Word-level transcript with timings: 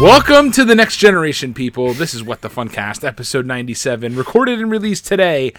Welcome 0.00 0.50
to 0.52 0.64
the 0.64 0.74
next 0.74 0.96
generation, 0.96 1.52
people. 1.52 1.92
This 1.92 2.14
is 2.14 2.22
What 2.22 2.40
the 2.40 2.48
Funcast, 2.48 3.06
episode 3.06 3.44
97, 3.44 4.16
recorded 4.16 4.58
and 4.58 4.70
released 4.70 5.06
today, 5.06 5.52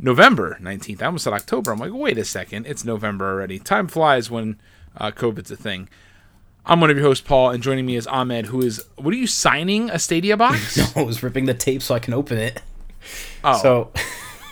November 0.00 0.58
19th. 0.60 1.00
I 1.00 1.06
almost 1.06 1.22
said 1.22 1.32
October. 1.32 1.70
I'm 1.70 1.78
like, 1.78 1.92
wait 1.92 2.18
a 2.18 2.24
second. 2.24 2.66
It's 2.66 2.84
November 2.84 3.30
already. 3.30 3.60
Time 3.60 3.86
flies 3.86 4.32
when 4.32 4.58
uh, 4.96 5.12
COVID's 5.12 5.52
a 5.52 5.56
thing. 5.56 5.88
I'm 6.66 6.80
one 6.80 6.90
of 6.90 6.96
your 6.96 7.06
hosts, 7.06 7.24
Paul, 7.24 7.50
and 7.50 7.62
joining 7.62 7.86
me 7.86 7.94
is 7.94 8.08
Ahmed, 8.08 8.46
who 8.46 8.62
is, 8.62 8.84
what 8.96 9.14
are 9.14 9.16
you 9.16 9.28
signing? 9.28 9.90
A 9.90 10.00
Stadia 10.00 10.36
box? 10.36 10.76
No, 10.96 11.02
I 11.02 11.04
was 11.04 11.22
ripping 11.22 11.44
the 11.44 11.54
tape 11.54 11.80
so 11.80 11.94
I 11.94 12.00
can 12.00 12.14
open 12.14 12.36
it. 12.36 12.60
Oh. 13.44 13.62
So, 13.62 13.92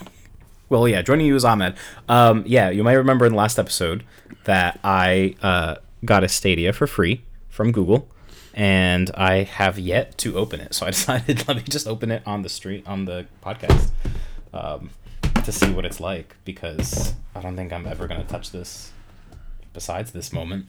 well, 0.69 0.87
yeah, 0.87 1.03
joining 1.03 1.27
you 1.27 1.35
is 1.35 1.45
Ahmed. 1.45 1.75
Um, 2.09 2.45
yeah, 2.47 2.71
you 2.71 2.85
might 2.85 2.93
remember 2.93 3.27
in 3.27 3.33
the 3.33 3.39
last 3.39 3.59
episode 3.59 4.05
that 4.45 4.79
I 4.85 5.35
uh, 5.43 5.75
got 6.05 6.23
a 6.23 6.29
Stadia 6.29 6.73
for 6.73 6.87
free 6.87 7.25
from 7.49 7.73
Google, 7.73 8.09
and 8.57 9.11
I 9.15 9.43
have 9.45 9.79
yet 9.79 10.17
to 10.19 10.37
open 10.39 10.61
it. 10.61 10.75
So 10.75 10.87
I 10.87 10.91
decided 10.97 11.47
let 11.47 11.59
me 11.59 11.63
just 11.63 11.87
open 11.87 12.11
it 12.11 12.23
on 12.27 12.43
the 12.43 12.49
street 12.49 12.85
on 12.87 13.05
the 13.05 13.27
podcast 13.45 13.91
um, 14.53 14.91
to 15.45 15.53
see 15.53 15.71
what 15.71 15.85
it's 15.85 16.01
like 16.01 16.35
because 16.45 17.15
I 17.35 17.41
don't 17.43 17.55
think 17.55 17.73
I'm 17.73 17.87
ever 17.87 18.09
gonna 18.09 18.25
touch 18.25 18.51
this. 18.51 18.93
Besides 19.73 20.11
this 20.13 20.33
moment, 20.33 20.67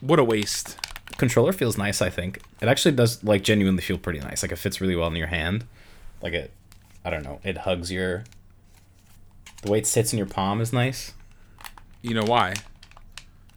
What 0.00 0.18
a 0.18 0.24
waste. 0.24 0.76
controller 1.18 1.52
feels 1.52 1.78
nice. 1.78 2.02
I 2.02 2.10
think 2.10 2.40
it 2.60 2.68
actually 2.68 2.96
does 2.96 3.22
like 3.22 3.44
genuinely 3.44 3.82
feel 3.82 3.96
pretty 3.96 4.18
nice. 4.18 4.42
Like 4.42 4.50
it 4.52 4.56
fits 4.56 4.80
really 4.80 4.96
well 4.96 5.06
in 5.08 5.14
your 5.16 5.28
hand. 5.28 5.66
Like 6.20 6.32
it, 6.32 6.50
I 7.04 7.10
don't 7.10 7.22
know. 7.22 7.38
It 7.44 7.58
hugs 7.58 7.92
your. 7.92 8.24
The 9.62 9.70
way 9.70 9.78
it 9.78 9.86
sits 9.86 10.12
in 10.12 10.18
your 10.18 10.26
palm 10.26 10.60
is 10.60 10.72
nice 10.72 11.12
You 12.02 12.14
know 12.14 12.24
why? 12.24 12.54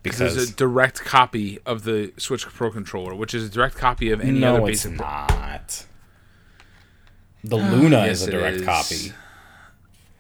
Because 0.02 0.36
there's 0.36 0.50
a 0.52 0.56
direct 0.56 1.02
copy 1.02 1.60
of 1.66 1.84
the 1.84 2.14
Switch 2.18 2.46
Pro 2.46 2.72
controller, 2.72 3.14
which 3.16 3.34
is 3.34 3.46
a 3.46 3.50
direct 3.50 3.76
copy 3.76 4.12
of 4.12 4.22
any 4.22 4.40
no, 4.40 4.56
other 4.56 4.70
it's 4.70 4.84
basic. 4.86 4.98
not. 5.00 5.86
The 7.44 7.58
ah, 7.58 7.70
Luna 7.72 8.06
Yes, 8.06 8.22
is 8.22 8.28
a 8.28 8.32
direct 8.32 8.58
is. 8.58 8.66
copy. 8.66 9.14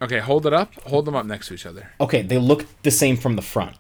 Okay, 0.02 0.20
hold 0.20 0.46
it 0.46 0.54
up. 0.54 0.74
Hold 0.84 1.06
them 1.06 1.16
up 1.16 1.26
next 1.26 1.48
to 1.48 1.54
each 1.54 1.66
other. 1.66 1.92
Okay, 2.00 2.22
they 2.22 2.38
look 2.38 2.66
the 2.84 2.92
same 2.92 3.16
from 3.18 3.36
the 3.36 3.42
front, 3.42 3.76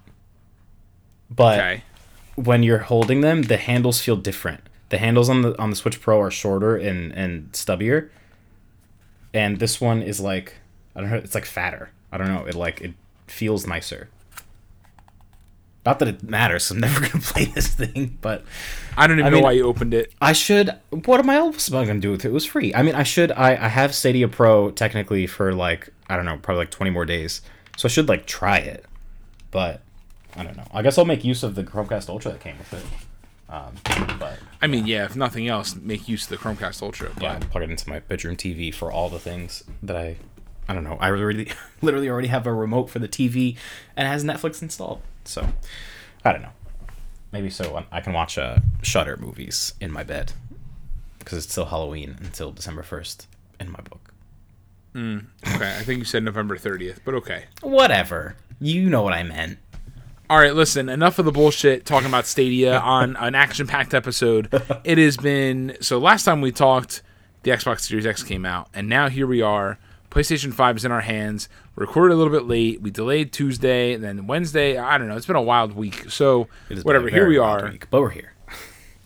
but 1.29 1.59
Okay. 1.59 1.83
when 2.35 2.63
you're 2.63 2.79
holding 2.79 3.21
them, 3.21 3.43
the 3.43 3.57
handles 3.57 4.01
feel 4.01 4.15
different. 4.17 4.61
The 4.89 4.97
handles 4.97 5.29
on 5.29 5.41
the 5.43 5.57
on 5.61 5.69
the 5.69 5.75
Switch 5.75 6.01
Pro 6.01 6.19
are 6.21 6.31
shorter 6.31 6.75
and 6.75 7.11
and 7.13 7.51
stubbier, 7.53 8.09
and 9.33 9.59
this 9.59 9.79
one 9.79 10.01
is 10.01 10.19
like 10.19 10.55
I 10.95 11.01
don't 11.01 11.09
know. 11.09 11.17
It's 11.17 11.35
like 11.35 11.45
fatter. 11.45 11.91
I 12.11 12.17
don't 12.17 12.27
know. 12.27 12.45
It 12.45 12.55
like 12.55 12.81
it 12.81 12.93
feels 13.27 13.67
nicer. 13.67 14.09
Not 15.89 15.97
that 15.97 16.07
it 16.07 16.21
matters. 16.21 16.69
I'm 16.69 16.79
never 16.79 16.99
gonna 17.07 17.19
play 17.23 17.45
this 17.45 17.67
thing, 17.67 18.19
but 18.21 18.43
I 18.95 19.07
don't 19.07 19.17
even 19.17 19.25
I 19.25 19.29
know 19.29 19.37
mean- 19.37 19.43
why 19.43 19.53
you 19.53 19.65
opened 19.65 19.95
it. 19.95 20.13
I 20.21 20.33
should. 20.33 20.69
What 20.91 21.19
am 21.19 21.31
I 21.31 21.37
else 21.37 21.67
gonna 21.67 21.99
do 21.99 22.11
with 22.11 22.25
it? 22.25 22.27
It 22.29 22.31
was 22.31 22.45
free. 22.45 22.75
I 22.75 22.83
mean, 22.83 22.93
I 22.93 23.01
should. 23.01 23.31
I 23.31 23.53
I 23.53 23.69
have 23.69 23.95
Stadia 23.95 24.27
Pro 24.27 24.69
technically 24.69 25.25
for 25.25 25.51
like 25.51 25.89
I 26.07 26.15
don't 26.15 26.25
know, 26.25 26.37
probably 26.37 26.59
like 26.59 26.69
20 26.69 26.91
more 26.91 27.05
days. 27.05 27.41
So 27.75 27.87
I 27.87 27.89
should 27.89 28.07
like 28.07 28.27
try 28.27 28.57
it, 28.59 28.85
but 29.49 29.81
I 30.35 30.43
don't 30.43 30.55
know. 30.55 30.67
I 30.71 30.83
guess 30.83 30.99
I'll 30.99 31.05
make 31.05 31.23
use 31.25 31.41
of 31.41 31.55
the 31.55 31.63
Chromecast 31.63 32.07
Ultra 32.07 32.33
that 32.33 32.41
came 32.41 32.59
with 32.59 32.71
it. 32.71 32.85
Um, 33.51 33.73
but 34.19 34.37
I 34.61 34.67
mean, 34.67 34.85
yeah, 34.85 35.05
if 35.05 35.15
nothing 35.15 35.47
else, 35.47 35.75
make 35.75 36.07
use 36.07 36.25
of 36.25 36.29
the 36.29 36.37
Chromecast 36.37 36.83
Ultra. 36.83 37.09
But 37.15 37.23
yeah, 37.23 37.39
plug 37.39 37.63
it 37.63 37.71
into 37.71 37.89
my 37.89 37.97
bedroom 37.97 38.35
TV 38.35 38.71
for 38.71 38.91
all 38.91 39.09
the 39.09 39.17
things 39.17 39.63
that 39.81 39.95
I. 39.95 40.17
I 40.67 40.75
don't 40.75 40.83
know. 40.83 40.97
I 40.99 41.07
really, 41.07 41.51
literally 41.81 42.09
already 42.09 42.27
have 42.27 42.45
a 42.45 42.53
remote 42.53 42.91
for 42.91 42.99
the 42.99 43.07
TV, 43.07 43.57
and 43.97 44.07
it 44.07 44.11
has 44.11 44.23
Netflix 44.23 44.61
installed. 44.61 45.01
So, 45.29 45.47
I 46.25 46.31
don't 46.31 46.41
know. 46.41 46.49
Maybe 47.31 47.51
so 47.51 47.85
I 47.91 48.01
can 48.01 48.13
watch 48.13 48.39
uh, 48.39 48.57
Shudder 48.81 49.15
movies 49.17 49.75
in 49.79 49.91
my 49.91 50.03
bed, 50.03 50.33
because 51.19 51.37
it's 51.37 51.51
still 51.51 51.65
Halloween 51.65 52.17
until 52.21 52.51
December 52.51 52.81
first 52.81 53.27
in 53.59 53.71
my 53.71 53.79
book. 53.81 54.11
okay, 55.47 55.77
I 55.77 55.83
think 55.83 55.99
you 55.99 56.05
said 56.05 56.23
November 56.23 56.57
30th, 56.57 56.99
but 57.05 57.13
okay. 57.13 57.45
Whatever. 57.61 58.37
You 58.59 58.89
know 58.89 59.03
what 59.03 59.13
I 59.13 59.21
meant. 59.21 59.59
All 60.31 60.39
right, 60.39 60.55
listen, 60.55 60.89
enough 60.89 61.19
of 61.19 61.25
the 61.25 61.31
bullshit 61.31 61.85
talking 61.85 62.07
about 62.07 62.25
Stadia 62.25 62.79
on 62.83 63.15
an 63.17 63.35
action 63.35 63.67
packed 63.67 63.93
episode. 63.93 64.49
It 64.83 64.97
has 64.97 65.15
been 65.15 65.77
so 65.79 65.99
last 65.99 66.23
time 66.23 66.41
we 66.41 66.51
talked, 66.51 67.03
the 67.43 67.51
Xbox 67.51 67.81
Series 67.81 68.07
X 68.07 68.23
came 68.23 68.45
out, 68.45 68.67
and 68.73 68.89
now 68.89 69.09
here 69.09 69.27
we 69.27 69.43
are. 69.43 69.77
PlayStation 70.11 70.53
5 70.53 70.77
is 70.77 70.85
in 70.85 70.91
our 70.91 71.01
hands. 71.01 71.49
We 71.75 71.81
recorded 71.81 72.13
a 72.13 72.17
little 72.17 72.33
bit 72.33 72.45
late. 72.47 72.81
We 72.81 72.89
delayed 72.91 73.31
Tuesday, 73.31 73.93
and 73.93 74.03
then 74.03 74.25
Wednesday. 74.27 74.77
I 74.77 74.97
don't 74.97 75.07
know. 75.07 75.15
It's 75.15 75.25
been 75.27 75.35
a 75.35 75.41
wild 75.41 75.73
week. 75.73 76.09
So, 76.09 76.41
It 76.69 76.75
has 76.75 76.77
been 76.79 76.83
whatever, 76.83 77.09
here 77.09 77.27
we 77.27 77.37
are. 77.37 77.69
week, 77.69 77.87
but 77.91 78.01
we're 78.01 78.09
here. 78.09 78.33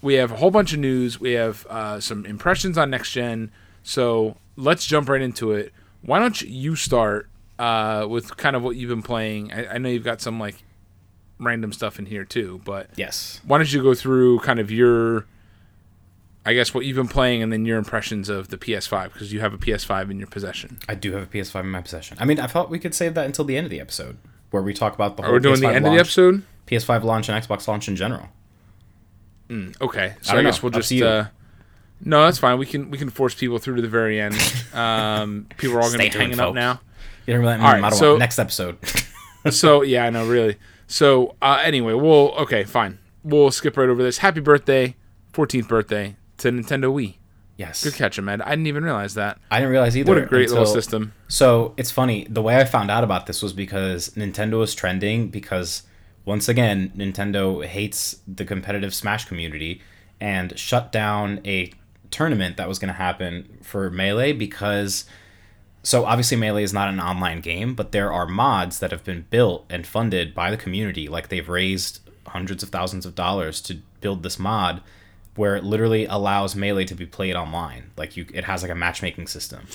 we 0.02 0.14
have 0.16 0.32
a 0.32 0.36
whole 0.38 0.52
bunch 0.52 0.74
of 0.74 0.80
news. 0.80 1.20
We 1.20 1.34
have 1.34 1.66
uh, 1.70 2.00
some 2.00 2.26
impressions 2.26 2.78
on 2.78 2.90
next 2.90 3.12
gen. 3.12 3.52
So 3.84 4.38
let's 4.56 4.86
jump 4.86 5.10
right 5.10 5.22
into 5.22 5.52
it. 5.52 5.74
Why 6.04 6.20
don't 6.20 6.42
you 6.42 6.76
start 6.78 7.30
uh, 7.60 8.06
with 8.10 8.38
kind 8.38 8.56
of 8.56 8.64
what 8.64 8.76
you've 8.78 8.90
been 8.90 9.02
playing? 9.04 9.52
I, 9.52 9.76
I 9.76 9.78
know 9.78 9.90
you've 9.90 10.04
got 10.06 10.22
some 10.22 10.40
like 10.40 10.64
random 11.40 11.74
stuff 11.74 12.00
in 12.00 12.06
here 12.06 12.24
too, 12.24 12.62
but 12.64 12.90
Yes. 12.96 13.42
why 13.46 13.58
don't 13.58 13.72
you 13.74 13.84
go 13.84 13.94
through 13.94 14.40
kind 14.40 14.60
of 14.60 14.72
your, 14.72 15.26
I 16.46 16.54
guess 16.54 16.74
what 16.74 16.86
you've 16.86 16.98
been 16.98 17.08
playing, 17.08 17.42
and 17.42 17.54
then 17.54 17.66
your 17.66 17.78
impressions 17.78 18.28
of 18.30 18.50
the 18.50 18.58
PS5 18.58 19.14
because 19.14 19.32
you 19.32 19.40
have 19.40 19.54
a 19.54 19.58
PS5 19.58 20.12
in 20.12 20.18
your 20.20 20.28
possession. 20.28 20.80
I 20.90 20.96
do 20.96 21.14
have 21.14 21.24
a 21.24 21.26
PS5 21.26 21.62
in 21.62 21.70
my 21.72 21.82
possession. 21.82 22.18
I 22.20 22.26
mean, 22.26 22.40
I 22.40 22.48
thought 22.48 22.70
we 22.70 22.80
could 22.80 22.94
save 22.94 23.14
that 23.14 23.26
until 23.26 23.46
the 23.46 23.56
end 23.56 23.66
of 23.66 23.72
the 23.72 23.80
episode, 23.80 24.18
where 24.52 24.62
we 24.62 24.74
talk 24.74 24.94
about 24.94 25.16
the 25.16 25.24
whole 25.24 25.32
Are 25.32 25.36
we 25.36 25.40
doing 25.40 25.62
the 25.62 25.68
PS5 25.68 25.76
end 25.76 25.78
of 25.78 25.84
the 25.84 25.90
launch- 25.90 26.00
episode? 26.02 26.44
PS5 26.68 27.04
launch 27.04 27.30
and 27.30 27.42
Xbox 27.44 27.68
launch 27.68 27.88
in 27.88 27.96
general. 27.96 28.28
Okay, 29.82 30.16
so 30.22 30.36
I 30.36 30.40
I, 30.40 30.44
guess 30.44 30.58
know. 30.58 30.70
we'll 30.70 30.82
just. 30.82 30.92
Uh, 30.92 31.26
no, 32.04 32.24
that's 32.26 32.40
fine. 32.40 32.58
We 32.58 32.66
can 32.66 32.90
we 32.90 32.98
can 32.98 33.10
force 33.12 33.36
people 33.36 33.60
through 33.60 33.76
to 33.76 33.82
the 33.82 33.88
very 33.88 34.20
end. 34.20 34.36
Um, 34.74 35.46
people 35.58 35.78
are 35.78 35.82
all 35.82 35.90
going 35.94 36.00
to 36.10 36.10
be 36.12 36.18
hanging 36.18 36.40
up 36.40 36.48
folks. 36.48 36.56
now. 36.56 36.82
You 37.28 37.36
don't 37.36 37.44
really 37.44 37.54
All 37.64 37.80
right, 37.80 37.94
so- 37.94 38.18
Next 38.18 38.40
episode. 38.40 38.80
so 39.52 39.84
yeah, 39.84 40.06
I 40.06 40.10
know, 40.10 40.28
really. 40.28 40.58
So 40.88 41.36
uh, 41.44 41.62
anyway, 41.64 41.94
we'll 41.94 42.32
okay, 42.40 42.64
fine. 42.64 42.98
We'll 43.24 43.52
skip 43.52 43.78
right 43.78 43.88
over 43.88 44.02
this. 44.02 44.18
Happy 44.18 44.40
birthday, 44.40 44.96
14th 45.34 45.68
birthday 45.68 46.16
to 46.44 46.52
Nintendo 46.52 46.94
Wii. 46.94 47.16
yes. 47.58 47.84
Good 47.84 47.96
catch, 47.96 48.20
Ahmed. 48.20 48.42
I 48.42 48.52
didn't 48.52 48.68
even 48.68 48.84
realize 48.84 49.16
that. 49.16 49.40
I 49.50 49.60
didn't 49.60 49.72
realize 49.72 49.98
either. 49.98 50.14
What 50.14 50.24
a 50.24 50.26
great 50.26 50.50
little 50.50 50.66
system. 50.66 51.14
So 51.28 51.74
it's 51.78 51.92
funny. 51.92 52.28
The 52.30 52.42
way 52.42 52.58
I 52.58 52.66
found 52.66 52.92
out 52.92 53.04
about 53.04 53.26
this 53.26 53.42
was 53.42 53.54
because 53.54 54.10
Nintendo 54.12 54.60
was 54.60 54.76
trending 54.76 55.30
because 55.30 55.84
once 56.26 56.48
again 56.48 56.92
Nintendo 56.96 57.66
hates 57.66 58.20
the 58.28 58.46
competitive 58.46 58.94
Smash 58.94 59.26
community 59.26 59.82
and 60.20 60.58
shut 60.58 60.92
down 60.92 61.42
a 61.46 61.72
tournament 62.12 62.58
that 62.58 62.68
was 62.68 62.80
going 62.80 62.90
to 62.90 62.94
happen 62.94 63.58
for 63.62 63.90
Melee 63.90 64.34
because 64.34 65.06
so 65.82 66.06
obviously 66.06 66.38
Melee 66.38 66.64
is 66.64 66.74
not 66.74 66.88
an 66.88 67.00
online 67.00 67.42
game, 67.42 67.74
but 67.74 67.92
there 67.92 68.12
are 68.14 68.26
mods 68.28 68.80
that 68.80 68.92
have 68.92 69.04
been 69.04 69.26
built 69.30 69.66
and 69.70 69.86
funded 69.86 70.34
by 70.34 70.50
the 70.50 70.58
community. 70.58 71.08
Like 71.10 71.28
they've 71.30 71.50
raised 71.50 72.00
hundreds 72.28 72.64
of 72.64 72.70
thousands 72.70 73.06
of 73.06 73.16
dollars 73.16 73.60
to 73.62 73.80
build 74.00 74.24
this 74.24 74.40
mod 74.40 74.82
where 75.36 75.56
it 75.56 75.64
literally 75.64 76.06
allows 76.06 76.56
Melee 76.56 76.86
to 76.86 76.96
be 76.96 77.06
played 77.06 77.36
online. 77.36 77.92
Like 77.98 78.16
you, 78.18 78.26
it 78.34 78.44
has 78.46 78.62
like 78.62 78.72
a 78.72 78.76
matchmaking 78.76 79.28
system. 79.28 79.68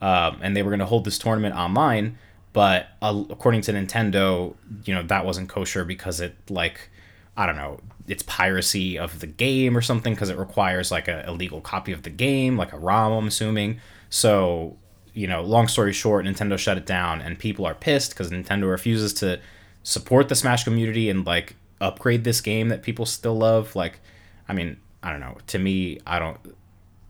Um, 0.00 0.38
and 0.42 0.56
they 0.56 0.62
were 0.62 0.70
going 0.70 0.80
to 0.80 0.86
hold 0.86 1.04
this 1.04 1.18
tournament 1.18 1.56
online, 1.56 2.18
but 2.52 2.88
uh, 3.02 3.24
according 3.30 3.62
to 3.62 3.72
Nintendo, 3.72 4.54
you 4.84 4.94
know 4.94 5.02
that 5.02 5.24
wasn't 5.24 5.48
kosher 5.48 5.84
because 5.84 6.20
it 6.20 6.36
like 6.48 6.90
I 7.36 7.46
don't 7.46 7.56
know, 7.56 7.80
it's 8.08 8.22
piracy 8.24 8.98
of 8.98 9.20
the 9.20 9.26
game 9.26 9.76
or 9.76 9.80
something 9.80 10.14
because 10.14 10.28
it 10.28 10.38
requires 10.38 10.90
like 10.90 11.06
a 11.08 11.26
illegal 11.28 11.60
copy 11.60 11.92
of 11.92 12.02
the 12.02 12.10
game, 12.10 12.56
like 12.56 12.72
a 12.72 12.78
ROM, 12.78 13.12
I'm 13.12 13.26
assuming. 13.28 13.80
So, 14.10 14.76
you 15.14 15.28
know, 15.28 15.42
long 15.42 15.68
story 15.68 15.92
short, 15.92 16.24
Nintendo 16.24 16.58
shut 16.58 16.78
it 16.78 16.86
down 16.86 17.20
and 17.20 17.38
people 17.38 17.64
are 17.64 17.74
pissed 17.74 18.10
because 18.10 18.30
Nintendo 18.30 18.68
refuses 18.68 19.14
to 19.14 19.40
support 19.82 20.28
the 20.28 20.34
Smash 20.34 20.64
community 20.64 21.10
and 21.10 21.24
like 21.24 21.54
upgrade 21.80 22.24
this 22.24 22.40
game 22.40 22.70
that 22.70 22.82
people 22.82 23.06
still 23.06 23.36
love. 23.36 23.76
Like, 23.76 24.00
I 24.48 24.52
mean, 24.52 24.78
I 25.02 25.10
don't 25.10 25.20
know. 25.20 25.38
To 25.48 25.58
me, 25.58 26.00
I 26.06 26.18
don't 26.18 26.38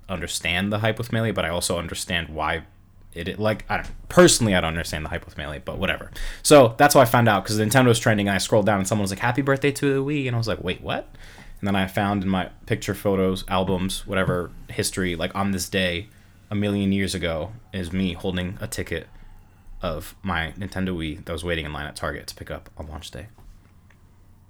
understand 0.08 0.72
the 0.72 0.78
hype 0.78 0.98
with 0.98 1.12
Melee, 1.12 1.32
but 1.32 1.44
I 1.44 1.48
also 1.50 1.78
understand 1.78 2.28
why 2.30 2.64
it 3.14 3.38
like 3.38 3.64
I 3.68 3.78
don't 3.78 4.08
personally 4.08 4.54
I 4.54 4.60
don't 4.60 4.68
understand 4.68 5.04
the 5.04 5.08
hype 5.08 5.24
with 5.24 5.36
Melee, 5.36 5.62
but 5.64 5.78
whatever. 5.78 6.10
So 6.42 6.74
that's 6.76 6.94
how 6.94 7.00
I 7.00 7.04
found 7.04 7.28
out 7.28 7.44
because 7.44 7.58
Nintendo 7.58 7.86
was 7.86 7.98
trending. 7.98 8.28
And 8.28 8.34
I 8.34 8.38
scrolled 8.38 8.66
down 8.66 8.78
and 8.78 8.88
someone 8.88 9.02
was 9.02 9.10
like, 9.10 9.20
"Happy 9.20 9.42
birthday 9.42 9.72
to 9.72 9.94
the 9.94 10.04
Wii," 10.04 10.26
and 10.26 10.34
I 10.34 10.38
was 10.38 10.48
like, 10.48 10.62
"Wait, 10.62 10.80
what?" 10.80 11.08
And 11.60 11.66
then 11.66 11.74
I 11.74 11.86
found 11.86 12.22
in 12.22 12.28
my 12.28 12.50
picture, 12.66 12.94
photos, 12.94 13.44
albums, 13.48 14.06
whatever 14.06 14.50
history, 14.68 15.16
like 15.16 15.34
on 15.34 15.50
this 15.50 15.68
day, 15.68 16.08
a 16.50 16.54
million 16.54 16.92
years 16.92 17.14
ago, 17.14 17.52
is 17.72 17.92
me 17.92 18.12
holding 18.12 18.58
a 18.60 18.68
ticket 18.68 19.08
of 19.82 20.14
my 20.22 20.52
Nintendo 20.56 20.96
Wii 20.96 21.24
that 21.24 21.32
was 21.32 21.44
waiting 21.44 21.64
in 21.64 21.72
line 21.72 21.86
at 21.86 21.96
Target 21.96 22.26
to 22.28 22.34
pick 22.34 22.50
up 22.50 22.70
on 22.76 22.86
launch 22.88 23.10
day. 23.10 23.26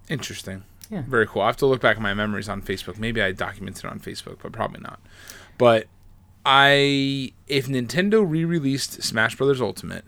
Interesting. 0.09 0.65
Yeah. 0.91 1.03
Very 1.07 1.27
cool. 1.27 1.43
I 1.43 1.47
have 1.47 1.57
to 1.59 1.67
look 1.67 1.81
back 1.81 1.97
at 1.97 2.03
my 2.03 2.15
memories 2.15 2.49
on 2.49 2.63
Facebook. 2.63 2.99
Maybe 2.99 3.23
I 3.23 3.33
documented 3.33 3.85
it 3.85 3.91
on 3.91 4.01
Facebook, 4.01 4.39
but 4.43 4.53
probably 4.53 4.81
not. 4.81 5.01
But 5.59 5.87
I, 6.47 7.33
if 7.47 7.67
Nintendo 7.67 8.25
re-released 8.29 9.03
Smash 9.03 9.37
Brothers 9.37 9.61
Ultimate 9.61 10.05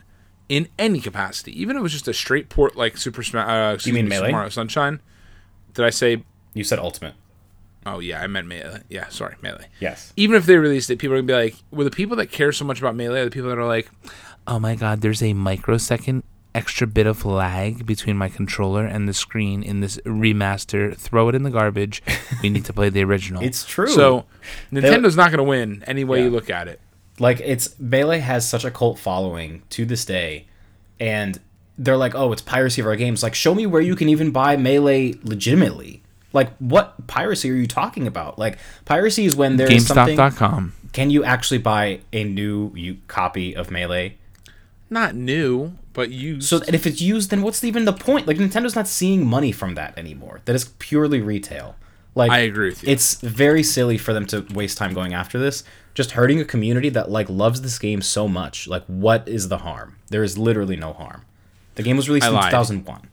in 0.49 0.69
any 0.79 1.01
capacity, 1.01 1.61
even 1.61 1.77
if 1.77 1.81
it 1.81 1.83
was 1.83 1.93
just 1.93 2.09
a 2.09 2.15
straight 2.15 2.49
port 2.49 2.77
like 2.77 2.97
Super 2.97 3.23
Smash, 3.23 3.49
uh, 3.49 3.75
excuse 3.75 3.95
mean 3.95 4.07
me, 4.07 4.13
Super 4.13 4.23
Melee? 4.23 4.33
Mario 4.33 4.49
Sunshine. 4.49 5.01
Did 5.75 5.85
I 5.85 5.91
say 5.91 6.25
You 6.55 6.65
said 6.65 6.79
Ultimate. 6.79 7.15
Oh 7.87 7.99
yeah, 7.99 8.21
I 8.23 8.27
meant 8.27 8.47
melee. 8.47 8.83
Yeah, 8.91 9.09
sorry, 9.09 9.37
melee. 9.41 9.69
Yes. 9.81 10.13
Even 10.17 10.37
if 10.37 10.45
they 10.45 10.57
released 10.57 10.91
it, 10.91 10.99
people 10.99 11.15
are 11.15 11.23
gonna 11.23 11.27
be 11.27 11.33
like, 11.33 11.57
were 11.71 11.85
the 11.85 11.91
people 11.91 12.17
that 12.17 12.27
care 12.27 12.53
so 12.53 12.65
much 12.65 12.79
about 12.79 12.95
melee 12.95 13.21
are 13.21 13.25
the 13.25 13.31
people 13.31 13.49
that 13.49 13.59
are 13.59 13.67
like, 13.67 13.91
oh 14.47 14.59
my 14.59 14.75
god, 14.75 15.01
there's 15.01 15.23
a 15.23 15.33
microsecond 15.33 16.23
extra 16.55 16.87
bit 16.87 17.07
of 17.07 17.25
lag 17.25 17.87
between 17.87 18.17
my 18.17 18.29
controller 18.29 18.85
and 18.85 19.09
the 19.09 19.15
screen 19.15 19.63
in 19.63 19.81
this 19.81 19.99
remaster. 19.99 20.97
Throw 20.97 21.29
it 21.29 21.35
in 21.35 21.43
the 21.43 21.51
garbage. 21.51 22.03
We 22.43 22.49
need 22.51 22.65
to 22.65 22.73
play 22.73 22.89
the 22.89 23.03
original. 23.05 23.43
It's 23.43 23.65
true. 23.65 23.89
So 23.89 24.25
Nintendo's 24.73 25.17
not 25.17 25.31
gonna 25.31 25.45
win 25.45 25.85
any 25.87 26.05
way 26.05 26.19
Yeah. 26.19 26.25
you 26.25 26.31
look 26.31 26.51
at 26.51 26.69
it. 26.69 26.81
Like 27.19 27.41
it's 27.45 27.79
Melee 27.79 28.21
has 28.21 28.49
such 28.49 28.65
a 28.65 28.71
cult 28.71 28.99
following 28.99 29.63
to 29.71 29.85
this 29.85 30.05
day, 30.05 30.47
and 30.99 31.39
they're 31.79 31.97
like, 31.97 32.15
oh, 32.15 32.33
it's 32.33 32.43
piracy 32.43 32.81
of 32.81 32.87
our 32.87 32.97
games. 32.97 33.23
Like, 33.23 33.35
show 33.35 33.55
me 33.55 33.67
where 33.67 33.81
you 33.81 33.97
can 33.97 34.09
even 34.09 34.31
buy 34.33 34.57
Melee 34.57 35.15
legitimately. 35.23 36.03
Like, 36.33 36.55
what 36.59 37.07
piracy 37.07 37.51
are 37.51 37.55
you 37.55 37.67
talking 37.67 38.07
about? 38.07 38.39
Like, 38.39 38.59
piracy 38.85 39.25
is 39.25 39.35
when 39.35 39.57
there's 39.57 39.87
something. 39.87 40.17
GameStop.com. 40.17 40.75
Can 40.93 41.11
you 41.11 41.25
actually 41.25 41.59
buy 41.59 42.01
a 42.13 42.23
new 42.25 42.73
you, 42.77 42.99
copy 43.09 43.57
of 43.57 43.71
Melee? 43.71 44.17
Not 44.91 45.15
new, 45.15 45.77
but 45.93 46.11
used. 46.11 46.49
So, 46.49 46.61
if 46.69 46.87
it's 46.87 47.01
used, 47.01 47.31
then 47.31 47.43
what's 47.43 47.63
even 47.63 47.85
the 47.85 47.93
point? 47.93 48.27
Like, 48.27 48.37
Nintendo's 48.37 48.75
not 48.75 48.89
seeing 48.89 49.25
money 49.25 49.53
from 49.53 49.75
that 49.77 49.97
anymore. 49.97 50.41
That 50.45 50.57
is 50.57 50.67
purely 50.81 51.21
retail. 51.21 51.77
Like, 52.17 52.33
I 52.33 52.39
agree 52.39 52.71
with 52.71 52.83
you. 52.83 52.93
It's 52.93 53.15
very 53.21 53.63
silly 53.63 53.97
for 53.97 54.13
them 54.13 54.27
to 54.27 54.45
waste 54.53 54.77
time 54.77 54.93
going 54.93 55.15
after 55.15 55.39
this. 55.39 55.63
Just 55.95 56.13
hurting 56.13 56.41
a 56.41 56.45
community 56.45 56.89
that 56.91 57.11
like 57.11 57.29
loves 57.29 57.63
this 57.63 57.79
game 57.79 58.03
so 58.03 58.27
much. 58.29 58.67
Like, 58.67 58.85
what 58.87 59.29
is 59.29 59.49
the 59.49 59.59
harm? 59.59 59.97
There 60.09 60.23
is 60.23 60.37
literally 60.37 60.77
no 60.77 60.93
harm. 60.93 61.25
The 61.77 61.83
game 61.83 61.97
was 61.97 62.09
released 62.09 62.27
in 62.27 62.33
2001. 62.33 63.09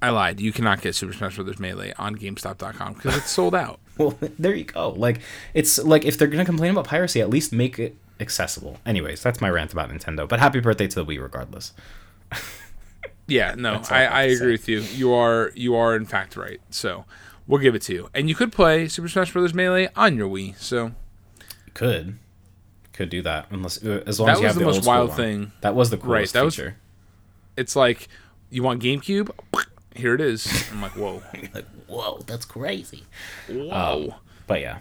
I 0.00 0.10
lied. 0.10 0.40
You 0.40 0.52
cannot 0.52 0.80
get 0.82 0.94
Super 0.94 1.12
Smash 1.12 1.36
Bros. 1.36 1.58
Melee 1.60 1.92
on 1.96 2.16
GameStop.com 2.16 2.94
because 2.94 3.16
it's 3.16 3.30
sold 3.30 3.54
out. 3.54 3.78
Well, 3.98 4.16
there 4.38 4.54
you 4.54 4.64
go. 4.64 4.88
Like, 4.88 5.20
it's 5.52 5.76
like 5.78 6.06
if 6.06 6.16
they're 6.16 6.26
gonna 6.26 6.46
complain 6.46 6.70
about 6.70 6.86
piracy, 6.86 7.20
at 7.20 7.28
least 7.28 7.52
make 7.52 7.78
it 7.78 7.94
accessible. 8.22 8.78
Anyways, 8.86 9.22
that's 9.22 9.40
my 9.42 9.50
rant 9.50 9.72
about 9.72 9.90
Nintendo. 9.90 10.26
But 10.28 10.40
happy 10.40 10.60
birthday 10.60 10.86
to 10.88 11.04
the 11.04 11.04
Wii, 11.04 11.20
regardless. 11.20 11.72
Yeah, 13.28 13.54
no, 13.56 13.80
I 13.88 14.04
I, 14.04 14.04
I 14.04 14.22
agree 14.24 14.52
with 14.52 14.68
you. 14.68 14.80
You 14.80 15.14
are 15.14 15.52
you 15.54 15.74
are 15.76 15.94
in 15.96 16.04
fact 16.04 16.36
right. 16.36 16.60
So 16.70 17.04
we'll 17.46 17.60
give 17.60 17.74
it 17.74 17.82
to 17.82 17.94
you. 17.94 18.08
And 18.12 18.28
you 18.28 18.34
could 18.34 18.52
play 18.52 18.88
Super 18.88 19.08
Smash 19.08 19.32
Bros. 19.32 19.54
Melee 19.54 19.88
on 19.96 20.16
your 20.16 20.28
Wii. 20.28 20.58
So 20.58 20.92
Could, 21.72 22.18
could 22.92 23.08
do 23.10 23.22
that 23.22 23.46
unless 23.50 23.82
uh, 23.82 24.02
as 24.06 24.18
long 24.18 24.26
That 24.26 24.32
as 24.34 24.40
you 24.40 24.44
was 24.46 24.54
have 24.54 24.54
the 24.54 24.60
the, 24.60 24.66
most 24.66 24.86
wild 24.86 25.08
one. 25.10 25.16
thing. 25.16 25.52
That 25.60 25.74
was 25.74 25.90
the 25.90 25.96
coolest 25.98 26.34
that 26.34 26.44
was- 26.44 26.56
feature. 26.56 26.76
it's 27.56 27.76
like 27.76 28.08
you 28.50 28.62
want 28.62 28.82
GameCube? 28.82 29.30
Here 29.94 30.14
it 30.14 30.20
is. 30.20 30.68
I'm 30.72 30.82
like, 30.82 30.92
whoa, 30.96 31.22
Like, 31.54 31.64
whoa, 31.86 32.18
that's 32.26 32.44
crazy. 32.44 33.04
whoa. 33.48 34.16
But 34.46 34.60
yeah, 34.60 34.78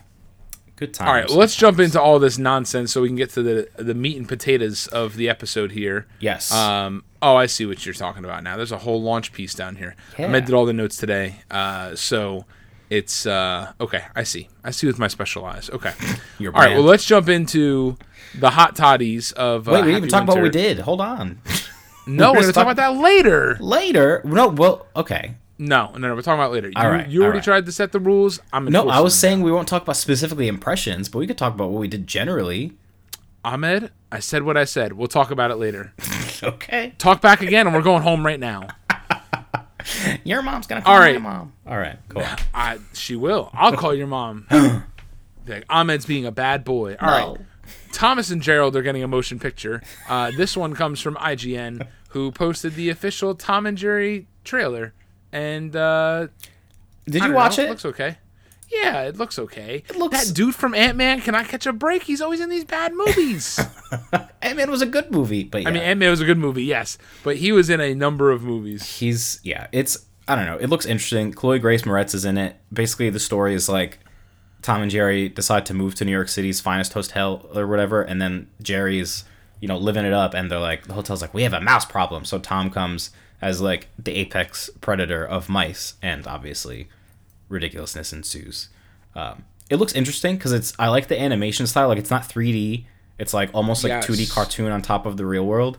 good 0.82 0.94
times. 0.94 1.08
all 1.08 1.14
right, 1.16 1.28
well, 1.30 1.38
let's 1.38 1.56
jump 1.56 1.80
into 1.80 2.02
all 2.02 2.20
this 2.20 2.38
nonsense 2.38 2.92
so 2.92 3.02
we 3.02 3.08
can 3.08 3.16
get 3.16 3.30
to 3.32 3.44
the 3.44 3.70
the 3.78 3.94
meat 3.94 4.18
and 4.18 4.28
potatoes 4.28 4.88
of 4.88 5.16
the 5.16 5.30
episode 5.30 5.72
here. 5.72 6.08
Yes. 6.20 6.52
Um. 6.52 7.04
Oh, 7.22 7.36
I 7.36 7.46
see 7.46 7.66
what 7.68 7.86
you're 7.86 7.94
talking 7.94 8.26
about 8.26 8.44
now. 8.44 8.58
There's 8.58 8.72
a 8.72 8.80
whole 8.80 9.02
launch 9.02 9.32
piece 9.32 9.54
down 9.54 9.76
here. 9.78 9.96
I 10.18 10.24
Yeah. 10.24 10.40
did 10.40 10.54
all 10.54 10.66
the 10.66 10.74
notes 10.74 10.98
today. 10.98 11.36
Uh. 11.52 11.96
So 11.96 12.46
it's 12.90 13.26
uh. 13.26 13.72
Okay. 13.80 14.04
I 14.16 14.24
see. 14.24 14.50
I 14.64 14.72
see 14.72 14.88
with 14.88 14.98
my 15.00 15.08
special 15.08 15.46
eyes. 15.46 15.70
Okay. 15.72 15.94
All 16.46 16.52
right. 16.52 16.74
Well, 16.74 16.84
let's 16.84 17.06
jump 17.06 17.30
into 17.30 17.98
the 18.38 18.50
hot 18.50 18.76
toddies 18.76 19.32
of. 19.34 19.68
Uh, 19.68 19.72
Wait, 19.74 19.82
we 19.82 19.86
didn't 19.92 19.98
even 19.98 20.10
talk 20.10 20.24
about 20.24 20.36
what 20.38 20.44
we 20.44 20.50
did. 20.50 20.80
Hold 20.80 21.00
on. 21.02 21.40
No, 22.08 22.32
we're 22.32 22.38
We're 22.38 22.42
gonna 22.42 22.54
talk- 22.54 22.64
about 22.64 22.76
that 22.78 22.96
later. 23.00 23.58
Later. 23.60 24.22
No, 24.26 24.48
well, 24.48 24.88
okay. 24.96 25.36
No, 25.62 25.92
no, 25.92 26.08
no. 26.08 26.16
We're 26.16 26.24
talking 26.24 26.40
about 26.40 26.52
later. 26.52 26.70
You, 26.70 26.74
All 26.76 26.90
right, 26.90 27.08
you 27.08 27.22
already 27.22 27.38
right. 27.38 27.44
tried 27.44 27.66
to 27.68 27.72
set 27.72 27.92
the 27.92 28.00
rules. 28.00 28.40
I'm 28.52 28.66
No, 28.66 28.90
I 28.90 29.00
was 29.00 29.14
saying 29.14 29.44
we 29.44 29.52
won't 29.52 29.68
talk 29.68 29.84
about 29.84 29.96
specifically 29.96 30.48
impressions, 30.48 31.08
but 31.08 31.20
we 31.20 31.28
could 31.28 31.38
talk 31.38 31.54
about 31.54 31.70
what 31.70 31.80
we 31.80 31.88
did 31.88 32.08
generally. 32.08 32.74
Ahmed, 33.46 33.92
I 34.12 34.22
said 34.22 34.42
what 34.42 34.58
I 34.58 34.66
said. 34.66 34.94
We'll 34.94 35.08
talk 35.08 35.30
about 35.30 35.52
it 35.52 35.56
later. 35.58 35.94
Okay. 36.44 36.94
Talk 36.98 37.22
back 37.22 37.44
again, 37.44 37.68
and 37.68 37.76
we're 37.76 37.84
going 37.84 38.02
home 38.02 38.26
right 38.26 38.40
now. 38.40 38.68
Your 40.24 40.42
mom's 40.42 40.66
gonna 40.66 40.82
call 40.82 40.96
All 40.96 41.00
my 41.00 41.18
mom. 41.20 41.54
All 41.68 41.78
right, 41.78 42.00
cool. 42.10 42.26
I, 42.52 42.80
she 42.94 43.16
will. 43.16 43.52
I'll 43.54 43.74
call 43.78 43.94
your 43.94 44.08
mom. 44.08 44.48
Like, 45.48 45.66
Ahmed's 45.70 46.06
being 46.08 46.26
a 46.26 46.32
bad 46.32 46.64
boy. 46.64 46.96
All 47.00 47.10
right. 47.10 47.40
No. 47.40 47.46
Thomas 47.92 48.30
and 48.32 48.42
Gerald 48.42 48.76
are 48.76 48.82
getting 48.82 49.04
a 49.04 49.08
motion 49.08 49.40
picture. 49.40 49.82
Uh, 50.08 50.32
this 50.36 50.56
one 50.58 50.76
comes 50.76 51.00
from 51.00 51.16
IGN, 51.16 51.88
who 52.10 52.32
posted 52.32 52.76
the 52.76 52.90
official 52.90 53.36
Tom 53.36 53.66
and 53.66 53.78
Jerry 53.78 54.28
trailer, 54.44 54.94
and 55.32 55.76
uh, 55.76 56.28
Did 57.06 57.24
you 57.24 57.34
watch 57.34 57.58
know, 57.58 57.66
it? 57.66 57.70
Looks 57.70 57.86
okay. 57.86 58.18
Yeah, 58.72 59.02
it 59.04 59.18
looks 59.18 59.38
okay. 59.38 59.84
It 59.90 59.98
looks- 59.98 60.28
that 60.28 60.34
dude 60.34 60.56
from 60.56 60.74
Ant 60.74 60.98
Man 60.98 61.20
cannot 61.20 61.48
catch 61.50 61.66
a 61.66 61.74
break. 61.74 62.04
He's 62.04 62.22
always 62.22 62.40
in 62.40 62.50
these 62.50 62.64
bad 62.64 62.94
movies. 62.94 63.60
Ant 64.42 64.56
Man 64.58 64.72
was 64.72 64.82
a 64.82 64.86
good 64.86 65.12
movie, 65.12 65.44
but 65.44 65.64
yeah. 65.64 65.70
I 65.70 65.72
mean, 65.72 65.84
Ant 65.84 66.00
Man 66.00 66.10
was 66.10 66.22
a 66.22 66.26
good 66.26 66.38
movie, 66.38 66.64
yes, 66.64 66.98
but 67.24 67.36
he 67.38 67.52
was 67.52 67.70
in 67.70 67.82
a 67.82 67.94
number 67.94 68.32
of 68.32 68.44
movies. 68.44 69.00
he's 69.00 69.40
yeah. 69.44 69.68
It's 69.74 70.06
I 70.28 70.36
don't 70.36 70.46
know. 70.46 70.58
It 70.58 70.68
looks 70.70 70.86
interesting. 70.86 71.34
Chloe 71.34 71.60
Grace 71.60 71.82
Moretz 71.82 72.16
is 72.16 72.24
in 72.24 72.38
it. 72.38 72.56
Basically, 72.72 73.10
the 73.10 73.20
story 73.20 73.54
is 73.54 73.68
like 73.68 74.00
Tom 74.62 74.82
and 74.82 74.90
Jerry 74.92 75.28
decide 75.28 75.66
to 75.66 75.74
move 75.74 75.96
to 75.96 76.06
New 76.06 76.12
York 76.12 76.30
City's 76.30 76.62
finest 76.62 76.94
hotel 76.94 77.50
or 77.54 77.68
whatever, 77.68 78.02
and 78.02 78.22
then 78.22 78.48
Jerry's 78.62 79.26
you 79.60 79.68
know 79.68 79.78
living 79.78 80.06
it 80.06 80.14
up, 80.14 80.34
and 80.34 80.50
they're 80.50 80.60
like 80.60 80.88
the 80.88 80.94
hotel's 80.94 81.22
like 81.22 81.34
we 81.34 81.44
have 81.44 81.54
a 81.54 81.60
mouse 81.60 81.84
problem, 81.84 82.24
so 82.24 82.40
Tom 82.40 82.70
comes 82.70 83.10
as 83.42 83.60
like 83.62 83.88
the 83.98 84.14
apex 84.16 84.70
predator 84.82 85.26
of 85.26 85.50
mice, 85.50 85.96
and 86.02 86.28
obviously 86.28 86.88
ridiculousness 87.50 88.14
ensues. 88.14 88.70
Um, 89.16 89.44
it 89.70 89.78
looks 89.78 89.94
interesting 89.94 90.36
because 90.36 90.52
it's 90.54 90.74
I 90.78 90.88
like 90.90 91.08
the 91.08 91.20
animation 91.20 91.68
style. 91.68 91.88
Like 91.88 91.98
it's 91.98 92.12
not 92.12 92.24
3D. 92.24 92.86
It's 93.18 93.34
like 93.34 93.50
almost 93.54 93.84
like 93.84 93.92
Yes. 93.92 94.08
2D 94.08 94.32
cartoon 94.32 94.72
on 94.72 94.82
top 94.82 95.06
of 95.06 95.18
the 95.18 95.26
real 95.26 95.46
world. 95.46 95.78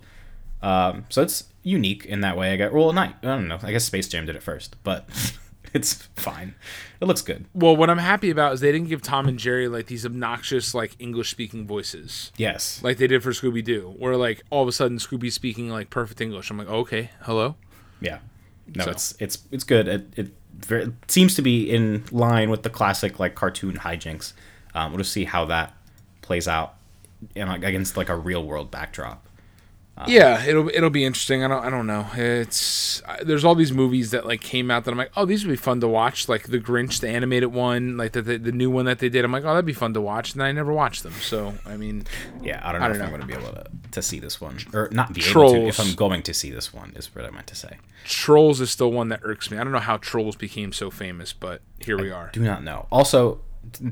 Um, 0.62 1.06
so 1.08 1.22
it's 1.22 1.44
unique 1.62 2.04
in 2.06 2.20
that 2.20 2.36
way. 2.36 2.52
I 2.52 2.56
guess. 2.56 2.72
Well, 2.72 2.92
not 2.92 3.14
I 3.22 3.26
don't 3.26 3.48
know. 3.48 3.58
I 3.62 3.72
guess 3.72 3.84
Space 3.84 4.08
Jam 4.08 4.26
did 4.26 4.36
it 4.36 4.42
first, 4.42 4.76
but 4.84 5.08
it's 5.74 5.94
fine. 6.16 6.54
It 7.00 7.06
looks 7.06 7.22
good. 7.22 7.46
Well, 7.54 7.76
what 7.76 7.90
I'm 7.90 7.98
happy 7.98 8.30
about 8.30 8.52
is 8.54 8.60
they 8.60 8.70
didn't 8.72 8.88
give 8.88 9.02
Tom 9.02 9.26
and 9.28 9.38
Jerry 9.38 9.68
like 9.68 9.86
these 9.86 10.06
obnoxious 10.06 10.74
like 10.74 10.94
English 10.98 11.30
speaking 11.30 11.66
voices 11.66 12.30
Yes. 12.36 12.80
like 12.82 12.98
they 12.98 13.06
did 13.06 13.22
for 13.22 13.30
Scooby 13.30 13.64
Doo, 13.64 13.94
where 13.98 14.16
like 14.16 14.42
all 14.50 14.62
of 14.62 14.68
a 14.68 14.72
sudden 14.72 14.98
Scooby's 14.98 15.34
speaking 15.34 15.68
like 15.68 15.90
perfect 15.90 16.20
English. 16.20 16.50
I'm 16.50 16.58
like, 16.58 16.68
okay, 16.68 17.10
hello. 17.22 17.56
Yeah. 18.00 18.18
No, 18.74 18.84
So- 18.84 18.90
it's 18.92 19.14
it's 19.18 19.38
it's 19.50 19.64
good. 19.64 19.88
It 19.88 20.06
it, 20.16 20.28
very, 20.58 20.84
it 20.84 20.92
seems 21.10 21.34
to 21.36 21.42
be 21.42 21.68
in 21.70 22.04
line 22.12 22.48
with 22.50 22.62
the 22.62 22.70
classic 22.70 23.18
like 23.18 23.34
cartoon 23.34 23.78
hijinks. 23.78 24.32
Um, 24.74 24.92
we'll 24.92 24.98
just 24.98 25.12
see 25.12 25.24
how 25.24 25.44
that 25.46 25.74
plays 26.20 26.46
out, 26.46 26.74
know, 27.34 27.52
against 27.54 27.96
like 27.96 28.08
a 28.08 28.16
real 28.16 28.44
world 28.44 28.70
backdrop. 28.70 29.26
Yeah, 30.06 30.44
it'll 30.44 30.68
it'll 30.70 30.90
be 30.90 31.04
interesting. 31.04 31.44
I 31.44 31.48
don't 31.48 31.64
I 31.64 31.70
don't 31.70 31.86
know. 31.86 32.06
It's 32.14 33.02
I- 33.06 33.22
there's 33.22 33.44
all 33.44 33.54
these 33.54 33.72
movies 33.72 34.10
that 34.10 34.26
like 34.26 34.40
came 34.40 34.70
out 34.70 34.84
that 34.84 34.90
I'm 34.90 34.98
like, 34.98 35.12
oh, 35.16 35.24
these 35.26 35.44
would 35.44 35.50
be 35.52 35.56
fun 35.56 35.80
to 35.80 35.88
watch. 35.88 36.28
Like 36.28 36.44
the 36.48 36.58
Grinch, 36.58 37.00
the 37.00 37.08
animated 37.08 37.52
one, 37.52 37.96
like 37.96 38.12
the 38.12 38.22
the, 38.22 38.38
the 38.38 38.52
new 38.52 38.70
one 38.70 38.86
that 38.86 38.98
they 39.00 39.08
did. 39.08 39.24
I'm 39.24 39.30
like, 39.32 39.44
oh, 39.44 39.48
that'd 39.48 39.64
be 39.66 39.72
fun 39.72 39.94
to 39.94 40.00
watch. 40.00 40.32
And 40.32 40.42
I 40.42 40.50
never 40.52 40.72
watched 40.72 41.02
them. 41.02 41.12
So 41.20 41.54
I 41.66 41.76
mean, 41.76 42.04
Yeah, 42.42 42.60
I 42.66 42.72
don't 42.72 42.80
know 42.80 42.86
I 42.86 42.88
don't 42.88 42.96
if 42.96 42.98
know. 43.00 43.04
I'm 43.04 43.10
going 43.10 43.20
to 43.20 43.26
be 43.26 43.34
able 43.34 43.52
to, 43.52 43.64
to 43.92 44.02
see 44.02 44.18
this 44.18 44.40
one 44.40 44.58
or 44.72 44.88
not 44.90 45.12
be 45.12 45.20
able 45.28 45.52
to. 45.52 45.66
If 45.68 45.78
I'm 45.78 45.94
going 45.94 46.22
to 46.22 46.34
see 46.34 46.50
this 46.50 46.72
one, 46.72 46.92
is 46.96 47.14
what 47.14 47.24
I 47.24 47.30
meant 47.30 47.46
to 47.48 47.54
say. 47.54 47.76
Trolls 48.04 48.60
is 48.60 48.70
still 48.70 48.90
one 48.90 49.10
that 49.10 49.20
irks 49.22 49.50
me. 49.50 49.58
I 49.58 49.62
don't 49.62 49.72
know 49.72 49.78
how 49.78 49.98
Trolls 49.98 50.34
became 50.36 50.72
so 50.72 50.90
famous, 50.90 51.32
but 51.32 51.60
here 51.78 51.96
we 51.98 52.10
are. 52.10 52.30
Do 52.32 52.40
not 52.42 52.64
know. 52.64 52.86
Also, 52.90 53.40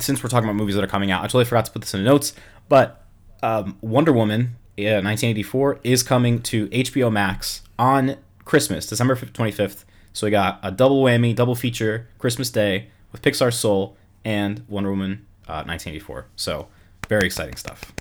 since 0.00 0.22
we're 0.22 0.28
talking 0.30 0.48
about 0.48 0.56
movies 0.56 0.74
that 0.74 0.82
are 0.82 0.88
coming 0.88 1.10
out, 1.12 1.20
I 1.20 1.26
totally 1.26 1.44
forgot 1.44 1.66
to 1.66 1.70
put 1.72 1.82
this 1.82 1.94
in 1.94 2.02
the 2.02 2.08
notes, 2.10 2.32
but 2.68 3.04
um, 3.42 3.76
Wonder 3.80 4.12
Woman, 4.12 4.56
yeah, 4.82 4.94
1984, 5.00 5.80
is 5.84 6.02
coming 6.02 6.40
to 6.42 6.66
HBO 6.68 7.10
Max 7.12 7.62
on 7.78 8.16
Christmas, 8.44 8.86
December 8.86 9.14
25th. 9.16 9.84
So 10.12 10.26
we 10.26 10.30
got 10.30 10.58
a 10.62 10.70
double 10.72 11.02
whammy, 11.04 11.34
double 11.34 11.54
feature, 11.54 12.08
Christmas 12.18 12.50
Day 12.50 12.88
with 13.12 13.22
Pixar's 13.22 13.56
Soul 13.58 13.96
and 14.24 14.64
Wonder 14.68 14.90
Woman 14.90 15.26
uh, 15.46 15.62
1984. 15.64 16.26
So 16.36 16.68
very 17.08 17.26
exciting 17.26 17.56
stuff. 17.56 17.92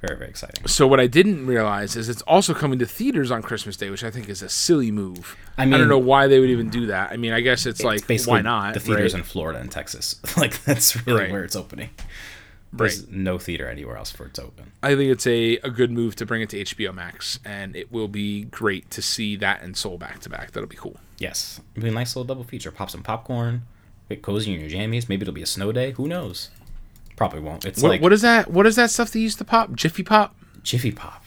Very, 0.00 0.16
very 0.16 0.30
exciting. 0.30 0.66
So 0.66 0.86
what 0.86 0.98
I 0.98 1.06
didn't 1.06 1.46
realize 1.46 1.94
is 1.94 2.08
it's 2.08 2.22
also 2.22 2.54
coming 2.54 2.78
to 2.78 2.86
theaters 2.86 3.30
on 3.30 3.42
Christmas 3.42 3.76
Day, 3.76 3.90
which 3.90 4.02
I 4.02 4.10
think 4.10 4.30
is 4.30 4.40
a 4.40 4.48
silly 4.48 4.90
move. 4.90 5.36
I, 5.58 5.66
mean, 5.66 5.74
I 5.74 5.78
don't 5.78 5.88
know 5.88 5.98
why 5.98 6.26
they 6.26 6.40
would 6.40 6.48
even 6.48 6.70
do 6.70 6.86
that. 6.86 7.10
I 7.12 7.18
mean, 7.18 7.32
I 7.34 7.40
guess 7.42 7.66
it's, 7.66 7.84
like 7.84 7.98
It's 7.98 8.06
basically 8.06 8.32
why 8.38 8.40
not? 8.40 8.72
the 8.74 8.80
theaters 8.80 9.12
right? 9.12 9.18
in 9.20 9.24
Florida 9.26 9.58
and 9.60 9.70
Texas. 9.70 10.18
like 10.38 10.64
that's 10.64 11.06
really 11.06 11.20
Right. 11.24 11.30
where 11.30 11.44
it's 11.44 11.54
opening. 11.54 11.90
Right. 12.72 12.78
There's 12.88 13.08
no 13.08 13.36
theater 13.38 13.68
anywhere 13.68 13.96
else 13.96 14.12
for 14.12 14.26
it 14.26 14.34
to 14.34 14.42
open. 14.44 14.70
I 14.82 14.94
think 14.94 15.10
it's 15.10 15.26
a, 15.26 15.56
a 15.58 15.70
good 15.70 15.90
move 15.90 16.14
to 16.16 16.26
bring 16.26 16.40
it 16.40 16.50
to 16.50 16.62
HBO 16.64 16.94
Max, 16.94 17.40
and 17.44 17.74
it 17.74 17.90
will 17.90 18.06
be 18.06 18.44
great 18.44 18.90
to 18.92 19.02
see 19.02 19.34
that 19.36 19.62
and 19.62 19.76
Soul 19.76 19.98
back 19.98 20.20
to 20.20 20.28
back. 20.28 20.52
That'll 20.52 20.68
be 20.68 20.76
cool. 20.76 20.96
Yes, 21.18 21.60
it'll 21.74 21.84
be 21.84 21.88
a 21.90 21.92
nice 21.92 22.14
little 22.14 22.26
double 22.26 22.44
feature. 22.44 22.70
Pop 22.70 22.88
some 22.90 23.02
popcorn, 23.02 23.62
get 24.08 24.22
cozy 24.22 24.54
in 24.54 24.60
your 24.60 24.70
jammies. 24.70 25.08
Maybe 25.08 25.22
it'll 25.22 25.34
be 25.34 25.42
a 25.42 25.46
snow 25.46 25.72
day. 25.72 25.90
Who 25.92 26.06
knows? 26.06 26.50
Probably 27.16 27.40
won't. 27.40 27.64
It's 27.64 27.82
What, 27.82 27.88
like 27.88 28.00
what 28.02 28.12
is 28.12 28.22
that? 28.22 28.50
What 28.50 28.66
is 28.66 28.76
that 28.76 28.90
stuff 28.90 29.10
they 29.10 29.20
used 29.20 29.38
to 29.38 29.44
pop? 29.44 29.74
Jiffy 29.74 30.02
Pop? 30.04 30.34
Jiffy 30.62 30.92
Pop. 30.92 31.24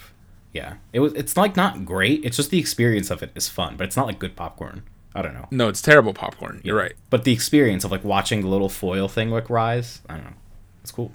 Yeah, 0.53 0.75
it 0.93 1.01
was. 1.01 1.13
It's 1.13 1.35
like 1.35 1.55
not 1.57 1.83
great. 1.83 2.23
It's 2.23 2.37
just 2.37 2.51
the 2.51 2.59
experience 2.59 3.11
of 3.11 3.21
it 3.21 3.31
is 3.35 3.49
fun, 3.49 3.75
but 3.75 3.85
it's 3.87 3.97
not 3.97 4.07
like 4.07 4.17
good 4.17 4.35
popcorn. 4.35 4.83
I 5.13 5.21
don't 5.21 5.33
know. 5.33 5.47
No, 5.51 5.67
it's 5.67 5.81
terrible 5.81 6.13
popcorn. 6.13 6.61
You're 6.63 6.77
right. 6.77 6.93
But 7.09 7.23
the 7.25 7.33
experience 7.33 7.83
of 7.83 7.91
like 7.91 8.03
watching 8.03 8.41
the 8.41 8.47
little 8.47 8.69
foil 8.69 9.07
thing 9.07 9.29
like 9.29 9.49
rise, 9.49 10.01
I 10.09 10.15
don't 10.15 10.23
know. 10.25 10.33
It's 10.81 10.91
cool. 10.91 11.11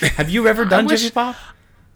Have 0.00 0.30
you 0.30 0.46
ever 0.48 0.64
done 0.64 0.86
wish- 0.86 1.02
Jiffy 1.02 1.12
Pop? 1.14 1.36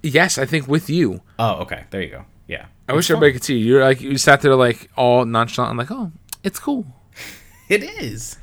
Yes, 0.03 0.37
I 0.37 0.47
think 0.47 0.67
with 0.67 0.91
you. 0.91 1.21
Oh, 1.39 1.61
okay. 1.63 1.85
There 1.91 2.03
you 2.03 2.09
go. 2.11 2.25
Yeah. 2.49 2.67
I 2.89 2.93
wish 2.95 3.09
everybody 3.11 3.33
could 3.33 3.45
see 3.45 3.57
you. 3.57 3.65
You're 3.67 3.85
like 3.85 4.01
you 4.01 4.19
sat 4.19 4.41
there 4.41 4.57
like 4.57 4.91
all 4.97 5.25
nonchalant. 5.25 5.71
I'm 5.71 5.77
like, 5.77 5.91
oh, 5.91 6.11
it's 6.43 6.59
cool. 6.59 6.87
It 7.69 7.83
is. 7.85 8.37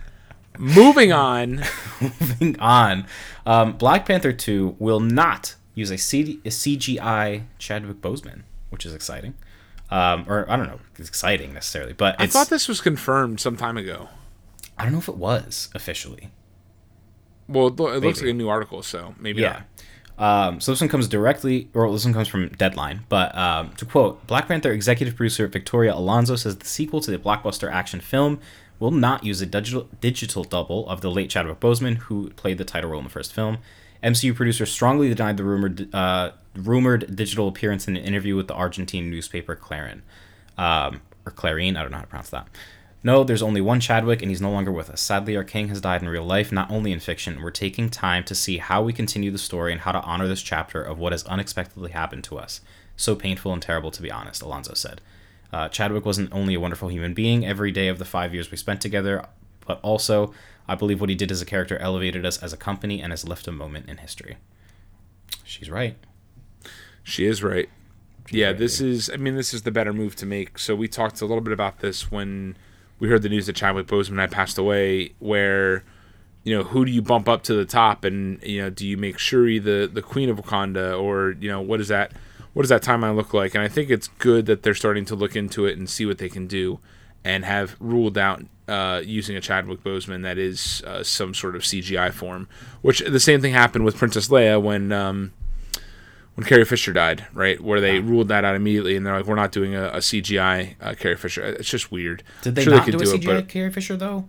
Moving 0.58 1.12
on. 1.30 1.62
Moving 2.02 2.60
on. 2.60 3.06
Um, 3.46 3.74
Black 3.74 4.08
Panther 4.08 4.32
2 4.34 4.78
will 4.80 5.00
not 5.02 5.54
use 5.76 5.92
a, 5.92 5.96
CGI 5.96 7.44
Chadwick 7.60 8.02
Boseman, 8.02 8.42
which 8.70 8.86
is 8.88 8.94
exciting. 8.96 9.36
Um, 9.92 10.26
or 10.28 10.50
I 10.50 10.56
don't 10.56 10.68
know, 10.68 10.80
it's 10.98 11.10
exciting 11.10 11.54
necessarily, 11.54 11.94
but 11.94 12.16
I 12.20 12.26
thought 12.28 12.50
this 12.50 12.68
was 12.68 12.82
confirmed 12.82 13.40
some 13.40 13.56
time 13.58 13.78
ago. 13.78 14.10
I 14.78 14.84
don't 14.84 14.94
know 14.94 15.00
if 15.00 15.10
it 15.10 15.18
was 15.18 15.70
officially. 15.76 16.30
Well, 17.50 17.68
it, 17.68 17.80
lo- 17.80 17.88
it 17.88 18.04
looks 18.04 18.22
like 18.22 18.30
a 18.30 18.34
new 18.34 18.48
article, 18.48 18.84
so 18.84 19.16
maybe 19.20 19.42
Yeah. 19.42 19.64
Um, 20.18 20.60
so 20.60 20.74
this 20.74 20.82
one 20.82 20.90
comes 20.90 21.08
directly, 21.08 21.70
or 21.74 21.90
this 21.92 22.04
one 22.04 22.14
comes 22.14 22.28
from 22.28 22.50
Deadline. 22.50 23.06
But 23.08 23.36
um, 23.38 23.72
to 23.78 23.86
quote, 23.86 24.28
Black 24.28 24.48
Panther 24.50 24.72
executive 24.72 25.16
producer 25.16 25.48
Victoria 25.48 25.94
Alonso 25.96 26.36
says 26.36 26.58
the 26.58 26.66
sequel 26.66 27.00
to 27.02 27.10
the 27.12 27.18
blockbuster 27.18 27.72
action 27.72 28.02
film 28.02 28.40
will 28.80 28.92
not 28.92 29.24
use 29.24 29.42
a 29.42 29.46
digital 29.46 29.88
digital 30.02 30.44
double 30.44 30.88
of 30.90 31.02
the 31.02 31.10
late 31.10 31.30
Chadwick 31.30 31.60
Boseman, 31.60 31.98
who 31.98 32.30
played 32.32 32.58
the 32.58 32.66
title 32.66 32.92
role 32.92 33.00
in 33.00 33.06
the 33.06 33.10
first 33.10 33.34
film. 33.34 33.60
MCU 34.04 34.36
producer 34.36 34.66
strongly 34.66 35.14
denied 35.14 35.38
the 35.38 35.44
rumored 35.44 35.94
uh, 35.96 36.32
rumored 36.56 37.16
digital 37.16 37.48
appearance 37.48 37.88
in 37.88 37.96
an 37.96 38.04
interview 38.04 38.36
with 38.36 38.48
the 38.48 38.54
Argentine 38.54 39.10
newspaper 39.10 39.56
Clarin, 39.56 40.02
um, 40.58 41.02
or 41.26 41.32
Clarín. 41.32 41.78
I 41.78 41.82
don't 41.82 41.92
know 41.92 41.98
how 41.98 42.04
to 42.04 42.10
pronounce 42.10 42.30
that. 42.30 42.48
No, 43.02 43.24
there's 43.24 43.42
only 43.42 43.62
one 43.62 43.80
Chadwick, 43.80 44.22
and 44.22 44.30
he's 44.30 44.42
no 44.42 44.52
longer 44.52 44.72
with 44.72 44.90
us. 44.90 45.00
Sadly, 45.00 45.38
our 45.38 45.44
king 45.44 45.70
has 45.70 45.80
died 45.80 46.02
in 46.02 46.10
real 46.10 46.26
life, 46.26 46.52
not 46.52 46.70
only 46.70 46.92
in 46.92 47.00
fiction. 47.00 47.42
We're 47.42 47.52
taking 47.52 47.90
time 47.90 48.26
to 48.26 48.36
see 48.36 48.58
how 48.58 48.82
we 48.82 48.92
continue 48.92 49.32
the 49.32 49.38
story 49.38 49.72
and 49.72 49.82
how 49.82 49.94
to 49.94 50.02
honor 50.02 50.28
this 50.28 50.42
chapter 50.42 50.82
of 50.82 51.00
what 51.00 51.14
has 51.14 51.24
unexpectedly 51.24 51.92
happened 51.92 52.26
to 52.26 52.38
us. 52.38 52.60
So 52.98 53.16
painful 53.16 53.54
and 53.54 53.62
terrible, 53.62 53.92
to 53.92 54.02
be 54.02 54.12
honest, 54.12 54.42
Alonso 54.42 54.74
said. 54.74 55.00
Uh, 55.54 55.70
Chadwick 55.70 56.06
wasn't 56.06 56.34
only 56.34 56.56
a 56.56 56.60
wonderful 56.60 56.90
human 56.90 57.14
being 57.14 57.46
every 57.46 57.72
day 57.72 57.88
of 57.88 58.00
the 58.00 58.06
five 58.06 58.34
years 58.34 58.52
we 58.52 58.58
spent 58.58 58.82
together, 58.82 59.26
but 59.66 59.80
also, 59.82 60.34
I 60.68 60.76
believe 60.76 61.00
what 61.00 61.10
he 61.10 61.16
did 61.16 61.32
as 61.32 61.42
a 61.42 61.46
character 61.46 61.78
elevated 61.78 62.26
us 62.26 62.38
as 62.44 62.52
a 62.52 62.58
company 62.58 63.02
and 63.02 63.14
has 63.14 63.28
left 63.28 63.48
a 63.48 63.52
moment 63.54 63.88
in 63.88 63.98
history. 63.98 64.38
She's 65.46 65.70
right. 65.70 65.96
She 67.04 67.26
is 67.26 67.42
right. 67.42 67.70
yeah, 68.30 68.48
right, 68.48 68.58
this 68.58 68.82
is. 68.82 69.10
I 69.10 69.16
mean, 69.16 69.36
this 69.36 69.54
is 69.54 69.64
the 69.64 69.72
better 69.72 69.94
move 69.94 70.16
to 70.18 70.26
make. 70.26 70.60
So 70.60 70.76
we 70.76 70.88
talked 70.88 71.22
a 71.22 71.26
little 71.26 71.42
bit 71.42 71.54
about 71.54 71.80
this 71.80 72.12
when 72.12 72.56
we 73.00 73.08
heard 73.08 73.22
the 73.22 73.30
news 73.30 73.48
that 73.48 73.56
Chadwick 73.56 73.88
Boseman 73.88 74.20
had 74.20 74.32
passed 74.32 74.58
away. 74.58 75.14
Where, 75.20 75.84
you 76.44 76.56
know, 76.56 76.64
who 76.64 76.86
do 76.86 76.92
you 76.92 77.02
bump 77.02 77.28
up 77.28 77.44
to 77.44 77.54
the 77.54 77.66
top, 77.66 78.04
and 78.04 78.42
you 78.44 78.62
know, 78.62 78.70
do 78.70 78.88
you 78.88 78.98
make 78.98 79.18
Shuri 79.18 79.60
the 79.60 79.90
the 79.92 80.02
queen 80.02 80.30
of 80.30 80.38
Wakanda, 80.38 81.00
or 81.00 81.32
you 81.40 81.50
know, 81.50 81.62
what 81.62 81.80
is 81.80 81.88
that? 81.88 82.12
What 82.54 82.64
does 82.64 82.70
that 82.70 82.82
timeline 82.82 83.16
look 83.16 83.34
like? 83.34 83.56
And 83.56 83.64
I 83.64 83.68
think 83.68 83.90
it's 83.90 84.08
good 84.08 84.46
that 84.48 84.64
they're 84.64 84.74
starting 84.74 85.06
to 85.06 85.16
look 85.16 85.36
into 85.36 85.66
it 85.66 85.78
and 85.78 85.90
see 85.90 86.06
what 86.06 86.18
they 86.18 86.30
can 86.30 86.48
do, 86.48 86.80
and 87.24 87.46
have 87.46 87.76
ruled 87.80 88.18
out 88.18 88.44
uh, 88.68 89.02
using 89.06 89.36
a 89.36 89.42
Chadwick 89.42 89.84
Boseman 89.84 90.24
that 90.24 90.38
is 90.38 90.84
uh, 90.86 91.04
some 91.04 91.34
sort 91.34 91.56
of 91.56 91.62
CGI 91.62 92.12
form. 92.12 92.48
Which 92.82 93.00
the 93.00 93.20
same 93.20 93.42
thing 93.42 93.54
happened 93.54 93.86
with 93.86 93.98
Princess 93.98 94.28
Leia 94.30 94.62
when. 94.62 94.92
Um, 94.92 95.34
when 96.40 96.48
Carrie 96.48 96.66
Fisher 96.66 96.94
died, 96.94 97.26
right? 97.34 97.60
Where 97.62 97.82
they 97.82 98.00
ruled 98.00 98.30
that 98.30 98.46
out 98.46 98.56
immediately, 98.56 98.96
and 98.96 99.06
they're 99.06 99.16
like, 99.18 99.26
"We're 99.26 99.36
not 99.36 99.52
doing 99.52 99.76
a, 99.76 99.88
a 99.90 99.98
CGI 99.98 100.76
uh, 100.82 100.94
Carrie 100.98 101.16
Fisher." 101.18 101.44
It's 101.44 101.70
just 101.70 101.92
weird. 101.92 102.24
Did 102.42 102.56
they 102.56 102.64
Sure 102.64 102.74
not 102.76 102.86
could 102.86 102.98
do 102.98 103.00
a 103.00 103.02
it, 103.16 103.22
CGI 103.22 103.26
but- 103.26 103.48
Carrie 103.50 103.72
Fisher, 103.72 103.98
though? 103.98 104.28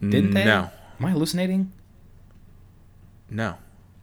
Didn't 0.00 0.32
they? 0.32 0.44
No, 0.44 0.70
Am 1.00 1.06
I 1.06 1.10
hallucinating? 1.10 1.72
no. 3.30 3.56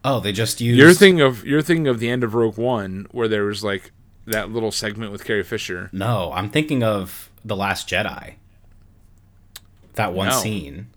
Oh, 0.06 0.20
they 0.20 0.32
just 0.32 0.60
used. 0.60 0.78
You're 0.78 0.92
thinking 0.92 1.20
of 1.22 1.44
you're 1.46 1.62
thinking 1.62 1.86
of 1.88 1.98
the 1.98 2.10
end 2.10 2.24
of 2.24 2.34
Rogue 2.34 2.58
One, 2.58 3.06
where 3.10 3.26
there 3.28 3.44
was 3.44 3.64
like 3.64 3.90
that 4.26 4.50
little 4.50 4.70
segment 4.72 5.12
with 5.12 5.24
Carrie 5.24 5.42
Fisher. 5.44 5.88
No, 5.92 6.30
I'm 6.34 6.50
thinking 6.50 6.82
of 6.82 7.30
The 7.44 7.56
Last 7.56 7.88
Jedi. 7.88 8.34
That 9.94 10.12
one 10.12 10.28
No. 10.28 10.34
scene 10.38 10.88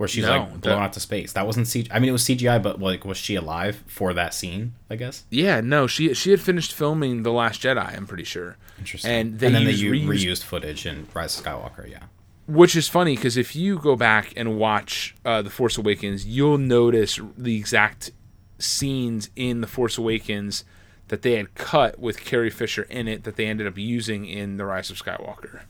where 0.00 0.08
she's 0.08 0.24
No, 0.24 0.30
like 0.30 0.48
blown 0.48 0.60
that- 0.62 0.70
out 0.82 0.92
to 0.94 1.00
space. 1.00 1.34
That 1.34 1.46
wasn't 1.46 1.66
CGI. 1.66 1.88
I 1.90 1.98
mean, 1.98 2.08
it 2.08 2.12
was 2.12 2.24
CGI, 2.24 2.58
but 2.62 2.80
like, 2.80 3.04
was 3.04 3.18
she 3.18 3.34
alive 3.34 3.84
for 3.86 4.14
that 4.14 4.32
scene? 4.32 4.72
I 4.88 4.96
guess. 4.96 5.24
Yeah, 5.28 5.60
no, 5.60 5.86
she 5.86 6.14
she 6.14 6.30
had 6.30 6.40
finished 6.40 6.72
filming 6.72 7.22
the 7.22 7.30
Last 7.32 7.60
Jedi. 7.60 7.94
I'm 7.96 8.06
pretty 8.06 8.24
sure. 8.24 8.56
Interesting. 8.78 9.10
And 9.10 9.38
they 9.38 9.48
and 9.48 9.56
then 9.56 9.62
used, 9.66 9.82
they 9.82 9.86
u- 9.86 10.08
reused, 10.08 10.24
reused 10.24 10.44
footage 10.44 10.86
in 10.86 11.06
Rise 11.12 11.38
of 11.38 11.44
Skywalker. 11.44 11.86
Yeah. 11.90 12.04
which 12.46 12.74
is 12.74 12.88
funny 12.88 13.14
because 13.14 13.36
if 13.36 13.54
you 13.54 13.78
go 13.78 13.94
back 13.94 14.32
and 14.36 14.56
watch 14.58 15.14
uh, 15.26 15.42
the 15.42 15.50
Force 15.50 15.76
Awakens, 15.76 16.24
you'll 16.26 16.56
notice 16.58 17.20
the 17.36 17.56
exact 17.58 18.10
scenes 18.58 19.28
in 19.36 19.60
the 19.60 19.66
Force 19.66 19.98
Awakens 19.98 20.64
that 21.08 21.20
they 21.22 21.32
had 21.32 21.54
cut 21.54 21.98
with 21.98 22.24
Carrie 22.24 22.50
Fisher 22.50 22.82
in 22.84 23.06
it 23.06 23.24
that 23.24 23.36
they 23.36 23.46
ended 23.46 23.66
up 23.66 23.76
using 23.76 24.24
in 24.24 24.56
the 24.56 24.64
Rise 24.64 24.90
of 24.90 24.96
Skywalker 25.02 25.60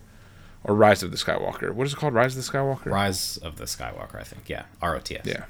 or 0.64 0.74
Rise 0.74 1.02
of 1.02 1.10
the 1.10 1.16
Skywalker. 1.16 1.72
What 1.72 1.86
is 1.86 1.92
it 1.94 1.96
called? 1.96 2.14
Rise 2.14 2.36
of 2.36 2.44
the 2.44 2.50
Skywalker. 2.52 2.86
Rise 2.86 3.36
of 3.38 3.56
the 3.56 3.64
Skywalker. 3.64 4.16
I 4.20 4.24
think. 4.24 4.48
Yeah. 4.48 4.64
ROTS. 4.82 5.10
Yeah. 5.24 5.44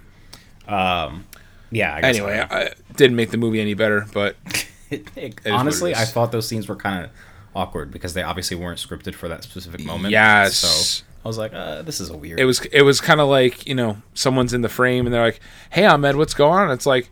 Um. 0.69 1.27
Yeah. 1.71 1.95
I 1.95 2.01
guess 2.01 2.17
Anyway, 2.17 2.39
I- 2.39 2.63
I, 2.63 2.71
didn't 2.97 3.17
make 3.17 3.31
the 3.31 3.37
movie 3.39 3.61
any 3.61 3.75
better, 3.75 4.07
but 4.13 4.37
It- 4.91 5.09
it- 5.17 5.41
honestly, 5.47 5.95
I 5.95 6.05
thought 6.05 6.33
those 6.33 6.49
scenes 6.49 6.69
were 6.69 6.77
kind 6.77 7.05
of 7.05 7.11
awkward 7.55 7.91
because 7.93 8.15
they 8.15 8.23
obviously 8.23 8.57
weren't 8.57 8.79
scripted 8.79 9.15
for 9.15 9.29
that 9.29 9.43
specific 9.45 9.85
moment. 9.85 10.13
Yes. 10.13 10.57
So 10.57 11.05
I 11.25 11.29
was 11.29 11.39
like, 11.39 11.53
uh, 11.53 11.83
this 11.83 12.01
is 12.01 12.11
a 12.11 12.17
weird. 12.17 12.41
it 12.41 12.45
was 12.45 12.61
it 12.73 12.83
was 12.83 13.01
kind 13.01 13.21
of 13.21 13.29
like 13.29 13.67
you 13.67 13.75
know 13.75 13.99
someone's 14.15 14.53
in 14.55 14.63
the 14.63 14.69
frame 14.69 15.07
and 15.07 15.15
they're 15.15 15.25
like, 15.25 15.41
"Hey, 15.71 15.85
Ahmed, 15.85 16.17
what's 16.17 16.35
going 16.35 16.59
on?" 16.59 16.71
It's 16.71 16.87
like, 16.87 17.11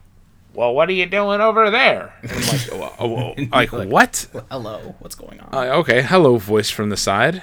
"Well, 0.54 0.74
what 0.74 0.88
are 0.88 0.92
you 0.92 1.06
doing 1.06 1.40
over 1.40 1.70
there?" 1.70 2.14
Like, 2.22 2.72
oh, 2.72 2.94
oh, 2.98 3.16
oh. 3.16 3.34
like, 3.52 3.72
Like- 3.72 3.88
what? 3.88 4.26
Hello. 4.50 4.94
What's 5.00 5.14
going 5.14 5.38
on? 5.40 5.48
Uh, 5.54 5.74
okay, 5.78 6.02
hello, 6.02 6.36
voice 6.38 6.70
from 6.70 6.88
the 6.90 6.96
side. 6.96 7.42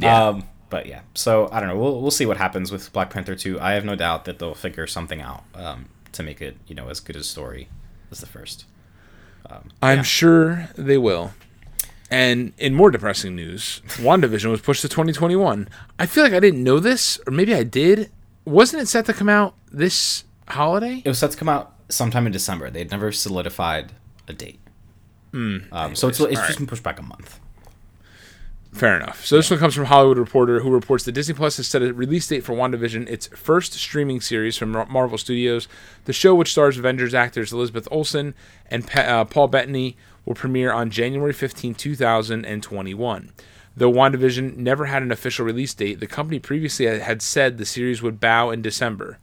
Yeah. 0.00 0.28
Um, 0.28 0.44
but 0.68 0.86
yeah, 0.86 1.00
so 1.14 1.48
I 1.50 1.60
don't 1.60 1.68
know. 1.68 1.76
We'll 1.76 2.00
we'll 2.00 2.10
see 2.10 2.26
what 2.26 2.36
happens 2.36 2.70
with 2.70 2.92
Black 2.92 3.10
Panther 3.10 3.34
two. 3.34 3.60
I 3.60 3.72
have 3.72 3.84
no 3.84 3.96
doubt 3.96 4.24
that 4.26 4.38
they'll 4.38 4.54
figure 4.54 4.86
something 4.86 5.20
out 5.20 5.44
um, 5.54 5.86
to 6.12 6.22
make 6.22 6.40
it 6.40 6.56
you 6.66 6.74
know 6.74 6.88
as 6.88 7.00
good 7.00 7.16
a 7.16 7.24
story 7.24 7.68
as 8.10 8.20
the 8.20 8.26
first. 8.26 8.64
Um, 9.48 9.70
I'm 9.82 9.98
yeah. 9.98 10.02
sure 10.02 10.68
they 10.76 10.98
will. 10.98 11.32
And 12.10 12.52
in 12.58 12.74
more 12.74 12.90
depressing 12.90 13.36
news, 13.36 13.82
WandaVision 13.98 14.50
was 14.50 14.60
pushed 14.60 14.82
to 14.82 14.88
2021. 14.88 15.68
I 15.98 16.06
feel 16.06 16.24
like 16.24 16.32
I 16.32 16.40
didn't 16.40 16.64
know 16.64 16.80
this, 16.80 17.20
or 17.26 17.30
maybe 17.32 17.54
I 17.54 17.62
did. 17.62 18.10
Wasn't 18.44 18.82
it 18.82 18.86
set 18.86 19.06
to 19.06 19.12
come 19.12 19.28
out 19.28 19.54
this 19.70 20.24
holiday? 20.48 21.02
It 21.04 21.08
was 21.08 21.18
set 21.20 21.30
to 21.30 21.36
come 21.36 21.48
out 21.48 21.74
sometime 21.88 22.26
in 22.26 22.32
December. 22.32 22.68
They'd 22.68 22.90
never 22.90 23.12
solidified 23.12 23.92
a 24.26 24.32
date. 24.32 24.58
um, 25.70 25.94
so 25.94 26.08
it's 26.08 26.18
it's 26.18 26.20
all 26.20 26.26
just 26.28 26.48
right. 26.48 26.58
been 26.58 26.66
pushed 26.66 26.82
back 26.82 26.98
a 26.98 27.02
month. 27.02 27.38
Fair 28.72 28.96
enough. 28.96 29.26
So 29.26 29.36
this 29.36 29.50
one 29.50 29.58
comes 29.58 29.74
from 29.74 29.86
Hollywood 29.86 30.16
Reporter, 30.18 30.60
who 30.60 30.70
reports 30.70 31.04
that 31.04 31.12
Disney 31.12 31.34
Plus 31.34 31.56
has 31.56 31.66
set 31.66 31.82
a 31.82 31.92
release 31.92 32.28
date 32.28 32.44
for 32.44 32.54
WandaVision, 32.54 33.08
its 33.08 33.26
first 33.28 33.72
streaming 33.72 34.20
series 34.20 34.56
from 34.56 34.70
Marvel 34.88 35.18
Studios. 35.18 35.66
The 36.04 36.12
show, 36.12 36.34
which 36.34 36.52
stars 36.52 36.78
Avengers 36.78 37.12
actors 37.12 37.52
Elizabeth 37.52 37.88
Olsen 37.90 38.32
and 38.70 38.86
Pa- 38.86 39.00
uh, 39.00 39.24
Paul 39.24 39.48
Bettany, 39.48 39.96
will 40.24 40.34
premiere 40.34 40.72
on 40.72 40.90
January 40.90 41.32
15, 41.32 41.74
2021. 41.74 43.30
Though 43.76 43.92
WandaVision 43.92 44.56
never 44.56 44.86
had 44.86 45.02
an 45.02 45.12
official 45.12 45.44
release 45.44 45.74
date, 45.74 46.00
the 46.00 46.06
company 46.06 46.38
previously 46.38 46.86
had 46.86 47.22
said 47.22 47.58
the 47.58 47.64
series 47.64 48.02
would 48.02 48.20
bow 48.20 48.50
in 48.50 48.62
December. 48.62 49.18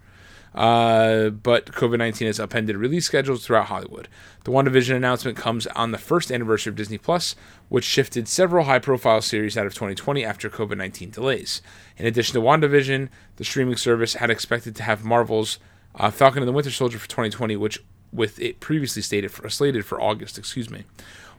Uh, 0.58 1.30
but 1.30 1.68
COVID 1.68 2.00
19 2.00 2.26
has 2.26 2.40
upended 2.40 2.78
release 2.78 3.06
schedules 3.06 3.46
throughout 3.46 3.68
Hollywood. 3.68 4.08
The 4.44 4.50
WandaVision 4.50 4.96
announcement 4.96 5.38
comes 5.38 5.68
on 5.68 5.92
the 5.92 6.00
first 6.00 6.32
anniversary 6.32 6.72
of 6.72 6.76
Disney 6.76 6.98
Plus, 6.98 7.36
which 7.70 7.84
shifted 7.84 8.28
several 8.28 8.66
high 8.66 8.80
profile 8.80 9.22
series 9.22 9.56
out 9.56 9.68
of 9.68 9.76
2020 9.76 10.26
after 10.26 10.50
COVID 10.50 10.76
19 10.76 11.12
delays. 11.12 11.62
In 11.96 12.08
addition 12.08 12.34
to 12.34 12.40
WandaVision, 12.40 13.10
the 13.36 13.44
streaming 13.44 13.78
service 13.78 14.16
had 14.16 14.32
expected 14.32 14.76
to 14.78 14.84
have 14.84 15.06
Marvel's 15.06 15.60
uh, 15.94 16.10
Falcon 16.10 16.42
and 16.42 16.48
the 16.48 16.54
Winter 16.54 16.72
Soldier 16.72 16.98
for 16.98 17.08
2020, 17.08 17.56
which 17.56 17.78
with 18.12 18.40
it 18.40 18.60
previously 18.60 19.04
stated 19.04 19.32
for, 19.32 19.48
slated 19.50 19.86
for 19.86 20.02
August, 20.02 20.40
excuse 20.40 20.72
me. 20.72 20.86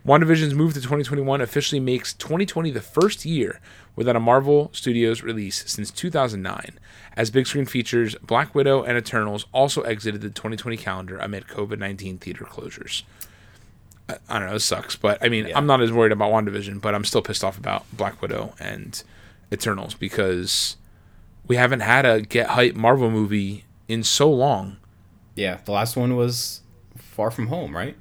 WandaVision's 0.06 0.54
move 0.54 0.74
to 0.74 0.80
2021 0.80 1.40
officially 1.40 1.80
makes 1.80 2.14
2020 2.14 2.70
the 2.70 2.80
first 2.80 3.24
year 3.24 3.60
without 3.98 4.14
a 4.14 4.20
Marvel 4.20 4.70
Studios 4.72 5.24
release 5.24 5.64
since 5.66 5.90
2009, 5.90 6.78
as 7.16 7.32
big 7.32 7.48
screen 7.48 7.66
features 7.66 8.14
Black 8.22 8.54
Widow 8.54 8.84
and 8.84 8.96
Eternals 8.96 9.46
also 9.52 9.82
exited 9.82 10.20
the 10.20 10.30
2020 10.30 10.76
calendar 10.76 11.18
amid 11.18 11.48
COVID 11.48 11.80
19 11.80 12.18
theater 12.18 12.44
closures. 12.44 13.02
I, 14.08 14.18
I 14.28 14.38
don't 14.38 14.48
know, 14.48 14.54
it 14.54 14.60
sucks, 14.60 14.94
but 14.94 15.18
I 15.20 15.28
mean, 15.28 15.48
Yeah. 15.48 15.58
I'm 15.58 15.66
not 15.66 15.82
as 15.82 15.90
worried 15.90 16.12
about 16.12 16.30
WandaVision, 16.30 16.80
but 16.80 16.94
I'm 16.94 17.04
still 17.04 17.22
pissed 17.22 17.42
off 17.42 17.58
about 17.58 17.84
Black 17.92 18.22
Widow 18.22 18.54
and 18.60 19.02
Eternals 19.52 19.94
because 19.94 20.76
we 21.48 21.56
haven't 21.56 21.80
had 21.80 22.06
a 22.06 22.20
get 22.20 22.50
hype 22.50 22.76
Marvel 22.76 23.10
movie 23.10 23.64
in 23.88 24.04
so 24.04 24.30
long. 24.30 24.76
Yeah, 25.34 25.58
the 25.64 25.72
last 25.72 25.96
one 25.96 26.14
was 26.14 26.60
Far 26.96 27.32
From 27.32 27.48
Home, 27.48 27.74
right? 27.76 27.96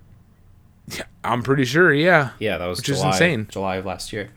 Yeah, 0.89 1.03
I'm 1.23 1.41
pretty 1.41 1.65
sure. 1.65 1.91
Yeah. 1.91 2.31
Yeah, 2.37 2.59
that 2.59 2.67
was 2.67 2.77
Which 2.79 2.89
is 2.89 3.01
insane. 3.03 3.47
July 3.49 3.77
of 3.77 3.85
last 3.87 4.13
year. 4.13 4.29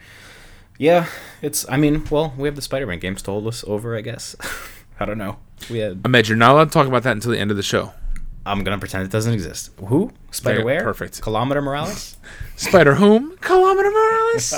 Yeah, 0.81 1.09
it's. 1.43 1.69
I 1.69 1.77
mean, 1.77 2.07
well, 2.11 2.33
we 2.39 2.49
have 2.49 2.57
the 2.57 2.63
Spider-Man 2.63 3.01
games 3.01 3.21
to 3.23 3.31
hold 3.33 3.47
us 3.47 3.63
over, 3.67 3.95
I 3.95 4.01
guess. 4.01 4.35
I 4.99 5.05
don't 5.05 5.19
know. 5.19 5.37
We 5.69 5.81
had. 5.81 6.01
Ahmed, 6.07 6.27
you're 6.27 6.39
not 6.39 6.53
allowed 6.53 6.65
to 6.65 6.71
talk 6.71 6.87
about 6.87 7.03
that 7.03 7.13
until 7.13 7.33
the 7.33 7.39
end 7.39 7.51
of 7.51 7.59
the 7.59 7.63
show. 7.63 7.93
I'm 8.47 8.65
gonna 8.65 8.79
pretend 8.79 9.05
it 9.05 9.11
doesn't 9.11 9.35
exist. 9.35 9.73
Who? 9.89 10.11
Spider 10.31 10.65
Where? 10.65 10.83
perfect. 10.83 11.21
Kilometer 11.21 11.61
Morales. 11.61 12.17
Spider 12.57 12.95
Whom? 12.95 13.37
Kilometer 13.43 13.91
Morales. 13.91 14.55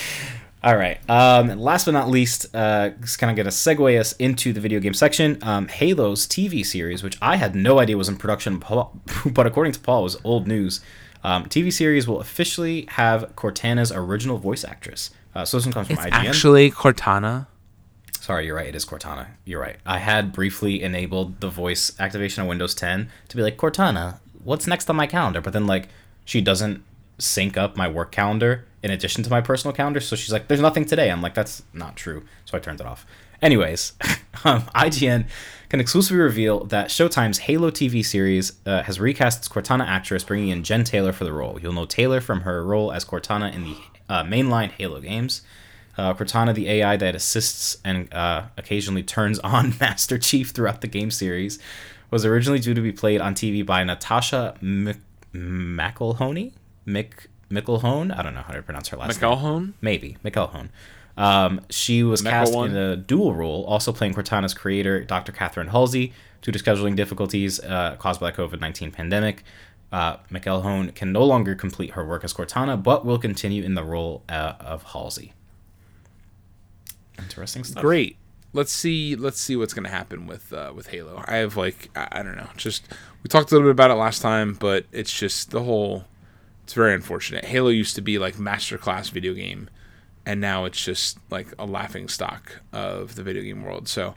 All 0.64 0.76
right. 0.76 0.98
Um, 1.08 1.56
last 1.60 1.84
but 1.84 1.92
not 1.92 2.08
least, 2.08 2.52
uh, 2.56 2.90
just 3.00 3.20
kind 3.20 3.30
of 3.30 3.36
going 3.36 3.46
to 3.46 3.52
segue 3.52 4.00
us 4.00 4.14
into 4.14 4.52
the 4.52 4.60
video 4.60 4.80
game 4.80 4.94
section. 4.94 5.38
Um, 5.42 5.68
Halo's 5.68 6.26
TV 6.26 6.66
series, 6.66 7.04
which 7.04 7.18
I 7.22 7.36
had 7.36 7.54
no 7.54 7.78
idea 7.78 7.96
was 7.96 8.08
in 8.08 8.16
production, 8.16 8.58
but 9.26 9.46
according 9.46 9.74
to 9.74 9.80
Paul, 9.80 10.02
was 10.02 10.20
old 10.24 10.48
news. 10.48 10.80
Um, 11.24 11.44
TV 11.46 11.72
series 11.72 12.08
will 12.08 12.20
officially 12.20 12.86
have 12.90 13.34
Cortana's 13.36 13.92
original 13.92 14.38
voice 14.38 14.64
actress. 14.64 15.10
Uh, 15.34 15.44
so 15.44 15.56
this 15.56 15.66
one 15.66 15.72
comes 15.72 15.86
from 15.88 15.96
it's 15.96 16.06
IGN. 16.06 16.28
actually 16.28 16.70
Cortana. 16.70 17.46
Sorry, 18.20 18.46
you're 18.46 18.54
right. 18.56 18.68
It 18.68 18.76
is 18.76 18.84
Cortana. 18.84 19.28
You're 19.44 19.60
right. 19.60 19.76
I 19.84 19.98
had 19.98 20.32
briefly 20.32 20.82
enabled 20.82 21.40
the 21.40 21.48
voice 21.48 21.92
activation 21.98 22.42
on 22.42 22.48
Windows 22.48 22.74
10 22.74 23.10
to 23.28 23.36
be 23.36 23.42
like, 23.42 23.56
Cortana, 23.56 24.20
what's 24.44 24.66
next 24.66 24.88
on 24.88 24.96
my 24.96 25.08
calendar? 25.08 25.40
But 25.40 25.52
then, 25.52 25.66
like, 25.66 25.88
she 26.24 26.40
doesn't 26.40 26.84
sync 27.18 27.56
up 27.56 27.76
my 27.76 27.88
work 27.88 28.12
calendar 28.12 28.64
in 28.82 28.90
addition 28.90 29.24
to 29.24 29.30
my 29.30 29.40
personal 29.40 29.74
calendar. 29.74 30.00
So 30.00 30.14
she's 30.14 30.32
like, 30.32 30.48
there's 30.48 30.60
nothing 30.60 30.84
today. 30.84 31.10
I'm 31.10 31.22
like, 31.22 31.34
that's 31.34 31.62
not 31.72 31.96
true. 31.96 32.24
So 32.44 32.56
I 32.56 32.60
turned 32.60 32.80
it 32.80 32.86
off. 32.86 33.06
Anyways, 33.40 33.94
um, 34.44 34.62
IGN 34.74 35.26
can 35.68 35.80
exclusively 35.80 36.22
reveal 36.22 36.64
that 36.66 36.88
Showtime's 36.88 37.38
Halo 37.38 37.70
TV 37.70 38.04
series 38.04 38.52
uh, 38.66 38.82
has 38.84 39.00
recast 39.00 39.38
its 39.38 39.48
Cortana 39.48 39.84
actress, 39.86 40.22
bringing 40.22 40.50
in 40.50 40.62
Jen 40.62 40.84
Taylor 40.84 41.12
for 41.12 41.24
the 41.24 41.32
role. 41.32 41.58
You'll 41.60 41.72
know 41.72 41.86
Taylor 41.86 42.20
from 42.20 42.42
her 42.42 42.64
role 42.64 42.92
as 42.92 43.04
Cortana 43.04 43.52
in 43.52 43.64
the 43.64 43.76
uh, 44.12 44.22
mainline 44.22 44.70
Halo 44.70 45.00
games. 45.00 45.40
Uh, 45.96 46.12
Cortana, 46.14 46.54
the 46.54 46.68
AI 46.68 46.96
that 46.96 47.14
assists 47.14 47.78
and 47.84 48.12
uh, 48.12 48.44
occasionally 48.56 49.02
turns 49.02 49.38
on 49.56 49.74
Master 49.80 50.18
Chief 50.18 50.50
throughout 50.50 50.82
the 50.82 50.86
game 50.86 51.10
series, 51.10 51.58
was 52.10 52.26
originally 52.26 52.60
due 52.60 52.74
to 52.74 52.80
be 52.80 52.92
played 52.92 53.20
on 53.20 53.34
TV 53.34 53.64
by 53.64 53.82
Natasha 53.84 54.54
Mc- 54.60 54.98
McElhoney? 55.34 56.52
Mick 56.86 57.26
Mickelhone? 57.50 58.16
I 58.16 58.22
don't 58.22 58.34
know 58.34 58.42
how 58.42 58.52
to 58.52 58.62
pronounce 58.62 58.88
her 58.88 58.96
last 58.96 59.20
name. 59.20 59.30
McElhone. 59.30 59.72
Maybe 59.80 60.16
McElhone. 60.24 60.68
Um, 61.16 61.60
she 61.70 62.02
was 62.02 62.22
cast 62.22 62.54
in 62.54 62.76
a 62.76 62.96
dual 62.96 63.34
role, 63.34 63.64
also 63.64 63.92
playing 63.92 64.14
Cortana's 64.14 64.54
creator, 64.54 65.04
Dr. 65.04 65.32
Catherine 65.32 65.68
Halsey, 65.68 66.12
due 66.40 66.52
to 66.52 66.58
scheduling 66.58 66.96
difficulties 66.96 67.60
uh, 67.60 67.96
caused 67.98 68.20
by 68.20 68.30
the 68.30 68.36
COVID 68.36 68.60
19 68.60 68.90
pandemic. 68.90 69.44
Uh, 69.92 70.16
McElhone 70.30 70.94
can 70.94 71.12
no 71.12 71.22
longer 71.22 71.54
complete 71.54 71.90
her 71.90 72.04
work 72.04 72.24
as 72.24 72.32
Cortana, 72.32 72.82
but 72.82 73.04
will 73.04 73.18
continue 73.18 73.62
in 73.62 73.74
the 73.74 73.84
role 73.84 74.22
uh, 74.28 74.54
of 74.58 74.82
Halsey. 74.84 75.34
Interesting 77.18 77.62
stuff. 77.62 77.82
Great. 77.82 78.16
Let's 78.54 78.72
see. 78.72 79.14
Let's 79.16 79.38
see 79.38 79.54
what's 79.54 79.74
gonna 79.74 79.90
happen 79.90 80.26
with 80.26 80.52
uh, 80.52 80.72
with 80.74 80.88
Halo. 80.88 81.22
I 81.26 81.36
have 81.36 81.56
like 81.56 81.90
I, 81.94 82.08
I 82.12 82.22
don't 82.22 82.36
know. 82.36 82.48
Just 82.56 82.86
we 83.22 83.28
talked 83.28 83.50
a 83.52 83.54
little 83.54 83.68
bit 83.68 83.72
about 83.72 83.90
it 83.90 83.94
last 83.94 84.22
time, 84.22 84.54
but 84.54 84.86
it's 84.92 85.12
just 85.12 85.50
the 85.50 85.62
whole. 85.62 86.04
It's 86.64 86.74
very 86.74 86.94
unfortunate. 86.94 87.44
Halo 87.44 87.68
used 87.68 87.94
to 87.96 88.02
be 88.02 88.18
like 88.18 88.36
masterclass 88.36 89.10
video 89.10 89.34
game, 89.34 89.68
and 90.24 90.40
now 90.40 90.64
it's 90.64 90.82
just 90.82 91.18
like 91.30 91.48
a 91.58 91.66
laughing 91.66 92.08
stock 92.08 92.60
of 92.72 93.14
the 93.14 93.22
video 93.22 93.42
game 93.42 93.62
world. 93.62 93.88
So 93.88 94.14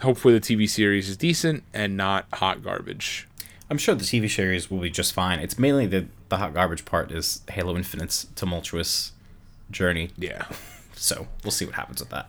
hopefully 0.00 0.38
the 0.38 0.40
TV 0.40 0.68
series 0.68 1.08
is 1.08 1.16
decent 1.16 1.64
and 1.74 1.96
not 1.96 2.26
hot 2.32 2.62
garbage. 2.62 3.27
I'm 3.70 3.78
sure 3.78 3.94
the 3.94 4.04
TV 4.04 4.30
series 4.30 4.70
will 4.70 4.78
be 4.78 4.90
just 4.90 5.12
fine. 5.12 5.40
It's 5.40 5.58
mainly 5.58 5.86
the, 5.86 6.06
the 6.30 6.38
hot 6.38 6.54
garbage 6.54 6.84
part 6.84 7.12
is 7.12 7.42
Halo 7.50 7.76
Infinite's 7.76 8.26
tumultuous 8.34 9.12
journey. 9.70 10.10
Yeah. 10.16 10.46
So 11.00 11.28
we'll 11.44 11.52
see 11.52 11.64
what 11.64 11.76
happens 11.76 12.00
with 12.00 12.08
that. 12.10 12.28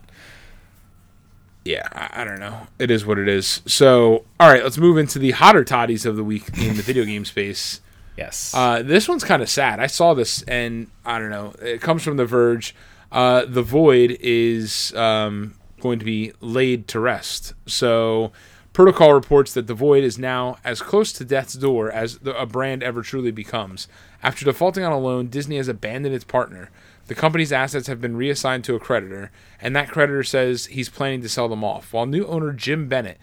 yeah, 1.64 1.88
I, 1.90 2.20
I 2.20 2.24
don't 2.24 2.38
know. 2.38 2.68
It 2.78 2.88
is 2.88 3.04
what 3.04 3.18
it 3.18 3.26
is. 3.26 3.62
So, 3.66 4.24
all 4.38 4.48
right, 4.48 4.62
let's 4.62 4.78
move 4.78 4.96
into 4.96 5.18
the 5.18 5.32
hotter 5.32 5.64
toddies 5.64 6.06
of 6.06 6.14
the 6.14 6.22
week 6.22 6.56
in 6.56 6.76
the 6.76 6.82
video 6.82 7.04
game 7.04 7.24
space. 7.24 7.80
Yes. 8.16 8.54
Uh, 8.54 8.82
this 8.82 9.08
one's 9.08 9.24
kind 9.24 9.42
of 9.42 9.50
sad. 9.50 9.80
I 9.80 9.88
saw 9.88 10.14
this, 10.14 10.42
and 10.42 10.86
I 11.04 11.18
don't 11.18 11.30
know. 11.30 11.52
It 11.60 11.80
comes 11.80 12.04
from 12.04 12.16
The 12.16 12.26
Verge. 12.26 12.76
Uh, 13.10 13.44
the 13.44 13.62
Void 13.62 14.16
is 14.20 14.94
um, 14.94 15.56
going 15.80 15.98
to 15.98 16.04
be 16.04 16.32
laid 16.40 16.86
to 16.88 17.00
rest. 17.00 17.54
So, 17.66 18.30
Protocol 18.72 19.12
reports 19.12 19.52
that 19.54 19.66
The 19.66 19.74
Void 19.74 20.04
is 20.04 20.16
now 20.16 20.56
as 20.64 20.80
close 20.80 21.12
to 21.14 21.24
death's 21.24 21.54
door 21.54 21.90
as 21.90 22.18
the, 22.18 22.40
a 22.40 22.46
brand 22.46 22.84
ever 22.84 23.02
truly 23.02 23.32
becomes. 23.32 23.88
After 24.22 24.44
defaulting 24.44 24.84
on 24.84 24.92
a 24.92 24.98
loan, 24.98 25.26
Disney 25.26 25.56
has 25.56 25.66
abandoned 25.66 26.14
its 26.14 26.24
partner. 26.24 26.70
The 27.08 27.16
company's 27.16 27.52
assets 27.52 27.88
have 27.88 28.00
been 28.00 28.16
reassigned 28.16 28.62
to 28.64 28.76
a 28.76 28.80
creditor, 28.80 29.32
and 29.60 29.74
that 29.74 29.90
creditor 29.90 30.22
says 30.22 30.66
he's 30.66 30.88
planning 30.88 31.20
to 31.22 31.28
sell 31.28 31.48
them 31.48 31.64
off, 31.64 31.92
while 31.92 32.06
new 32.06 32.24
owner 32.26 32.52
Jim 32.52 32.86
Bennett 32.88 33.18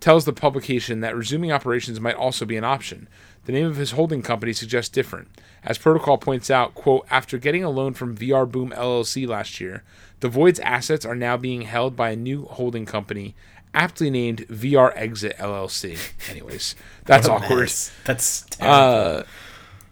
tells 0.00 0.26
the 0.26 0.32
publication 0.34 1.00
that 1.00 1.16
resuming 1.16 1.50
operations 1.50 2.00
might 2.00 2.14
also 2.14 2.44
be 2.44 2.56
an 2.58 2.64
option. 2.64 3.08
The 3.46 3.52
name 3.52 3.66
of 3.66 3.76
his 3.76 3.92
holding 3.92 4.20
company 4.20 4.52
suggests 4.52 4.90
different. 4.90 5.28
As 5.64 5.78
Protocol 5.78 6.18
points 6.18 6.50
out, 6.50 6.74
quote, 6.74 7.06
after 7.10 7.38
getting 7.38 7.64
a 7.64 7.70
loan 7.70 7.94
from 7.94 8.16
VR 8.16 8.50
Boom 8.50 8.70
LLC 8.70 9.26
last 9.26 9.60
year, 9.60 9.82
the 10.20 10.28
Void's 10.28 10.60
assets 10.60 11.04
are 11.04 11.14
now 11.14 11.36
being 11.36 11.62
held 11.62 11.96
by 11.96 12.10
a 12.10 12.16
new 12.16 12.44
holding 12.46 12.86
company, 12.86 13.34
aptly 13.74 14.10
named 14.10 14.46
VR 14.48 14.92
Exit 14.94 15.36
LLC. 15.38 15.98
Anyways, 16.30 16.74
that's 17.04 17.28
awkward. 17.28 17.60
Mess. 17.60 17.92
That's 18.04 18.42
terrible. 18.42 19.18
Uh, 19.18 19.22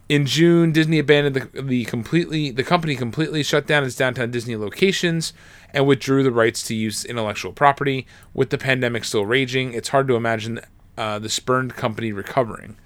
in 0.09 0.25
June, 0.25 0.73
Disney 0.73 0.99
abandoned 0.99 1.51
the, 1.53 1.63
the 1.63 1.85
completely 1.85 2.51
the 2.51 2.65
company 2.65 2.97
completely 2.97 3.43
shut 3.43 3.67
down 3.67 3.85
its 3.85 3.95
downtown 3.95 4.31
Disney 4.31 4.57
locations 4.57 5.33
and 5.75 5.87
withdrew 5.87 6.23
the 6.23 6.33
rights 6.33 6.63
to 6.65 6.75
use 6.75 7.05
intellectual 7.05 7.53
property. 7.53 8.07
With 8.33 8.51
the 8.51 8.59
pandemic 8.59 9.05
still 9.05 9.27
raging, 9.27 9.75
it's 9.75 9.91
hard 9.91 10.09
to 10.09 10.17
imagine 10.17 10.61
uh, 10.97 11.19
the 11.19 11.29
spurned 11.29 11.75
company 11.75 12.13
recovering. 12.13 12.77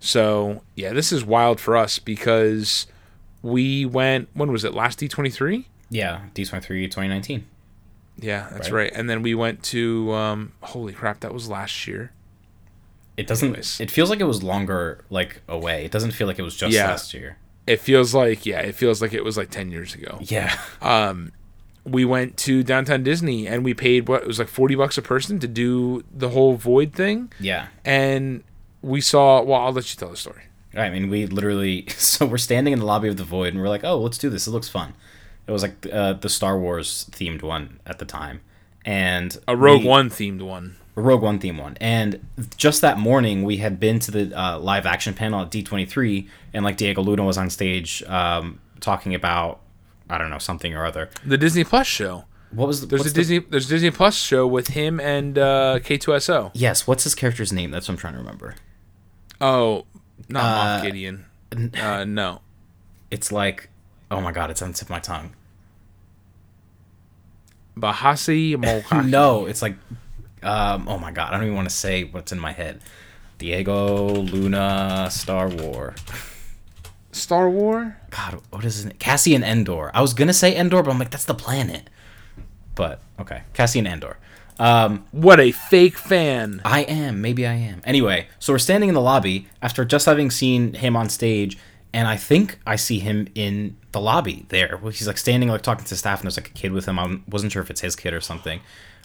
So 0.00 0.62
yeah, 0.74 0.92
this 0.92 1.12
is 1.12 1.24
wild 1.24 1.60
for 1.60 1.76
us 1.76 2.00
because 2.00 2.88
we 3.42 3.84
went. 3.84 4.28
When 4.34 4.50
was 4.50 4.64
it? 4.64 4.74
Last 4.74 4.98
D 4.98 5.06
twenty 5.06 5.30
three. 5.30 5.68
Yeah, 5.92 6.22
D23 6.34 6.84
2019. 6.84 7.44
Yeah, 8.18 8.48
that's 8.52 8.70
Right. 8.70 8.84
right. 8.84 8.92
And 8.94 9.08
then 9.08 9.22
we 9.22 9.34
went 9.34 9.62
to. 9.64 10.12
Um, 10.12 10.52
holy 10.62 10.92
crap! 10.92 11.20
That 11.20 11.32
was 11.32 11.48
last 11.48 11.86
year. 11.86 12.12
It 13.16 13.26
doesn't. 13.26 13.48
Anyways. 13.48 13.80
It 13.80 13.90
feels 13.90 14.10
like 14.10 14.20
it 14.20 14.24
was 14.26 14.42
longer, 14.42 15.04
like 15.10 15.42
away. 15.48 15.84
It 15.84 15.90
doesn't 15.92 16.12
feel 16.12 16.26
like 16.26 16.38
it 16.38 16.42
was 16.42 16.56
just 16.56 16.74
Yeah. 16.74 16.88
last 16.88 17.12
year. 17.14 17.36
It 17.66 17.80
feels 17.80 18.14
like 18.14 18.44
yeah. 18.46 18.60
It 18.60 18.74
feels 18.74 19.00
like 19.02 19.12
it 19.12 19.24
was 19.24 19.36
like 19.36 19.50
ten 19.50 19.70
years 19.70 19.94
ago. 19.94 20.18
Yeah. 20.22 20.58
Um 20.80 21.32
we 21.84 22.04
went 22.04 22.36
to 22.38 22.62
downtown 22.62 23.02
Disney 23.02 23.46
and 23.48 23.64
we 23.64 23.74
paid 23.74 24.08
what 24.08 24.22
it 24.22 24.28
was 24.28 24.38
like 24.38 24.46
40 24.48 24.76
bucks 24.76 24.96
a 24.98 25.02
person 25.02 25.40
to 25.40 25.48
do 25.48 26.04
the 26.16 26.28
whole 26.28 26.54
void 26.54 26.92
thing 26.92 27.32
yeah. 27.40 27.66
and 27.84 28.44
we 28.82 29.00
saw 29.00 29.42
well 29.42 29.62
I'll 29.62 29.72
let 29.72 29.92
you 29.92 29.98
tell 29.98 30.10
the 30.10 30.16
story. 30.16 30.42
I 30.76 30.90
mean, 30.90 31.10
we 31.10 31.26
literally. 31.26 31.86
So 31.98 32.24
we're 32.24 32.38
standing 32.38 32.72
in 32.72 32.78
the 32.78 32.86
lobby 32.86 33.08
of 33.08 33.16
the 33.16 33.24
Void, 33.24 33.52
and 33.52 33.60
we're 33.62 33.68
like, 33.68 33.84
"Oh, 33.84 33.98
let's 34.00 34.16
do 34.16 34.30
this. 34.30 34.46
It 34.46 34.52
looks 34.52 34.68
fun." 34.70 34.94
It 35.46 35.50
was 35.52 35.62
like 35.62 35.86
uh, 35.92 36.14
the 36.14 36.28
Star 36.28 36.58
Wars 36.58 37.06
themed 37.10 37.42
one 37.42 37.80
at 37.86 37.98
the 37.98 38.04
time, 38.04 38.40
and 38.84 39.36
A 39.48 39.56
Rogue 39.56 39.82
we- 39.82 39.88
One 39.88 40.08
themed 40.10 40.42
one. 40.42 40.76
a 40.96 41.00
Rogue 41.00 41.22
One 41.22 41.38
theme 41.38 41.58
one. 41.58 41.76
And 41.80 42.24
just 42.56 42.80
that 42.82 42.98
morning, 42.98 43.42
we 43.42 43.56
had 43.56 43.80
been 43.80 43.98
to 44.00 44.10
the 44.10 44.38
uh, 44.40 44.58
live 44.58 44.86
action 44.86 45.14
panel 45.14 45.40
at 45.40 45.50
D23, 45.50 46.28
and 46.54 46.64
like 46.64 46.76
Diego 46.76 47.02
Luna 47.02 47.24
was 47.24 47.38
on 47.38 47.50
stage 47.50 48.02
um, 48.04 48.60
talking 48.80 49.14
about, 49.14 49.60
I 50.10 50.18
don't 50.18 50.30
know, 50.30 50.38
something 50.38 50.74
or 50.74 50.84
other. 50.84 51.08
The 51.26 51.38
Disney 51.38 51.64
Plus 51.64 51.86
show. 51.86 52.24
What 52.50 52.68
was 52.68 52.82
the, 52.82 52.86
There's 52.86 53.00
a 53.02 53.08
the- 53.08 53.14
Disney 53.14 53.38
there's 53.38 53.66
a 53.66 53.68
Disney 53.70 53.90
Plus 53.90 54.14
show 54.16 54.46
with 54.46 54.68
him 54.68 55.00
and 55.00 55.38
uh, 55.38 55.78
K2SO. 55.82 56.50
Yes, 56.54 56.86
what's 56.86 57.04
his 57.04 57.14
character's 57.14 57.52
name? 57.52 57.70
That's 57.70 57.88
what 57.88 57.94
I'm 57.94 57.98
trying 57.98 58.12
to 58.12 58.18
remember. 58.18 58.54
Oh, 59.40 59.86
not 60.28 60.44
Uh, 60.44 60.78
Moff 60.80 60.82
Gideon. 60.84 61.24
Uh, 61.80 62.04
no. 62.04 62.42
It's 63.10 63.32
like, 63.32 63.70
oh 64.12 64.20
my 64.20 64.32
god, 64.32 64.50
it's 64.50 64.62
on 64.62 64.72
the 64.72 64.74
tip 64.78 64.86
of 64.86 64.90
my 64.90 65.00
tongue. 65.00 65.34
Bahasi 67.76 68.56
Molkaki. 68.56 69.08
No, 69.10 69.46
it's 69.46 69.62
like, 69.62 69.76
um, 70.42 70.88
oh 70.88 70.98
my 70.98 71.10
god, 71.10 71.30
I 71.32 71.36
don't 71.36 71.44
even 71.44 71.56
want 71.56 71.68
to 71.68 71.74
say 71.74 72.04
what's 72.04 72.32
in 72.32 72.38
my 72.38 72.52
head. 72.52 72.80
Diego 73.38 74.08
Luna 74.08 75.08
Star 75.10 75.48
War. 75.48 75.94
Star 77.12 77.48
War? 77.50 77.96
God, 78.10 78.40
what 78.50 78.64
is 78.64 78.84
it? 78.84 78.98
Cassian 78.98 79.42
Endor. 79.42 79.90
I 79.94 80.00
was 80.00 80.14
gonna 80.14 80.32
say 80.32 80.56
Endor, 80.56 80.82
but 80.82 80.90
I'm 80.90 80.98
like, 80.98 81.10
that's 81.10 81.24
the 81.24 81.34
planet. 81.34 81.88
But 82.74 83.00
okay, 83.20 83.42
Cassian 83.54 83.86
Endor. 83.86 84.18
Um, 84.58 85.06
What 85.12 85.40
a 85.40 85.50
fake 85.50 85.96
fan. 85.96 86.60
I 86.64 86.82
am. 86.82 87.20
Maybe 87.20 87.46
I 87.46 87.54
am. 87.54 87.80
Anyway, 87.84 88.28
so 88.38 88.52
we're 88.52 88.58
standing 88.58 88.88
in 88.88 88.94
the 88.94 89.00
lobby 89.00 89.48
after 89.60 89.84
just 89.84 90.06
having 90.06 90.30
seen 90.30 90.74
him 90.74 90.94
on 90.96 91.08
stage, 91.08 91.58
and 91.94 92.08
I 92.08 92.16
think 92.16 92.58
I 92.66 92.76
see 92.76 92.98
him 92.98 93.28
in 93.34 93.76
the 93.92 94.00
lobby 94.00 94.46
there. 94.48 94.78
He's 94.84 95.06
like 95.06 95.18
standing, 95.18 95.48
like 95.48 95.62
talking 95.62 95.84
to 95.84 95.96
staff, 95.96 96.20
and 96.20 96.24
there's 96.24 96.38
like 96.38 96.48
a 96.48 96.52
kid 96.52 96.72
with 96.72 96.86
him. 96.86 96.98
I 96.98 97.20
wasn't 97.28 97.52
sure 97.52 97.62
if 97.62 97.70
it's 97.70 97.82
his 97.82 97.94
kid 97.94 98.14
or 98.14 98.20
something. 98.20 98.60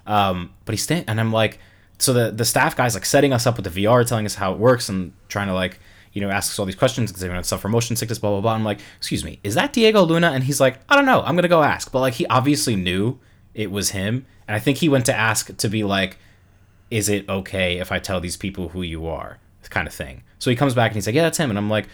Um, 0.05 0.53
but 0.63 0.73
he's 0.73 0.83
standing, 0.83 1.07
and 1.09 1.19
I'm 1.19 1.33
like, 1.33 1.59
so 1.97 2.13
the 2.13 2.31
the 2.31 2.45
staff 2.45 2.75
guy's 2.75 2.93
like 2.93 3.05
setting 3.05 3.33
us 3.33 3.45
up 3.45 3.57
with 3.57 3.71
the 3.71 3.83
VR, 3.83 4.07
telling 4.07 4.25
us 4.25 4.35
how 4.35 4.53
it 4.53 4.59
works, 4.59 4.87
and 4.87 5.11
trying 5.27 5.47
to 5.47 5.53
like, 5.53 5.79
you 6.13 6.21
know, 6.21 6.29
asks 6.29 6.57
all 6.57 6.65
these 6.65 6.75
questions 6.75 7.11
because 7.11 7.21
they 7.21 7.43
suffer 7.43 7.67
motion 7.67 7.97
sickness, 7.97 8.19
blah 8.19 8.31
blah 8.31 8.41
blah. 8.41 8.53
I'm 8.53 8.63
like, 8.63 8.79
excuse 8.97 9.25
me, 9.25 9.39
is 9.43 9.55
that 9.55 9.73
Diego 9.73 10.03
Luna? 10.03 10.31
And 10.31 10.45
he's 10.45 10.61
like, 10.61 10.79
I 10.87 10.95
don't 10.95 11.05
know, 11.05 11.21
I'm 11.23 11.35
gonna 11.35 11.49
go 11.49 11.63
ask. 11.63 11.91
But 11.91 11.99
like, 11.99 12.13
he 12.13 12.25
obviously 12.27 12.77
knew 12.77 13.19
it 13.53 13.69
was 13.69 13.89
him, 13.89 14.25
and 14.47 14.55
I 14.55 14.59
think 14.59 14.77
he 14.77 14.87
went 14.87 15.05
to 15.07 15.13
ask 15.13 15.55
to 15.57 15.67
be 15.67 15.83
like, 15.83 16.17
is 16.89 17.09
it 17.09 17.27
okay 17.27 17.79
if 17.79 17.91
I 17.91 17.99
tell 17.99 18.21
these 18.21 18.37
people 18.37 18.69
who 18.69 18.81
you 18.81 19.07
are, 19.07 19.39
kind 19.69 19.85
of 19.85 19.93
thing. 19.93 20.23
So 20.39 20.49
he 20.49 20.55
comes 20.55 20.73
back 20.73 20.91
and 20.91 20.95
he's 20.95 21.05
like, 21.05 21.15
yeah, 21.15 21.23
that's 21.23 21.37
him, 21.37 21.49
and 21.49 21.59
I'm 21.59 21.69
like. 21.69 21.87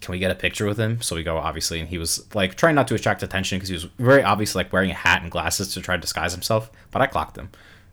Can 0.00 0.12
we 0.12 0.18
get 0.18 0.30
a 0.30 0.34
picture 0.34 0.66
with 0.66 0.78
him? 0.78 1.02
So 1.02 1.14
we 1.14 1.22
go, 1.22 1.36
obviously, 1.36 1.78
and 1.78 1.88
he 1.88 1.98
was 1.98 2.26
like 2.34 2.54
trying 2.54 2.74
not 2.74 2.88
to 2.88 2.94
attract 2.94 3.22
attention 3.22 3.56
because 3.56 3.68
he 3.68 3.74
was 3.74 3.84
very 3.98 4.22
obviously 4.22 4.60
like 4.64 4.72
wearing 4.72 4.90
a 4.90 4.94
hat 4.94 5.22
and 5.22 5.30
glasses 5.30 5.74
to 5.74 5.82
try 5.82 5.96
to 5.96 6.00
disguise 6.00 6.32
himself. 6.32 6.70
But 6.90 7.02
I 7.02 7.06
clocked 7.06 7.36
him. 7.36 7.50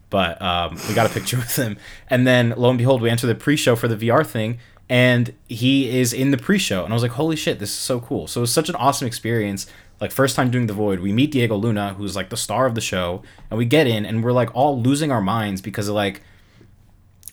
But 0.09 0.41
um, 0.41 0.79
we 0.87 0.93
got 0.93 1.09
a 1.09 1.13
picture 1.13 1.37
with 1.37 1.55
him, 1.55 1.77
and 2.09 2.25
then 2.25 2.53
lo 2.55 2.69
and 2.69 2.77
behold, 2.77 3.01
we 3.01 3.09
enter 3.09 3.27
the 3.27 3.35
pre-show 3.35 3.75
for 3.75 3.89
the 3.89 4.07
VR 4.07 4.25
thing, 4.25 4.59
and 4.89 5.33
he 5.49 5.99
is 5.99 6.13
in 6.13 6.31
the 6.31 6.37
pre-show, 6.37 6.83
and 6.83 6.93
I 6.93 6.95
was 6.95 7.03
like, 7.03 7.13
holy 7.13 7.35
shit, 7.35 7.59
this 7.59 7.71
is 7.71 7.75
so 7.75 7.99
cool. 7.99 8.27
So 8.27 8.39
it 8.39 8.43
was 8.43 8.53
such 8.53 8.69
an 8.69 8.75
awesome 8.75 9.07
experience. 9.07 9.67
Like 9.99 10.11
first 10.11 10.35
time 10.35 10.49
doing 10.49 10.67
the 10.67 10.73
Void, 10.73 10.99
we 10.99 11.11
meet 11.11 11.31
Diego 11.31 11.55
Luna, 11.55 11.95
who's 11.95 12.15
like 12.15 12.29
the 12.29 12.37
star 12.37 12.65
of 12.65 12.75
the 12.75 12.81
show, 12.81 13.23
and 13.49 13.57
we 13.57 13.65
get 13.65 13.87
in, 13.87 14.05
and 14.05 14.23
we're 14.23 14.31
like 14.31 14.55
all 14.55 14.81
losing 14.81 15.11
our 15.11 15.21
minds 15.21 15.61
because 15.61 15.87
of 15.87 15.95
like. 15.95 16.21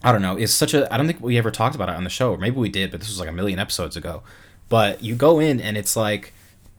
I 0.02 0.12
don't 0.12 0.20
know. 0.20 0.36
It's 0.36 0.52
such 0.52 0.74
a. 0.74 0.92
I 0.92 0.98
don't 0.98 1.06
think 1.06 1.22
we 1.22 1.38
ever 1.38 1.50
talked 1.50 1.74
about 1.74 1.88
it 1.88 1.94
on 1.94 2.04
the 2.04 2.10
show, 2.10 2.32
or 2.32 2.36
maybe 2.36 2.56
we 2.56 2.68
did, 2.68 2.90
but 2.90 3.00
this 3.00 3.08
was 3.08 3.18
like 3.18 3.28
a 3.28 3.32
million 3.32 3.58
episodes 3.58 3.96
ago. 3.96 4.22
But 4.74 5.04
you 5.04 5.14
go 5.14 5.38
in 5.38 5.60
and 5.60 5.76
it's 5.76 5.94
like 5.94 6.32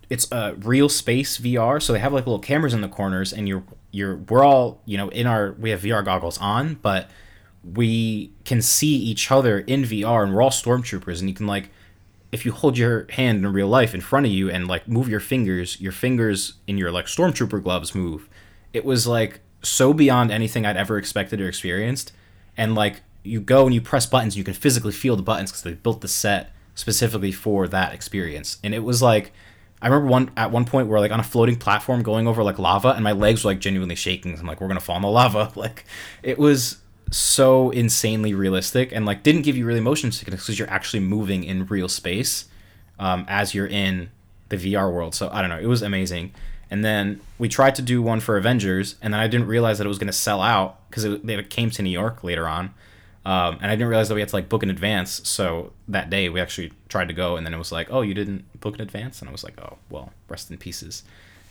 it's 0.10 0.30
a 0.30 0.56
real 0.56 0.90
space 0.90 1.38
VR. 1.38 1.82
So 1.82 1.94
they 1.94 2.00
have 2.00 2.12
like 2.12 2.26
little 2.26 2.40
cameras 2.40 2.74
in 2.74 2.82
the 2.82 2.90
corners, 2.90 3.32
and 3.32 3.48
you're 3.48 3.64
you're 3.90 4.18
we're 4.18 4.44
all 4.44 4.82
you 4.86 4.98
know 4.98 5.08
in 5.08 5.26
our 5.26 5.54
we 5.54 5.70
have 5.70 5.80
VR 5.82 6.04
goggles 6.04 6.38
on, 6.40 6.74
but 6.82 7.10
we 7.64 8.34
can 8.44 8.62
see 8.62 8.98
each 8.98 9.32
other 9.32 9.60
in 9.60 9.84
VR, 9.84 10.24
and 10.24 10.36
we're 10.36 10.42
all 10.42 10.50
stormtroopers, 10.50 11.22
and 11.22 11.30
you 11.30 11.34
can 11.34 11.48
like 11.48 11.70
if 12.34 12.46
you 12.46 12.52
hold 12.52 12.78
your 12.78 13.10
hand 13.12 13.38
in 13.38 13.54
real 13.54 13.70
life 13.70 13.96
in 13.96 14.02
front 14.02 14.26
of 14.26 14.32
you 14.34 14.50
and 14.50 14.68
like 14.68 14.90
move 14.90 15.08
your 15.08 15.22
fingers, 15.22 15.80
your 15.80 15.94
fingers 15.94 16.56
in 16.68 16.78
your 16.78 16.92
like 16.92 17.06
stormtrooper 17.06 17.64
gloves 17.64 17.96
move. 17.96 18.28
It 18.74 18.84
was 18.84 19.08
like 19.08 19.40
so 19.62 19.94
beyond 19.94 20.32
anything 20.32 20.66
I'd 20.66 20.76
ever 20.76 20.98
expected 20.98 21.40
or 21.40 21.48
experienced, 21.48 22.12
and 22.58 22.76
like 22.76 23.04
you 23.24 23.40
go 23.40 23.64
and 23.64 23.74
you 23.74 23.80
press 23.80 24.06
buttons, 24.06 24.36
you 24.36 24.44
can 24.44 24.54
physically 24.54 24.92
feel 24.92 25.16
the 25.16 25.24
buttons 25.24 25.50
because 25.50 25.64
they 25.64 25.76
built 25.76 26.02
the 26.02 26.10
set 26.10 26.52
specifically 26.76 27.32
for 27.32 27.68
that 27.68 27.94
experience, 27.94 28.60
and 28.64 28.74
it 28.76 28.84
was 28.84 29.02
like 29.02 29.32
I 29.82 29.88
remember 29.88 30.08
one 30.08 30.32
at 30.38 30.52
one 30.52 30.66
point 30.66 30.88
we're 30.88 31.00
like 31.00 31.12
on 31.12 31.20
a 31.20 31.24
floating 31.24 31.58
platform 31.58 32.02
going 32.02 32.28
over 32.28 32.44
like 32.44 32.58
lava, 32.60 32.90
and 32.90 33.04
my 33.04 33.12
legs 33.12 33.44
were 33.44 33.52
like 33.52 33.60
genuinely 33.60 33.96
shaking. 33.96 34.38
I'm 34.38 34.48
like, 34.48 34.62
we're 34.62 34.68
gonna 34.68 34.80
fall 34.80 34.96
in 34.96 35.02
the 35.02 35.10
lava. 35.10 35.52
Like, 35.56 35.86
it 36.24 36.38
was 36.38 36.78
so 37.12 37.70
insanely 37.70 38.34
realistic, 38.34 38.92
and 38.92 39.06
like 39.06 39.22
didn't 39.22 39.44
give 39.44 39.56
you 39.56 39.66
really 39.66 39.82
motion 39.82 40.12
sickness 40.12 40.42
because 40.42 40.58
you're 40.58 40.70
actually 40.70 41.02
moving 41.02 41.44
in 41.44 41.66
real 41.68 41.90
space 41.90 42.46
um, 43.00 43.26
as 43.28 43.54
you're 43.54 43.68
in 43.68 44.10
the 44.50 44.58
VR 44.58 44.92
world. 44.92 45.14
So 45.14 45.30
I 45.32 45.42
don't 45.42 45.50
know, 45.50 45.60
it 45.60 45.68
was 45.68 45.82
amazing. 45.82 46.34
And 46.72 46.84
then 46.84 47.22
we 47.38 47.48
tried 47.48 47.76
to 47.76 47.84
do 47.84 48.02
one 48.02 48.20
for 48.20 48.38
Avengers, 48.38 48.96
and 49.02 49.14
then 49.14 49.22
I 49.22 49.28
didn't 49.28 49.48
realize 49.48 49.78
that 49.78 49.86
it 49.86 49.90
was 49.90 50.00
gonna 50.00 50.14
sell 50.14 50.42
out 50.42 50.90
because 50.90 51.04
it, 51.04 51.30
it 51.30 51.50
came 51.50 51.70
to 51.72 51.84
New 51.84 51.92
York 51.92 52.24
later 52.24 52.48
on. 52.48 52.74
Um, 53.26 53.56
and 53.56 53.66
I 53.66 53.76
didn't 53.76 53.88
realize 53.88 54.08
that 54.10 54.16
we 54.16 54.22
had 54.22 54.30
to 54.30 54.36
like 54.36 54.50
book 54.50 54.62
in 54.62 54.70
advance. 54.70 55.28
So 55.28 55.74
that 55.88 56.10
day 56.10 56.30
we 56.30 56.40
actually 56.40 56.74
tried 56.90 57.08
to 57.08 57.14
go, 57.14 57.36
and 57.38 57.46
then 57.46 57.54
it 57.54 57.58
was 57.58 57.72
like, 57.72 57.88
oh, 57.92 58.02
you 58.02 58.14
didn't 58.14 58.60
book 58.62 58.76
in 58.76 58.82
advance, 58.82 59.20
and 59.20 59.28
I 59.28 59.32
was 59.32 59.44
like, 59.44 59.60
oh, 59.60 59.78
well, 59.90 60.14
rest 60.30 60.52
in 60.52 60.58
pieces. 60.58 61.04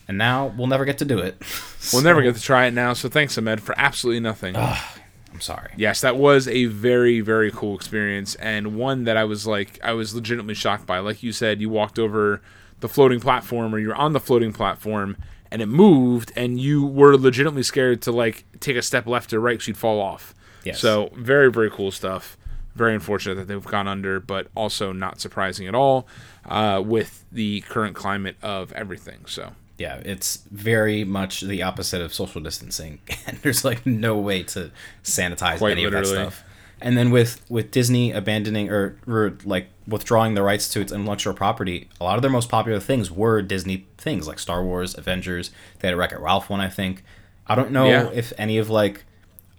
And 0.07 0.17
now 0.17 0.53
we'll 0.57 0.67
never 0.67 0.85
get 0.85 0.97
to 0.99 1.05
do 1.05 1.19
it. 1.19 1.41
We'll 1.93 2.01
never 2.01 2.23
get 2.23 2.35
to 2.35 2.41
try 2.41 2.65
it 2.65 2.73
now. 2.73 2.93
So 2.93 3.09
thanks, 3.09 3.37
Ahmed, 3.37 3.61
for 3.61 3.75
absolutely 3.77 4.19
nothing. 4.19 4.55
I'm 4.55 5.41
sorry. 5.41 5.71
Yes, 5.77 6.01
that 6.01 6.17
was 6.17 6.47
a 6.47 6.65
very, 6.65 7.19
very 7.21 7.51
cool 7.51 7.75
experience, 7.75 8.33
and 8.35 8.75
one 8.75 9.03
that 9.03 9.17
I 9.17 9.23
was 9.25 9.45
like, 9.45 9.79
I 9.83 9.91
was 9.91 10.15
legitimately 10.15 10.55
shocked 10.55 10.87
by. 10.87 10.97
Like 10.99 11.21
you 11.21 11.31
said, 11.31 11.61
you 11.61 11.69
walked 11.69 11.99
over 11.99 12.41
the 12.79 12.89
floating 12.89 13.19
platform, 13.19 13.75
or 13.75 13.77
you're 13.79 13.95
on 13.95 14.13
the 14.13 14.19
floating 14.19 14.51
platform, 14.51 15.17
and 15.51 15.61
it 15.61 15.67
moved, 15.67 16.31
and 16.35 16.59
you 16.59 16.85
were 16.85 17.15
legitimately 17.17 17.63
scared 17.63 18.01
to 18.03 18.11
like 18.11 18.45
take 18.59 18.77
a 18.77 18.81
step 18.81 19.05
left 19.05 19.31
or 19.31 19.39
right 19.39 19.53
because 19.53 19.67
you'd 19.67 19.77
fall 19.77 19.99
off. 20.01 20.33
Yes. 20.65 20.79
So 20.79 21.11
very, 21.15 21.49
very 21.51 21.69
cool 21.69 21.91
stuff. 21.91 22.37
Very 22.75 22.93
unfortunate 22.93 23.35
that 23.35 23.47
they've 23.47 23.63
gone 23.63 23.87
under, 23.87 24.19
but 24.19 24.47
also 24.55 24.91
not 24.91 25.21
surprising 25.21 25.65
at 25.67 25.75
all 25.75 26.07
uh, 26.45 26.81
with 26.85 27.23
the 27.31 27.61
current 27.61 27.95
climate 27.95 28.35
of 28.41 28.73
everything. 28.73 29.19
So 29.27 29.53
yeah, 29.77 30.01
it's 30.03 30.43
very 30.51 31.05
much 31.05 31.39
the 31.41 31.63
opposite 31.63 32.01
of 32.01 32.13
social 32.13 32.41
distancing, 32.41 32.99
and 33.27 33.37
there's 33.43 33.63
like 33.63 33.85
no 33.85 34.17
way 34.17 34.43
to 34.43 34.71
sanitize 35.03 35.59
Quite 35.59 35.73
any 35.73 35.85
of 35.85 35.93
that 35.93 36.05
stuff. 36.07 36.43
And 36.81 36.97
then 36.97 37.09
with 37.11 37.39
with 37.49 37.71
Disney 37.71 38.11
abandoning 38.11 38.69
or, 38.69 38.97
or 39.07 39.37
like 39.45 39.67
withdrawing 39.87 40.33
the 40.33 40.43
rights 40.43 40.67
to 40.69 40.81
its 40.81 40.91
intellectual 40.91 41.33
property, 41.33 41.87
a 42.01 42.03
lot 42.03 42.17
of 42.17 42.21
their 42.21 42.31
most 42.31 42.49
popular 42.49 42.81
things 42.81 43.09
were 43.09 43.41
Disney 43.41 43.85
things 43.97 44.27
like 44.27 44.39
Star 44.39 44.61
Wars, 44.63 44.97
Avengers. 44.97 45.51
They 45.79 45.87
had 45.87 45.93
a 45.93 45.97
Wreck 45.97 46.11
It 46.11 46.19
Ralph 46.19 46.49
one, 46.49 46.59
I 46.59 46.67
think. 46.67 47.03
I 47.47 47.55
don't 47.55 47.71
know 47.71 47.85
Yeah. 47.87 48.09
if 48.13 48.33
any 48.37 48.57
of 48.57 48.69
like 48.69 49.05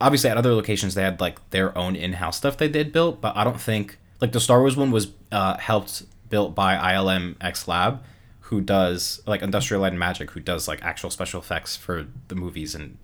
obviously 0.00 0.30
at 0.30 0.36
other 0.36 0.52
locations 0.54 0.94
they 0.94 1.02
had 1.02 1.20
like 1.20 1.50
their 1.50 1.76
own 1.76 1.96
in-house 1.96 2.36
stuff 2.36 2.56
they 2.56 2.68
did 2.68 2.92
built, 2.92 3.20
but 3.20 3.36
I 3.36 3.44
don't 3.44 3.60
think 3.60 3.98
like 4.20 4.32
the 4.32 4.40
Star 4.40 4.60
Wars 4.60 4.76
one 4.76 4.90
was 4.90 5.08
uh, 5.32 5.56
helped 5.58 6.04
built 6.28 6.54
by 6.54 6.76
ILM 6.76 7.36
X 7.40 7.68
Lab, 7.68 8.02
who 8.40 8.60
does 8.60 9.22
like 9.26 9.42
Industrial 9.42 9.80
Light 9.80 9.92
and 9.92 9.98
Magic, 9.98 10.30
who 10.30 10.40
does 10.40 10.68
like 10.68 10.82
actual 10.82 11.10
special 11.10 11.40
effects 11.40 11.76
for 11.76 12.06
the 12.28 12.34
movies, 12.34 12.74
and 12.74 12.98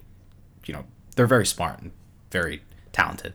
you 0.66 0.74
know 0.74 0.84
they're 1.16 1.26
very 1.26 1.46
smart 1.46 1.80
and 1.80 1.92
very 2.30 2.62
talented. 2.92 3.34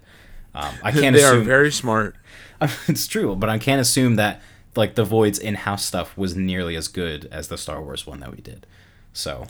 Um, 0.54 0.74
I 0.84 0.92
can't 0.94 1.16
they 1.16 1.24
assume 1.24 1.42
are 1.42 1.44
very 1.44 1.72
smart. 1.72 2.16
it's 2.88 3.08
true, 3.08 3.36
but 3.36 3.50
I 3.50 3.58
can't 3.58 3.82
assume 3.82 4.16
that 4.16 4.42
like 4.76 4.96
the 4.96 5.04
Void's 5.04 5.40
in-house 5.40 5.84
stuff 5.84 6.16
was 6.18 6.36
nearly 6.36 6.76
as 6.76 6.88
good 6.88 7.28
as 7.32 7.48
the 7.48 7.58
Star 7.58 7.82
Wars 7.82 8.06
one 8.06 8.20
that 8.20 8.32
we 8.32 8.42
did. 8.42 8.68
So 9.14 9.48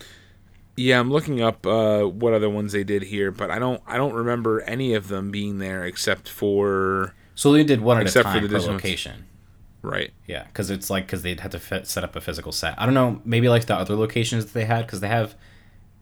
Yeah, 0.77 0.99
I'm 0.99 1.09
looking 1.11 1.41
up 1.41 1.65
uh, 1.65 2.03
what 2.03 2.33
other 2.33 2.49
ones 2.49 2.71
they 2.71 2.83
did 2.83 3.01
here, 3.03 3.31
but 3.31 3.49
I 3.49 3.57
don't 3.59 3.81
I 3.87 3.97
don't 3.97 4.13
remember 4.13 4.61
any 4.61 4.93
of 4.93 5.07
them 5.07 5.31
being 5.31 5.57
there 5.57 5.83
except 5.85 6.29
for 6.29 7.15
so 7.35 7.51
they 7.51 7.63
did 7.63 7.81
one 7.81 7.97
at 7.97 8.03
Except 8.03 8.27
a 8.27 8.31
for 8.31 8.39
time 8.39 8.47
the 8.47 8.59
per 8.59 8.65
location. 8.65 9.25
right. 9.81 10.11
Yeah, 10.27 10.43
because 10.45 10.69
it's 10.69 10.89
like 10.89 11.05
because 11.07 11.23
they'd 11.23 11.39
had 11.39 11.51
to 11.51 11.59
fit, 11.59 11.87
set 11.87 12.03
up 12.03 12.15
a 12.15 12.21
physical 12.21 12.51
set. 12.51 12.75
I 12.79 12.85
don't 12.85 12.93
know, 12.93 13.21
maybe 13.25 13.49
like 13.49 13.65
the 13.65 13.75
other 13.75 13.95
locations 13.95 14.45
that 14.45 14.53
they 14.53 14.65
had 14.65 14.85
because 14.85 14.99
they 14.99 15.07
have, 15.07 15.35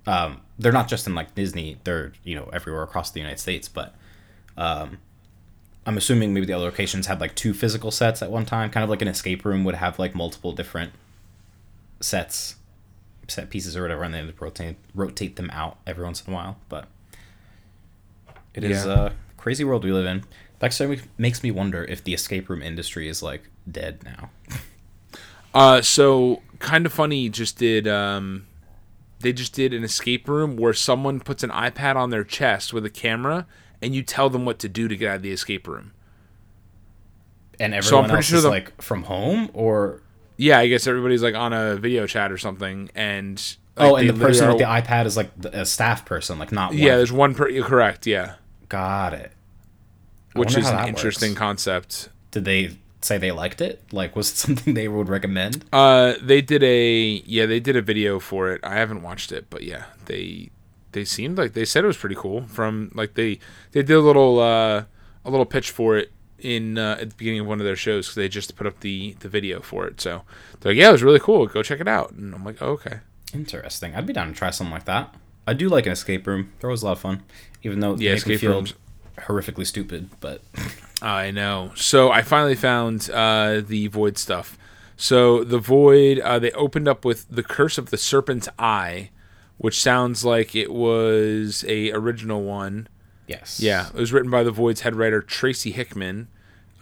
um, 0.07 0.41
they're 0.59 0.71
not 0.73 0.88
just 0.89 1.07
in 1.07 1.15
like 1.15 1.35
Disney. 1.35 1.77
They're 1.85 2.11
you 2.23 2.35
know 2.35 2.49
everywhere 2.51 2.83
across 2.83 3.11
the 3.11 3.19
United 3.21 3.39
States. 3.39 3.67
But, 3.69 3.95
um, 4.57 4.97
I'm 5.85 5.97
assuming 5.97 6.33
maybe 6.33 6.45
the 6.47 6.53
other 6.53 6.65
locations 6.65 7.07
had 7.07 7.21
like 7.21 7.35
two 7.35 7.53
physical 7.53 7.91
sets 7.91 8.21
at 8.21 8.29
one 8.31 8.45
time, 8.45 8.71
kind 8.71 8.83
of 8.83 8.89
like 8.89 9.01
an 9.01 9.07
escape 9.07 9.45
room 9.45 9.63
would 9.63 9.75
have 9.75 9.99
like 9.99 10.15
multiple 10.15 10.51
different 10.51 10.91
sets, 12.01 12.55
set 13.27 13.49
pieces 13.49 13.75
or 13.75 13.81
whatever, 13.81 14.03
and 14.03 14.13
they 14.13 14.23
rotate 14.39 14.77
rotate 14.93 15.35
them 15.35 15.49
out 15.51 15.77
every 15.88 16.03
once 16.03 16.21
in 16.25 16.31
a 16.33 16.35
while. 16.35 16.57
But 16.69 16.88
it 18.53 18.63
is 18.63 18.85
Yeah. 18.85 19.07
a 19.07 19.11
crazy 19.38 19.63
world 19.63 19.83
we 19.83 19.91
live 19.91 20.05
in. 20.05 20.23
That 20.59 20.67
actually 20.67 21.01
makes 21.17 21.43
me 21.43 21.51
wonder 21.51 21.83
if 21.83 22.03
the 22.03 22.13
escape 22.13 22.49
room 22.49 22.61
industry 22.61 23.07
is 23.07 23.21
like 23.21 23.49
dead 23.69 24.03
now. 24.03 24.29
Uh, 25.53 25.81
so 25.81 26.41
Kinda 26.59 26.89
Funny 26.89 27.29
just 27.29 27.57
did 27.57 27.88
um, 27.88 28.47
they 29.19 29.33
just 29.33 29.53
did 29.53 29.73
an 29.73 29.83
escape 29.83 30.27
room 30.27 30.55
where 30.57 30.73
someone 30.73 31.19
puts 31.19 31.43
an 31.43 31.49
iPad 31.49 31.95
on 31.95 32.09
their 32.09 32.23
chest 32.23 32.73
with 32.73 32.85
a 32.85 32.89
camera 32.89 33.45
and 33.81 33.93
you 33.95 34.03
tell 34.03 34.29
them 34.29 34.45
what 34.45 34.59
to 34.59 34.69
do 34.69 34.88
to 34.88 34.95
get 34.95 35.09
out 35.09 35.15
of 35.17 35.21
the 35.21 35.31
escape 35.31 35.67
room. 35.67 35.91
And 37.59 37.71
So 37.71 37.77
I'm 37.77 37.83
everyone 37.83 38.03
pretty 38.09 38.15
else 38.17 38.25
sure 38.25 38.38
is 38.38 38.43
the- 38.43 38.49
like 38.49 38.81
from 38.81 39.03
home 39.03 39.49
or 39.53 40.01
Yeah, 40.38 40.60
I 40.60 40.67
guess 40.67 40.88
everybody's 40.88 41.24
like 41.24 41.36
on 41.36 41.54
a 41.54 41.76
video 41.76 42.08
chat 42.08 42.32
or 42.32 42.38
something, 42.38 42.89
and 42.95 43.38
like, 43.78 43.91
oh, 43.91 43.95
and 43.95 44.10
the 44.10 44.13
person 44.13 44.48
with 44.48 44.58
the 44.58 44.65
iPad 44.65 45.06
is 45.06 45.17
like 45.17 45.32
a 45.45 45.65
staff 45.65 46.06
person, 46.06 46.39
like 46.39 46.52
not 46.52 46.71
one. 46.71 46.78
yeah, 46.80 46.98
there's 46.98 47.12
one 47.12 47.36
per. 47.36 47.50
you're 47.50 47.65
Correct, 47.65 48.06
yeah, 48.06 48.36
got 48.69 49.13
it. 49.13 49.32
I 50.36 50.39
which 50.39 50.58
is 50.58 50.67
an 50.69 50.88
interesting 50.88 51.32
works. 51.32 51.39
concept. 51.39 52.10
Did 52.32 52.45
they 52.45 52.78
say 53.02 53.17
they 53.17 53.32
liked 53.32 53.62
it? 53.62 53.82
Like, 53.91 54.15
was 54.15 54.32
it 54.32 54.36
something 54.36 54.74
they 54.74 54.88
would 54.88 55.08
recommend? 55.10 55.63
Uh, 55.71 56.13
they 56.21 56.41
did 56.41 56.63
a 56.63 57.21
yeah, 57.26 57.45
they 57.45 57.60
did 57.60 57.76
a 57.76 57.82
video 57.82 58.19
for 58.19 58.52
it. 58.52 58.62
I 58.63 58.76
haven't 58.76 59.02
watched 59.04 59.32
it, 59.32 59.45
but 59.50 59.63
yeah, 59.63 59.86
they 60.06 60.50
they 60.91 61.06
seemed 61.06 61.38
like 61.38 61.54
they 61.54 61.65
said 61.65 61.84
it 61.84 61.88
was 61.88 61.98
pretty 61.98 62.15
cool. 62.15 62.43
From 62.48 62.91
like 62.93 63.13
they 63.13 63.39
they 63.71 63.84
did 63.84 63.91
a 63.95 64.02
little 64.02 64.39
uh 64.39 64.84
a 65.24 65.30
little 65.30 65.45
pitch 65.45 65.71
for 65.71 65.98
it 65.98 66.12
in 66.45 66.77
uh, 66.77 66.97
at 67.01 67.10
the 67.10 67.15
beginning 67.15 67.41
of 67.41 67.47
one 67.47 67.60
of 67.60 67.65
their 67.65 67.75
shows 67.75 68.05
because 68.08 68.15
they 68.15 68.29
just 68.29 68.55
put 68.55 68.67
up 68.67 68.79
the 68.81 69.15
the 69.19 69.29
video 69.29 69.60
for 69.62 69.86
it. 69.88 69.99
So 69.99 70.21
they're 70.60 70.71
like, 70.73 70.79
yeah, 70.79 70.89
it 70.89 70.93
was 70.93 71.03
really 71.03 71.19
cool. 71.19 71.47
Go 71.47 71.63
check 71.63 71.79
it 71.79 71.88
out. 71.88 72.12
And 72.12 72.34
I'm 72.36 72.43
like, 72.45 72.62
oh, 72.62 72.69
okay. 72.73 72.99
Interesting. 73.34 73.95
I'd 73.95 74.05
be 74.05 74.13
down 74.13 74.27
to 74.29 74.34
try 74.34 74.49
something 74.51 74.73
like 74.73 74.86
that. 74.86 75.13
I 75.47 75.53
do 75.53 75.67
like 75.69 75.86
an 75.86 75.91
escape 75.91 76.25
room. 76.27 76.51
They're 76.60 76.69
always 76.69 76.81
a 76.81 76.86
lot 76.86 76.93
of 76.93 76.99
fun, 76.99 77.23
even 77.63 77.79
though 77.81 77.91
Yeah, 77.95 78.12
they 78.12 78.15
make 78.15 78.27
me 78.27 78.34
escape 78.36 78.49
rooms. 78.49 78.73
horrifically 79.19 79.65
stupid. 79.67 80.10
But 80.19 80.41
I 81.01 81.31
know. 81.31 81.71
So 81.75 82.12
I 82.12 82.21
finally 82.21 82.55
found 82.55 83.10
uh, 83.12 83.62
the 83.65 83.88
Void 83.88 84.17
stuff. 84.17 84.58
So 84.97 85.43
the 85.43 85.60
Void, 85.60 86.19
uh, 86.19 86.39
they 86.39 86.51
opened 86.51 86.88
up 86.88 87.03
with 87.03 87.27
the 87.29 87.43
Curse 87.43 87.77
of 87.77 87.89
the 87.89 87.97
Serpent's 87.97 88.47
Eye, 88.58 89.10
which 89.58 89.81
sounds 89.81 90.23
like 90.23 90.55
it 90.55 90.71
was 90.71 91.65
a 91.67 91.91
original 91.91 92.41
one. 92.43 92.88
yes, 93.27 93.60
Yeah, 93.60 93.88
it 93.89 93.93
was 93.95 94.13
written 94.13 94.31
by 94.31 94.43
the 94.43 94.51
Void's 94.51 94.81
head 94.81 94.95
writer 94.95 95.21
Tracy 95.21 95.71
Hickman. 95.71 96.27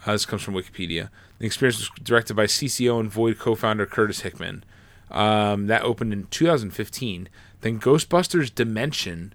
Uh, 0.06 0.12
this 0.12 0.26
comes 0.26 0.42
from 0.42 0.54
Wikipedia. 0.54 1.08
The 1.38 1.46
experience 1.46 1.78
was 1.78 1.90
directed 2.02 2.34
by 2.34 2.44
CCO 2.44 3.00
and 3.00 3.10
Void 3.10 3.38
co-founder 3.38 3.86
Curtis 3.86 4.20
Hickman. 4.20 4.64
Um, 5.10 5.66
that 5.66 5.82
opened 5.82 6.12
in 6.12 6.26
2015. 6.26 7.28
Then 7.60 7.80
Ghostbusters 7.80 8.54
Dimension, 8.54 9.32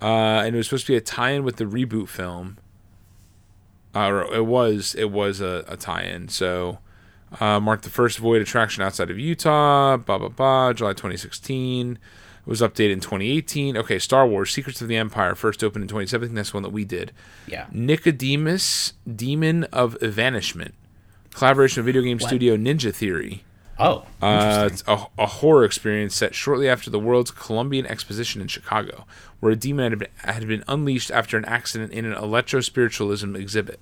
uh, 0.00 0.42
and 0.44 0.54
it 0.54 0.58
was 0.58 0.68
supposed 0.68 0.86
to 0.86 0.92
be 0.92 0.96
a 0.96 1.00
tie-in 1.00 1.44
with 1.44 1.56
the 1.56 1.64
reboot 1.64 2.08
film. 2.08 2.58
Uh, 3.94 4.24
it 4.32 4.46
was 4.46 4.94
it 4.94 5.10
was 5.10 5.40
a, 5.40 5.64
a 5.66 5.76
tie-in. 5.76 6.28
So 6.28 6.78
uh, 7.40 7.60
marked 7.60 7.84
the 7.84 7.90
first 7.90 8.18
Void 8.18 8.40
attraction 8.40 8.82
outside 8.82 9.10
of 9.10 9.18
Utah. 9.18 9.96
Blah 9.96 10.18
blah 10.18 10.28
blah. 10.28 10.72
July 10.72 10.92
2016. 10.92 11.98
It 12.48 12.50
was 12.50 12.62
updated 12.62 12.92
in 12.92 13.00
2018. 13.00 13.76
Okay, 13.76 13.98
Star 13.98 14.26
Wars: 14.26 14.50
Secrets 14.50 14.80
of 14.80 14.88
the 14.88 14.96
Empire 14.96 15.34
first 15.34 15.62
opened 15.62 15.82
in 15.82 15.88
2017. 15.88 16.34
That's 16.34 16.54
one 16.54 16.62
that 16.62 16.70
we 16.72 16.86
did. 16.86 17.12
Yeah. 17.46 17.66
Nicodemus, 17.70 18.94
Demon 19.06 19.64
of 19.64 20.02
Evanishment, 20.02 20.74
collaboration 21.34 21.80
with 21.84 21.94
video 21.94 22.00
game 22.00 22.18
studio 22.18 22.56
Ninja 22.56 22.94
Theory. 22.94 23.44
Oh, 23.78 24.06
Uh, 24.22 24.70
it's 24.72 24.82
a, 24.88 25.06
a 25.18 25.26
horror 25.26 25.62
experience 25.62 26.16
set 26.16 26.34
shortly 26.34 26.70
after 26.70 26.88
the 26.88 26.98
World's 26.98 27.30
Columbian 27.30 27.84
Exposition 27.84 28.40
in 28.40 28.48
Chicago, 28.48 29.04
where 29.40 29.52
a 29.52 29.56
demon 29.56 29.92
had 29.92 29.98
been, 29.98 30.08
had 30.16 30.48
been 30.48 30.64
unleashed 30.66 31.10
after 31.10 31.36
an 31.36 31.44
accident 31.44 31.92
in 31.92 32.06
an 32.06 32.14
electro 32.14 32.62
spiritualism 32.62 33.36
exhibit. 33.36 33.78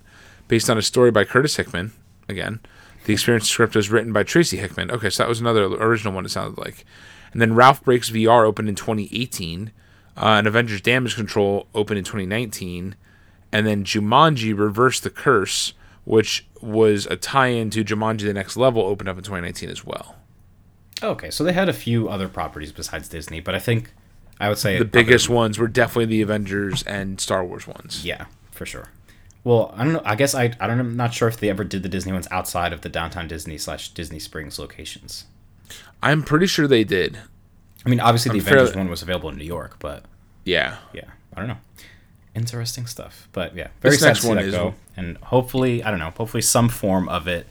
Based 0.48 0.68
on 0.68 0.76
a 0.76 0.82
story 0.82 1.12
by 1.12 1.24
Curtis 1.24 1.54
Hickman, 1.54 1.92
again, 2.28 2.58
the 3.04 3.12
experience 3.12 3.48
script 3.48 3.76
was 3.76 3.90
written 3.92 4.12
by 4.12 4.24
Tracy 4.24 4.56
Hickman. 4.56 4.90
Okay, 4.90 5.08
so 5.08 5.22
that 5.22 5.28
was 5.28 5.40
another 5.40 5.62
original 5.66 6.12
one, 6.12 6.26
it 6.26 6.30
sounded 6.30 6.58
like. 6.58 6.84
And 7.36 7.42
then 7.42 7.54
Ralph 7.54 7.84
Breaks 7.84 8.08
VR 8.08 8.46
opened 8.46 8.70
in 8.70 8.74
2018, 8.76 9.70
uh, 10.16 10.20
and 10.24 10.46
Avengers 10.46 10.80
Damage 10.80 11.16
Control 11.16 11.66
opened 11.74 11.98
in 11.98 12.04
2019, 12.04 12.96
and 13.52 13.66
then 13.66 13.84
Jumanji 13.84 14.58
Reverse 14.58 15.00
the 15.00 15.10
Curse, 15.10 15.74
which 16.04 16.46
was 16.62 17.04
a 17.04 17.16
tie-in 17.16 17.68
to 17.68 17.84
Jumanji: 17.84 18.22
The 18.22 18.32
Next 18.32 18.56
Level, 18.56 18.80
opened 18.80 19.10
up 19.10 19.18
in 19.18 19.22
2019 19.22 19.68
as 19.68 19.84
well. 19.84 20.16
okay. 21.02 21.30
So 21.30 21.44
they 21.44 21.52
had 21.52 21.68
a 21.68 21.74
few 21.74 22.08
other 22.08 22.26
properties 22.26 22.72
besides 22.72 23.06
Disney, 23.06 23.40
but 23.40 23.54
I 23.54 23.58
think 23.58 23.92
I 24.40 24.48
would 24.48 24.56
say 24.56 24.78
The 24.78 24.86
biggest 24.86 25.28
ones 25.28 25.58
were 25.58 25.68
definitely 25.68 26.06
the 26.06 26.22
Avengers 26.22 26.84
and 26.84 27.20
Star 27.20 27.44
Wars 27.44 27.66
ones. 27.66 28.02
Yeah, 28.02 28.24
for 28.50 28.64
sure. 28.64 28.88
Well, 29.44 29.74
I 29.76 29.84
don't 29.84 29.92
know. 29.92 30.02
I 30.06 30.14
guess 30.14 30.34
I 30.34 30.44
I 30.58 30.66
don't. 30.66 30.80
I'm 30.80 30.96
not 30.96 31.12
sure 31.12 31.28
if 31.28 31.36
they 31.36 31.50
ever 31.50 31.64
did 31.64 31.82
the 31.82 31.90
Disney 31.90 32.12
ones 32.12 32.28
outside 32.30 32.72
of 32.72 32.80
the 32.80 32.88
downtown 32.88 33.28
Disney 33.28 33.58
slash 33.58 33.90
Disney 33.90 34.20
Springs 34.20 34.58
locations. 34.58 35.26
I'm 36.02 36.22
pretty 36.22 36.46
sure 36.46 36.66
they 36.66 36.84
did. 36.84 37.18
I 37.84 37.88
mean, 37.88 38.00
obviously 38.00 38.30
the 38.30 38.38
I'm 38.38 38.46
Avengers 38.46 38.68
fairly- 38.70 38.78
one 38.82 38.90
was 38.90 39.02
available 39.02 39.28
in 39.30 39.36
New 39.36 39.44
York, 39.44 39.76
but 39.78 40.04
Yeah. 40.44 40.76
yeah, 40.92 41.10
I 41.34 41.40
don't 41.40 41.48
know. 41.48 41.58
Interesting 42.34 42.86
stuff, 42.86 43.28
but 43.32 43.54
yeah, 43.56 43.68
very 43.80 43.94
This 43.96 44.02
next 44.02 44.24
one 44.24 44.38
is- 44.38 44.52
go, 44.52 44.74
and 44.96 45.16
hopefully, 45.18 45.82
I 45.82 45.90
don't 45.90 45.98
know, 46.00 46.10
hopefully 46.10 46.42
some 46.42 46.68
form 46.68 47.08
of 47.08 47.26
it, 47.26 47.46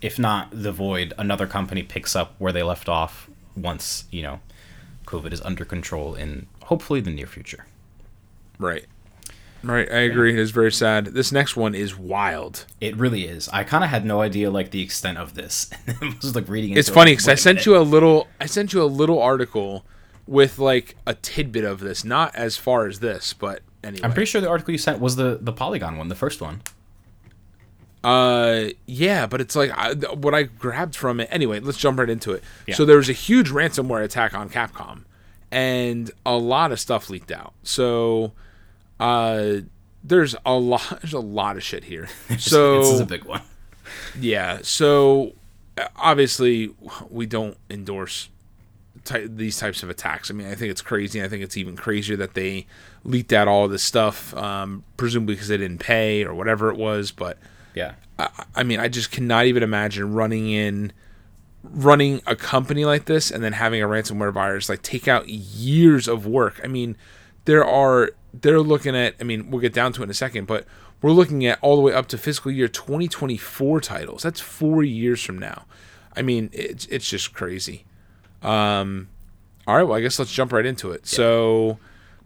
if 0.00 0.18
not 0.18 0.48
the 0.52 0.70
Void, 0.70 1.12
another 1.18 1.46
company 1.46 1.82
picks 1.82 2.14
up 2.14 2.34
where 2.38 2.52
they 2.52 2.62
left 2.62 2.88
off 2.88 3.28
once 3.56 4.04
you 4.12 4.22
know, 4.22 4.40
COVID 5.06 5.32
is 5.32 5.40
under 5.42 5.64
control 5.64 6.14
in 6.14 6.46
hopefully 6.64 7.00
the 7.00 7.10
near 7.10 7.26
future. 7.26 7.66
Right. 8.58 8.84
Right. 9.62 9.90
I 9.90 9.98
agree. 10.00 10.32
It 10.32 10.38
is 10.38 10.50
very 10.50 10.70
sad. 10.70 11.06
This 11.06 11.32
next 11.32 11.56
one 11.56 11.74
is 11.74 11.96
wild. 11.96 12.64
It 12.80 12.96
really 12.96 13.24
is. 13.24 13.48
I 13.48 13.64
kind 13.64 13.82
of 13.82 13.90
had 13.90 14.04
no 14.04 14.20
idea 14.20 14.50
like 14.50 14.70
the 14.70 14.82
extent 14.82 15.18
of 15.18 15.34
this. 15.34 15.70
I 16.00 16.14
was 16.22 16.34
like 16.34 16.48
reading. 16.48 16.76
It's 16.76 16.88
it, 16.88 16.92
funny 16.92 17.12
like, 17.12 17.18
because 17.18 17.28
I 17.28 17.34
sent 17.34 17.66
you 17.66 17.76
a 17.76 17.80
little. 17.80 18.28
I 18.40 18.46
sent 18.46 18.72
you 18.72 18.82
a 18.82 18.86
little 18.86 19.20
article 19.20 19.84
with 20.26 20.58
like 20.58 20.96
a 21.06 21.14
tidbit 21.14 21.64
of 21.64 21.80
this, 21.80 22.04
not 22.04 22.34
as 22.36 22.56
far 22.56 22.86
as 22.86 23.00
this, 23.00 23.32
but 23.32 23.62
anyway. 23.82 24.04
I'm 24.04 24.12
pretty 24.12 24.26
sure 24.26 24.40
the 24.40 24.48
article 24.48 24.72
you 24.72 24.78
sent 24.78 25.00
was 25.00 25.16
the 25.16 25.38
the 25.40 25.52
Polygon 25.52 25.98
one, 25.98 26.08
the 26.08 26.14
first 26.14 26.40
one. 26.40 26.62
Uh, 28.04 28.68
yeah, 28.86 29.26
but 29.26 29.40
it's 29.40 29.56
like 29.56 29.70
I, 29.76 29.94
what 30.14 30.34
I 30.34 30.44
grabbed 30.44 30.94
from 30.94 31.18
it. 31.20 31.28
Anyway, 31.32 31.60
let's 31.60 31.78
jump 31.78 31.98
right 31.98 32.08
into 32.08 32.32
it. 32.32 32.44
Yeah. 32.66 32.74
So 32.74 32.84
there 32.84 32.96
was 32.96 33.08
a 33.08 33.14
huge 33.14 33.50
ransomware 33.50 34.04
attack 34.04 34.34
on 34.34 34.48
Capcom, 34.48 35.04
and 35.50 36.10
a 36.24 36.36
lot 36.36 36.70
of 36.70 36.78
stuff 36.78 37.10
leaked 37.10 37.32
out. 37.32 37.54
So, 37.64 38.32
uh, 39.00 39.56
there's 40.04 40.34
a 40.46 40.54
lot. 40.54 40.82
There's 41.02 41.12
a 41.12 41.20
lot 41.20 41.56
of 41.56 41.62
shit 41.62 41.84
here. 41.84 42.08
So 42.38 42.78
this 42.80 42.88
is 42.90 43.00
a 43.00 43.06
big 43.06 43.24
one. 43.24 43.42
yeah. 44.18 44.58
So 44.62 45.32
uh, 45.76 45.88
obviously, 45.96 46.74
we 47.10 47.26
don't 47.26 47.56
endorse 47.68 48.28
ty- 49.04 49.26
these 49.26 49.58
types 49.58 49.82
of 49.82 49.90
attacks. 49.90 50.30
I 50.30 50.34
mean, 50.34 50.46
I 50.48 50.54
think 50.54 50.70
it's 50.70 50.82
crazy. 50.82 51.22
I 51.22 51.28
think 51.28 51.42
it's 51.42 51.56
even 51.56 51.76
crazier 51.76 52.16
that 52.16 52.34
they 52.34 52.66
leaked 53.04 53.32
out 53.32 53.48
all 53.48 53.66
this 53.68 53.82
stuff, 53.82 54.34
um, 54.36 54.84
presumably 54.96 55.34
because 55.34 55.48
they 55.48 55.56
didn't 55.56 55.78
pay 55.78 56.24
or 56.24 56.34
whatever 56.34 56.70
it 56.70 56.76
was. 56.76 57.10
But 57.10 57.38
Yeah. 57.74 57.94
I, 58.18 58.28
I 58.56 58.62
mean, 58.62 58.80
I 58.80 58.88
just 58.88 59.10
cannot 59.10 59.46
even 59.46 59.62
imagine 59.62 60.12
running 60.12 60.48
in, 60.50 60.92
running 61.62 62.22
a 62.26 62.36
company 62.36 62.84
like 62.84 63.04
this 63.06 63.30
and 63.30 63.42
then 63.42 63.52
having 63.54 63.82
a 63.82 63.86
ransomware 63.86 64.32
virus 64.32 64.68
like 64.68 64.82
take 64.82 65.08
out 65.08 65.28
years 65.28 66.06
of 66.08 66.26
work. 66.26 66.60
I 66.62 66.66
mean, 66.66 66.96
there 67.46 67.64
are 67.64 68.10
they're 68.42 68.60
looking 68.60 68.96
at. 68.96 69.14
I 69.20 69.24
mean, 69.24 69.50
we'll 69.50 69.60
get 69.60 69.72
down 69.72 69.92
to 69.94 70.02
it 70.02 70.04
in 70.04 70.10
a 70.10 70.14
second, 70.14 70.46
but 70.46 70.64
we're 71.00 71.12
looking 71.12 71.46
at 71.46 71.58
all 71.62 71.76
the 71.76 71.82
way 71.82 71.92
up 71.92 72.06
to 72.08 72.18
fiscal 72.18 72.50
year 72.50 72.68
2024 72.68 73.80
titles. 73.80 74.22
That's 74.22 74.40
four 74.40 74.82
years 74.82 75.22
from 75.22 75.38
now. 75.38 75.64
I 76.16 76.22
mean, 76.22 76.50
it's 76.52 76.86
it's 76.86 77.08
just 77.08 77.32
crazy. 77.32 77.84
Um, 78.42 79.08
all 79.66 79.76
right, 79.76 79.82
well, 79.82 79.98
I 79.98 80.00
guess 80.00 80.18
let's 80.18 80.32
jump 80.32 80.52
right 80.52 80.64
into 80.66 80.92
it. 80.92 81.06
So, 81.06 81.78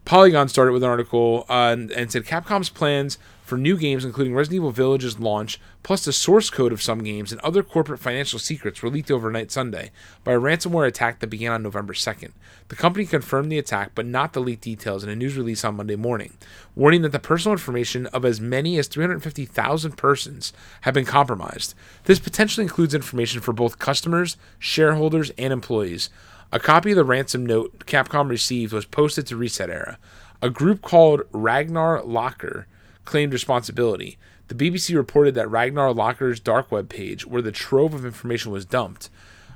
Polygon 0.05 0.47
started 0.47 0.71
with 0.71 0.83
an 0.83 0.89
article 0.89 1.45
uh, 1.49 1.71
and, 1.73 1.91
and 1.91 2.11
said 2.11 2.25
Capcom's 2.25 2.69
plans 2.69 3.17
for 3.53 3.57
new 3.59 3.77
games, 3.77 4.03
including 4.03 4.33
Resident 4.33 4.55
Evil 4.55 4.71
Village's 4.71 5.19
launch, 5.19 5.59
plus 5.83 6.03
the 6.03 6.11
source 6.11 6.49
code 6.49 6.73
of 6.73 6.81
some 6.81 7.03
games 7.03 7.31
and 7.31 7.39
other 7.41 7.61
corporate 7.61 7.99
financial 7.99 8.39
secrets, 8.39 8.81
were 8.81 8.89
leaked 8.89 9.11
overnight 9.11 9.51
Sunday 9.51 9.91
by 10.23 10.31
a 10.31 10.39
ransomware 10.39 10.87
attack 10.87 11.19
that 11.19 11.29
began 11.29 11.51
on 11.51 11.61
November 11.61 11.93
2nd. 11.93 12.31
The 12.69 12.75
company 12.75 13.05
confirmed 13.05 13.51
the 13.51 13.59
attack, 13.59 13.91
but 13.93 14.07
not 14.07 14.33
the 14.33 14.39
leaked 14.39 14.63
details 14.63 15.03
in 15.03 15.09
a 15.11 15.15
news 15.15 15.37
release 15.37 15.63
on 15.63 15.75
Monday 15.75 15.95
morning, 15.95 16.33
warning 16.75 17.03
that 17.03 17.11
the 17.11 17.19
personal 17.19 17.53
information 17.53 18.07
of 18.07 18.25
as 18.25 18.41
many 18.41 18.79
as 18.79 18.87
350,000 18.87 19.91
persons 19.91 20.51
have 20.81 20.95
been 20.95 21.05
compromised. 21.05 21.75
This 22.05 22.17
potentially 22.17 22.63
includes 22.63 22.95
information 22.95 23.39
for 23.39 23.53
both 23.53 23.77
customers, 23.77 24.35
shareholders, 24.57 25.29
and 25.37 25.53
employees. 25.53 26.09
A 26.51 26.59
copy 26.59 26.89
of 26.89 26.95
the 26.95 27.03
ransom 27.03 27.45
note 27.45 27.85
Capcom 27.85 28.29
received 28.29 28.73
was 28.73 28.87
posted 28.87 29.27
to 29.27 29.37
ResetEra. 29.37 29.97
A 30.41 30.49
group 30.49 30.81
called 30.81 31.21
Ragnar 31.31 32.01
Locker 32.01 32.65
claimed 33.05 33.33
responsibility. 33.33 34.17
The 34.49 34.55
BBC 34.55 34.95
reported 34.95 35.35
that 35.35 35.49
Ragnar 35.49 35.93
Locker's 35.93 36.39
dark 36.39 36.71
web 36.71 36.89
page, 36.89 37.25
where 37.25 37.41
the 37.41 37.51
trove 37.51 37.93
of 37.93 38.05
information 38.05 38.51
was 38.51 38.65
dumped, 38.65 39.09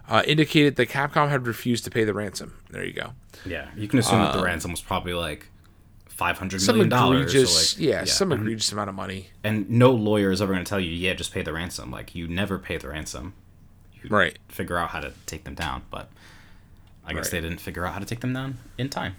uh, 0.07 0.23
indicated 0.25 0.75
that 0.77 0.89
Capcom 0.89 1.29
had 1.29 1.45
refused 1.45 1.83
to 1.83 1.91
pay 1.91 2.03
the 2.05 2.13
ransom. 2.13 2.57
There 2.69 2.83
you 2.85 2.93
go. 2.93 3.11
Yeah. 3.45 3.67
You 3.75 3.87
can 3.87 3.99
assume 3.99 4.19
that 4.19 4.33
the 4.33 4.43
ransom 4.43 4.71
was 4.71 4.81
probably 4.81 5.13
like 5.13 5.47
five 6.07 6.37
hundred 6.39 6.65
million 6.65 6.91
Uh, 6.91 6.97
Some 6.97 7.09
dollars. 7.11 7.31
egregious, 7.35 7.77
like, 7.77 7.85
yeah, 7.87 8.03
some 8.05 8.31
egregious 8.31 8.71
amount 8.71 8.89
of 8.89 8.95
money. 8.95 9.29
and 9.43 9.69
no 9.69 9.91
lawyer 9.91 10.31
is 10.31 10.41
ever 10.41 10.51
going 10.53 10.63
to 10.65 10.69
tell 10.69 10.79
you, 10.79 10.89
yeah, 10.91 11.13
just 11.13 11.31
pay 11.33 11.41
the 11.43 11.53
ransom. 11.53 11.91
Like 11.91 12.15
you 12.15 12.27
never 12.27 12.57
pay 12.57 12.77
the 12.77 12.87
ransom. 12.89 13.33
Right. 14.09 14.39
Figure 14.47 14.77
out 14.77 14.89
how 14.91 15.01
to 15.01 15.11
take 15.25 15.43
them 15.43 15.53
down, 15.53 15.83
but 15.91 16.09
I 17.05 17.13
guess 17.13 17.25
Right. 17.25 17.31
they 17.33 17.41
didn't 17.41 17.59
figure 17.61 17.85
out 17.85 17.93
how 17.93 17.99
to 17.99 18.05
take 18.05 18.21
them 18.21 18.33
down 18.33 18.57
in 18.77 18.89
time. 18.89 19.17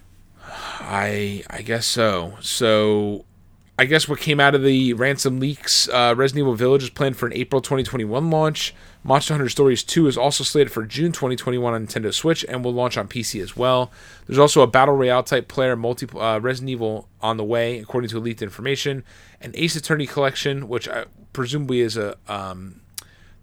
I 0.80 1.44
I 1.50 1.62
guess 1.62 1.86
so. 1.86 2.36
So 2.40 3.24
I 3.80 3.84
guess 3.84 4.08
what 4.08 4.18
came 4.18 4.40
out 4.40 4.56
of 4.56 4.64
the 4.64 4.92
ransom 4.94 5.38
leaks, 5.38 5.88
uh, 5.88 6.12
Resident 6.16 6.42
Evil 6.42 6.54
Village 6.54 6.82
is 6.82 6.90
planned 6.90 7.16
for 7.16 7.26
an 7.26 7.32
April 7.34 7.62
2021 7.62 8.28
launch. 8.28 8.74
Monster 9.04 9.34
Hunter 9.34 9.48
Stories 9.48 9.84
2 9.84 10.08
is 10.08 10.18
also 10.18 10.42
slated 10.42 10.72
for 10.72 10.84
June 10.84 11.12
2021 11.12 11.72
on 11.72 11.86
Nintendo 11.86 12.12
Switch 12.12 12.44
and 12.48 12.64
will 12.64 12.72
launch 12.72 12.96
on 12.98 13.06
PC 13.06 13.40
as 13.40 13.56
well. 13.56 13.92
There's 14.26 14.40
also 14.40 14.62
a 14.62 14.66
battle 14.66 14.96
royale 14.96 15.22
type 15.22 15.46
player 15.46 15.76
multi 15.76 16.08
uh, 16.18 16.40
Resident 16.40 16.70
Evil 16.70 17.08
on 17.22 17.36
the 17.36 17.44
way, 17.44 17.78
according 17.78 18.10
to 18.10 18.18
leaked 18.18 18.42
information. 18.42 19.04
An 19.40 19.52
Ace 19.54 19.76
Attorney 19.76 20.08
collection, 20.08 20.68
which 20.68 20.88
I, 20.88 21.04
presumably 21.32 21.78
is 21.78 21.96
a 21.96 22.16
um, 22.26 22.80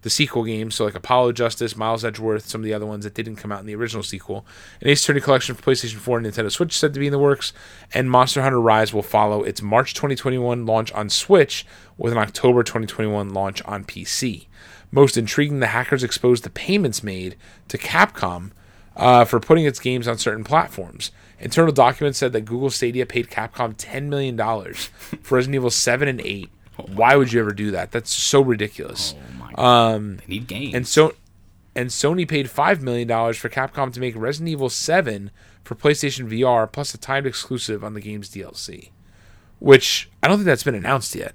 the 0.05 0.09
sequel 0.11 0.43
games, 0.43 0.75
so 0.75 0.85
like 0.85 0.93
Apollo 0.93 1.31
Justice, 1.31 1.75
Miles 1.75 2.05
Edgeworth, 2.05 2.47
some 2.47 2.61
of 2.61 2.65
the 2.65 2.75
other 2.75 2.85
ones 2.85 3.05
that 3.05 3.15
didn't 3.15 3.37
come 3.37 3.51
out 3.51 3.61
in 3.61 3.65
the 3.65 3.73
original 3.73 4.03
sequel. 4.03 4.45
An 4.79 4.87
Ace 4.87 5.03
Attorney 5.03 5.19
collection 5.19 5.55
for 5.55 5.63
PlayStation 5.63 5.95
4 5.95 6.19
and 6.19 6.27
Nintendo 6.27 6.51
Switch 6.51 6.77
said 6.77 6.93
to 6.93 6.99
be 6.99 7.07
in 7.07 7.11
the 7.11 7.17
works, 7.17 7.53
and 7.91 8.11
Monster 8.11 8.43
Hunter 8.43 8.61
Rise 8.61 8.93
will 8.93 9.01
follow 9.01 9.41
its 9.41 9.63
March 9.63 9.95
2021 9.95 10.63
launch 10.63 10.91
on 10.91 11.09
Switch 11.09 11.65
with 11.97 12.13
an 12.13 12.19
October 12.19 12.61
2021 12.61 13.33
launch 13.33 13.63
on 13.63 13.83
PC. 13.83 14.45
Most 14.91 15.17
intriguing, 15.17 15.59
the 15.59 15.67
hackers 15.67 16.03
exposed 16.03 16.43
the 16.43 16.51
payments 16.51 17.01
made 17.01 17.35
to 17.69 17.77
Capcom 17.79 18.51
uh, 18.95 19.25
for 19.25 19.39
putting 19.39 19.65
its 19.65 19.79
games 19.79 20.07
on 20.07 20.19
certain 20.19 20.43
platforms. 20.43 21.09
Internal 21.39 21.73
documents 21.73 22.19
said 22.19 22.31
that 22.33 22.41
Google 22.41 22.69
Stadia 22.69 23.07
paid 23.07 23.31
Capcom 23.31 23.75
$10 23.75 24.03
million 24.03 24.37
for 25.23 25.35
Resident 25.35 25.55
Evil 25.55 25.71
7 25.71 26.07
and 26.07 26.21
8. 26.21 26.51
Why 26.93 27.15
would 27.15 27.33
you 27.33 27.39
ever 27.39 27.53
do 27.53 27.71
that? 27.71 27.91
That's 27.91 28.13
so 28.13 28.41
ridiculous. 28.41 29.15
Oh. 29.17 29.44
Um, 29.55 30.17
they 30.17 30.25
need 30.27 30.47
games. 30.47 30.73
And 30.73 30.87
so, 30.87 31.13
and 31.75 31.89
Sony 31.89 32.27
paid 32.27 32.49
five 32.49 32.81
million 32.81 33.07
dollars 33.07 33.37
for 33.37 33.49
Capcom 33.49 33.91
to 33.93 33.99
make 33.99 34.15
Resident 34.15 34.49
Evil 34.49 34.69
Seven 34.69 35.31
for 35.63 35.75
PlayStation 35.75 36.29
VR, 36.29 36.71
plus 36.71 36.93
a 36.93 36.97
timed 36.97 37.25
exclusive 37.25 37.83
on 37.83 37.93
the 37.93 38.01
game's 38.01 38.29
DLC, 38.29 38.89
which 39.59 40.09
I 40.21 40.27
don't 40.27 40.37
think 40.37 40.45
that's 40.45 40.63
been 40.63 40.75
announced 40.75 41.15
yet. 41.15 41.33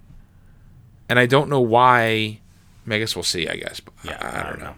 and 1.09 1.19
I 1.19 1.27
don't 1.27 1.49
know 1.49 1.61
why. 1.61 2.41
I 2.89 2.99
guess 2.99 3.15
we'll 3.15 3.23
see. 3.23 3.49
I 3.49 3.57
guess. 3.57 3.81
But 3.81 3.95
Yeah, 4.05 4.19
I, 4.21 4.41
I 4.41 4.43
don't 4.51 4.61
know. 4.61 4.75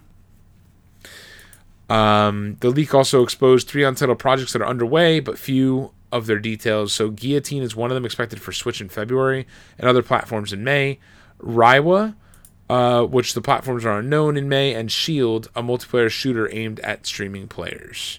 Um, 1.88 2.57
the 2.61 2.70
leak 2.70 2.94
also 2.94 3.22
exposed 3.22 3.68
three 3.68 3.85
untitled 3.85 4.18
projects 4.18 4.52
that 4.52 4.62
are 4.62 4.68
underway, 4.68 5.20
but 5.20 5.38
few 5.38 5.92
of 6.11 6.26
their 6.26 6.38
details. 6.38 6.92
So, 6.92 7.11
Guillotine 7.11 7.62
is 7.62 7.76
one 7.76 7.90
of 7.90 7.94
them 7.94 8.05
expected 8.05 8.40
for 8.40 8.52
Switch 8.52 8.81
in 8.81 8.88
February 8.88 9.46
and 9.78 9.88
other 9.88 10.02
platforms 10.02 10.52
in 10.52 10.64
May. 10.64 10.98
Raiwa, 11.40 12.14
uh, 12.73 13.05
which 13.05 13.35
the 13.35 13.43
platforms 13.43 13.85
are 13.85 13.99
unknown 13.99 14.37
in 14.37 14.49
May, 14.49 14.73
and 14.73 14.91
Shield, 14.91 15.49
a 15.55 15.63
multiplayer 15.63 16.09
shooter 16.11 16.49
aimed 16.55 16.81
at 16.81 17.07
streaming 17.07 17.47
players. 17.49 18.19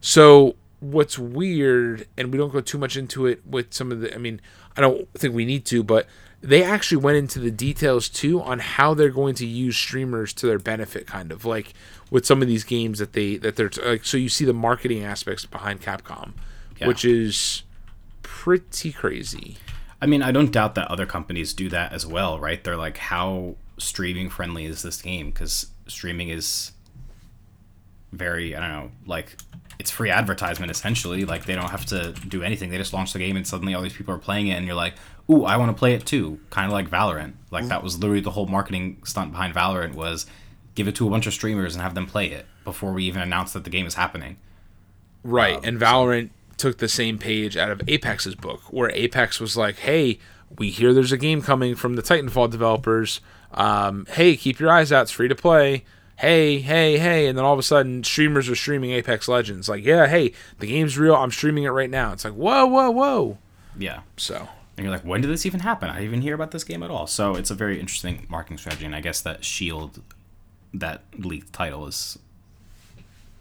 So, 0.00 0.54
what's 0.78 1.18
weird, 1.18 2.06
and 2.16 2.30
we 2.32 2.38
don't 2.38 2.52
go 2.52 2.60
too 2.60 2.78
much 2.78 2.96
into 2.96 3.26
it 3.26 3.44
with 3.46 3.74
some 3.74 3.90
of 3.92 4.00
the, 4.00 4.14
I 4.14 4.18
mean, 4.18 4.40
I 4.76 4.80
don't 4.80 5.08
think 5.14 5.34
we 5.34 5.44
need 5.44 5.64
to, 5.66 5.82
but 5.82 6.06
they 6.40 6.62
actually 6.62 6.98
went 7.02 7.18
into 7.18 7.38
the 7.38 7.50
details 7.50 8.08
too 8.08 8.40
on 8.40 8.60
how 8.60 8.94
they're 8.94 9.10
going 9.10 9.34
to 9.34 9.46
use 9.46 9.76
streamers 9.76 10.32
to 10.34 10.46
their 10.46 10.58
benefit, 10.58 11.06
kind 11.06 11.32
of 11.32 11.44
like 11.44 11.74
with 12.10 12.24
some 12.24 12.40
of 12.40 12.48
these 12.48 12.64
games 12.64 12.98
that 12.98 13.12
they 13.12 13.36
that 13.38 13.56
they're 13.56 13.70
like. 13.84 14.04
So 14.06 14.16
you 14.16 14.30
see 14.30 14.44
the 14.46 14.54
marketing 14.54 15.04
aspects 15.04 15.44
behind 15.44 15.82
Capcom, 15.82 16.32
Yeah. 16.78 16.86
which 16.88 17.04
is 17.04 17.62
pretty 18.22 18.90
crazy. 18.92 19.58
I 20.02 20.06
mean, 20.06 20.22
I 20.22 20.32
don't 20.32 20.50
doubt 20.50 20.74
that 20.76 20.90
other 20.90 21.06
companies 21.06 21.52
do 21.52 21.68
that 21.70 21.92
as 21.92 22.06
well, 22.06 22.38
right? 22.38 22.62
They're 22.62 22.76
like, 22.76 22.96
how 22.96 23.56
streaming 23.78 24.30
friendly 24.30 24.64
is 24.64 24.82
this 24.82 25.00
game? 25.02 25.30
Because 25.30 25.66
streaming 25.86 26.28
is 26.30 26.72
very, 28.12 28.56
I 28.56 28.60
don't 28.60 28.70
know, 28.70 28.90
like 29.06 29.36
it's 29.78 29.90
free 29.90 30.10
advertisement 30.10 30.70
essentially. 30.70 31.24
Like 31.24 31.44
they 31.46 31.54
don't 31.54 31.70
have 31.70 31.86
to 31.86 32.12
do 32.12 32.42
anything. 32.42 32.70
They 32.70 32.78
just 32.78 32.92
launch 32.92 33.12
the 33.12 33.18
game 33.18 33.36
and 33.36 33.46
suddenly 33.46 33.74
all 33.74 33.82
these 33.82 33.94
people 33.94 34.14
are 34.14 34.18
playing 34.18 34.48
it, 34.48 34.54
and 34.54 34.66
you're 34.66 34.74
like, 34.74 34.94
ooh, 35.28 35.44
I 35.44 35.56
want 35.56 35.70
to 35.74 35.78
play 35.78 35.94
it 35.94 36.06
too. 36.06 36.40
Kind 36.50 36.66
of 36.66 36.72
like 36.72 36.88
Valorant. 36.90 37.34
Like 37.50 37.66
that 37.66 37.82
was 37.82 37.98
literally 37.98 38.20
the 38.20 38.30
whole 38.30 38.46
marketing 38.46 39.02
stunt 39.04 39.32
behind 39.32 39.54
Valorant 39.54 39.94
was 39.94 40.26
give 40.74 40.88
it 40.88 40.94
to 40.96 41.06
a 41.06 41.10
bunch 41.10 41.26
of 41.26 41.32
streamers 41.32 41.74
and 41.74 41.82
have 41.82 41.94
them 41.94 42.06
play 42.06 42.30
it 42.30 42.46
before 42.64 42.92
we 42.92 43.04
even 43.04 43.22
announce 43.22 43.52
that 43.52 43.64
the 43.64 43.70
game 43.70 43.86
is 43.86 43.94
happening. 43.94 44.36
Right. 45.22 45.56
Um, 45.56 45.64
and 45.64 45.80
Valorant 45.80 46.30
took 46.60 46.78
the 46.78 46.88
same 46.88 47.18
page 47.18 47.56
out 47.56 47.70
of 47.70 47.82
Apex's 47.88 48.34
book, 48.34 48.60
where 48.72 48.90
Apex 48.90 49.40
was 49.40 49.56
like, 49.56 49.78
hey, 49.78 50.18
we 50.58 50.70
hear 50.70 50.92
there's 50.92 51.12
a 51.12 51.16
game 51.18 51.42
coming 51.42 51.74
from 51.74 51.96
the 51.96 52.02
Titanfall 52.02 52.50
developers. 52.50 53.20
Um, 53.52 54.06
hey, 54.10 54.36
keep 54.36 54.60
your 54.60 54.70
eyes 54.70 54.92
out. 54.92 55.02
It's 55.02 55.10
free 55.10 55.28
to 55.28 55.34
play. 55.34 55.84
Hey, 56.16 56.58
hey, 56.60 56.98
hey. 56.98 57.26
And 57.26 57.38
then 57.38 57.44
all 57.44 57.52
of 57.54 57.58
a 57.58 57.62
sudden, 57.62 58.04
streamers 58.04 58.48
are 58.48 58.54
streaming 58.54 58.90
Apex 58.92 59.26
Legends. 59.26 59.68
Like, 59.68 59.84
yeah, 59.84 60.06
hey, 60.06 60.32
the 60.58 60.66
game's 60.66 60.98
real. 60.98 61.14
I'm 61.14 61.30
streaming 61.30 61.64
it 61.64 61.70
right 61.70 61.88
now. 61.90 62.12
It's 62.12 62.24
like, 62.24 62.34
whoa, 62.34 62.66
whoa, 62.66 62.90
whoa. 62.90 63.38
Yeah. 63.78 64.00
So, 64.16 64.48
And 64.76 64.84
you're 64.84 64.94
like, 64.94 65.04
when 65.04 65.20
did 65.22 65.30
this 65.30 65.46
even 65.46 65.60
happen? 65.60 65.88
I 65.88 65.94
didn't 65.94 66.04
even 66.08 66.22
hear 66.22 66.34
about 66.34 66.50
this 66.50 66.64
game 66.64 66.82
at 66.82 66.90
all. 66.90 67.06
So 67.06 67.34
it's 67.36 67.50
a 67.50 67.54
very 67.54 67.80
interesting 67.80 68.26
marketing 68.28 68.58
strategy, 68.58 68.84
and 68.84 68.94
I 68.94 69.00
guess 69.00 69.20
that 69.22 69.44
Shield, 69.44 70.02
that 70.74 71.02
leaked 71.16 71.52
title, 71.52 71.86
is 71.86 72.18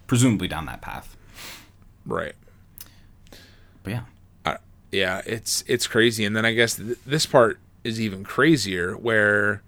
presumably 0.08 0.48
down 0.48 0.66
that 0.68 0.82
path. 0.82 1.18
right. 2.06 2.34
But 3.84 3.94
yeah, 3.94 4.02
uh, 4.46 4.58
yeah, 4.92 5.22
it's 5.26 5.64
it's 5.68 5.88
crazy. 5.88 6.26
And 6.26 6.36
then 6.36 6.46
I 6.46 6.54
guess 6.54 6.76
th- 6.76 6.98
this 7.06 7.26
part 7.26 7.60
is 7.84 8.00
even 8.00 8.24
crazier, 8.24 8.94
where 8.98 9.62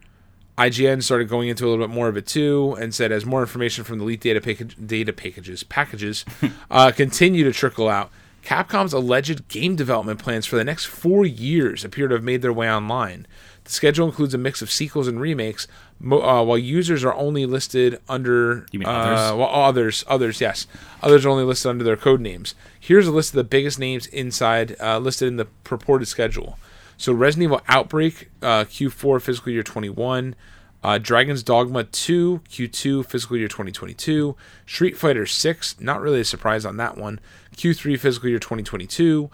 IGN 0.57 1.01
started 1.01 1.29
going 1.29 1.49
into 1.49 1.65
a 1.65 1.69
little 1.69 1.85
bit 1.85 1.93
more 1.93 2.07
of 2.07 2.17
it 2.17 2.27
too, 2.27 2.75
and 2.79 2.93
said 2.93 3.11
as 3.11 3.25
more 3.25 3.41
information 3.41 3.83
from 3.83 3.99
the 3.99 4.03
leaked 4.03 4.23
data 4.23 4.41
package, 4.41 4.75
data 4.85 5.13
packages 5.13 5.63
packages 5.63 6.25
uh, 6.71 6.91
continue 6.91 7.43
to 7.43 7.51
trickle 7.51 7.89
out, 7.89 8.11
Capcom's 8.43 8.93
alleged 8.93 9.47
game 9.47 9.75
development 9.75 10.19
plans 10.19 10.45
for 10.45 10.55
the 10.55 10.63
next 10.63 10.85
four 10.85 11.25
years 11.25 11.85
appear 11.85 12.07
to 12.07 12.15
have 12.15 12.23
made 12.23 12.41
their 12.41 12.53
way 12.53 12.71
online. 12.71 13.27
The 13.63 13.71
schedule 13.71 14.07
includes 14.07 14.33
a 14.33 14.39
mix 14.39 14.61
of 14.61 14.71
sequels 14.71 15.07
and 15.07 15.21
remakes, 15.21 15.67
uh, 16.03 16.43
while 16.43 16.57
users 16.57 17.03
are 17.03 17.13
only 17.13 17.45
listed 17.45 17.99
under. 18.09 18.65
You 18.71 18.79
mean 18.79 18.87
uh, 18.87 18.91
others? 18.91 19.37
well, 19.37 19.49
others, 19.49 20.03
others, 20.07 20.41
yes, 20.41 20.67
others 21.01 21.25
are 21.25 21.29
only 21.29 21.43
listed 21.43 21.69
under 21.69 21.83
their 21.83 21.97
code 21.97 22.21
names. 22.21 22.55
Here's 22.79 23.07
a 23.07 23.11
list 23.11 23.31
of 23.31 23.35
the 23.35 23.43
biggest 23.43 23.79
names 23.79 24.07
inside 24.07 24.75
uh, 24.81 24.97
listed 24.99 25.27
in 25.27 25.37
the 25.37 25.45
purported 25.63 26.07
schedule. 26.07 26.57
So 26.97 27.13
Resident 27.13 27.45
Evil 27.45 27.61
Outbreak, 27.67 28.29
uh, 28.41 28.65
Q4 28.65 29.21
fiscal 29.21 29.51
year 29.51 29.63
21. 29.63 30.35
Uh, 30.83 30.97
Dragon's 30.97 31.43
Dogma 31.43 31.83
2, 31.83 32.41
Q2 32.49 33.05
fiscal 33.05 33.37
year 33.37 33.47
2022. 33.47 34.35
Street 34.65 34.97
Fighter 34.97 35.25
6, 35.27 35.79
not 35.79 36.01
really 36.01 36.21
a 36.21 36.25
surprise 36.25 36.65
on 36.65 36.77
that 36.77 36.97
one. 36.97 37.19
Q3 37.55 37.99
fiscal 37.99 38.29
year 38.29 38.39
2022. 38.39 39.29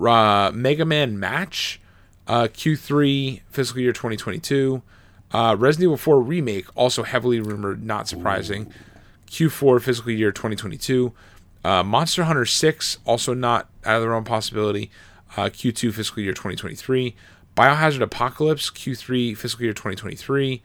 Uh, 0.00 0.50
Mega 0.54 0.84
Man 0.84 1.18
Match, 1.18 1.80
uh, 2.28 2.44
Q3 2.44 3.40
fiscal 3.50 3.80
year 3.80 3.92
2022. 3.92 4.82
Uh, 5.32 5.56
Resident 5.58 5.84
Evil 5.84 5.96
4 5.96 6.20
Remake, 6.20 6.66
also 6.74 7.02
heavily 7.02 7.40
rumored, 7.40 7.82
not 7.82 8.06
surprising. 8.08 8.72
Q4 9.28 9.80
fiscal 9.80 10.10
year 10.10 10.30
2022. 10.30 11.12
Uh, 11.64 11.82
Monster 11.82 12.24
Hunter 12.24 12.44
6, 12.44 12.98
also 13.06 13.32
not 13.34 13.68
out 13.84 13.96
of 13.96 14.02
the 14.02 14.08
realm 14.08 14.24
possibility. 14.24 14.90
Uh, 15.36 15.44
Q2 15.44 15.94
fiscal 15.94 16.22
year 16.22 16.32
2023. 16.32 17.14
Biohazard 17.56 18.02
Apocalypse, 18.02 18.70
Q3 18.70 19.36
fiscal 19.36 19.64
year 19.64 19.72
2023. 19.72 20.62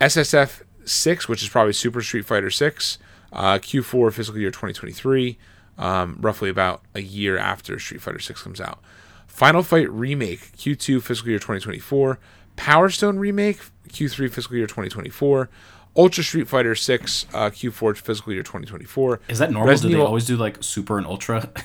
SSF 0.00 0.62
6, 0.84 1.28
which 1.28 1.42
is 1.42 1.48
probably 1.48 1.72
Super 1.72 2.02
Street 2.02 2.24
Fighter 2.24 2.50
6, 2.50 2.98
uh, 3.32 3.54
Q4 3.54 4.12
fiscal 4.12 4.38
year 4.38 4.50
2023, 4.50 5.38
um, 5.78 6.18
roughly 6.20 6.48
about 6.50 6.82
a 6.94 7.00
year 7.00 7.36
after 7.36 7.78
Street 7.78 8.00
Fighter 8.00 8.18
6 8.18 8.42
comes 8.42 8.60
out. 8.60 8.80
Final 9.26 9.62
Fight 9.62 9.90
Remake, 9.90 10.52
Q2 10.56 11.02
fiscal 11.02 11.28
year 11.28 11.38
2024. 11.38 12.18
Power 12.56 12.88
Stone 12.90 13.18
Remake, 13.18 13.58
Q3 13.88 14.30
fiscal 14.30 14.56
year 14.56 14.66
2024. 14.66 15.48
Ultra 15.96 16.24
Street 16.24 16.48
Fighter 16.48 16.74
6, 16.74 17.26
uh, 17.32 17.50
Q4 17.50 17.96
fiscal 17.96 18.32
year 18.32 18.42
2024. 18.42 19.20
is 19.28 19.38
that 19.38 19.52
normal? 19.52 19.68
Resident 19.68 19.90
Do 19.92 19.96
they 19.96 20.00
Evil- 20.00 20.06
always 20.08 20.26
do 20.26 20.36
like 20.36 20.58
super 20.62 20.98
and 20.98 21.06
ultra? 21.06 21.50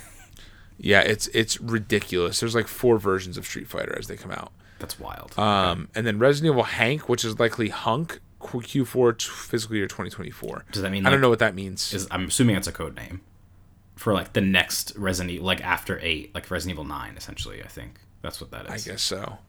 Yeah, 0.82 1.02
it's 1.02 1.28
it's 1.34 1.60
ridiculous. 1.60 2.40
There's 2.40 2.56
like 2.56 2.70
four 2.70 3.00
versions 3.00 3.38
of 3.38 3.46
Street 3.46 3.68
Fighter 3.68 3.98
as 4.00 4.08
they 4.08 4.16
come 4.16 4.32
out. 4.32 4.54
That's 4.80 4.98
wild. 4.98 5.38
Um, 5.38 5.90
and 5.94 6.08
then 6.08 6.20
Resident 6.20 6.54
Evil 6.54 6.64
Hank, 6.64 7.10
which 7.10 7.26
is 7.26 7.38
likely 7.38 7.68
Hunk, 7.68 8.22
Q- 8.42 8.62
Q4 8.86 9.18
t- 9.18 9.26
fiscal 9.30 9.76
year 9.76 9.88
2024. 9.88 10.64
Does 10.72 10.82
that 10.82 10.90
mean 10.94 11.06
I 11.06 11.10
don't 11.10 11.20
know 11.20 11.28
what 11.30 11.40
that 11.40 11.54
means. 11.54 11.94
is 11.94 12.08
I'm 12.12 12.28
assuming 12.28 12.56
it's 12.56 12.68
a 12.68 12.72
code 12.72 12.96
name 12.96 13.20
for 13.98 14.14
like 14.14 14.32
the 14.32 14.40
next 14.40 14.94
Resident 14.96 15.32
Evil, 15.32 15.48
like 15.48 15.60
after 15.62 16.00
eight, 16.02 16.34
like 16.34 16.50
Resident 16.50 16.76
Evil 16.76 16.86
Nine, 16.86 17.18
essentially. 17.18 17.62
I 17.62 17.68
think 17.68 18.00
that's 18.22 18.40
what 18.40 18.52
that 18.52 18.68
is. 18.74 18.88
I 18.88 18.92
guess 18.92 19.02
so. 19.02 19.40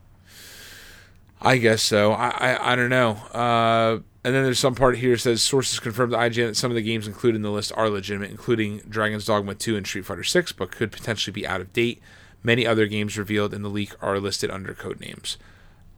I 1.41 1.57
guess 1.57 1.83
so. 1.83 2.13
I 2.13 2.29
I, 2.29 2.73
I 2.73 2.77
don't 2.77 2.91
know. 2.91 3.13
Uh, 3.33 4.01
and 4.23 4.35
then 4.35 4.45
there's 4.45 4.59
some 4.59 4.75
part 4.75 4.99
here 4.99 5.13
that 5.15 5.21
says 5.21 5.43
sources 5.43 5.81
confirmed 5.81 6.13
to 6.13 6.19
IGN 6.19 6.49
that 6.49 6.57
some 6.57 6.71
of 6.71 6.75
the 6.75 6.83
games 6.83 7.07
included 7.07 7.37
in 7.37 7.43
the 7.43 7.51
list 7.51 7.73
are 7.75 7.89
legitimate, 7.89 8.31
including 8.31 8.79
Dragon's 8.89 9.25
Dogma 9.25 9.55
2 9.55 9.77
and 9.77 9.87
Street 9.87 10.05
Fighter 10.05 10.25
6, 10.25 10.53
but 10.53 10.71
could 10.71 10.93
potentially 10.93 11.33
be 11.33 11.47
out 11.47 11.63
of 11.63 11.73
date. 11.73 12.03
Many 12.43 12.67
other 12.67 12.87
games 12.87 13.17
revealed 13.17 13.55
in 13.55 13.63
the 13.63 13.71
leak 13.71 13.93
are 14.03 14.21
listed 14.21 14.51
under 14.51 14.75
code 14.75 15.01
names. 15.01 15.39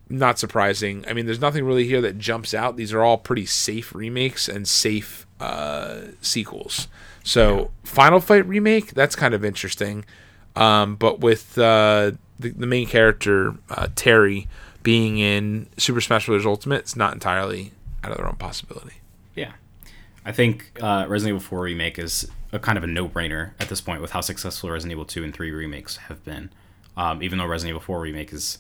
Not 0.08 0.38
surprising. 0.38 1.04
I 1.08 1.14
mean, 1.14 1.26
there's 1.26 1.40
nothing 1.40 1.64
really 1.64 1.86
here 1.86 2.00
that 2.00 2.18
jumps 2.18 2.54
out. 2.54 2.76
These 2.76 2.92
are 2.92 3.02
all 3.02 3.18
pretty 3.18 3.46
safe 3.46 3.92
remakes 3.94 4.48
and 4.48 4.68
safe 4.68 5.26
uh, 5.40 6.02
sequels. 6.20 6.86
So, 7.24 7.70
Final 7.82 8.20
Fight 8.20 8.46
remake, 8.46 8.94
that's 8.94 9.16
kind 9.16 9.34
of 9.34 9.44
interesting. 9.44 10.04
Um, 10.54 10.96
but 10.96 11.20
with 11.20 11.58
uh, 11.58 12.12
the, 12.38 12.50
the 12.50 12.66
main 12.66 12.86
character, 12.86 13.54
uh, 13.70 13.88
Terry, 13.96 14.48
being 14.82 15.18
in 15.18 15.68
Super 15.76 16.00
Smash 16.00 16.26
Bros. 16.26 16.46
Ultimate, 16.46 16.80
it's 16.80 16.96
not 16.96 17.12
entirely 17.12 17.72
out 18.02 18.10
of 18.10 18.16
their 18.16 18.26
own 18.26 18.36
possibility. 18.36 18.96
Yeah. 19.34 19.52
I 20.24 20.32
think 20.32 20.78
uh, 20.80 21.06
Resident 21.08 21.36
Evil 21.36 21.48
4 21.48 21.60
Remake 21.60 21.98
is 21.98 22.28
a 22.52 22.58
kind 22.58 22.78
of 22.78 22.84
a 22.84 22.86
no 22.86 23.08
brainer 23.08 23.52
at 23.58 23.68
this 23.68 23.80
point 23.80 24.00
with 24.00 24.12
how 24.12 24.20
successful 24.20 24.70
Resident 24.70 24.92
Evil 24.92 25.04
2 25.04 25.24
and 25.24 25.34
3 25.34 25.50
remakes 25.50 25.96
have 25.96 26.24
been. 26.24 26.50
Um, 26.96 27.22
even 27.22 27.38
though 27.38 27.46
Resident 27.46 27.70
Evil 27.70 27.80
4 27.80 28.00
Remake 28.00 28.32
is. 28.32 28.58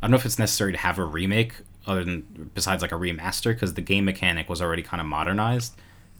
I 0.00 0.06
don't 0.06 0.12
know 0.12 0.16
if 0.16 0.26
it's 0.26 0.38
necessary 0.38 0.72
to 0.72 0.78
have 0.78 0.98
a 0.98 1.04
remake 1.04 1.54
other 1.86 2.02
than 2.02 2.50
besides 2.54 2.82
like 2.82 2.92
a 2.92 2.96
remaster 2.96 3.52
because 3.52 3.74
the 3.74 3.80
game 3.80 4.04
mechanic 4.04 4.48
was 4.48 4.60
already 4.60 4.82
kind 4.82 5.00
of 5.00 5.06
modernized 5.06 5.74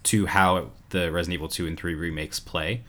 to 0.04 0.26
how 0.26 0.70
the 0.90 1.10
Resident 1.10 1.34
Evil 1.34 1.48
2 1.48 1.66
and 1.66 1.76
3 1.76 1.94
remakes 1.94 2.38
play. 2.38 2.82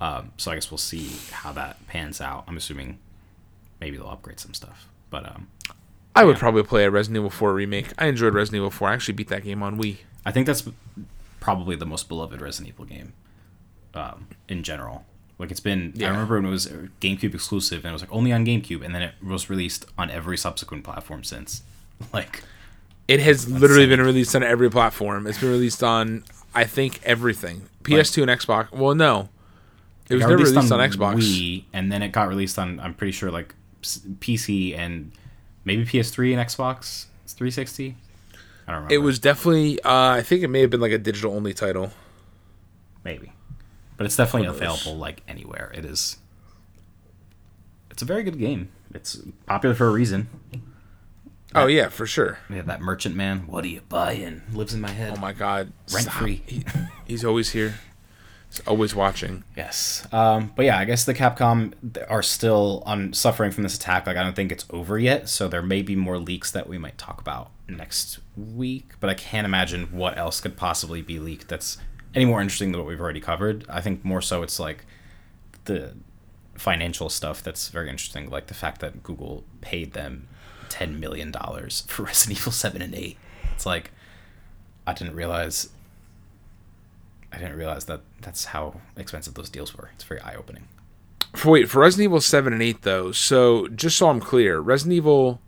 Um, 0.00 0.32
so 0.36 0.50
I 0.50 0.54
guess 0.54 0.70
we'll 0.70 0.78
see 0.78 1.12
how 1.30 1.52
that 1.52 1.86
pans 1.86 2.20
out. 2.20 2.44
I'm 2.48 2.56
assuming 2.56 2.98
maybe 3.80 3.96
they'll 3.96 4.08
upgrade 4.08 4.40
some 4.40 4.54
stuff. 4.54 4.88
But 5.10 5.26
um, 5.26 5.48
I 6.14 6.24
would 6.24 6.36
probably 6.36 6.62
play 6.62 6.84
a 6.84 6.90
Resident 6.90 7.18
Evil 7.18 7.30
4 7.30 7.54
remake. 7.54 7.92
I 7.98 8.06
enjoyed 8.06 8.34
Resident 8.34 8.56
Evil 8.60 8.70
4. 8.70 8.88
I 8.88 8.94
actually 8.94 9.14
beat 9.14 9.28
that 9.28 9.44
game 9.44 9.62
on 9.62 9.78
Wii. 9.78 9.98
I 10.26 10.30
think 10.30 10.46
that's 10.46 10.68
probably 11.40 11.74
the 11.74 11.86
most 11.86 12.08
beloved 12.08 12.40
Resident 12.40 12.74
Evil 12.74 12.84
game 12.84 13.12
um, 13.94 14.28
in 14.48 14.62
general. 14.62 15.06
Like 15.38 15.50
it's 15.50 15.60
been, 15.60 15.92
Yeah. 15.96 16.08
I 16.08 16.10
remember 16.10 16.36
when 16.36 16.44
it 16.46 16.50
was 16.50 16.66
GameCube 17.00 17.34
exclusive, 17.34 17.84
and 17.84 17.90
it 17.90 17.92
was 17.94 18.02
like 18.02 18.12
only 18.12 18.32
on 18.32 18.44
GameCube, 18.44 18.84
and 18.84 18.94
then 18.94 19.02
it 19.02 19.14
was 19.22 19.48
released 19.50 19.86
on 19.98 20.10
every 20.10 20.36
subsequent 20.36 20.84
platform 20.84 21.24
since. 21.24 21.62
Like, 22.12 22.42
It 23.06 23.20
has 23.20 23.48
literally 23.48 23.86
been 23.86 24.00
released 24.00 24.34
on 24.34 24.42
every 24.42 24.68
platform. 24.68 25.26
It's 25.28 25.38
been 25.38 25.50
released 25.50 25.82
on, 25.82 26.24
I 26.52 26.64
think, 26.64 27.00
everything. 27.04 27.68
PS2 27.84 28.22
and 28.22 28.30
Xbox. 28.30 28.72
Well, 28.72 28.94
no. 28.96 29.28
It 30.08 30.14
was 30.14 30.20
never 30.22 30.36
released 30.36 30.72
on, 30.72 30.80
Xbox. 30.80 31.14
Wii, 31.16 31.64
and 31.72 31.90
then 31.92 32.02
it 32.02 32.08
got 32.08 32.28
released 32.28 32.58
on. 32.58 32.80
I'm 32.80 32.92
pretty 32.94 33.12
sure 33.12 33.30
like 33.30 33.54
PC 33.82 34.76
and 34.76 35.12
Maybe 35.64 35.84
PS3 35.84 36.32
and 36.38 36.46
Xbox 36.48 37.06
360. 37.26 37.96
I 38.66 38.70
don't 38.72 38.74
remember. 38.76 38.94
It 38.94 38.98
was 38.98 39.18
definitely. 39.18 39.80
Uh, 39.82 39.90
I 40.10 40.22
think 40.22 40.42
it 40.42 40.48
may 40.48 40.60
have 40.60 40.70
been 40.70 40.80
like 40.80 40.92
a 40.92 40.98
digital 40.98 41.34
only 41.34 41.52
title. 41.54 41.90
maybe, 43.04 43.32
but 43.96 44.06
it's 44.06 44.16
definitely 44.16 44.48
available 44.48 44.96
like 44.96 45.22
anywhere. 45.26 45.70
It 45.74 45.84
is. 45.84 46.18
It's 47.90 48.02
a 48.02 48.04
very 48.06 48.22
good 48.22 48.38
game. 48.38 48.70
It's 48.94 49.20
popular 49.46 49.74
for 49.74 49.86
a 49.86 49.90
reason. 49.90 50.28
Oh 51.54 51.66
yeah, 51.66 51.88
for 51.88 52.06
sure. 52.06 52.38
Yeah, 52.48 52.62
that 52.62 52.80
merchant 52.80 53.14
man. 53.14 53.46
What 53.46 53.64
are 53.64 53.68
you 53.68 53.82
buying? 53.88 54.42
Lives 54.52 54.72
in 54.74 54.80
my 54.80 54.90
head. 54.90 55.12
Oh 55.16 55.20
my 55.20 55.32
god, 55.32 55.72
Rent 55.92 56.04
stop. 56.06 56.14
free. 56.14 56.42
He- 56.46 56.64
he's 57.06 57.24
always 57.24 57.50
here. 57.50 57.74
He's 58.52 58.60
always 58.66 58.94
watching. 58.94 59.44
Yes. 59.56 60.06
Um, 60.12 60.52
but 60.54 60.66
yeah, 60.66 60.78
I 60.78 60.84
guess 60.84 61.06
the 61.06 61.14
Capcom 61.14 61.72
are 62.10 62.22
still 62.22 62.82
on 62.84 63.14
suffering 63.14 63.50
from 63.50 63.62
this 63.62 63.76
attack. 63.76 64.06
Like 64.06 64.18
I 64.18 64.22
don't 64.22 64.36
think 64.36 64.52
it's 64.52 64.66
over 64.68 64.98
yet, 64.98 65.30
so 65.30 65.48
there 65.48 65.62
may 65.62 65.80
be 65.80 65.96
more 65.96 66.18
leaks 66.18 66.50
that 66.50 66.68
we 66.68 66.76
might 66.76 66.98
talk 66.98 67.18
about 67.18 67.50
next 67.66 68.18
week. 68.36 68.92
But 69.00 69.08
I 69.08 69.14
can't 69.14 69.46
imagine 69.46 69.86
what 69.86 70.18
else 70.18 70.38
could 70.38 70.58
possibly 70.58 71.00
be 71.00 71.18
leaked 71.18 71.48
that's 71.48 71.78
any 72.14 72.26
more 72.26 72.42
interesting 72.42 72.72
than 72.72 72.80
what 72.82 72.86
we've 72.86 73.00
already 73.00 73.20
covered. 73.20 73.64
I 73.70 73.80
think 73.80 74.04
more 74.04 74.20
so 74.20 74.42
it's 74.42 74.60
like 74.60 74.84
the 75.64 75.94
financial 76.54 77.08
stuff 77.08 77.42
that's 77.42 77.68
very 77.68 77.88
interesting, 77.88 78.28
like 78.28 78.48
the 78.48 78.54
fact 78.54 78.82
that 78.82 79.02
Google 79.02 79.44
paid 79.62 79.94
them 79.94 80.28
ten 80.68 81.00
million 81.00 81.30
dollars 81.30 81.84
for 81.88 82.02
Resident 82.02 82.38
Evil 82.40 82.52
Seven 82.52 82.82
and 82.82 82.94
Eight. 82.94 83.16
It's 83.54 83.64
like 83.64 83.92
I 84.86 84.92
didn't 84.92 85.14
realize 85.14 85.70
I 87.32 87.38
didn't 87.38 87.56
realize 87.56 87.86
that 87.86 88.00
that's 88.20 88.46
how 88.46 88.80
expensive 88.96 89.34
those 89.34 89.48
deals 89.48 89.74
were. 89.76 89.90
It's 89.94 90.04
very 90.04 90.20
eye 90.20 90.34
opening. 90.34 90.68
For, 91.34 91.50
wait, 91.52 91.70
for 91.70 91.80
Resident 91.80 92.04
Evil 92.10 92.20
7 92.20 92.52
and 92.52 92.62
8, 92.62 92.82
though, 92.82 93.10
so 93.12 93.66
just 93.68 93.96
so 93.96 94.10
I'm 94.10 94.20
clear, 94.20 94.58
Resident 94.60 94.94
Evil. 94.96 95.40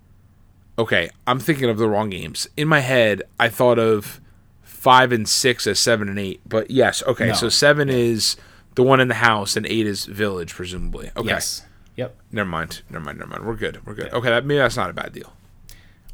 Okay, 0.78 1.10
I'm 1.26 1.38
thinking 1.38 1.68
of 1.68 1.76
the 1.78 1.88
wrong 1.88 2.10
games. 2.10 2.48
In 2.56 2.66
my 2.68 2.80
head, 2.80 3.22
I 3.38 3.48
thought 3.48 3.78
of 3.78 4.20
5 4.62 5.12
and 5.12 5.28
6 5.28 5.66
as 5.66 5.78
7 5.78 6.08
and 6.08 6.18
8. 6.18 6.40
But 6.46 6.70
yes, 6.70 7.02
okay, 7.04 7.28
No. 7.28 7.34
so 7.34 7.48
7 7.50 7.88
is 7.90 8.36
the 8.76 8.82
one 8.82 8.98
in 8.98 9.08
the 9.08 9.14
house, 9.14 9.56
and 9.56 9.66
8 9.66 9.86
is 9.86 10.06
Village, 10.06 10.54
presumably. 10.54 11.10
Okay. 11.16 11.28
Yes. 11.28 11.62
Yep. 11.96 12.16
Never 12.32 12.48
mind. 12.48 12.82
Never 12.90 13.04
mind. 13.04 13.18
Never 13.18 13.30
mind. 13.30 13.44
We're 13.46 13.54
good. 13.54 13.86
We're 13.86 13.94
good. 13.94 14.12
Okay, 14.12 14.28
that, 14.30 14.44
maybe 14.46 14.58
that's 14.58 14.76
not 14.76 14.90
a 14.90 14.94
bad 14.94 15.12
deal. 15.12 15.32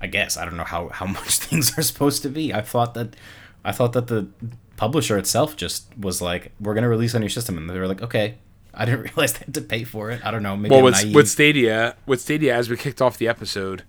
I 0.00 0.08
guess 0.08 0.36
I 0.36 0.44
don't 0.44 0.56
know 0.56 0.64
how 0.64 0.88
how 0.88 1.06
much 1.18 1.38
things 1.38 1.78
are 1.78 1.82
supposed 1.82 2.22
to 2.22 2.28
be. 2.28 2.52
I 2.52 2.60
thought 2.60 2.94
that 2.94 3.14
I 3.64 3.72
thought 3.72 3.92
that 3.92 4.08
the 4.08 4.28
publisher 4.80 5.18
itself 5.18 5.56
just 5.56 5.94
was 5.98 6.22
like, 6.22 6.52
"We're 6.58 6.72
gonna 6.72 6.88
release 6.88 7.14
on 7.14 7.20
your 7.20 7.28
system," 7.28 7.58
and 7.58 7.68
they 7.68 7.78
were 7.78 7.86
like, 7.86 8.02
"Okay." 8.02 8.38
I 8.72 8.84
didn't 8.86 9.00
realize 9.08 9.34
they 9.34 9.40
had 9.40 9.54
to 9.54 9.60
pay 9.60 9.84
for 9.84 10.10
it. 10.10 10.24
I 10.24 10.30
don't 10.30 10.42
know. 10.42 10.56
Maybe 10.56 10.74
Well, 10.74 10.84
with, 10.84 11.14
with 11.14 11.28
Stadia, 11.28 11.96
with 12.06 12.20
Stadia, 12.20 12.54
as 12.54 12.70
we 12.70 12.76
kicked 12.76 13.02
off 13.02 13.18
the 13.18 13.26
episode, 13.28 13.82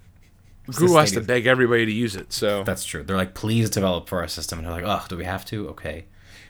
Google 0.66 0.98
has 0.98 1.12
to 1.12 1.22
beg 1.22 1.46
everybody 1.46 1.86
to 1.86 1.90
use 1.92 2.14
it. 2.14 2.32
So 2.32 2.62
That's 2.62 2.84
true. 2.84 3.02
They're 3.02 3.16
like, 3.16 3.34
please 3.34 3.70
develop 3.70 4.06
for 4.08 4.20
our 4.20 4.28
system. 4.28 4.58
And 4.58 4.66
they're 4.66 4.74
like, 4.74 4.84
oh, 4.84 5.06
do 5.08 5.16
we 5.16 5.24
have 5.24 5.44
to? 5.46 5.70
Okay. 5.70 6.04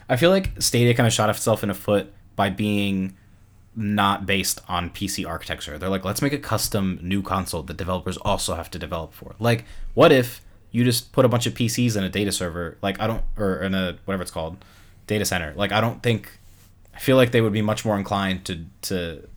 I 0.08 0.16
feel 0.16 0.30
like 0.30 0.60
Stadia 0.60 0.92
kind 0.92 1.06
of 1.06 1.12
shot 1.12 1.30
itself 1.30 1.62
in 1.62 1.68
the 1.68 1.74
foot 1.74 2.12
by 2.34 2.50
being 2.50 3.14
not 3.76 4.26
based 4.26 4.60
on 4.68 4.90
PC 4.90 5.26
architecture. 5.26 5.78
They're 5.78 5.88
like, 5.88 6.04
let's 6.04 6.20
make 6.20 6.32
a 6.32 6.38
custom 6.38 6.98
new 7.00 7.22
console 7.22 7.62
that 7.62 7.76
developers 7.76 8.16
also 8.16 8.56
have 8.56 8.70
to 8.72 8.78
develop 8.78 9.14
for. 9.14 9.36
Like, 9.38 9.64
what 9.94 10.10
if 10.10 10.42
you 10.70 10.84
just 10.84 11.12
put 11.12 11.24
a 11.24 11.28
bunch 11.28 11.46
of 11.46 11.54
PCs 11.54 11.96
in 11.96 12.04
a 12.04 12.08
data 12.08 12.32
server? 12.32 12.76
Like, 12.82 13.00
I 13.00 13.06
don't, 13.06 13.22
or 13.36 13.62
in 13.62 13.74
a, 13.74 13.98
whatever 14.04 14.22
it's 14.22 14.30
called, 14.30 14.64
data 15.06 15.24
center. 15.24 15.52
Like, 15.54 15.72
I 15.72 15.80
don't 15.80 16.02
think, 16.02 16.38
I 16.94 16.98
feel 16.98 17.16
like 17.16 17.32
they 17.32 17.40
would 17.40 17.52
be 17.52 17.62
much 17.62 17.84
more 17.84 17.96
inclined 17.96 18.44
to, 18.46 18.64
to, 18.82 19.28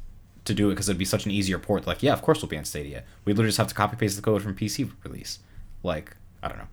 to 0.46 0.54
do 0.54 0.70
it 0.70 0.74
because 0.74 0.90
it'd 0.90 1.00
be 1.00 1.06
such 1.06 1.26
an 1.26 1.32
easier 1.32 1.60
port. 1.60 1.88
Like, 1.88 2.04
yeah, 2.04 2.14
of 2.14 2.22
course 2.22 2.42
we'll 2.42 2.50
be 2.50 2.58
on 2.58 2.66
Stadia. 2.66 3.04
We 3.26 3.34
literally 3.34 3.50
just 3.50 3.58
have 3.58 3.68
to 3.68 3.76
copy 3.76 3.96
paste 3.96 4.16
the 4.16 4.22
code 4.22 4.42
from 4.42 4.56
PC 4.56 4.92
release. 5.04 5.40
Like, 5.84 6.16
I 6.44 6.48
don't 6.48 6.58
know. 6.58 6.68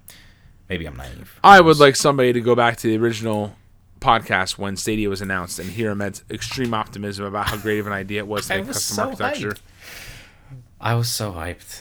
Maybe 0.68 0.86
I'm 0.86 0.96
naive. 0.96 1.38
I 1.42 1.60
would 1.60 1.78
like 1.78 1.96
somebody 1.96 2.32
to 2.32 2.40
go 2.40 2.54
back 2.54 2.76
to 2.78 2.88
the 2.88 2.96
original 3.02 3.54
podcast 4.00 4.58
when 4.58 4.76
Stadia 4.76 5.08
was 5.08 5.20
announced 5.20 5.58
and 5.58 5.70
hear 5.70 5.90
Ahmed's 5.90 6.22
extreme 6.30 6.74
optimism 6.74 7.24
about 7.24 7.48
how 7.48 7.56
great 7.56 7.78
of 7.78 7.86
an 7.86 7.92
idea 7.92 8.20
it 8.20 8.26
was 8.26 8.46
to 8.46 8.56
make 8.58 8.66
was 8.66 8.76
custom 8.76 8.94
so 8.94 9.02
architecture. 9.04 9.50
hyped. 9.52 9.60
I 10.80 10.94
was 10.94 11.08
so 11.08 11.32
hyped. 11.32 11.80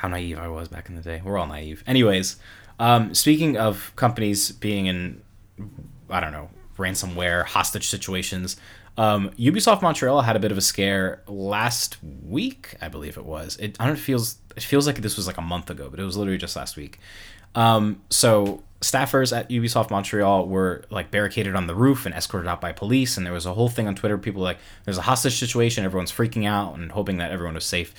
How 0.00 0.08
naive 0.08 0.38
I 0.38 0.48
was 0.48 0.68
back 0.68 0.88
in 0.88 0.94
the 0.94 1.02
day. 1.02 1.20
We're 1.22 1.36
all 1.36 1.46
naive. 1.46 1.84
Anyways, 1.86 2.36
um, 2.78 3.14
speaking 3.14 3.58
of 3.58 3.92
companies 3.96 4.50
being 4.50 4.86
in, 4.86 5.20
I 6.08 6.20
don't 6.20 6.32
know, 6.32 6.48
ransomware, 6.78 7.44
hostage 7.44 7.90
situations, 7.90 8.56
um, 8.96 9.28
Ubisoft 9.38 9.82
Montreal 9.82 10.22
had 10.22 10.36
a 10.36 10.38
bit 10.38 10.52
of 10.52 10.56
a 10.56 10.62
scare 10.62 11.22
last 11.26 11.98
week, 12.26 12.76
I 12.80 12.88
believe 12.88 13.18
it 13.18 13.26
was. 13.26 13.58
It, 13.58 13.76
I 13.78 13.84
don't 13.84 13.96
it 13.96 14.00
feels 14.00 14.38
it 14.56 14.62
feels 14.62 14.86
like 14.86 15.02
this 15.02 15.18
was 15.18 15.26
like 15.26 15.36
a 15.36 15.42
month 15.42 15.68
ago, 15.68 15.90
but 15.90 16.00
it 16.00 16.04
was 16.04 16.16
literally 16.16 16.38
just 16.38 16.56
last 16.56 16.78
week. 16.78 16.98
Um, 17.54 18.00
so 18.08 18.62
staffers 18.80 19.36
at 19.36 19.50
Ubisoft 19.50 19.90
Montreal 19.90 20.48
were 20.48 20.82
like 20.88 21.10
barricaded 21.10 21.54
on 21.54 21.66
the 21.66 21.74
roof 21.74 22.06
and 22.06 22.14
escorted 22.14 22.48
out 22.48 22.62
by 22.62 22.72
police, 22.72 23.18
and 23.18 23.26
there 23.26 23.34
was 23.34 23.44
a 23.44 23.52
whole 23.52 23.68
thing 23.68 23.86
on 23.86 23.94
Twitter. 23.94 24.16
People 24.16 24.40
like, 24.40 24.58
"There's 24.86 24.96
a 24.96 25.02
hostage 25.02 25.38
situation." 25.38 25.84
Everyone's 25.84 26.10
freaking 26.10 26.46
out 26.46 26.78
and 26.78 26.90
hoping 26.90 27.18
that 27.18 27.32
everyone 27.32 27.54
was 27.54 27.66
safe. 27.66 27.94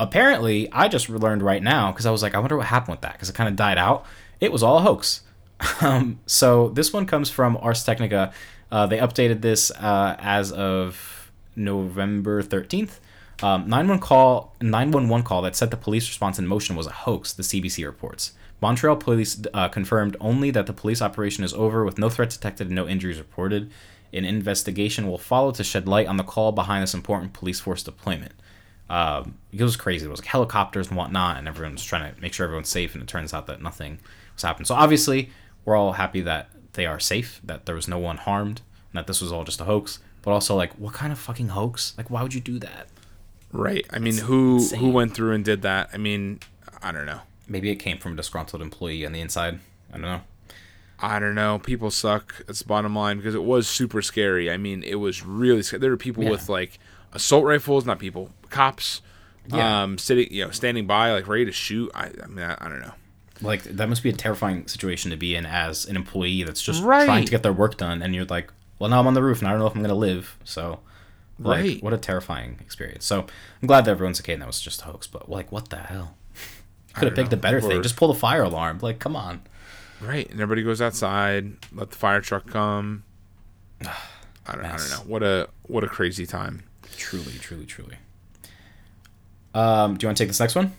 Apparently, 0.00 0.70
I 0.72 0.88
just 0.88 1.08
learned 1.08 1.42
right 1.42 1.62
now 1.62 1.92
because 1.92 2.06
I 2.06 2.10
was 2.10 2.22
like, 2.22 2.34
I 2.34 2.38
wonder 2.38 2.56
what 2.56 2.66
happened 2.66 2.94
with 2.94 3.00
that 3.02 3.12
because 3.12 3.28
it 3.28 3.34
kind 3.34 3.48
of 3.48 3.56
died 3.56 3.78
out. 3.78 4.04
It 4.40 4.50
was 4.52 4.62
all 4.62 4.78
a 4.78 4.82
hoax. 4.82 5.22
Um, 5.80 6.18
so 6.26 6.70
this 6.70 6.92
one 6.92 7.06
comes 7.06 7.30
from 7.30 7.56
Ars 7.56 7.84
Technica. 7.84 8.32
Uh, 8.72 8.86
they 8.86 8.98
updated 8.98 9.42
this 9.42 9.70
uh, 9.70 10.16
as 10.18 10.50
of 10.50 11.30
November 11.54 12.42
13th. 12.42 12.98
Um, 13.42 13.68
911 13.68 14.00
call 14.00 14.54
911 14.60 15.24
call 15.24 15.42
that 15.42 15.54
set 15.54 15.70
the 15.70 15.76
police 15.76 16.08
response 16.08 16.38
in 16.38 16.46
motion 16.46 16.74
was 16.74 16.86
a 16.86 16.92
hoax, 16.92 17.32
the 17.32 17.44
CBC 17.44 17.84
reports. 17.84 18.32
Montreal 18.60 18.96
police 18.96 19.42
uh, 19.52 19.68
confirmed 19.68 20.16
only 20.20 20.52
that 20.52 20.66
the 20.66 20.72
police 20.72 21.02
operation 21.02 21.42
is 21.42 21.52
over 21.52 21.84
with 21.84 21.98
no 21.98 22.08
threats 22.08 22.36
detected 22.36 22.68
and 22.68 22.76
no 22.76 22.86
injuries 22.86 23.18
reported. 23.18 23.70
An 24.12 24.24
investigation 24.24 25.08
will 25.08 25.18
follow 25.18 25.50
to 25.52 25.64
shed 25.64 25.88
light 25.88 26.06
on 26.06 26.16
the 26.16 26.22
call 26.22 26.52
behind 26.52 26.82
this 26.82 26.94
important 26.94 27.32
police 27.32 27.58
force 27.58 27.82
deployment. 27.82 28.32
Um, 28.92 29.38
it 29.52 29.62
was 29.62 29.76
crazy. 29.76 30.04
It 30.06 30.10
was 30.10 30.20
like 30.20 30.28
helicopters 30.28 30.88
and 30.88 30.96
whatnot, 30.96 31.38
and 31.38 31.48
everyone 31.48 31.72
was 31.72 31.84
trying 31.84 32.14
to 32.14 32.20
make 32.20 32.32
sure 32.34 32.44
everyone's 32.44 32.68
safe, 32.68 32.94
and 32.94 33.02
it 33.02 33.08
turns 33.08 33.32
out 33.32 33.46
that 33.46 33.62
nothing 33.62 33.98
was 34.34 34.42
happened. 34.42 34.66
So 34.66 34.74
obviously, 34.74 35.30
we're 35.64 35.76
all 35.76 35.92
happy 35.92 36.20
that 36.20 36.50
they 36.74 36.84
are 36.86 37.00
safe, 37.00 37.40
that 37.44 37.64
there 37.66 37.74
was 37.74 37.88
no 37.88 37.98
one 37.98 38.18
harmed, 38.18 38.60
and 38.92 38.98
that 38.98 39.06
this 39.06 39.20
was 39.22 39.32
all 39.32 39.44
just 39.44 39.60
a 39.60 39.64
hoax. 39.64 39.98
But 40.22 40.32
also, 40.32 40.54
like, 40.54 40.72
what 40.74 40.92
kind 40.92 41.10
of 41.12 41.18
fucking 41.18 41.48
hoax? 41.48 41.94
Like, 41.96 42.10
why 42.10 42.22
would 42.22 42.34
you 42.34 42.40
do 42.40 42.58
that? 42.58 42.88
Right. 43.50 43.86
I 43.90 43.98
mean, 43.98 44.18
who 44.18 44.56
who 44.56 44.56
insane. 44.56 44.92
went 44.92 45.14
through 45.14 45.32
and 45.32 45.44
did 45.44 45.62
that? 45.62 45.90
I 45.92 45.96
mean, 45.96 46.40
I 46.82 46.92
don't 46.92 47.06
know. 47.06 47.20
Maybe 47.48 47.70
it 47.70 47.76
came 47.76 47.98
from 47.98 48.12
a 48.12 48.16
disgruntled 48.16 48.62
employee 48.62 49.04
on 49.06 49.12
the 49.12 49.20
inside. 49.20 49.58
I 49.90 49.92
don't 49.94 50.02
know. 50.02 50.20
I 51.00 51.18
don't 51.18 51.34
know. 51.34 51.58
People 51.58 51.90
suck. 51.90 52.44
That's 52.46 52.60
the 52.60 52.66
bottom 52.68 52.94
line 52.94 53.16
because 53.16 53.34
it 53.34 53.42
was 53.42 53.66
super 53.68 54.00
scary. 54.02 54.50
I 54.50 54.56
mean, 54.56 54.82
it 54.84 54.94
was 54.96 55.24
really 55.24 55.62
scary. 55.62 55.80
There 55.80 55.90
were 55.90 55.96
people 55.96 56.24
Yeah. 56.24 56.30
with 56.30 56.48
like 56.48 56.78
assault 57.12 57.44
rifles, 57.44 57.84
not 57.86 57.98
people, 57.98 58.30
cops, 58.50 59.02
Yeah. 59.52 59.82
um, 59.82 59.98
sitting, 59.98 60.32
you 60.32 60.44
know, 60.44 60.50
standing 60.50 60.86
by, 60.86 61.12
like 61.12 61.26
ready 61.28 61.44
to 61.44 61.52
shoot. 61.52 61.90
I, 61.94 62.10
I 62.22 62.26
mean, 62.26 62.44
I, 62.44 62.56
I 62.60 62.68
don't 62.68 62.80
know. 62.80 62.94
Like, 63.40 63.64
that 63.64 63.88
must 63.88 64.02
be 64.04 64.10
a 64.10 64.12
terrifying 64.12 64.68
situation 64.68 65.10
to 65.10 65.16
be 65.16 65.34
in 65.34 65.46
as 65.46 65.84
an 65.86 65.96
employee 65.96 66.44
that's 66.44 66.62
just 66.62 66.82
Right. 66.82 67.04
trying 67.06 67.24
to 67.24 67.30
get 67.30 67.42
their 67.42 67.52
work 67.52 67.76
done, 67.76 68.00
and 68.02 68.14
you're 68.14 68.24
like, 68.26 68.52
well, 68.78 68.88
now 68.88 69.00
I'm 69.00 69.06
on 69.08 69.14
the 69.14 69.22
roof, 69.22 69.40
and 69.40 69.48
I 69.48 69.50
don't 69.50 69.58
know 69.60 69.66
if 69.66 69.74
I'm 69.74 69.80
going 69.80 69.88
to 69.88 69.94
live. 69.96 70.36
So, 70.44 70.78
like, 71.40 71.60
Right. 71.60 71.82
what 71.82 71.92
a 71.92 71.98
terrifying 71.98 72.58
experience. 72.60 73.04
So, 73.04 73.26
I'm 73.60 73.66
glad 73.66 73.84
that 73.86 73.90
everyone's 73.92 74.20
okay, 74.20 74.32
and 74.34 74.42
that 74.42 74.46
was 74.46 74.60
just 74.60 74.82
a 74.82 74.84
hoax, 74.84 75.08
but, 75.08 75.28
like, 75.28 75.50
what 75.50 75.70
the 75.70 75.76
hell? 75.78 76.16
Could 76.94 77.08
have 77.08 77.16
picked 77.16 77.32
a 77.32 77.36
better 77.36 77.56
People 77.58 77.70
thing. 77.70 77.82
Just 77.82 77.96
pull 77.96 78.12
the 78.12 78.18
fire 78.18 78.42
alarm. 78.44 78.78
Like, 78.80 79.00
come 79.00 79.16
on. 79.16 79.40
Right. 80.00 80.30
And 80.30 80.40
everybody 80.40 80.62
goes 80.62 80.80
outside, 80.80 81.52
let 81.72 81.90
the 81.90 81.96
fire 81.96 82.20
truck 82.20 82.46
come. 82.48 83.02
I 83.80 84.54
don't, 84.56 84.64
I 84.64 84.76
don't 84.76 84.90
know. 84.90 84.96
What 85.06 85.22
a 85.22 85.48
what 85.62 85.84
a 85.84 85.88
crazy 85.88 86.26
time. 86.26 86.64
Truly, 86.96 87.32
truly, 87.38 87.66
truly. 87.66 87.96
Um, 89.54 89.96
do 89.96 90.04
you 90.04 90.08
want 90.08 90.16
to 90.16 90.22
take 90.22 90.28
this 90.28 90.40
next 90.40 90.54
one? 90.54 90.72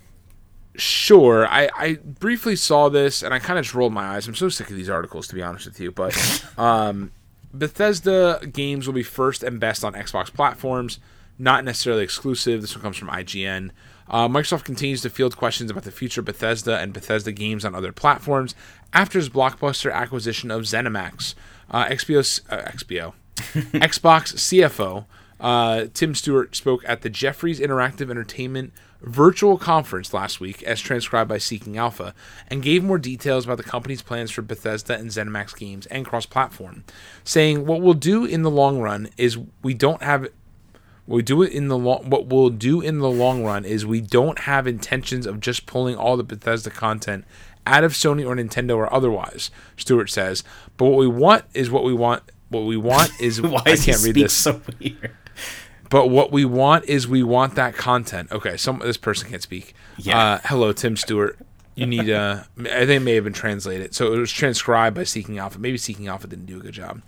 Sure. 0.76 1.48
I, 1.48 1.70
I 1.76 1.94
briefly 1.96 2.56
saw 2.56 2.90
this 2.90 3.22
and 3.22 3.34
I 3.34 3.40
kind 3.40 3.60
of 3.60 3.66
just 3.66 3.76
rolled 3.76 3.94
my 3.94 4.16
eyes. 4.16 4.28
I'm 4.28 4.36
so 4.36 4.50
sick 4.50 4.70
of 4.70 4.76
these 4.76 4.90
articles, 4.90 5.28
to 5.28 5.36
be 5.36 5.44
honest 5.44 5.66
with 5.66 5.80
you. 5.80 5.92
But 5.92 6.46
um, 6.58 7.12
Bethesda 7.54 8.42
games 8.52 8.88
will 8.88 8.94
be 8.94 9.04
first 9.04 9.44
and 9.44 9.60
best 9.60 9.84
on 9.84 9.94
Xbox 9.94 10.34
platforms, 10.34 11.00
not 11.38 11.64
necessarily 11.64 12.04
exclusive. 12.04 12.62
This 12.62 12.76
one 12.76 12.82
comes 12.82 12.98
from 12.98 13.10
IGN. 13.10 13.70
Uh, 14.10 14.28
Microsoft 14.28 14.64
continues 14.64 15.02
to 15.02 15.10
field 15.10 15.38
questions 15.38 15.72
about 15.72 15.84
the 15.84 15.92
future 15.92 16.22
of 16.22 16.26
Bethesda 16.26 16.78
and 16.80 16.94
Bethesda 16.94 17.32
games 17.32 17.64
on 17.64 17.74
other 17.74 17.92
platforms 17.92 18.54
after 18.92 19.18
its 19.18 19.30
blockbuster 19.30 19.94
acquisition 19.94 20.52
of 20.52 20.64
ZeniMax. 20.64 21.36
Uh, 21.70 21.86
XBO, 21.86 22.42
uh, 22.50 22.58
XBO, 22.72 23.14
Xbox 23.36 24.34
CFO 24.36 25.06
uh, 25.44 25.88
Tim 25.94 26.16
Stewart 26.16 26.56
spoke 26.56 26.84
at 26.88 27.02
the 27.02 27.10
Jefferies 27.10 27.60
Interactive 27.60 28.10
Entertainment 28.10 28.74
virtual 29.02 29.58
conference 29.58 30.14
last 30.14 30.40
week, 30.40 30.64
as 30.64 30.80
transcribed 30.80 31.28
by 31.28 31.38
Seeking 31.38 31.78
Alpha, 31.78 32.16
and 32.48 32.64
gave 32.64 32.84
more 32.84 32.98
details 32.98 33.44
about 33.44 33.58
the 33.58 33.64
company's 33.64 34.02
plans 34.02 34.32
for 34.32 34.42
Bethesda 34.42 34.96
and 34.96 35.10
ZeniMax 35.10 35.58
games 35.58 35.86
and 35.88 36.06
cross-platform, 36.06 36.86
saying, 37.26 37.66
"What 37.66 37.82
we'll 37.82 37.94
do 37.94 38.24
in 38.24 38.44
the 38.44 38.50
long 38.50 38.80
run 38.80 39.10
is 39.18 39.38
we 39.62 39.74
don't 39.74 40.02
have 40.02 40.30
we 41.06 41.22
do 41.22 41.42
it 41.42 41.52
in 41.52 41.68
the 41.68 41.78
long. 41.78 42.10
What 42.10 42.28
we'll 42.28 42.50
do 42.50 42.80
in 42.80 43.00
the 43.00 43.12
long 43.12 43.44
run 43.44 43.66
is 43.66 43.86
we 43.86 44.00
don't 44.00 44.40
have 44.40 44.66
intentions 44.66 45.26
of 45.26 45.42
just 45.42 45.66
pulling 45.66 45.98
all 45.98 46.16
the 46.16 46.24
Bethesda 46.24 46.70
content 46.70 47.26
out 47.68 47.84
of 47.84 47.92
Sony 47.92 48.26
or 48.26 48.36
Nintendo 48.36 48.78
or 48.78 48.94
otherwise. 48.94 49.52
Stewart 49.76 50.10
says, 50.10 50.44
but 50.78 50.86
what 50.86 50.98
we 50.98 51.08
want 51.08 51.44
is 51.54 51.70
what 51.70 51.84
we 51.84 51.94
want. 51.94 52.24
What 52.50 52.62
we 52.62 52.78
want 52.78 53.12
is 53.20 53.42
Why 53.42 53.62
I 53.66 53.76
can't 53.76 54.02
read 54.04 54.16
this. 54.16 54.34
so 54.34 54.62
weird? 54.80 55.12
But 55.90 56.08
what 56.08 56.32
we 56.32 56.44
want 56.44 56.86
is 56.86 57.08
we 57.08 57.24
want 57.24 57.56
that 57.56 57.76
content. 57.76 58.32
Okay, 58.32 58.58
some 58.58 58.80
this 58.80 58.98
person 58.98 59.30
can't 59.30 59.44
speak. 59.44 59.76
Yeah. 59.98 60.18
Uh, 60.18 60.40
hello, 60.46 60.72
Tim 60.74 60.98
Stewart. 60.98 61.38
You 61.76 61.88
need 61.88 62.10
uh 62.10 62.44
I 62.60 62.86
think 62.86 62.90
it 62.90 63.00
may 63.02 63.16
have 63.16 63.24
been 63.24 63.34
translated. 63.34 63.96
So 63.96 64.14
it 64.14 64.18
was 64.18 64.32
transcribed 64.32 64.96
by 64.96 65.04
Seeking 65.04 65.40
Alpha. 65.40 65.60
Maybe 65.60 65.78
Seeking 65.78 66.08
Alpha 66.08 66.28
didn't 66.28 66.46
do 66.46 66.58
a 66.58 66.60
good 66.60 66.74
job. 66.74 67.02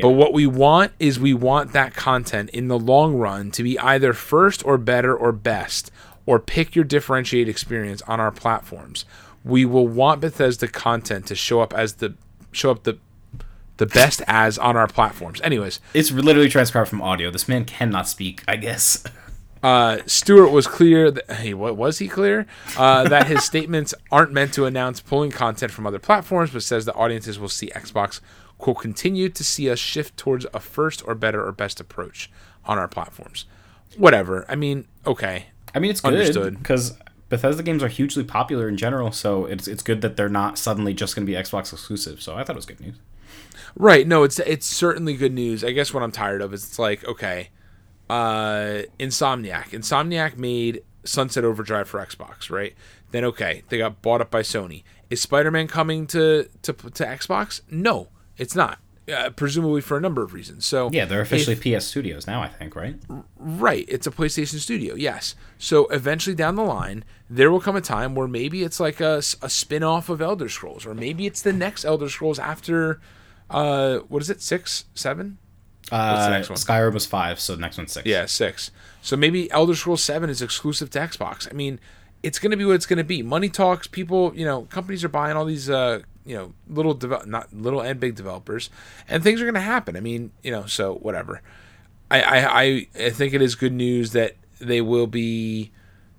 But 0.00 0.10
what 0.10 0.32
we 0.32 0.46
want 0.46 0.92
is 0.98 1.20
we 1.20 1.34
want 1.34 1.72
that 1.72 1.94
content 1.94 2.50
in 2.50 2.68
the 2.68 2.78
long 2.78 3.14
run 3.16 3.50
to 3.52 3.62
be 3.62 3.78
either 3.78 4.12
first 4.12 4.64
or 4.64 4.78
better 4.78 5.16
or 5.16 5.30
best, 5.30 5.92
or 6.26 6.38
pick 6.40 6.74
your 6.74 6.84
differentiated 6.84 7.48
experience 7.48 8.02
on 8.02 8.18
our 8.18 8.32
platforms. 8.32 9.04
We 9.44 9.64
will 9.64 9.86
want 9.86 10.20
Bethesda 10.20 10.68
content 10.68 11.26
to 11.26 11.34
show 11.34 11.60
up 11.60 11.72
as 11.72 11.94
the 11.94 12.14
show 12.50 12.70
up 12.70 12.84
the 12.84 12.98
the 13.76 13.86
best 13.86 14.22
as 14.26 14.58
on 14.58 14.76
our 14.76 14.86
platforms. 14.86 15.40
Anyways, 15.42 15.80
It's 15.92 16.10
literally 16.12 16.48
transcribed 16.48 16.88
from 16.88 17.02
audio. 17.02 17.30
This 17.30 17.48
man 17.48 17.64
cannot 17.64 18.08
speak, 18.08 18.42
I 18.46 18.56
guess. 18.56 19.04
uh, 19.62 19.98
Stewart 20.06 20.50
was 20.50 20.66
clear. 20.66 21.10
That, 21.10 21.30
hey, 21.30 21.54
what 21.54 21.76
was 21.76 21.98
he 21.98 22.08
clear? 22.08 22.46
Uh, 22.76 23.08
that 23.08 23.26
his 23.26 23.44
statements 23.52 23.94
aren't 24.12 24.32
meant 24.32 24.54
to 24.54 24.66
announce 24.66 25.00
pulling 25.00 25.30
content 25.30 25.72
from 25.72 25.86
other 25.86 25.98
platforms, 25.98 26.50
but 26.50 26.62
says 26.62 26.84
the 26.84 26.94
audiences 26.94 27.38
will 27.38 27.48
see 27.48 27.70
Xbox 27.70 28.20
quote 28.58 28.78
continue 28.78 29.28
to 29.28 29.44
see 29.44 29.68
us 29.68 29.78
shift 29.78 30.16
towards 30.16 30.46
a 30.54 30.60
first 30.60 31.02
or 31.06 31.14
better 31.14 31.44
or 31.44 31.52
best 31.52 31.80
approach 31.80 32.30
on 32.64 32.78
our 32.78 32.88
platforms. 32.88 33.46
Whatever. 33.96 34.44
I 34.48 34.54
mean, 34.54 34.86
okay. 35.06 35.46
I 35.74 35.80
mean, 35.80 35.90
it's 35.90 36.00
good 36.00 36.14
Understood. 36.14 36.58
because 36.58 36.96
Bethesda 37.28 37.62
games 37.62 37.82
are 37.82 37.88
hugely 37.88 38.22
popular 38.24 38.68
in 38.68 38.76
general, 38.76 39.10
so 39.12 39.44
it's 39.46 39.66
it's 39.66 39.82
good 39.82 40.00
that 40.02 40.16
they're 40.16 40.28
not 40.28 40.58
suddenly 40.58 40.94
just 40.94 41.16
going 41.16 41.26
to 41.26 41.30
be 41.30 41.36
Xbox 41.36 41.72
exclusive. 41.72 42.22
So 42.22 42.36
I 42.36 42.44
thought 42.44 42.54
it 42.54 42.56
was 42.56 42.66
good 42.66 42.80
news. 42.80 42.96
Right. 43.76 44.06
No, 44.06 44.22
it's 44.22 44.38
it's 44.38 44.66
certainly 44.66 45.14
good 45.16 45.32
news. 45.32 45.64
I 45.64 45.72
guess 45.72 45.92
what 45.92 46.02
I'm 46.02 46.12
tired 46.12 46.40
of 46.42 46.54
is 46.54 46.64
it's 46.64 46.78
like, 46.78 47.04
okay, 47.04 47.50
uh 48.10 48.82
Insomniac. 49.00 49.70
Insomniac 49.70 50.36
made 50.36 50.82
Sunset 51.04 51.44
Overdrive 51.44 51.88
for 51.88 52.04
Xbox, 52.04 52.50
right? 52.50 52.74
Then 53.10 53.24
okay, 53.24 53.62
they 53.68 53.78
got 53.78 54.02
bought 54.02 54.20
up 54.20 54.30
by 54.30 54.42
Sony. 54.42 54.82
Is 55.10 55.20
Spider-Man 55.22 55.68
coming 55.68 56.06
to 56.08 56.48
to 56.62 56.72
to 56.72 57.04
Xbox? 57.04 57.60
No, 57.70 58.08
it's 58.36 58.54
not. 58.54 58.78
Uh, 59.12 59.28
presumably 59.28 59.82
for 59.82 59.98
a 59.98 60.00
number 60.00 60.22
of 60.22 60.32
reasons. 60.32 60.64
So 60.64 60.88
Yeah, 60.90 61.04
they're 61.04 61.20
officially 61.20 61.54
if- 61.62 61.78
PS 61.80 61.84
Studios 61.86 62.26
now. 62.26 62.40
I 62.40 62.48
think, 62.48 62.74
right? 62.74 62.96
Right. 63.36 63.84
It's 63.86 64.06
a 64.06 64.10
PlayStation 64.10 64.58
Studio, 64.60 64.94
yes. 64.94 65.34
So 65.58 65.86
eventually 65.88 66.34
down 66.34 66.54
the 66.56 66.62
line, 66.64 67.04
there 67.28 67.50
will 67.50 67.60
come 67.60 67.76
a 67.76 67.82
time 67.82 68.14
where 68.14 68.26
maybe 68.26 68.62
it's 68.62 68.80
like 68.80 69.00
a, 69.00 69.16
a 69.42 69.50
spin 69.50 69.82
off 69.82 70.08
of 70.08 70.22
Elder 70.22 70.48
Scrolls, 70.48 70.86
or 70.86 70.94
maybe 70.94 71.26
it's 71.26 71.42
the 71.42 71.52
next 71.52 71.84
Elder 71.84 72.08
Scrolls 72.08 72.38
after, 72.38 72.98
uh, 73.50 73.98
what 74.08 74.22
is 74.22 74.30
it, 74.30 74.42
six, 74.42 74.84
seven? 74.94 75.38
Uh, 75.92 76.28
next 76.30 76.48
one? 76.48 76.56
Skyrim 76.58 76.94
was 76.94 77.06
five, 77.06 77.38
so 77.38 77.54
the 77.54 77.60
next 77.60 77.76
one's 77.76 77.92
six. 77.92 78.06
Yeah, 78.06 78.26
six. 78.26 78.70
So 79.02 79.16
maybe 79.16 79.50
Elder 79.50 79.74
Scrolls 79.74 80.02
Seven 80.02 80.30
is 80.30 80.40
exclusive 80.40 80.90
to 80.90 80.98
Xbox. 80.98 81.50
I 81.50 81.54
mean, 81.54 81.78
it's 82.22 82.38
going 82.38 82.52
to 82.52 82.56
be 82.56 82.64
what 82.64 82.74
it's 82.74 82.86
going 82.86 82.98
to 82.98 83.04
be. 83.04 83.22
Money 83.22 83.50
talks. 83.50 83.86
People, 83.86 84.32
you 84.34 84.46
know, 84.46 84.62
companies 84.62 85.04
are 85.04 85.10
buying 85.10 85.36
all 85.36 85.44
these, 85.44 85.68
uh, 85.68 86.00
you 86.24 86.34
know, 86.34 86.54
little 86.68 86.94
develop, 86.94 87.26
not 87.26 87.52
little 87.52 87.82
and 87.82 88.00
big 88.00 88.14
developers, 88.14 88.70
and 89.08 89.22
things 89.22 89.42
are 89.42 89.44
going 89.44 89.54
to 89.54 89.60
happen. 89.60 89.94
I 89.96 90.00
mean, 90.00 90.32
you 90.42 90.50
know, 90.50 90.64
so 90.64 90.94
whatever. 90.94 91.42
I, 92.10 92.22
I, 92.22 92.62
I, 92.62 92.86
I 92.98 93.10
think 93.10 93.34
it 93.34 93.42
is 93.42 93.54
good 93.54 93.72
news 93.72 94.12
that 94.12 94.36
they 94.60 94.80
will 94.80 95.06
be. 95.06 95.70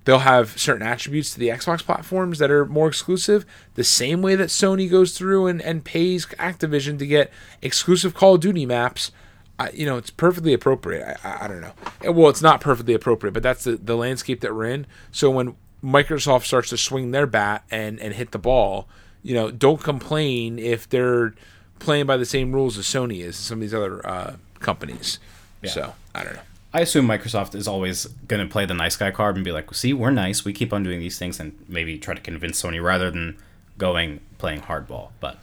They'll 0.05 0.19
have 0.19 0.57
certain 0.59 0.85
attributes 0.85 1.33
to 1.33 1.39
the 1.39 1.49
Xbox 1.49 1.83
platforms 1.83 2.39
that 2.39 2.51
are 2.51 2.65
more 2.65 2.87
exclusive, 2.87 3.45
the 3.73 3.83
same 3.83 4.21
way 4.21 4.35
that 4.35 4.49
Sony 4.49 4.89
goes 4.89 5.17
through 5.17 5.47
and, 5.47 5.61
and 5.61 5.83
pays 5.83 6.25
Activision 6.27 6.97
to 6.99 7.07
get 7.07 7.31
exclusive 7.61 8.13
Call 8.13 8.35
of 8.35 8.41
Duty 8.41 8.65
maps 8.65 9.11
I, 9.57 9.69
you 9.71 9.85
know, 9.85 9.97
it's 9.97 10.09
perfectly 10.09 10.53
appropriate. 10.53 11.17
I, 11.23 11.29
I, 11.29 11.45
I 11.45 11.47
don't 11.47 11.61
know. 11.61 11.73
Eh, 12.03 12.09
Well, 12.09 12.29
it's 12.29 12.41
not 12.41 12.61
perfectly 12.61 12.93
appropriate, 12.93 13.31
but 13.31 13.43
that's 13.43 13.63
the, 13.63 13.77
the 13.77 13.95
landscape 13.95 14.41
that 14.41 14.53
we're 14.53 14.65
in. 14.65 14.85
So 15.11 15.29
when 15.29 15.55
Microsoft 15.83 16.45
starts 16.45 16.69
to 16.69 16.77
swing 16.77 17.11
their 17.11 17.27
bat 17.27 17.63
and, 17.71 17.99
and 17.99 18.13
hit 18.13 18.31
the 18.31 18.39
ball, 18.39 18.87
you 19.23 19.33
know, 19.33 19.51
don't 19.51 19.81
complain 19.81 20.59
if 20.59 20.89
they're 20.89 21.33
playing 21.79 22.05
by 22.05 22.17
the 22.17 22.25
same 22.25 22.51
rules 22.51 22.77
as 22.77 22.85
Sony 22.85 23.19
is 23.19 23.25
and 23.27 23.35
some 23.35 23.57
of 23.59 23.61
these 23.61 23.73
other 23.73 24.05
uh, 24.05 24.35
companies. 24.59 25.19
So 25.69 25.93
I 26.13 26.23
don't 26.23 26.35
know. 26.35 26.41
I 26.75 26.81
assume 26.81 27.07
Microsoft 27.07 27.55
is 27.55 27.67
always 27.67 28.05
going 28.27 28.45
to 28.45 28.51
play 28.51 28.65
the 28.65 28.73
nice 28.73 28.97
guy 28.97 29.09
card 29.11 29.35
and 29.37 29.45
be 29.45 29.53
like, 29.53 29.73
"See, 29.73 29.93
we're 29.93 30.11
nice. 30.11 30.43
We 30.43 30.51
keep 30.51 30.73
on 30.73 30.83
doing 30.83 30.99
these 30.99 31.17
things," 31.17 31.39
and 31.39 31.53
maybe 31.69 31.97
try 31.97 32.13
to 32.13 32.21
convince 32.21 32.61
Sony 32.61 32.83
rather 32.83 33.09
than 33.09 33.37
going 33.77 34.19
playing 34.37 34.61
hardball. 34.61 35.09
But 35.21 35.37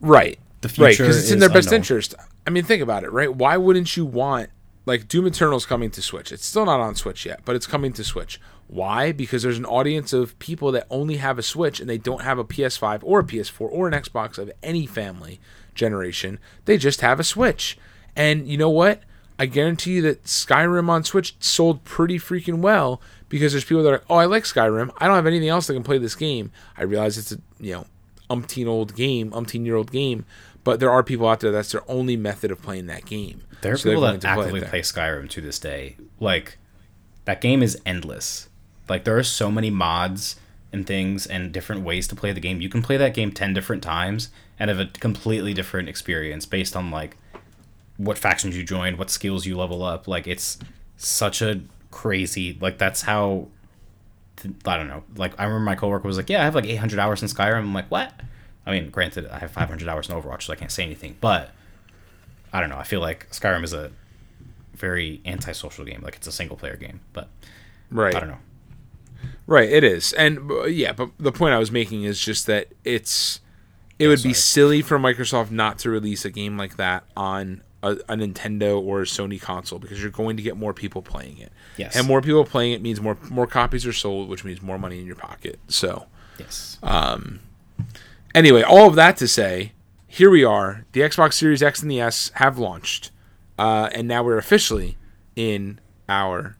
Right. 0.00 0.38
The 0.60 0.68
right, 0.68 0.94
future 0.94 1.04
because 1.04 1.18
it's 1.18 1.30
in 1.30 1.38
their 1.38 1.48
best 1.48 1.68
unknown. 1.68 1.80
interest. 1.80 2.14
I 2.46 2.50
mean, 2.50 2.64
think 2.64 2.82
about 2.82 3.04
it, 3.04 3.12
right? 3.12 3.32
Why 3.34 3.56
wouldn't 3.56 3.96
you 3.96 4.04
want 4.04 4.50
like 4.84 5.06
Doom 5.06 5.26
Eternal's 5.26 5.64
coming 5.66 5.90
to 5.92 6.02
Switch? 6.02 6.32
It's 6.32 6.44
still 6.44 6.64
not 6.64 6.80
on 6.80 6.94
Switch 6.96 7.24
yet, 7.24 7.42
but 7.44 7.54
it's 7.54 7.66
coming 7.66 7.92
to 7.92 8.04
Switch. 8.04 8.40
Why? 8.66 9.12
Because 9.12 9.42
there's 9.42 9.58
an 9.58 9.64
audience 9.66 10.12
of 10.12 10.36
people 10.40 10.72
that 10.72 10.86
only 10.90 11.18
have 11.18 11.38
a 11.38 11.42
Switch 11.42 11.78
and 11.78 11.88
they 11.88 11.98
don't 11.98 12.22
have 12.22 12.38
a 12.38 12.44
PS5 12.44 13.00
or 13.04 13.20
a 13.20 13.24
PS4 13.24 13.68
or 13.70 13.86
an 13.86 13.94
Xbox 13.94 14.38
of 14.38 14.50
any 14.62 14.86
family 14.86 15.40
generation. 15.74 16.38
They 16.64 16.78
just 16.78 17.00
have 17.00 17.20
a 17.20 17.24
Switch. 17.24 17.78
And 18.16 18.48
you 18.48 18.56
know 18.56 18.70
what? 18.70 19.02
I 19.38 19.46
guarantee 19.46 19.92
you 19.92 20.02
that 20.02 20.24
Skyrim 20.24 20.88
on 20.88 21.04
Switch 21.04 21.34
sold 21.40 21.84
pretty 21.84 22.18
freaking 22.18 22.58
well 22.58 23.00
because 23.28 23.52
there's 23.52 23.64
people 23.64 23.82
that 23.82 23.92
are, 23.92 24.02
oh, 24.10 24.16
I 24.16 24.26
like 24.26 24.44
Skyrim. 24.44 24.90
I 24.98 25.06
don't 25.06 25.16
have 25.16 25.26
anything 25.26 25.48
else 25.48 25.66
that 25.66 25.74
can 25.74 25.82
play 25.82 25.98
this 25.98 26.14
game. 26.14 26.52
I 26.76 26.82
realize 26.82 27.18
it's 27.18 27.32
a, 27.32 27.38
you 27.58 27.72
know, 27.72 27.86
umpteen 28.30 28.66
old 28.66 28.94
game, 28.94 29.30
umpteen 29.32 29.64
year 29.64 29.76
old 29.76 29.90
game, 29.90 30.24
but 30.64 30.80
there 30.80 30.90
are 30.90 31.02
people 31.02 31.26
out 31.26 31.40
there 31.40 31.50
that's 31.50 31.72
their 31.72 31.88
only 31.90 32.16
method 32.16 32.50
of 32.50 32.62
playing 32.62 32.86
that 32.86 33.04
game. 33.04 33.42
there 33.62 33.72
are 33.72 33.76
So 33.76 33.90
people 33.90 34.02
that 34.02 34.20
to 34.20 34.20
play 34.20 34.30
actively 34.30 34.60
play 34.60 34.80
Skyrim 34.80 35.28
to 35.30 35.40
this 35.40 35.58
day. 35.58 35.96
Like 36.20 36.58
that 37.24 37.40
game 37.40 37.62
is 37.62 37.80
endless. 37.84 38.48
Like 38.88 39.04
there 39.04 39.16
are 39.16 39.22
so 39.22 39.50
many 39.50 39.70
mods 39.70 40.36
and 40.72 40.86
things 40.86 41.26
and 41.26 41.52
different 41.52 41.82
ways 41.82 42.08
to 42.08 42.16
play 42.16 42.32
the 42.32 42.40
game. 42.40 42.60
You 42.60 42.68
can 42.68 42.82
play 42.82 42.96
that 42.96 43.14
game 43.14 43.32
10 43.32 43.52
different 43.52 43.82
times 43.82 44.30
and 44.58 44.70
have 44.70 44.80
a 44.80 44.86
completely 44.86 45.52
different 45.54 45.88
experience 45.88 46.46
based 46.46 46.74
on 46.76 46.90
like 46.90 47.16
what 48.04 48.18
factions 48.18 48.56
you 48.56 48.64
join, 48.64 48.96
what 48.96 49.10
skills 49.10 49.46
you 49.46 49.56
level 49.56 49.82
up. 49.82 50.08
Like 50.08 50.26
it's 50.26 50.58
such 50.96 51.42
a 51.42 51.60
crazy 51.90 52.56
like 52.60 52.78
that's 52.78 53.02
how 53.02 53.48
I 54.66 54.76
don't 54.76 54.88
know. 54.88 55.04
Like 55.16 55.38
I 55.38 55.44
remember 55.44 55.64
my 55.64 55.74
coworker 55.74 56.06
was 56.06 56.16
like, 56.16 56.28
"Yeah, 56.28 56.40
I 56.40 56.44
have 56.44 56.54
like 56.54 56.66
800 56.66 56.98
hours 56.98 57.22
in 57.22 57.28
Skyrim." 57.28 57.58
I'm 57.58 57.74
like, 57.74 57.90
"What?" 57.90 58.12
I 58.66 58.72
mean, 58.72 58.90
granted, 58.90 59.26
I 59.26 59.38
have 59.38 59.50
500 59.50 59.88
hours 59.88 60.08
in 60.08 60.14
Overwatch, 60.14 60.42
so 60.42 60.52
I 60.52 60.56
can't 60.56 60.70
say 60.70 60.84
anything. 60.84 61.16
But 61.20 61.50
I 62.52 62.60
don't 62.60 62.70
know. 62.70 62.78
I 62.78 62.84
feel 62.84 63.00
like 63.00 63.28
Skyrim 63.30 63.64
is 63.64 63.72
a 63.72 63.92
very 64.74 65.20
antisocial 65.24 65.84
game. 65.84 66.00
Like 66.02 66.16
it's 66.16 66.26
a 66.26 66.32
single 66.32 66.56
player 66.56 66.76
game. 66.76 67.00
But 67.12 67.28
Right. 67.90 68.14
I 68.14 68.20
don't 68.20 68.30
know. 68.30 68.38
Right, 69.46 69.70
it 69.70 69.84
is. 69.84 70.12
And 70.14 70.50
uh, 70.50 70.64
yeah, 70.64 70.92
but 70.92 71.10
the 71.18 71.32
point 71.32 71.54
I 71.54 71.58
was 71.58 71.70
making 71.70 72.04
is 72.04 72.20
just 72.20 72.46
that 72.46 72.68
it's 72.84 73.40
it 73.98 74.08
would 74.08 74.22
be 74.22 74.32
silly 74.32 74.82
for 74.82 74.98
Microsoft 74.98 75.50
not 75.50 75.78
to 75.80 75.90
release 75.90 76.24
a 76.24 76.30
game 76.30 76.56
like 76.56 76.76
that 76.76 77.04
on 77.16 77.62
a, 77.82 77.90
a 78.08 78.14
Nintendo 78.16 78.80
or 78.80 79.02
a 79.02 79.04
Sony 79.04 79.40
console 79.40 79.78
because 79.78 80.00
you're 80.00 80.10
going 80.10 80.36
to 80.36 80.42
get 80.42 80.56
more 80.56 80.72
people 80.72 81.02
playing 81.02 81.38
it. 81.38 81.52
Yes. 81.76 81.96
And 81.96 82.06
more 82.06 82.20
people 82.22 82.44
playing 82.44 82.72
it 82.72 82.82
means 82.82 83.00
more 83.00 83.16
more 83.30 83.46
copies 83.46 83.84
are 83.86 83.92
sold, 83.92 84.28
which 84.28 84.44
means 84.44 84.62
more 84.62 84.78
money 84.78 84.98
in 85.00 85.06
your 85.06 85.16
pocket. 85.16 85.58
So, 85.68 86.06
Yes. 86.38 86.78
Um 86.82 87.40
anyway, 88.34 88.62
all 88.62 88.86
of 88.88 88.94
that 88.94 89.16
to 89.18 89.28
say, 89.28 89.72
here 90.06 90.30
we 90.30 90.44
are. 90.44 90.84
The 90.92 91.00
Xbox 91.00 91.34
Series 91.34 91.62
X 91.62 91.82
and 91.82 91.90
the 91.90 92.00
S 92.00 92.30
have 92.34 92.58
launched, 92.58 93.10
uh, 93.58 93.88
and 93.94 94.06
now 94.06 94.22
we're 94.22 94.38
officially 94.38 94.96
in 95.36 95.80
our 96.08 96.56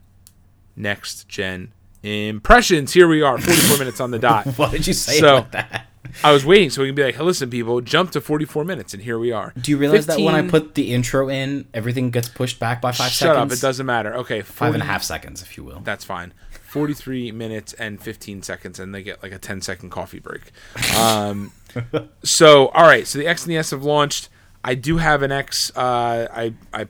next 0.75 1.27
gen 1.29 1.71
impressions. 2.01 2.93
Here 2.93 3.07
we 3.07 3.21
are, 3.21 3.37
44 3.37 3.77
minutes 3.77 3.99
on 4.01 4.11
the 4.11 4.19
dot. 4.19 4.45
Why 4.57 4.71
did 4.71 4.87
you 4.87 4.93
say 4.93 5.19
So- 5.19 5.35
like 5.35 5.51
that? 5.51 5.87
I 6.23 6.31
was 6.31 6.45
waiting 6.45 6.69
so 6.69 6.81
we 6.81 6.89
can 6.89 6.95
be 6.95 7.03
like, 7.03 7.15
hey, 7.15 7.23
listen, 7.23 7.49
people, 7.49 7.81
jump 7.81 8.11
to 8.11 8.21
44 8.21 8.65
minutes, 8.65 8.93
and 8.93 9.03
here 9.03 9.17
we 9.17 9.31
are. 9.31 9.53
Do 9.59 9.71
you 9.71 9.77
realize 9.77 10.05
that 10.07 10.19
when 10.19 10.35
I 10.35 10.47
put 10.47 10.75
the 10.75 10.93
intro 10.93 11.29
in, 11.29 11.67
everything 11.73 12.11
gets 12.11 12.29
pushed 12.29 12.59
back 12.59 12.81
by 12.81 12.91
five 12.91 13.11
Shut 13.11 13.35
seconds? 13.35 13.51
up, 13.53 13.57
it 13.57 13.61
doesn't 13.61 13.85
matter. 13.85 14.13
Okay, 14.15 14.41
40, 14.41 14.53
Five 14.53 14.73
and 14.73 14.83
a 14.83 14.85
half 14.85 15.03
seconds, 15.03 15.41
if 15.41 15.57
you 15.57 15.63
will. 15.63 15.79
That's 15.79 16.03
fine. 16.03 16.33
43 16.67 17.31
minutes 17.43 17.73
and 17.73 18.01
15 18.01 18.41
seconds, 18.43 18.79
and 18.79 18.93
they 18.93 19.03
get 19.03 19.23
like 19.23 19.31
a 19.31 19.39
10 19.39 19.61
second 19.61 19.89
coffee 19.89 20.19
break. 20.19 20.51
Um, 20.97 21.51
so, 22.23 22.67
all 22.69 22.83
right. 22.85 23.07
So 23.07 23.19
the 23.19 23.27
X 23.27 23.43
and 23.43 23.51
the 23.51 23.57
S 23.57 23.71
have 23.71 23.83
launched. 23.83 24.29
I 24.63 24.75
do 24.75 24.97
have 24.97 25.21
an 25.21 25.31
X. 25.31 25.71
Uh, 25.75 26.27
I 26.31 26.53
I 26.73 26.87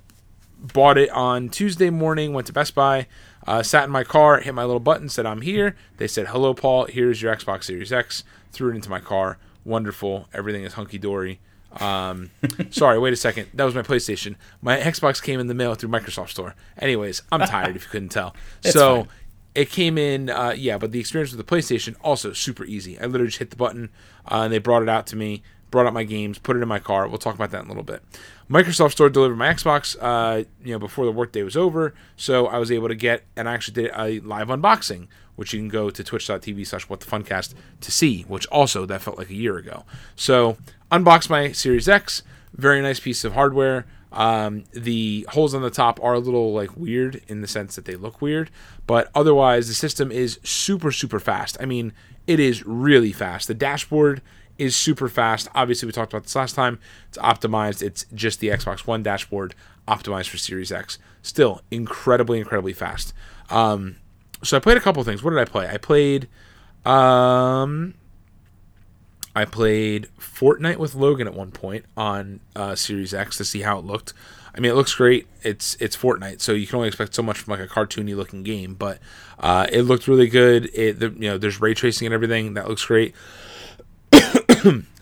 bought 0.60 0.98
it 0.98 1.10
on 1.10 1.50
Tuesday 1.50 1.90
morning. 1.90 2.34
Went 2.34 2.48
to 2.48 2.54
Best 2.54 2.76
Buy. 2.76 3.08
Uh, 3.46 3.62
sat 3.62 3.84
in 3.84 3.90
my 3.92 4.04
car, 4.06 4.40
hit 4.40 4.54
my 4.54 4.64
little 4.64 4.80
button, 4.80 5.10
said 5.10 5.26
I'm 5.26 5.42
here. 5.42 5.76
They 5.98 6.08
said, 6.08 6.28
"Hello, 6.28 6.54
Paul. 6.54 6.86
Here's 6.86 7.22
your 7.22 7.36
Xbox 7.36 7.66
Series 7.66 7.92
X." 7.92 8.24
Threw 8.54 8.72
it 8.72 8.76
into 8.76 8.90
my 8.90 9.00
car. 9.00 9.38
Wonderful. 9.66 10.28
Everything 10.34 10.64
is 10.64 10.74
hunky 10.74 10.98
dory. 10.98 11.40
Um, 11.80 12.30
sorry, 12.70 13.00
wait 13.00 13.14
a 13.14 13.18
second. 13.18 13.50
That 13.54 13.64
was 13.64 13.76
my 13.76 13.82
PlayStation. 13.82 14.36
My 14.62 14.78
Xbox 14.78 15.22
came 15.22 15.40
in 15.40 15.48
the 15.48 15.54
mail 15.54 15.76
through 15.76 15.90
Microsoft 15.90 16.30
Store. 16.30 16.56
Anyways, 16.78 17.24
I'm 17.32 17.40
tired 17.48 17.76
if 17.76 17.84
you 17.84 17.90
couldn't 17.90 18.10
tell. 18.10 18.36
so 18.62 18.96
fine. 19.04 19.08
it 19.56 19.70
came 19.70 19.98
in, 19.98 20.30
uh, 20.30 20.54
yeah, 20.56 20.78
but 20.78 20.92
the 20.92 21.00
experience 21.00 21.34
with 21.34 21.46
the 21.46 21.56
PlayStation 21.56 21.96
also 22.02 22.32
super 22.34 22.64
easy. 22.64 23.00
I 23.00 23.06
literally 23.06 23.28
just 23.28 23.40
hit 23.40 23.50
the 23.50 23.56
button 23.56 23.90
uh, 24.32 24.42
and 24.44 24.54
they 24.54 24.60
brought 24.60 24.84
it 24.84 24.90
out 24.90 25.08
to 25.08 25.16
me, 25.16 25.42
brought 25.72 25.88
out 25.88 25.94
my 25.94 26.04
games, 26.04 26.38
put 26.38 26.56
it 26.56 26.62
in 26.62 26.68
my 26.68 26.80
car. 26.80 27.08
We'll 27.08 27.18
talk 27.18 27.36
about 27.36 27.50
that 27.52 27.62
in 27.62 27.66
a 27.66 27.70
little 27.70 27.84
bit. 27.84 28.04
Microsoft 28.50 28.92
Store 28.92 29.10
delivered 29.10 29.38
my 29.38 29.52
Xbox, 29.52 29.96
uh, 30.00 30.44
you 30.64 30.74
know, 30.74 30.80
before 30.80 31.06
the 31.06 31.12
workday 31.12 31.42
was 31.42 31.58
over, 31.58 31.96
so 32.16 32.46
I 32.46 32.60
was 32.60 32.72
able 32.72 32.90
to 32.90 32.96
get, 32.96 33.24
and 33.36 33.50
I 33.50 33.54
actually 33.54 33.82
did 33.84 33.92
a 33.96 34.20
live 34.20 34.50
unboxing, 34.50 35.08
which 35.36 35.54
you 35.54 35.60
can 35.60 35.70
go 35.70 35.90
to 35.90 36.04
twitch.tv 36.04 36.66
slash 36.68 36.84
what 36.90 37.00
the 37.00 37.06
funcast 37.06 37.54
to 37.82 37.92
see, 37.92 38.24
which 38.24 38.46
also 38.48 38.86
that 38.86 39.02
felt 39.02 39.18
like 39.18 39.30
a 39.30 39.36
year 39.36 39.58
ago. 39.58 39.84
So 40.16 40.58
unbox 40.92 41.30
my 41.30 41.52
Series 41.52 41.90
X, 41.90 42.24
very 42.54 42.82
nice 42.82 43.00
piece 43.00 43.24
of 43.24 43.34
hardware. 43.34 43.86
Um, 44.12 44.66
the 44.72 45.26
holes 45.30 45.56
on 45.56 45.64
the 45.64 45.72
top 45.72 46.00
are 46.04 46.14
a 46.14 46.20
little 46.20 46.54
like 46.54 46.78
weird 46.78 47.24
in 47.28 47.42
the 47.42 47.48
sense 47.48 47.76
that 47.76 47.86
they 47.86 47.96
look 47.96 48.22
weird, 48.22 48.52
but 48.86 49.10
otherwise 49.16 49.68
the 49.68 49.74
system 49.74 50.12
is 50.12 50.40
super 50.44 50.92
super 50.92 51.20
fast. 51.20 51.58
I 51.60 51.66
mean, 51.66 51.94
it 52.28 52.40
is 52.40 52.66
really 52.66 53.12
fast. 53.12 53.48
The 53.48 53.56
dashboard 53.56 54.22
is 54.60 54.76
super 54.76 55.10
fast. 55.10 55.48
Obviously, 55.56 55.88
we 55.88 55.92
talked 55.92 56.14
about 56.14 56.24
this 56.24 56.36
last 56.36 56.54
time. 56.54 56.80
It's 57.10 57.18
optimized. 57.18 57.82
It's 57.82 58.06
just 58.14 58.40
the 58.40 58.50
Xbox 58.50 58.86
One 58.86 59.02
dashboard 59.02 59.56
optimized 59.88 60.30
for 60.30 60.38
Series 60.38 60.72
X. 60.72 61.00
Still 61.24 61.62
incredibly 61.72 62.38
incredibly 62.40 62.74
fast. 62.74 63.14
Um, 63.50 63.96
so 64.44 64.58
I 64.58 64.60
played 64.60 64.78
a 64.78 64.82
couple 64.82 65.04
things. 65.04 65.24
What 65.24 65.32
did 65.32 65.40
I 65.40 65.46
play? 65.46 65.68
I 65.68 65.78
played 65.78 66.28
um 66.86 67.96
I 69.36 69.46
played 69.46 70.08
Fortnite 70.20 70.78
with 70.78 70.94
Logan 70.96 71.28
at 71.28 71.34
one 71.34 71.52
point 71.52 71.86
on 71.98 72.40
uh, 72.56 72.76
Series 72.76 73.14
X 73.14 73.38
to 73.38 73.46
see 73.46 73.62
how 73.62 73.80
it 73.80 73.86
looked. 73.86 74.14
I 74.56 74.60
mean, 74.60 74.72
it 74.72 74.76
looks 74.76 74.94
great. 74.94 75.28
It's 75.42 75.76
it's 75.80 75.98
Fortnite, 75.98 76.40
so 76.40 76.52
you 76.52 76.68
can 76.68 76.76
only 76.76 76.88
expect 76.88 77.16
so 77.16 77.24
much 77.24 77.40
from 77.40 77.52
like 77.52 77.60
a 77.60 77.68
cartoony 77.68 78.16
looking 78.16 78.44
game, 78.44 78.76
but 78.76 79.00
uh, 79.40 79.66
it 79.72 79.84
looked 79.84 80.08
really 80.08 80.28
good. 80.28 80.70
It 80.76 81.00
the, 81.00 81.10
you 81.10 81.30
know 81.30 81.38
there's 81.40 81.60
ray 81.60 81.74
tracing 81.74 82.06
and 82.06 82.14
everything 82.14 82.54
that 82.54 82.68
looks 82.68 82.86
great. 82.86 83.16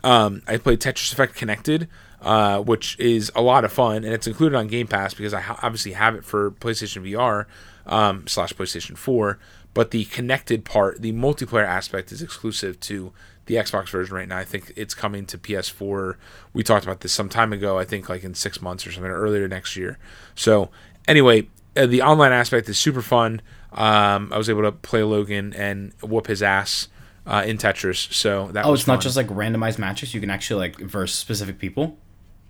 um, 0.04 0.42
I 0.48 0.58
played 0.58 0.80
Tetris 0.80 1.12
Effect 1.12 1.36
Connected, 1.36 1.89
uh, 2.22 2.62
which 2.62 2.98
is 2.98 3.30
a 3.36 3.42
lot 3.42 3.66
of 3.66 3.74
fun, 3.74 4.06
and 4.06 4.14
it's 4.14 4.28
included 4.28 4.56
on 4.56 4.68
Game 4.68 4.88
Pass 4.88 5.14
because 5.14 5.34
I 5.34 5.42
ha- 5.42 5.60
obviously 5.62 5.92
have 5.92 6.16
it 6.16 6.24
for 6.24 6.52
PlayStation 6.52 7.04
VR 7.12 7.48
um, 7.86 8.28
slash 8.28 8.54
PlayStation 8.54 8.98
4. 8.98 9.40
But 9.74 9.92
the 9.92 10.06
connected 10.06 10.66
part, 10.66 11.02
the 11.02 11.14
multiplayer 11.14 11.66
aspect, 11.66 12.12
is 12.12 12.22
exclusive 12.22 12.80
to 12.82 13.14
the 13.46 13.56
Xbox 13.56 13.90
version 13.90 14.16
right 14.16 14.28
now. 14.28 14.38
I 14.38 14.44
think 14.44 14.74
it's 14.76 14.94
coming 14.94 15.26
to 15.28 15.38
PS4. 15.38 16.16
We 16.54 16.64
talked 16.64 16.86
about 16.86 17.02
this 17.02 17.14
some 17.14 17.30
time 17.30 17.54
ago. 17.54 17.80
I 17.80 17.86
think 17.86 18.10
like 18.10 18.24
in 18.24 18.34
six 18.34 18.62
months 18.62 18.86
or 18.86 18.92
something, 18.92 19.12
or 19.12 19.20
earlier 19.20 19.48
next 19.48 19.76
year. 19.76 19.98
So 20.36 20.70
anyway, 21.08 21.48
uh, 21.76 21.86
the 21.86 22.02
online 22.02 22.34
aspect 22.34 22.68
is 22.70 22.78
super 22.78 23.02
fun. 23.02 23.42
Um, 23.72 24.32
I 24.34 24.38
was 24.38 24.50
able 24.50 24.64
to 24.64 24.72
play 24.72 25.04
Logan 25.04 25.54
and 25.54 25.94
whoop 26.02 26.28
his 26.28 26.44
ass 26.44 26.90
uh, 27.26 27.44
in 27.46 27.58
Tetris. 27.58 28.12
So 28.14 28.50
that 28.52 28.66
Oh, 28.66 28.74
it's 28.74 28.88
not 28.88 29.02
just 29.02 29.16
like 29.16 29.28
randomized 29.28 29.78
matches. 29.78 30.14
You 30.14 30.20
can 30.20 30.30
actually 30.30 30.60
like 30.60 30.78
verse 30.80 31.14
specific 31.16 31.60
people. 31.60 31.98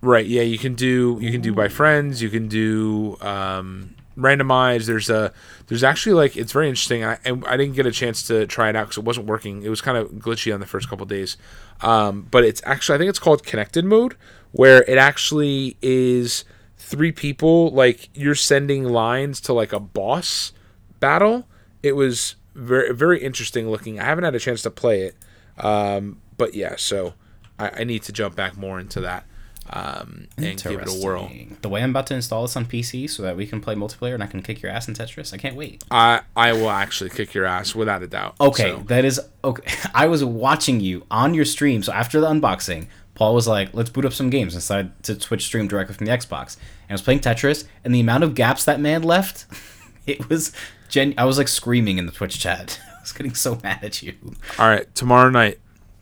Right. 0.01 0.25
Yeah, 0.25 0.41
you 0.41 0.57
can 0.57 0.73
do 0.73 1.19
you 1.21 1.31
can 1.31 1.41
do 1.41 1.53
by 1.53 1.67
friends. 1.67 2.21
You 2.21 2.29
can 2.29 2.47
do 2.47 3.17
um, 3.21 3.95
randomized. 4.17 4.85
There's 4.85 5.09
a 5.09 5.33
there's 5.67 5.83
actually 5.83 6.13
like 6.13 6.35
it's 6.37 6.51
very 6.51 6.67
interesting. 6.69 7.03
I 7.03 7.17
I 7.25 7.57
didn't 7.57 7.73
get 7.73 7.85
a 7.85 7.91
chance 7.91 8.23
to 8.27 8.45
try 8.47 8.69
it 8.69 8.75
out 8.75 8.87
because 8.87 8.97
it 8.97 9.03
wasn't 9.03 9.27
working. 9.27 9.63
It 9.63 9.69
was 9.69 9.81
kind 9.81 9.97
of 9.97 10.09
glitchy 10.11 10.53
on 10.53 10.59
the 10.59 10.65
first 10.65 10.89
couple 10.89 11.05
days. 11.05 11.37
Um, 11.81 12.27
but 12.29 12.43
it's 12.43 12.61
actually 12.65 12.95
I 12.95 12.97
think 12.99 13.09
it's 13.09 13.19
called 13.19 13.43
connected 13.43 13.85
mode 13.85 14.15
where 14.51 14.83
it 14.83 14.97
actually 14.97 15.77
is 15.81 16.43
three 16.77 17.11
people 17.11 17.71
like 17.71 18.09
you're 18.13 18.35
sending 18.35 18.83
lines 18.83 19.39
to 19.41 19.53
like 19.53 19.73
a 19.73 19.79
boss 19.79 20.53
battle. 20.99 21.47
It 21.83 21.95
was 21.95 22.35
very 22.53 22.93
very 22.93 23.21
interesting 23.21 23.69
looking. 23.69 23.99
I 23.99 24.05
haven't 24.05 24.23
had 24.23 24.35
a 24.35 24.39
chance 24.39 24.61
to 24.63 24.71
play 24.71 25.03
it, 25.03 25.15
um, 25.57 26.21
but 26.37 26.53
yeah. 26.53 26.75
So 26.77 27.13
I, 27.57 27.69
I 27.69 27.83
need 27.83 28.03
to 28.03 28.11
jump 28.11 28.35
back 28.35 28.57
more 28.57 28.79
into 28.79 28.99
that 29.01 29.25
um, 29.69 30.27
and 30.37 30.61
give 30.61 30.79
it 30.81 30.87
a 30.89 30.93
whirl. 31.05 31.31
The 31.61 31.69
way 31.69 31.81
I'm 31.83 31.91
about 31.91 32.07
to 32.07 32.15
install 32.15 32.41
this 32.41 32.55
on 32.57 32.65
PC 32.65 33.09
so 33.09 33.23
that 33.23 33.37
we 33.37 33.45
can 33.45 33.61
play 33.61 33.75
multiplayer 33.75 34.13
and 34.13 34.23
I 34.23 34.27
can 34.27 34.41
kick 34.41 34.61
your 34.61 34.71
ass 34.71 34.87
in 34.87 34.93
Tetris. 34.95 35.33
I 35.33 35.37
can't 35.37 35.55
wait. 35.55 35.83
I 35.91 36.21
I 36.35 36.51
will 36.53 36.69
actually 36.69 37.09
kick 37.11 37.33
your 37.33 37.45
ass 37.45 37.73
without 37.75 38.03
a 38.03 38.07
doubt. 38.07 38.35
Okay, 38.41 38.71
So, 38.71 38.77
that 38.87 39.05
is 39.05 39.19
okay. 39.43 39.71
I 39.93 40.07
was 40.07 40.23
watching 40.23 40.79
you 40.79 41.05
on 41.11 41.33
your 41.33 41.45
stream, 41.45 41.83
so 41.83 41.93
after 41.93 42.19
the 42.19 42.27
unboxing, 42.27 42.87
Paul 43.15 43.35
was 43.35 43.47
like, 43.47 43.69
"Let's 43.73 43.89
boot 43.89 44.05
up 44.05 44.13
some 44.13 44.29
games." 44.29 44.53
And 44.53 44.61
decided 44.61 45.03
to 45.03 45.15
Twitch 45.15 45.45
stream 45.45 45.67
directly 45.67 45.95
from 45.95 46.05
the 46.07 46.11
Xbox. 46.11 46.55
And 46.57 46.91
I 46.91 46.93
was 46.93 47.01
playing 47.01 47.19
Tetris, 47.19 47.65
and 47.85 47.93
the 47.95 47.99
amount 47.99 48.23
of 48.23 48.35
gaps 48.35 48.65
that 48.65 48.79
man 48.79 49.03
left, 49.03 49.45
it 50.07 50.27
was 50.27 50.51
gen. 50.89 51.13
I 51.17 51.25
was 51.25 51.37
like 51.37 51.47
screaming 51.47 51.97
in 51.97 52.07
the 52.07 52.11
Twitch 52.11 52.39
chat. 52.39 52.79
I 52.97 53.01
was 53.01 53.11
getting 53.13 53.35
so 53.35 53.57
mad 53.63 53.83
at 53.83 54.01
you. 54.03 54.15
all 54.59 54.67
right, 54.67 54.93
tomorrow 54.95 55.29
night, 55.29 55.59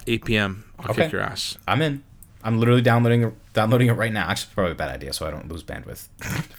8 0.08 0.26
p.m. 0.26 0.64
I'll 0.80 0.92
Okay. 0.92 1.04
kick 1.04 1.12
your 1.12 1.22
ass. 1.22 1.58
I'm 1.68 1.82
in. 1.82 2.04
I'm 2.44 2.58
literally 2.60 2.82
downloading 2.82 3.36
downloading 3.60 3.88
it 3.90 3.94
right 3.94 4.12
now. 4.14 4.28
Actually, 4.30 4.54
probably 4.54 4.72
a 4.72 4.76
bad 4.76 4.90
idea, 4.90 5.12
so 5.14 5.28
I 5.28 5.32
don't 5.32 5.50
lose 5.50 5.64
bandwidth 5.64 6.08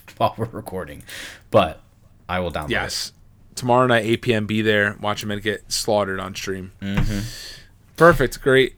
while 0.19 0.35
we're 0.37 0.45
recording. 0.47 1.03
But 1.51 1.81
I 2.29 2.41
will 2.41 2.51
download. 2.53 2.67
it. 2.67 2.71
Yes, 2.73 3.13
tomorrow 3.55 3.87
night, 3.87 4.05
8 4.05 4.23
p.m. 4.23 4.47
Be 4.47 4.61
there. 4.63 4.97
Watch 5.01 5.23
him 5.23 5.39
get 5.41 5.71
slaughtered 5.73 6.21
on 6.21 6.35
stream. 6.35 6.73
Mm-hmm. 6.83 7.21
Perfect. 7.97 8.41
Great. 8.43 8.77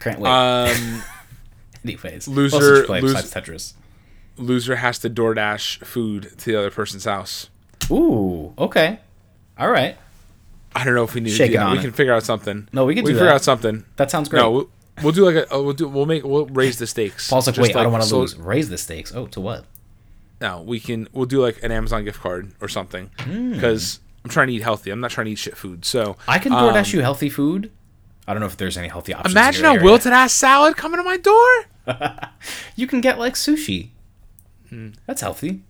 Can't 0.00 0.18
wait. 0.20 0.30
Um, 0.30 1.02
Anyways, 1.84 2.28
loser- 2.28 2.56
what 2.56 2.62
else 2.62 2.72
did 2.72 2.80
you 2.80 2.86
play 2.86 3.00
lose- 3.00 3.14
besides 3.14 3.48
Tetris. 3.48 3.72
loser 4.36 4.76
has 4.76 4.98
to 5.00 5.08
DoorDash 5.10 5.84
food 5.84 6.32
to 6.38 6.44
the 6.52 6.58
other 6.58 6.70
person's 6.70 7.04
house. 7.04 7.48
Ooh, 7.90 8.52
okay, 8.58 8.98
all 9.58 9.70
right. 9.70 9.96
I 10.74 10.84
don't 10.84 10.94
know 10.94 11.04
if 11.04 11.14
we 11.14 11.20
need 11.22 11.30
Shake 11.30 11.52
to 11.52 11.56
do 11.56 11.58
it 11.58 11.64
that. 11.64 11.72
We 11.72 11.78
it. 11.78 11.82
can 11.82 11.92
figure 11.92 12.12
out 12.12 12.22
something. 12.24 12.68
No, 12.72 12.84
we 12.84 12.94
can 12.94 13.04
we 13.04 13.12
do 13.12 13.14
figure 13.16 13.28
that. 13.28 13.36
out 13.36 13.42
something. 13.44 13.84
That 13.96 14.10
sounds 14.10 14.28
great. 14.28 14.40
No, 14.40 14.68
we'll, 15.02 15.12
do 15.12 15.24
like 15.24 15.34
a 15.36 15.48
oh, 15.50 15.62
we'll 15.62 15.72
do 15.74 15.88
we'll 15.88 16.06
make 16.06 16.24
we'll 16.24 16.46
raise 16.46 16.78
the 16.78 16.86
stakes. 16.86 17.28
Paul's 17.30 17.46
like, 17.46 17.56
wait, 17.56 17.76
I 17.76 17.82
don't 17.82 17.92
want 17.92 18.04
to 18.04 18.08
so- 18.08 18.20
lose. 18.20 18.36
Raise 18.36 18.68
the 18.68 18.78
stakes. 18.78 19.14
Oh, 19.14 19.26
to 19.28 19.40
what? 19.40 19.64
No, 20.40 20.60
we 20.62 20.80
can 20.80 21.08
we'll 21.12 21.26
do 21.26 21.40
like 21.40 21.62
an 21.62 21.72
Amazon 21.72 22.04
gift 22.04 22.20
card 22.20 22.52
or 22.60 22.68
something 22.68 23.10
Hmm. 23.20 23.52
because 23.52 24.00
I'm 24.24 24.30
trying 24.30 24.48
to 24.48 24.52
eat 24.54 24.62
healthy. 24.62 24.90
I'm 24.90 25.00
not 25.00 25.10
trying 25.10 25.26
to 25.26 25.30
eat 25.32 25.38
shit 25.38 25.56
food. 25.56 25.84
So 25.84 26.16
I 26.28 26.38
can 26.38 26.52
um, 26.52 26.58
DoorDash 26.58 26.92
you 26.92 27.00
healthy 27.00 27.30
food. 27.30 27.70
I 28.28 28.34
don't 28.34 28.40
know 28.40 28.46
if 28.46 28.56
there's 28.56 28.76
any 28.76 28.88
healthy 28.88 29.14
options. 29.14 29.34
in 29.34 29.38
Imagine 29.38 29.64
a 29.66 29.70
area. 29.74 29.84
wilted 29.84 30.12
ass 30.12 30.32
salad 30.32 30.76
coming 30.76 30.98
to 30.98 31.04
my 31.04 31.16
door. 31.16 31.48
You 32.74 32.86
can 32.86 33.00
get 33.00 33.18
like 33.18 33.34
sushi. 33.34 33.90
Hmm. 34.68 34.90
That's 35.06 35.20
healthy. 35.20 35.62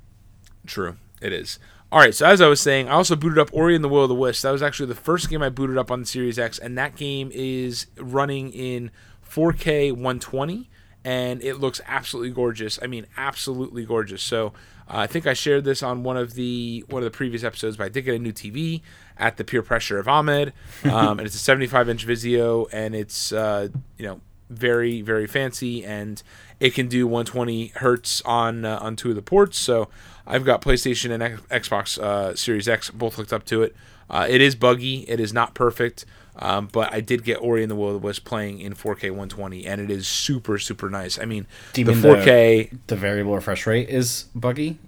True, 0.67 0.97
it 1.21 1.33
is. 1.33 1.59
All 1.93 2.01
right, 2.01 2.15
so 2.15 2.27
as 2.27 2.41
I 2.41 2.49
was 2.49 2.61
saying, 2.61 2.89
I 2.89 2.93
also 2.93 3.15
booted 3.15 3.39
up 3.39 3.51
Ori 3.53 3.75
and 3.77 3.85
the 3.85 3.89
Will 3.89 4.03
of 4.03 4.09
the 4.09 4.15
Wisp. 4.15 4.43
That 4.43 4.51
was 4.51 4.63
actually 4.63 4.87
the 4.87 4.95
first 4.97 5.31
game 5.31 5.43
I 5.43 5.51
booted 5.51 5.79
up 5.79 5.91
on 5.93 6.01
the 6.01 6.07
Series 6.07 6.39
X, 6.39 6.59
and 6.59 6.77
that 6.77 6.97
game 6.97 7.31
is 7.33 7.87
running 7.97 8.51
in 8.53 8.91
4K 9.29 9.93
120, 9.93 10.69
and 11.05 11.43
it 11.43 11.57
looks 11.57 11.81
absolutely 11.87 12.31
gorgeous. 12.31 12.79
I 12.83 12.87
mean, 12.87 13.07
absolutely 13.17 13.85
gorgeous. 13.85 14.23
So 14.23 14.49
uh, 14.89 14.99
I 14.99 15.07
think 15.07 15.27
I 15.27 15.35
shared 15.35 15.65
this 15.65 15.83
on 15.83 16.03
one 16.03 16.17
of 16.17 16.35
the 16.35 16.85
one 16.89 17.03
of 17.03 17.05
the 17.05 17.17
previous 17.17 17.45
episodes, 17.45 17.77
but 17.77 17.85
I 17.85 17.89
did 17.89 18.03
get 18.03 18.15
a 18.15 18.19
new 18.19 18.33
TV 18.33 18.83
at 19.19 19.37
the 19.37 19.45
peer 19.45 19.63
pressure 19.63 19.99
of 19.99 20.09
Ahmed, 20.09 20.53
um, 20.85 21.19
and 21.19 21.27
it's 21.27 21.35
a 21.35 21.39
75 21.39 21.89
inch 21.89 22.07
Vizio, 22.07 22.67
and 22.73 22.95
it's 22.95 23.33
uh, 23.33 23.69
you 23.99 24.07
know 24.07 24.21
very 24.49 25.03
very 25.03 25.27
fancy 25.27 25.85
and 25.85 26.23
it 26.61 26.73
can 26.73 26.87
do 26.87 27.07
120 27.07 27.69
hertz 27.77 28.23
on 28.23 28.65
uh, 28.65 28.79
on 28.81 28.95
two 28.95 29.11
of 29.11 29.17
the 29.17 29.23
ports 29.23 29.59
so 29.59 29.89
i've 30.27 30.45
got 30.45 30.63
playstation 30.63 31.11
and 31.11 31.23
X- 31.23 31.69
xbox 31.69 31.99
uh, 31.99 32.35
series 32.35 32.69
x 32.69 32.91
both 32.91 33.17
hooked 33.17 33.33
up 33.33 33.45
to 33.45 33.63
it 33.63 33.75
uh, 34.09 34.27
it 34.29 34.41
is 34.41 34.55
buggy 34.55 34.99
it 35.09 35.19
is 35.19 35.33
not 35.33 35.55
perfect 35.55 36.05
um, 36.39 36.69
but 36.73 36.93
i 36.93 37.01
did 37.01 37.25
get 37.25 37.37
ori 37.41 37.63
and 37.63 37.71
the 37.71 37.75
will 37.75 37.89
of 37.89 37.95
the 37.95 37.99
wisp 38.07 38.25
playing 38.25 38.61
in 38.61 38.75
4k 38.75 39.05
120 39.11 39.67
and 39.67 39.81
it 39.81 39.91
is 39.91 40.07
super 40.07 40.59
super 40.59 40.89
nice 40.91 41.19
i 41.19 41.25
mean 41.25 41.47
the 41.87 41.93
mean 41.95 42.03
4k 42.05 42.79
The 42.87 42.97
variable 42.97 43.35
refresh 43.35 43.67
rate 43.67 43.89
is 43.89 44.27
buggy, 44.35 44.79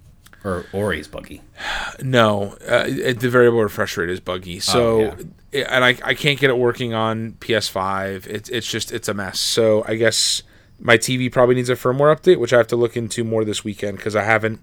or 0.45 0.67
Ori's 0.73 1.09
buggy. 1.09 1.43
No, 2.03 2.57
uh, 2.71 2.85
it, 2.87 3.19
the 3.21 3.29
variable 3.29 3.61
refresh 3.63 3.97
rate 3.97 4.09
is 4.09 4.21
buggy. 4.21 4.61
So, 4.61 4.81
Oh, 4.81 5.01
yeah. 5.01 5.15
it- 5.53 5.67
and 5.73 5.85
I, 5.85 5.97
I 6.05 6.15
can't 6.15 6.39
get 6.39 6.51
it 6.51 6.59
working 6.59 6.93
on 6.95 7.33
PS5. 7.41 8.27
It's 8.27 8.49
it's 8.51 8.71
just 8.71 8.93
it's 8.93 9.09
a 9.09 9.15
mess. 9.15 9.41
So 9.41 9.83
I 9.89 9.97
guess 9.97 10.43
my 10.79 10.97
TV 10.99 11.33
probably 11.33 11.55
needs 11.57 11.71
a 11.71 11.75
firmware 11.75 12.15
update, 12.15 12.39
which 12.39 12.53
I 12.53 12.59
have 12.59 12.69
to 12.69 12.77
look 12.77 12.97
into 12.97 13.25
more 13.25 13.45
this 13.45 13.65
weekend 13.65 13.97
because 13.97 14.15
I 14.15 14.23
haven't 14.25 14.63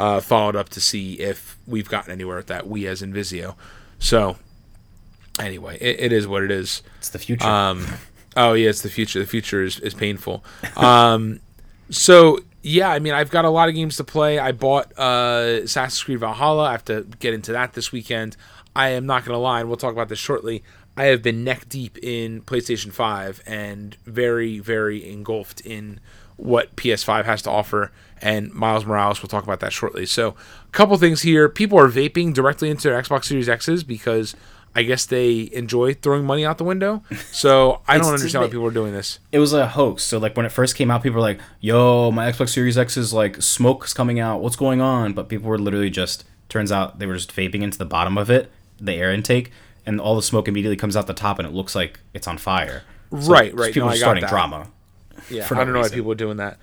uh, 0.00 0.20
followed 0.20 0.56
up 0.56 0.70
to 0.70 0.80
see 0.80 1.20
if 1.20 1.56
we've 1.66 1.88
gotten 1.88 2.10
anywhere 2.10 2.36
with 2.38 2.46
that. 2.48 2.66
We 2.66 2.86
as 2.86 3.02
in 3.02 3.12
Vizio. 3.12 3.54
So 3.98 4.38
anyway, 5.38 5.78
it, 5.80 6.00
it 6.00 6.12
is 6.12 6.26
what 6.26 6.42
it 6.42 6.50
is. 6.50 6.82
It's 6.98 7.10
the 7.10 7.18
future. 7.18 7.46
Um, 7.46 7.86
oh 8.36 8.52
yeah, 8.54 8.70
it's 8.70 8.82
the 8.82 8.90
future. 8.90 9.18
The 9.18 9.26
future 9.26 9.62
is, 9.62 9.78
is 9.80 9.94
painful. 9.94 10.44
Um, 10.76 11.40
so 11.90 12.38
yeah, 12.62 12.90
I 12.90 12.98
mean, 13.00 13.12
I've 13.12 13.30
got 13.30 13.44
a 13.44 13.50
lot 13.50 13.68
of 13.68 13.74
games 13.74 13.96
to 13.96 14.04
play. 14.04 14.38
I 14.38 14.52
bought 14.52 14.92
uh, 14.96 15.60
Assassin's 15.64 16.02
Creed 16.02 16.20
Valhalla. 16.20 16.64
I 16.64 16.72
have 16.72 16.84
to 16.86 17.06
get 17.18 17.34
into 17.34 17.52
that 17.52 17.72
this 17.74 17.92
weekend. 17.92 18.36
I 18.74 18.90
am 18.90 19.04
not 19.04 19.24
going 19.24 19.34
to 19.34 19.38
lie, 19.38 19.60
and 19.60 19.68
we'll 19.68 19.76
talk 19.76 19.92
about 19.92 20.08
this 20.08 20.18
shortly. 20.18 20.62
I 20.96 21.04
have 21.04 21.22
been 21.22 21.42
neck 21.42 21.68
deep 21.68 21.98
in 22.02 22.42
PlayStation 22.42 22.92
5 22.92 23.42
and 23.46 23.96
very, 24.04 24.58
very 24.58 25.10
engulfed 25.10 25.60
in 25.62 26.00
what 26.36 26.76
PS5 26.76 27.24
has 27.24 27.42
to 27.42 27.50
offer, 27.50 27.92
and 28.20 28.52
Miles 28.52 28.84
Morales. 28.84 29.22
We'll 29.22 29.28
talk 29.28 29.44
about 29.44 29.60
that 29.60 29.72
shortly. 29.72 30.06
So, 30.06 30.30
a 30.30 30.70
couple 30.72 30.96
things 30.98 31.22
here. 31.22 31.48
People 31.48 31.78
are 31.78 31.88
vaping 31.88 32.34
directly 32.34 32.70
into 32.70 32.88
their 32.88 33.00
Xbox 33.00 33.24
Series 33.24 33.48
X's 33.48 33.84
because 33.84 34.34
I 34.74 34.82
guess 34.84 35.04
they 35.06 35.50
enjoy 35.52 35.94
throwing 35.94 36.24
money 36.24 36.44
out 36.46 36.58
the 36.58 36.64
window. 36.64 37.02
So 37.30 37.82
I 37.88 37.98
don't 37.98 38.12
understand 38.12 38.44
why 38.44 38.48
people 38.50 38.66
are 38.66 38.70
doing 38.70 38.92
this. 38.92 39.18
it 39.30 39.38
was 39.38 39.52
a 39.52 39.68
hoax. 39.68 40.02
So 40.02 40.18
like 40.18 40.36
when 40.36 40.46
it 40.46 40.52
first 40.52 40.76
came 40.76 40.90
out, 40.90 41.02
people 41.02 41.16
were 41.16 41.20
like, 41.28 41.40
"Yo, 41.60 42.10
my 42.10 42.30
Xbox 42.30 42.50
Series 42.50 42.78
X 42.78 42.96
is 42.96 43.12
like 43.12 43.42
smoke's 43.42 43.92
coming 43.92 44.18
out. 44.18 44.40
What's 44.40 44.56
going 44.56 44.80
on?" 44.80 45.12
But 45.12 45.28
people 45.28 45.48
were 45.48 45.58
literally 45.58 45.90
just 45.90 46.24
turns 46.48 46.72
out 46.72 46.98
they 46.98 47.06
were 47.06 47.14
just 47.14 47.34
vaping 47.34 47.62
into 47.62 47.76
the 47.78 47.84
bottom 47.84 48.16
of 48.16 48.30
it, 48.30 48.50
the 48.80 48.92
air 48.94 49.12
intake, 49.12 49.50
and 49.86 50.00
all 50.00 50.16
the 50.16 50.22
smoke 50.22 50.48
immediately 50.48 50.76
comes 50.76 50.96
out 50.96 51.06
the 51.06 51.14
top, 51.14 51.38
and 51.38 51.46
it 51.46 51.52
looks 51.54 51.74
like 51.74 52.00
it's 52.14 52.26
on 52.26 52.38
fire. 52.38 52.82
So 53.20 53.30
Right, 53.32 53.54
right. 53.54 53.74
People 53.74 53.88
No, 53.88 53.94
are 53.94 53.96
starting 53.96 54.22
that. 54.22 54.30
drama. 54.30 54.68
Yeah, 55.30 55.46
for 55.46 55.56
I 55.56 55.64
don't 55.64 55.74
know 55.74 55.80
why 55.80 55.88
people 55.90 56.10
are 56.12 56.16
doing 56.16 56.38
that. 56.38 56.58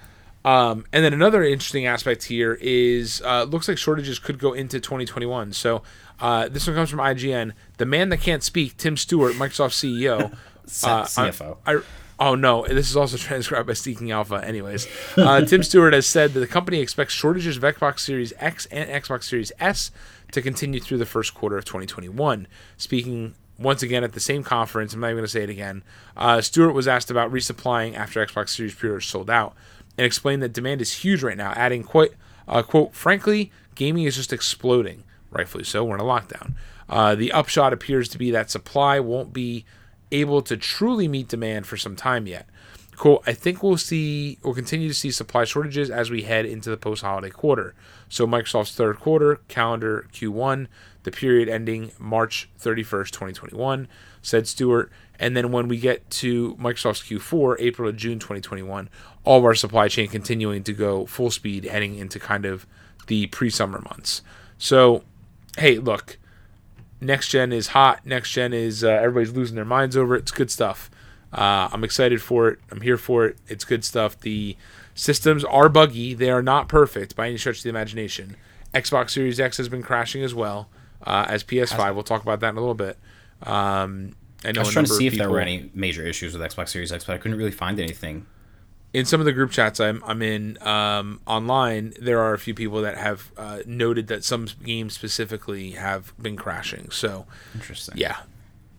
Um, 0.45 0.85
and 0.93 1.03
then 1.03 1.13
another 1.13 1.43
interesting 1.43 1.85
aspect 1.85 2.23
here 2.23 2.57
is 2.61 3.21
uh, 3.23 3.43
looks 3.43 3.67
like 3.67 3.77
shortages 3.77 4.19
could 4.19 4.39
go 4.39 4.53
into 4.53 4.79
2021. 4.79 5.51
So 5.53 5.83
uh, 6.21 6.49
this 6.49 6.67
one 6.67 6.75
comes 6.75 6.89
from 6.89 6.99
IGN. 6.99 7.53
The 7.77 7.85
man 7.85 8.09
that 8.09 8.17
can't 8.21 8.43
speak, 8.43 8.77
Tim 8.77 8.97
Stewart, 8.97 9.33
Microsoft 9.35 9.73
CEO, 9.73 10.31
uh, 10.83 11.03
CFO. 11.03 11.57
I, 11.65 11.75
I- 11.75 11.81
oh 12.19 12.35
no, 12.35 12.65
this 12.67 12.89
is 12.89 12.97
also 12.97 13.17
transcribed 13.29 13.67
by 13.67 13.73
Seeking 13.73 14.11
Alpha. 14.11 14.41
Anyways, 14.43 14.87
uh, 15.17 15.41
Tim 15.41 15.63
Stewart 15.63 15.93
has 15.93 16.05
said 16.05 16.33
that 16.33 16.39
the 16.41 16.47
company 16.47 16.79
expects 16.79 17.13
shortages 17.13 17.57
of 17.57 17.63
Xbox 17.63 17.99
Series 17.99 18.33
X 18.37 18.65
and 18.67 18.89
Xbox 18.89 19.23
Series 19.23 19.51
S 19.59 19.91
to 20.31 20.41
continue 20.41 20.79
through 20.79 20.97
the 20.99 21.05
first 21.05 21.33
quarter 21.33 21.57
of 21.57 21.65
2021. 21.65 22.47
Speaking 22.77 23.33
once 23.57 23.81
again 23.83 24.03
at 24.03 24.13
the 24.13 24.19
same 24.19 24.43
conference, 24.43 24.93
I'm 24.93 24.99
not 25.01 25.07
even 25.07 25.17
going 25.17 25.25
to 25.25 25.31
say 25.31 25.43
it 25.43 25.49
again. 25.49 25.83
Uh, 26.15 26.39
Stewart 26.41 26.73
was 26.73 26.87
asked 26.87 27.09
about 27.11 27.31
resupplying 27.31 27.95
after 27.95 28.25
Xbox 28.25 28.49
Series 28.49 28.75
pre-orders 28.75 29.05
sold 29.07 29.29
out, 29.29 29.53
and 29.97 30.05
explained 30.05 30.41
that 30.43 30.53
demand 30.53 30.81
is 30.81 30.93
huge 31.03 31.23
right 31.23 31.35
now, 31.35 31.51
adding 31.55 31.83
quite 31.83 32.11
uh, 32.47 32.61
quote, 32.63 32.93
frankly, 32.95 33.51
gaming 33.75 34.03
is 34.05 34.15
just 34.15 34.31
exploding. 34.33 35.03
Rightfully 35.31 35.63
so. 35.63 35.83
We're 35.83 35.95
in 35.95 36.01
a 36.01 36.03
lockdown. 36.03 36.53
Uh, 36.87 37.15
the 37.15 37.31
upshot 37.31 37.71
appears 37.71 38.09
to 38.09 38.17
be 38.17 38.31
that 38.31 38.49
supply 38.49 38.99
won't 38.99 39.31
be 39.31 39.65
able 40.11 40.41
to 40.41 40.57
truly 40.57 41.07
meet 41.07 41.27
demand 41.27 41.67
for 41.67 41.77
some 41.77 41.95
time 41.95 42.25
yet. 42.25 42.47
Quote, 42.99 43.23
I 43.25 43.31
think 43.31 43.63
we'll 43.63 43.77
see, 43.77 44.39
we'll 44.43 44.53
continue 44.53 44.89
to 44.89 44.93
see 44.93 45.09
supply 45.09 45.45
shortages 45.45 45.89
as 45.89 46.11
we 46.11 46.23
head 46.23 46.45
into 46.45 46.69
the 46.69 46.75
post 46.75 47.01
holiday 47.01 47.29
quarter. 47.29 47.73
So, 48.09 48.27
Microsoft's 48.27 48.75
third 48.75 48.99
quarter, 48.99 49.39
calendar 49.47 50.07
Q1, 50.11 50.67
the 51.03 51.11
period 51.11 51.47
ending 51.47 51.91
March 51.97 52.49
31st, 52.59 53.11
2021, 53.11 53.87
said 54.21 54.47
Stewart. 54.47 54.91
And 55.17 55.37
then 55.37 55.51
when 55.53 55.69
we 55.69 55.77
get 55.77 56.09
to 56.09 56.55
Microsoft's 56.55 57.03
Q4, 57.03 57.55
April 57.59 57.89
to 57.89 57.97
June 57.97 58.19
2021, 58.19 58.89
all 59.23 59.37
of 59.37 59.45
our 59.45 59.55
supply 59.55 59.87
chain 59.87 60.09
continuing 60.09 60.63
to 60.63 60.73
go 60.73 61.05
full 61.05 61.31
speed 61.31 61.63
heading 61.63 61.95
into 61.95 62.19
kind 62.19 62.45
of 62.45 62.67
the 63.07 63.27
pre 63.27 63.49
summer 63.49 63.79
months. 63.79 64.23
So, 64.57 65.03
hey, 65.59 65.77
look, 65.77 66.17
next 67.01 67.29
gen 67.29 67.51
is 67.51 67.67
hot. 67.67 68.05
Next 68.05 68.31
gen 68.31 68.53
is 68.53 68.83
uh, 68.83 68.89
everybody's 68.89 69.33
losing 69.33 69.55
their 69.55 69.65
minds 69.65 69.95
over 69.95 70.15
it. 70.15 70.19
It's 70.19 70.31
good 70.31 70.51
stuff. 70.51 70.89
Uh, 71.31 71.69
I'm 71.71 71.83
excited 71.83 72.21
for 72.21 72.49
it. 72.49 72.59
I'm 72.71 72.81
here 72.81 72.97
for 72.97 73.25
it. 73.25 73.37
It's 73.47 73.63
good 73.63 73.85
stuff. 73.85 74.19
The 74.19 74.57
systems 74.95 75.43
are 75.43 75.69
buggy. 75.69 76.13
They 76.13 76.31
are 76.31 76.41
not 76.41 76.67
perfect 76.67 77.15
by 77.15 77.27
any 77.27 77.37
stretch 77.37 77.57
of 77.57 77.63
the 77.63 77.69
imagination. 77.69 78.35
Xbox 78.73 79.11
Series 79.11 79.39
X 79.39 79.57
has 79.57 79.69
been 79.69 79.83
crashing 79.83 80.23
as 80.23 80.33
well 80.33 80.69
uh, 81.03 81.25
as 81.27 81.43
PS5. 81.43 81.93
We'll 81.93 82.03
talk 82.03 82.21
about 82.21 82.39
that 82.39 82.49
in 82.49 82.57
a 82.57 82.59
little 82.59 82.75
bit. 82.75 82.97
Um, 83.43 84.15
I 84.43 84.51
know 84.51 84.61
I 84.61 84.63
was 84.63 84.73
trying 84.73 84.85
to 84.85 84.93
see 84.93 85.07
if 85.07 85.15
there 85.15 85.29
were 85.29 85.39
any 85.39 85.69
major 85.73 86.05
issues 86.05 86.37
with 86.37 86.41
Xbox 86.41 86.69
Series 86.69 86.91
X, 86.91 87.03
but 87.03 87.13
I 87.13 87.17
couldn't 87.17 87.37
really 87.37 87.51
find 87.51 87.79
anything. 87.79 88.25
In 88.93 89.05
some 89.05 89.19
of 89.19 89.25
the 89.25 89.31
group 89.31 89.51
chats 89.51 89.79
I'm, 89.79 90.03
I'm 90.05 90.21
in 90.21 90.57
um, 90.65 91.21
online, 91.27 91.93
there 92.01 92.19
are 92.19 92.33
a 92.33 92.39
few 92.39 92.53
people 92.53 92.81
that 92.81 92.97
have 92.97 93.31
uh, 93.37 93.59
noted 93.65 94.07
that 94.07 94.23
some 94.23 94.47
games 94.63 94.93
specifically 94.93 95.71
have 95.71 96.13
been 96.21 96.35
crashing. 96.35 96.89
So, 96.89 97.25
Interesting. 97.53 97.97
yeah. 97.97 98.17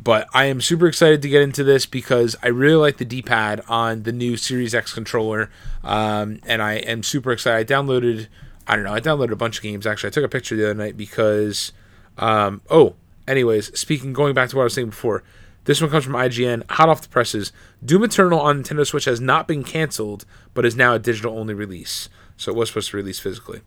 But 0.02 0.28
I 0.32 0.46
am 0.46 0.60
super 0.62 0.86
excited 0.86 1.20
to 1.22 1.28
get 1.28 1.42
into 1.42 1.62
this 1.62 1.84
because 1.84 2.34
I 2.42 2.48
really 2.48 2.76
like 2.76 2.96
the 2.96 3.04
D 3.04 3.20
pad 3.20 3.62
on 3.68 4.04
the 4.04 4.12
new 4.12 4.36
Series 4.36 4.74
X 4.74 4.94
controller. 4.94 5.50
Um, 5.84 6.40
and 6.46 6.62
I 6.62 6.74
am 6.74 7.02
super 7.02 7.32
excited. 7.32 7.70
I 7.70 7.74
downloaded, 7.74 8.28
I 8.66 8.76
don't 8.76 8.84
know, 8.84 8.94
I 8.94 9.00
downloaded 9.00 9.32
a 9.32 9.36
bunch 9.36 9.58
of 9.58 9.62
games 9.62 9.86
actually. 9.86 10.08
I 10.08 10.10
took 10.12 10.24
a 10.24 10.28
picture 10.28 10.56
the 10.56 10.64
other 10.64 10.74
night 10.74 10.96
because, 10.96 11.72
um, 12.16 12.62
oh, 12.70 12.94
anyways, 13.28 13.78
speaking, 13.78 14.12
going 14.14 14.34
back 14.34 14.48
to 14.48 14.56
what 14.56 14.62
I 14.62 14.64
was 14.64 14.74
saying 14.74 14.88
before, 14.88 15.22
this 15.70 15.80
one 15.80 15.88
comes 15.88 16.02
from 16.04 16.14
IGN, 16.14 16.68
hot 16.68 16.88
off 16.88 17.00
the 17.00 17.08
presses. 17.08 17.52
Doom 17.84 18.02
Eternal 18.02 18.40
on 18.40 18.64
Nintendo 18.64 18.84
Switch 18.84 19.04
has 19.04 19.20
not 19.20 19.46
been 19.46 19.62
canceled, 19.62 20.24
but 20.52 20.66
is 20.66 20.74
now 20.74 20.94
a 20.94 20.98
digital 20.98 21.38
only 21.38 21.54
release. 21.54 22.08
So 22.36 22.50
it 22.50 22.56
was 22.56 22.70
supposed 22.70 22.90
to 22.90 22.96
release 22.96 23.20
physically. 23.20 23.60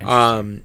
Um, 0.00 0.62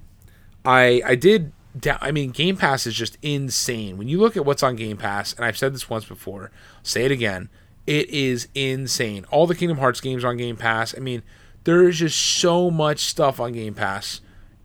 I 0.64 1.02
I 1.06 1.16
did. 1.16 1.52
da- 1.78 1.98
I 2.00 2.12
mean, 2.12 2.32
Game 2.32 2.56
Pass 2.56 2.88
is 2.88 2.96
just 2.96 3.18
insane. 3.22 3.98
When 3.98 4.08
you 4.08 4.20
look 4.20 4.38
at 4.38 4.46
what's 4.46 4.64
on 4.64 4.78
Game 4.78 4.96
Pass, 4.96 5.34
and 5.34 5.44
I've 5.44 5.58
said 5.58 5.74
this 5.74 5.90
once 5.90 6.06
before, 6.06 6.50
say 6.82 7.04
it 7.04 7.12
again. 7.12 7.50
It 7.86 8.10
is 8.10 8.48
insane. 8.56 9.26
All 9.32 9.46
the 9.48 9.54
Kingdom 9.56 9.80
Hearts 9.80 10.00
games 10.00 10.24
on 10.24 10.38
Game 10.38 10.56
Pass. 10.56 10.96
I 10.96 11.00
mean, 11.02 11.22
there 11.66 11.84
is 11.88 12.00
just 12.00 12.18
so 12.20 12.72
much 12.72 13.00
stuff 13.00 13.40
on 13.42 13.52
Game 13.52 13.74
Pass. 13.76 14.22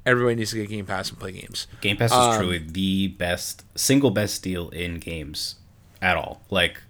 Everybody 0.07 0.37
needs 0.37 0.53
to 0.53 0.57
get 0.57 0.71
Game 0.71 0.87
Pass 0.87 1.11
and 1.11 1.19
play 1.19 1.33
games. 1.33 1.67
Game 1.83 1.97
Pass 1.97 2.13
is 2.13 2.17
Um, 2.17 2.37
truly 2.39 2.59
the 2.59 3.09
best, 3.09 3.65
single 3.75 4.11
best 4.11 4.43
deal 4.43 4.71
in 4.71 4.99
games 4.99 5.57
at 6.03 6.17
all. 6.17 6.41
Like, 6.51 6.81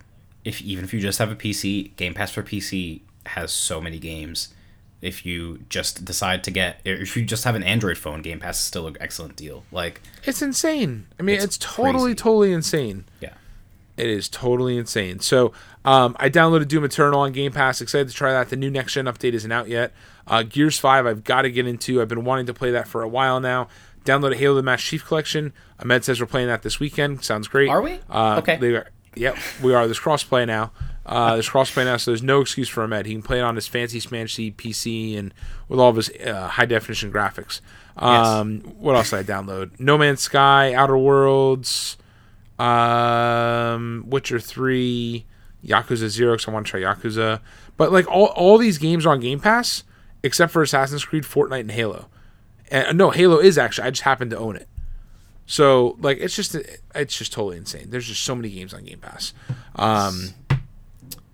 if 0.44 0.60
even 0.62 0.84
if 0.84 0.94
you 0.94 1.00
just 1.00 1.18
have 1.18 1.30
a 1.30 1.36
PC, 1.36 1.94
Game 1.96 2.14
Pass 2.14 2.30
for 2.32 2.42
PC 2.42 3.00
has 3.26 3.52
so 3.52 3.80
many 3.80 3.98
games. 3.98 4.54
If 5.02 5.24
you 5.24 5.60
just 5.70 6.04
decide 6.04 6.44
to 6.44 6.50
get, 6.50 6.80
if 6.84 7.16
you 7.16 7.24
just 7.24 7.44
have 7.44 7.54
an 7.54 7.62
Android 7.62 7.96
phone, 7.96 8.20
Game 8.20 8.38
Pass 8.38 8.58
is 8.58 8.64
still 8.64 8.86
an 8.86 8.96
excellent 9.00 9.34
deal. 9.36 9.64
Like, 9.72 10.02
It's 10.24 10.42
insane. 10.42 11.06
I 11.18 11.22
mean, 11.22 11.36
it's, 11.36 11.44
It's 11.44 11.58
totally, 11.58 12.10
crazy. 12.10 12.14
totally 12.16 12.52
insane. 12.52 13.04
yeah, 13.20 13.32
It 13.96 14.08
is 14.08 14.28
totally 14.28 14.76
insane. 14.76 15.20
So 15.20 15.52
um, 15.86 16.16
I 16.20 16.28
downloaded 16.28 16.68
Doom 16.68 16.84
Eternal 16.84 17.20
on 17.20 17.32
Game 17.32 17.50
Pass. 17.52 17.80
Excited 17.80 18.08
to 18.08 18.14
try 18.14 18.32
that. 18.32 18.50
The 18.50 18.56
new 18.56 18.70
next 18.70 18.92
gen 18.92 19.06
update 19.06 19.32
isn't 19.32 19.50
out 19.52 19.68
yet. 19.68 19.92
Uh, 20.26 20.42
Gears 20.42 20.78
Five, 20.78 21.06
I've 21.06 21.24
got 21.24 21.42
to 21.42 21.50
get 21.50 21.66
into. 21.66 22.02
I've 22.02 22.08
been 22.08 22.24
wanting 22.24 22.44
to 22.46 22.54
play 22.54 22.70
that 22.70 22.86
for 22.86 23.02
a 23.02 23.08
while 23.08 23.40
now. 23.40 23.68
Downloaded 24.04 24.36
Halo: 24.36 24.54
The 24.56 24.62
Master 24.62 24.86
Chief 24.90 25.04
Collection. 25.06 25.54
Ahmed 25.78 26.04
says 26.04 26.20
we're 26.20 26.26
playing 26.26 26.48
that 26.48 26.62
this 26.62 26.78
weekend. 26.78 27.24
Sounds 27.24 27.48
great. 27.48 27.68
Are 27.70 27.80
we? 27.80 28.00
Uh, 28.10 28.36
Okay. 28.38 28.56
They 28.58 28.74
are, 28.76 28.88
yep, 29.14 29.36
we 29.62 29.74
are. 29.74 29.86
There's 29.86 30.00
crossplay 30.00 30.46
now. 30.46 30.72
Uh, 31.06 31.32
there's 31.34 31.48
crossplay 31.48 31.84
now, 31.84 31.96
so 31.96 32.10
there's 32.10 32.22
no 32.22 32.40
excuse 32.40 32.68
for 32.68 32.82
Ahmed. 32.84 33.06
He 33.06 33.12
can 33.12 33.22
play 33.22 33.38
it 33.38 33.42
on 33.42 33.56
his 33.56 33.66
fancy 33.66 34.00
smanchy 34.00 34.54
PC 34.54 35.18
and 35.18 35.34
with 35.68 35.80
all 35.80 35.88
of 35.90 35.96
his 35.96 36.10
uh, 36.24 36.48
high 36.48 36.66
definition 36.66 37.12
graphics. 37.12 37.60
Um, 37.96 38.60
What 38.78 38.94
else 38.96 39.10
did 39.10 39.18
I 39.18 39.22
download? 39.22 39.78
No 39.80 39.98
Man's 39.98 40.20
Sky, 40.20 40.72
Outer 40.74 40.96
Worlds, 40.96 41.96
um, 42.58 44.04
Witcher 44.06 44.38
Three, 44.38 45.26
Yakuza 45.64 46.08
Zero. 46.08 46.34
Because 46.34 46.48
I 46.48 46.52
want 46.52 46.66
to 46.66 46.70
try 46.70 46.80
Yakuza. 46.80 47.40
But 47.76 47.92
like 47.92 48.06
all 48.08 48.26
all 48.26 48.58
these 48.58 48.78
games 48.78 49.06
are 49.06 49.10
on 49.10 49.20
Game 49.20 49.40
Pass 49.40 49.84
except 50.22 50.52
for 50.52 50.62
Assassin's 50.62 51.04
Creed, 51.04 51.24
Fortnite, 51.24 51.60
and 51.60 51.70
Halo. 51.72 52.06
And 52.70 52.96
no, 52.98 53.10
Halo 53.10 53.38
is 53.38 53.58
actually. 53.58 53.88
I 53.88 53.90
just 53.90 54.02
happen 54.02 54.30
to 54.30 54.38
own 54.38 54.56
it. 54.56 54.68
So 55.50 55.96
like 55.98 56.18
it's 56.20 56.36
just 56.36 56.54
it's 56.94 57.18
just 57.18 57.32
totally 57.32 57.56
insane. 57.56 57.90
There's 57.90 58.06
just 58.06 58.22
so 58.22 58.36
many 58.36 58.50
games 58.50 58.72
on 58.72 58.84
Game 58.84 59.00
Pass. 59.00 59.34
Um, 59.74 60.28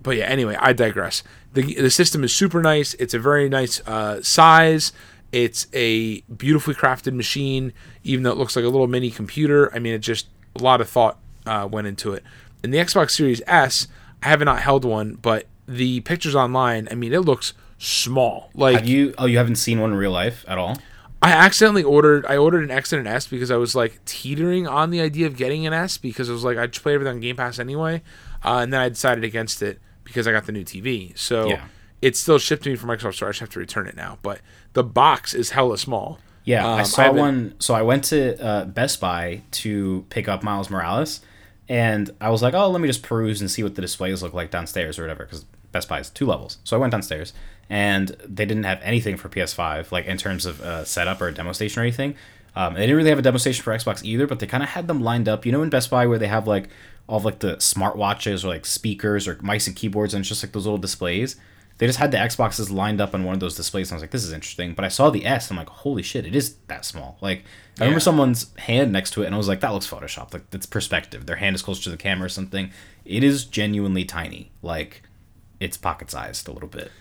but 0.02 0.16
yeah, 0.16 0.24
anyway, 0.24 0.56
I 0.58 0.72
digress. 0.72 1.22
the 1.52 1.74
The 1.74 1.90
system 1.90 2.24
is 2.24 2.34
super 2.34 2.62
nice. 2.62 2.94
It's 2.94 3.12
a 3.12 3.18
very 3.18 3.50
nice 3.50 3.86
uh, 3.86 4.22
size. 4.22 4.92
It's 5.32 5.66
a 5.74 6.22
beautifully 6.22 6.74
crafted 6.74 7.12
machine, 7.12 7.74
even 8.04 8.22
though 8.22 8.30
it 8.30 8.38
looks 8.38 8.56
like 8.56 8.64
a 8.64 8.68
little 8.68 8.86
mini 8.86 9.10
computer. 9.10 9.70
I 9.74 9.80
mean, 9.80 9.92
it 9.92 9.98
just 9.98 10.28
a 10.58 10.62
lot 10.62 10.80
of 10.80 10.88
thought 10.88 11.18
uh, 11.44 11.68
went 11.70 11.86
into 11.86 12.14
it. 12.14 12.24
And 12.64 12.72
the 12.72 12.78
Xbox 12.78 13.10
Series 13.10 13.42
S, 13.46 13.86
I 14.22 14.28
have 14.28 14.40
not 14.40 14.60
held 14.60 14.86
one, 14.86 15.16
but 15.16 15.44
the 15.68 16.00
pictures 16.00 16.34
online, 16.34 16.88
I 16.90 16.94
mean, 16.94 17.12
it 17.12 17.20
looks 17.20 17.52
small. 17.76 18.48
Like 18.54 18.76
have 18.76 18.86
you? 18.86 19.12
Oh, 19.18 19.26
you 19.26 19.36
haven't 19.36 19.56
seen 19.56 19.78
one 19.78 19.92
in 19.92 19.98
real 19.98 20.10
life 20.10 20.42
at 20.48 20.56
all? 20.56 20.78
I 21.22 21.32
accidentally 21.32 21.82
ordered. 21.82 22.26
I 22.26 22.36
ordered 22.36 22.62
an 22.64 22.70
X 22.70 22.92
and 22.92 23.00
an 23.00 23.06
S 23.06 23.26
because 23.26 23.50
I 23.50 23.56
was 23.56 23.74
like 23.74 24.04
teetering 24.04 24.66
on 24.68 24.90
the 24.90 25.00
idea 25.00 25.26
of 25.26 25.36
getting 25.36 25.66
an 25.66 25.72
S 25.72 25.98
because 25.98 26.28
I 26.28 26.32
was 26.32 26.44
like 26.44 26.58
I'd 26.58 26.72
just 26.72 26.82
play 26.82 26.94
everything 26.94 27.14
on 27.16 27.20
Game 27.20 27.36
Pass 27.36 27.58
anyway, 27.58 28.02
uh, 28.44 28.58
and 28.62 28.72
then 28.72 28.80
I 28.80 28.88
decided 28.88 29.24
against 29.24 29.62
it 29.62 29.80
because 30.04 30.28
I 30.28 30.32
got 30.32 30.46
the 30.46 30.52
new 30.52 30.62
TV. 30.64 31.16
So 31.18 31.48
Yeah. 31.48 31.64
it's 32.02 32.18
still 32.18 32.38
shipped 32.38 32.64
to 32.64 32.70
me 32.70 32.76
from 32.76 32.90
Microsoft 32.90 33.14
Store. 33.14 33.28
I 33.28 33.30
just 33.32 33.40
have 33.40 33.50
to 33.50 33.58
return 33.58 33.86
it 33.88 33.96
now. 33.96 34.18
But 34.22 34.40
the 34.74 34.84
box 34.84 35.34
is 35.34 35.50
hella 35.50 35.78
small. 35.78 36.20
Yeah, 36.44 36.64
I 36.66 36.80
Um, 36.80 36.84
saw 36.84 37.02
haven't- 37.04 37.18
one. 37.20 37.54
So 37.58 37.74
I 37.74 37.82
went 37.82 38.04
to 38.04 38.40
uh, 38.40 38.64
Best 38.66 39.00
Buy 39.00 39.42
to 39.52 40.04
pick 40.10 40.28
up 40.28 40.42
Miles 40.44 40.70
Morales, 40.70 41.20
and 41.68 42.10
I 42.20 42.28
was 42.28 42.42
like, 42.42 42.54
"Oh, 42.54 42.70
let 42.70 42.80
me 42.80 42.86
just 42.86 43.02
peruse 43.02 43.40
and 43.40 43.50
see 43.50 43.62
what 43.64 43.74
the 43.74 43.82
displays 43.82 44.22
look 44.22 44.32
like 44.34 44.50
downstairs 44.52 44.98
or 44.98 45.02
whatever." 45.02 45.24
Because 45.24 45.44
Best 45.72 45.88
Buy 45.88 45.98
is 45.98 46.08
two 46.10 46.26
levels, 46.26 46.58
so 46.62 46.76
I 46.76 46.78
went 46.80 46.92
downstairs, 46.92 47.32
and 47.68 48.08
they 48.24 48.46
didn't 48.46 48.64
have 48.64 48.80
anything 48.82 49.16
for 49.16 49.28
PS5, 49.28 49.90
like 49.90 50.06
in 50.06 50.16
terms 50.16 50.46
of 50.46 50.60
uh, 50.60 50.84
setup 50.84 51.20
or 51.20 51.28
a 51.28 51.34
demo 51.34 51.52
station 51.52 51.80
or 51.80 51.84
anything. 51.84 52.14
Um, 52.54 52.74
they 52.74 52.80
didn't 52.80 52.96
really 52.96 53.10
have 53.10 53.18
a 53.18 53.22
demo 53.22 53.38
station 53.38 53.62
for 53.62 53.72
Xbox 53.74 54.02
either, 54.02 54.26
but 54.26 54.38
they 54.40 54.46
kind 54.46 54.62
of 54.62 54.70
had 54.70 54.88
them 54.88 55.02
lined 55.02 55.28
up. 55.28 55.44
You 55.44 55.52
know, 55.52 55.62
in 55.62 55.68
Best 55.68 55.90
Buy 55.90 56.06
where 56.06 56.18
they 56.18 56.28
have 56.28 56.46
like 56.46 56.68
all 57.06 57.18
of 57.18 57.24
like 57.24 57.40
the 57.40 57.56
smartwatches 57.56 58.44
or 58.44 58.48
like 58.48 58.64
speakers 58.64 59.28
or 59.28 59.38
mice 59.42 59.66
and 59.66 59.76
keyboards, 59.76 60.14
and 60.14 60.22
it's 60.22 60.28
just 60.28 60.42
like 60.42 60.52
those 60.52 60.64
little 60.64 60.78
displays. 60.78 61.36
they 61.78 61.86
just 61.86 61.98
had 61.98 62.10
the 62.10 62.16
Xboxes 62.16 62.70
lined 62.70 63.00
up 63.02 63.12
on 63.14 63.24
one 63.24 63.34
of 63.34 63.40
those 63.40 63.54
displays, 63.54 63.90
and 63.90 63.94
I 63.94 63.96
was 63.96 64.02
like, 64.02 64.10
"This 64.10 64.24
is 64.24 64.32
interesting." 64.32 64.72
But 64.74 64.86
I 64.86 64.88
saw 64.88 65.10
the 65.10 65.26
S, 65.26 65.50
and 65.50 65.58
I'm 65.58 65.66
like, 65.66 65.74
"Holy 65.74 66.02
shit! 66.02 66.24
It 66.24 66.34
is 66.34 66.54
that 66.68 66.86
small!" 66.86 67.18
Like 67.20 67.44
I 67.78 67.84
remember 67.84 68.00
someone's 68.00 68.56
hand 68.58 68.92
next 68.92 69.10
to 69.12 69.22
it, 69.22 69.26
and 69.26 69.34
I 69.34 69.38
was 69.38 69.48
like, 69.48 69.60
"That 69.60 69.72
looks 69.72 69.88
photoshopped. 69.88 70.32
Like 70.32 70.48
that's 70.50 70.66
perspective. 70.66 71.26
Their 71.26 71.36
hand 71.36 71.56
is 71.56 71.62
closer 71.62 71.82
to 71.84 71.90
the 71.90 71.98
camera 71.98 72.26
or 72.26 72.30
something." 72.30 72.70
It 73.04 73.22
is 73.22 73.44
genuinely 73.44 74.04
tiny. 74.04 74.50
Like 74.62 75.02
it's 75.60 75.76
pocket 75.76 76.10
sized 76.10 76.48
a 76.48 76.52
little 76.52 76.68
bit. 76.68 76.90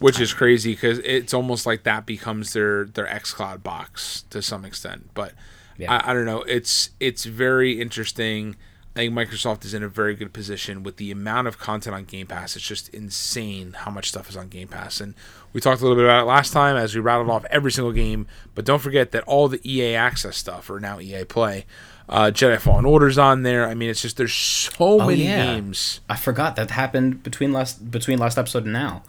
Which 0.00 0.20
is 0.20 0.32
crazy 0.32 0.72
because 0.72 0.98
it's 0.98 1.34
almost 1.34 1.66
like 1.66 1.84
that 1.84 2.06
becomes 2.06 2.52
their 2.52 2.84
their 2.84 3.06
xCloud 3.06 3.62
box 3.62 4.24
to 4.30 4.42
some 4.42 4.64
extent. 4.64 5.10
But 5.14 5.32
Yeah. 5.78 5.92
I, 5.92 6.10
I 6.10 6.14
don't 6.14 6.26
know. 6.26 6.42
It's 6.42 6.90
it's 7.00 7.24
very 7.24 7.80
interesting. 7.80 8.56
I 8.94 9.00
think 9.00 9.14
Microsoft 9.14 9.64
is 9.64 9.72
in 9.72 9.82
a 9.82 9.88
very 9.88 10.14
good 10.14 10.34
position 10.34 10.82
with 10.82 10.98
the 10.98 11.10
amount 11.10 11.48
of 11.48 11.58
content 11.58 11.96
on 11.96 12.04
Game 12.04 12.26
Pass. 12.26 12.56
It's 12.56 12.66
just 12.66 12.90
insane 12.90 13.72
how 13.72 13.90
much 13.90 14.08
stuff 14.10 14.28
is 14.28 14.36
on 14.36 14.48
Game 14.48 14.68
Pass. 14.68 15.00
And 15.00 15.14
we 15.54 15.62
talked 15.62 15.80
a 15.80 15.84
little 15.84 15.96
bit 15.96 16.04
about 16.04 16.22
it 16.22 16.26
last 16.26 16.52
time 16.52 16.76
as 16.76 16.94
we 16.94 17.00
rattled 17.00 17.30
off 17.30 17.46
every 17.46 17.72
single 17.72 17.92
game. 17.92 18.26
But 18.54 18.66
don't 18.66 18.80
forget 18.80 19.12
that 19.12 19.24
all 19.24 19.48
the 19.48 19.62
EA 19.64 19.94
Access 19.94 20.36
stuff, 20.36 20.68
or 20.68 20.78
now 20.78 21.00
EA 21.00 21.24
Play, 21.24 21.64
uh, 22.06 22.24
Jedi 22.26 22.60
Fallen 22.60 22.84
Order's 22.84 23.16
on 23.16 23.44
there. 23.44 23.66
I 23.66 23.72
mean, 23.72 23.88
it's 23.88 24.02
just 24.02 24.18
there's 24.18 24.34
so 24.34 24.98
many 24.98 25.24
yeah. 25.24 25.54
games. 25.54 26.00
I 26.10 26.16
forgot 26.16 26.56
that 26.56 26.70
happened 26.70 27.22
between 27.22 27.52
last 27.52 27.90
between 27.90 28.18
last 28.18 28.36
episode 28.36 28.64
and 28.64 28.74
now. 28.74 29.02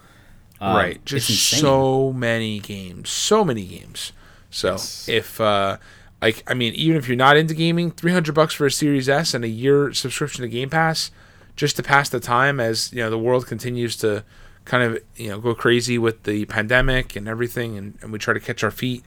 Um, 0.64 0.76
right 0.78 1.04
just 1.04 1.28
so 1.30 2.14
many 2.14 2.60
games 2.60 3.10
so 3.10 3.44
many 3.44 3.66
games 3.66 4.14
so 4.50 4.72
Yes. 4.72 5.10
if 5.10 5.42
uh 5.42 5.76
like 6.22 6.42
i 6.48 6.54
mean 6.54 6.74
even 6.76 6.96
if 6.96 7.08
you're 7.08 7.18
not 7.18 7.36
into 7.36 7.54
gaming 7.54 7.92
300 7.92 8.34
bucks 8.34 8.54
for 8.54 8.66
a 8.66 8.72
series 8.72 9.10
s 9.10 9.34
and 9.34 9.44
a 9.44 9.50
year 9.50 9.92
subscription 9.94 10.42
to 10.44 10.48
game 10.48 10.70
pass 10.70 11.12
just 11.58 11.76
to 11.76 11.84
pass 11.84 12.08
the 12.08 12.22
time 12.22 12.62
as 12.62 12.94
you 12.94 13.00
know 13.00 13.10
the 13.10 13.18
world 13.20 13.46
continues 13.46 13.98
to 13.98 14.24
kind 14.64 14.84
of 14.84 15.04
you 15.18 15.28
know 15.28 15.40
go 15.40 15.54
crazy 15.54 15.98
with 15.98 16.24
the 16.24 16.46
pandemic 16.46 17.16
and 17.18 17.28
everything 17.28 17.78
and, 17.78 17.98
and 18.02 18.14
we 18.14 18.18
try 18.18 18.34
to 18.34 18.40
catch 18.40 18.64
our 18.64 18.72
feet 18.72 19.04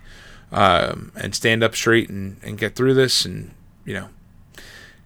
um, 0.52 1.10
and 1.16 1.34
stand 1.34 1.64
up 1.64 1.74
straight 1.74 2.08
and, 2.10 2.36
and 2.42 2.58
get 2.58 2.74
through 2.76 2.92
this 2.92 3.24
and 3.24 3.52
you 3.86 3.94
know 3.94 4.08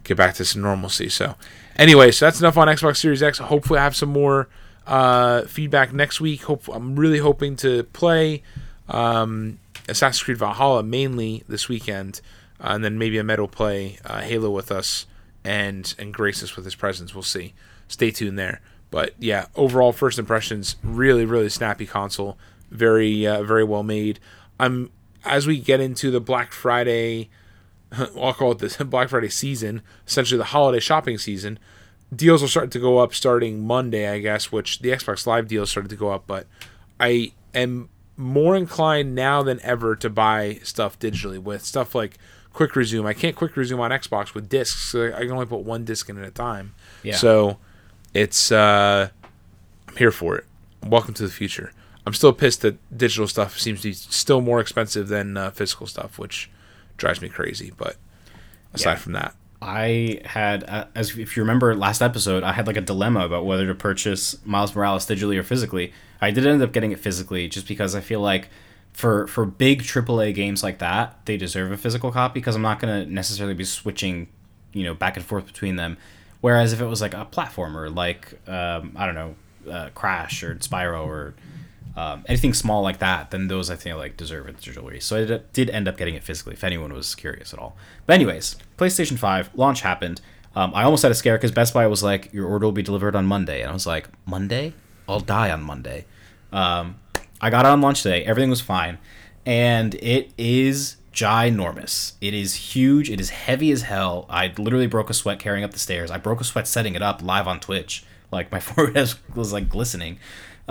get 0.03 0.17
back 0.17 0.33
to 0.33 0.43
some 0.43 0.61
normalcy. 0.63 1.09
So, 1.09 1.35
anyway, 1.75 2.11
so 2.11 2.25
that's 2.25 2.39
enough 2.39 2.57
on 2.57 2.67
Xbox 2.67 2.97
Series 2.97 3.21
X. 3.23 3.37
Hopefully, 3.37 3.79
I 3.79 3.83
have 3.83 3.95
some 3.95 4.09
more 4.09 4.49
uh, 4.91 5.43
feedback 5.47 5.93
next 5.93 6.19
week. 6.19 6.43
Hope 6.43 6.67
I'm 6.67 6.97
really 6.97 7.19
hoping 7.19 7.55
to 7.57 7.83
play 7.83 8.43
um, 8.89 9.57
Assassin's 9.87 10.21
Creed 10.21 10.37
Valhalla 10.37 10.83
mainly 10.83 11.45
this 11.47 11.69
weekend, 11.69 12.19
uh, 12.59 12.71
and 12.71 12.83
then 12.83 12.99
maybe 12.99 13.17
Ahmed 13.17 13.39
will 13.39 13.47
play 13.47 13.99
uh, 14.03 14.19
Halo 14.19 14.51
with 14.51 14.69
us 14.69 15.05
and 15.45 15.95
and 15.97 16.13
grace 16.13 16.43
us 16.43 16.57
with 16.57 16.65
his 16.65 16.75
presence. 16.75 17.15
We'll 17.15 17.23
see. 17.23 17.53
Stay 17.87 18.11
tuned 18.11 18.37
there. 18.37 18.59
But 18.91 19.15
yeah, 19.17 19.45
overall 19.55 19.93
first 19.93 20.19
impressions, 20.19 20.75
really 20.83 21.23
really 21.23 21.47
snappy 21.47 21.85
console, 21.85 22.37
very 22.69 23.25
uh, 23.25 23.43
very 23.43 23.63
well 23.63 23.83
made. 23.83 24.19
I'm 24.59 24.91
as 25.23 25.47
we 25.47 25.59
get 25.59 25.79
into 25.79 26.11
the 26.11 26.19
Black 26.19 26.51
Friday. 26.51 27.29
I'll 27.97 28.33
call 28.33 28.51
it 28.51 28.59
this 28.59 28.75
Black 28.83 29.07
Friday 29.07 29.29
season, 29.29 29.83
essentially 30.05 30.37
the 30.37 30.43
holiday 30.45 30.81
shopping 30.81 31.17
season. 31.17 31.59
Deals 32.13 32.41
will 32.41 32.49
start 32.49 32.71
to 32.71 32.79
go 32.79 32.97
up 32.97 33.13
starting 33.13 33.65
Monday, 33.65 34.09
I 34.09 34.19
guess, 34.19 34.51
which 34.51 34.79
the 34.79 34.89
Xbox 34.89 35.25
Live 35.25 35.47
deals 35.47 35.69
started 35.71 35.89
to 35.89 35.95
go 35.95 36.09
up, 36.09 36.25
but 36.27 36.45
I 36.99 37.31
am 37.53 37.89
more 38.17 38.55
inclined 38.55 39.15
now 39.15 39.41
than 39.43 39.61
ever 39.63 39.95
to 39.95 40.09
buy 40.09 40.59
stuff 40.63 40.99
digitally 40.99 41.39
with 41.39 41.63
stuff 41.63 41.95
like 41.95 42.17
Quick 42.51 42.75
Resume. 42.75 43.07
I 43.07 43.13
can't 43.13 43.35
Quick 43.35 43.55
Resume 43.55 43.79
on 43.79 43.91
Xbox 43.91 44.33
with 44.33 44.49
discs, 44.49 44.81
so 44.81 45.07
I 45.13 45.21
can 45.21 45.31
only 45.31 45.45
put 45.45 45.61
one 45.61 45.85
disc 45.85 46.09
in 46.09 46.17
at 46.17 46.27
a 46.27 46.31
time. 46.31 46.73
Yeah. 47.01 47.15
So 47.15 47.57
it's 48.13 48.51
uh 48.51 49.09
I'm 49.87 49.95
here 49.95 50.11
for 50.11 50.37
it. 50.37 50.45
Welcome 50.85 51.13
to 51.13 51.23
the 51.23 51.31
future. 51.31 51.71
I'm 52.05 52.13
still 52.13 52.33
pissed 52.33 52.61
that 52.63 52.77
digital 52.95 53.27
stuff 53.27 53.57
seems 53.57 53.81
to 53.83 53.87
be 53.89 53.93
still 53.93 54.41
more 54.41 54.59
expensive 54.59 55.07
than 55.07 55.37
uh, 55.37 55.51
physical 55.51 55.87
stuff, 55.87 56.19
which 56.19 56.49
drives 56.97 57.21
me 57.21 57.29
crazy. 57.29 57.71
But 57.77 57.95
aside 58.73 58.91
Yeah. 58.93 58.97
from 58.97 59.13
that, 59.13 59.35
I 59.61 60.21
had, 60.25 60.63
uh, 60.63 60.85
as 60.95 61.17
if 61.17 61.37
you 61.37 61.43
remember 61.43 61.75
last 61.75 62.01
episode, 62.01 62.43
I 62.43 62.51
had 62.51 62.65
like 62.65 62.77
a 62.77 62.81
dilemma 62.81 63.25
about 63.25 63.45
whether 63.45 63.67
to 63.67 63.75
purchase 63.75 64.43
Miles 64.45 64.75
Morales 64.75 65.05
digitally 65.05 65.37
or 65.37 65.43
physically. 65.43 65.93
I 66.19 66.31
did 66.31 66.47
end 66.47 66.61
up 66.63 66.71
getting 66.71 66.91
it 66.91 66.99
physically 66.99 67.47
just 67.47 67.67
because 67.67 67.93
I 67.93 68.01
feel 68.01 68.21
like 68.21 68.49
for 68.91 69.27
for 69.27 69.45
big 69.45 69.83
AAA 69.83 70.33
games 70.33 70.63
like 70.63 70.79
that, 70.79 71.25
they 71.25 71.37
deserve 71.37 71.71
a 71.71 71.77
physical 71.77 72.11
copy 72.11 72.39
because 72.39 72.55
I'm 72.55 72.61
not 72.63 72.79
going 72.79 73.05
to 73.05 73.11
necessarily 73.11 73.53
be 73.53 73.63
switching, 73.63 74.27
you 74.73 74.83
know, 74.83 74.95
back 74.95 75.15
and 75.15 75.25
forth 75.25 75.45
between 75.45 75.75
them. 75.75 75.97
Whereas 76.41 76.73
if 76.73 76.81
it 76.81 76.87
was 76.87 77.01
like 77.01 77.13
a 77.13 77.25
platformer, 77.25 77.93
like 77.95 78.33
um, 78.49 78.93
I 78.95 79.05
don't 79.05 79.15
know, 79.15 79.35
uh, 79.71 79.89
Crash 79.93 80.41
or 80.41 80.55
Spyro 80.55 81.05
or 81.05 81.35
um, 81.95 82.23
anything 82.27 82.53
small 82.53 82.81
like 82.81 82.99
that, 82.99 83.31
then 83.31 83.47
those 83.47 83.69
I 83.69 83.75
think 83.75 83.97
like 83.97 84.17
deserve 84.17 84.47
it 84.47 84.57
digitally. 84.57 85.01
So 85.01 85.17
I 85.17 85.41
did, 85.53 85.69
end 85.69 85.87
up 85.87 85.97
getting 85.97 86.15
it 86.15 86.23
physically. 86.23 86.53
If 86.53 86.63
anyone 86.63 86.93
was 86.93 87.15
curious 87.15 87.53
at 87.53 87.59
all. 87.59 87.75
But 88.05 88.13
anyways, 88.13 88.55
PlayStation 88.77 89.17
Five 89.17 89.49
launch 89.55 89.81
happened. 89.81 90.21
Um, 90.55 90.71
I 90.73 90.83
almost 90.83 91.03
had 91.03 91.11
a 91.11 91.15
scare 91.15 91.37
because 91.37 91.51
Best 91.51 91.73
Buy 91.73 91.87
was 91.87 92.03
like, 92.03 92.33
"Your 92.33 92.47
order 92.47 92.65
will 92.65 92.71
be 92.73 92.83
delivered 92.83 93.15
on 93.15 93.25
Monday," 93.25 93.61
and 93.61 93.69
I 93.69 93.73
was 93.73 93.87
like, 93.87 94.09
"Monday? 94.25 94.73
I'll 95.07 95.19
die 95.19 95.51
on 95.51 95.63
Monday." 95.63 96.05
Um, 96.51 96.95
I 97.39 97.49
got 97.49 97.65
it 97.65 97.69
on 97.69 97.81
launch 97.81 98.03
day. 98.03 98.23
Everything 98.23 98.49
was 98.49 98.61
fine, 98.61 98.97
and 99.45 99.95
it 99.95 100.31
is 100.37 100.97
ginormous. 101.13 102.13
It 102.21 102.33
is 102.33 102.55
huge. 102.55 103.09
It 103.09 103.19
is 103.19 103.29
heavy 103.29 103.71
as 103.71 103.83
hell. 103.83 104.25
I 104.29 104.53
literally 104.57 104.87
broke 104.87 105.09
a 105.09 105.13
sweat 105.13 105.39
carrying 105.39 105.63
up 105.63 105.71
the 105.71 105.79
stairs. 105.79 106.09
I 106.11 106.17
broke 106.17 106.41
a 106.41 106.43
sweat 106.43 106.67
setting 106.67 106.95
it 106.95 107.01
up 107.01 107.21
live 107.21 107.47
on 107.47 107.59
Twitch. 107.59 108.03
Like 108.31 108.51
my 108.51 108.59
forehead 108.61 109.13
was 109.35 109.51
like 109.53 109.69
glistening. 109.69 110.19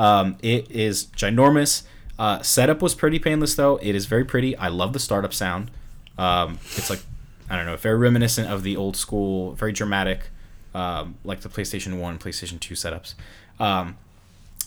Um, 0.00 0.36
it 0.42 0.70
is 0.70 1.06
ginormous. 1.16 1.82
Uh, 2.18 2.40
setup 2.42 2.80
was 2.82 2.94
pretty 2.94 3.18
painless 3.18 3.54
though. 3.54 3.76
It 3.82 3.94
is 3.94 4.06
very 4.06 4.24
pretty. 4.24 4.56
I 4.56 4.68
love 4.68 4.92
the 4.92 4.98
startup 4.98 5.32
sound. 5.34 5.70
Um, 6.18 6.58
it's 6.76 6.88
like 6.90 7.00
I 7.48 7.56
don't 7.56 7.66
know, 7.66 7.76
very 7.76 7.98
reminiscent 7.98 8.48
of 8.48 8.62
the 8.62 8.76
old 8.76 8.96
school, 8.96 9.52
very 9.54 9.72
dramatic, 9.72 10.30
um, 10.74 11.16
like 11.24 11.40
the 11.40 11.48
PlayStation 11.48 11.98
One, 11.98 12.18
PlayStation 12.18 12.60
Two 12.60 12.74
setups. 12.74 13.14
Um, 13.58 13.96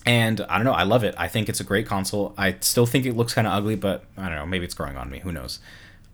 and 0.06 0.42
I 0.50 0.58
don't 0.58 0.66
know, 0.66 0.74
I 0.74 0.84
love 0.84 1.04
it. 1.06 1.16
I 1.18 1.28
think 1.30 1.48
it's 1.48 1.60
a 1.62 1.64
great 1.64 1.88
console. 1.88 2.34
I 2.38 2.58
still 2.60 2.86
think 2.86 3.06
it 3.06 3.16
looks 3.16 3.34
kind 3.34 3.48
of 3.48 3.54
ugly, 3.54 3.76
but 3.76 4.04
I 4.18 4.28
don't 4.28 4.36
know, 4.36 4.46
maybe 4.46 4.66
it's 4.66 4.74
growing 4.74 4.98
on 4.98 5.10
me. 5.10 5.20
Who 5.20 5.32
knows? 5.32 5.60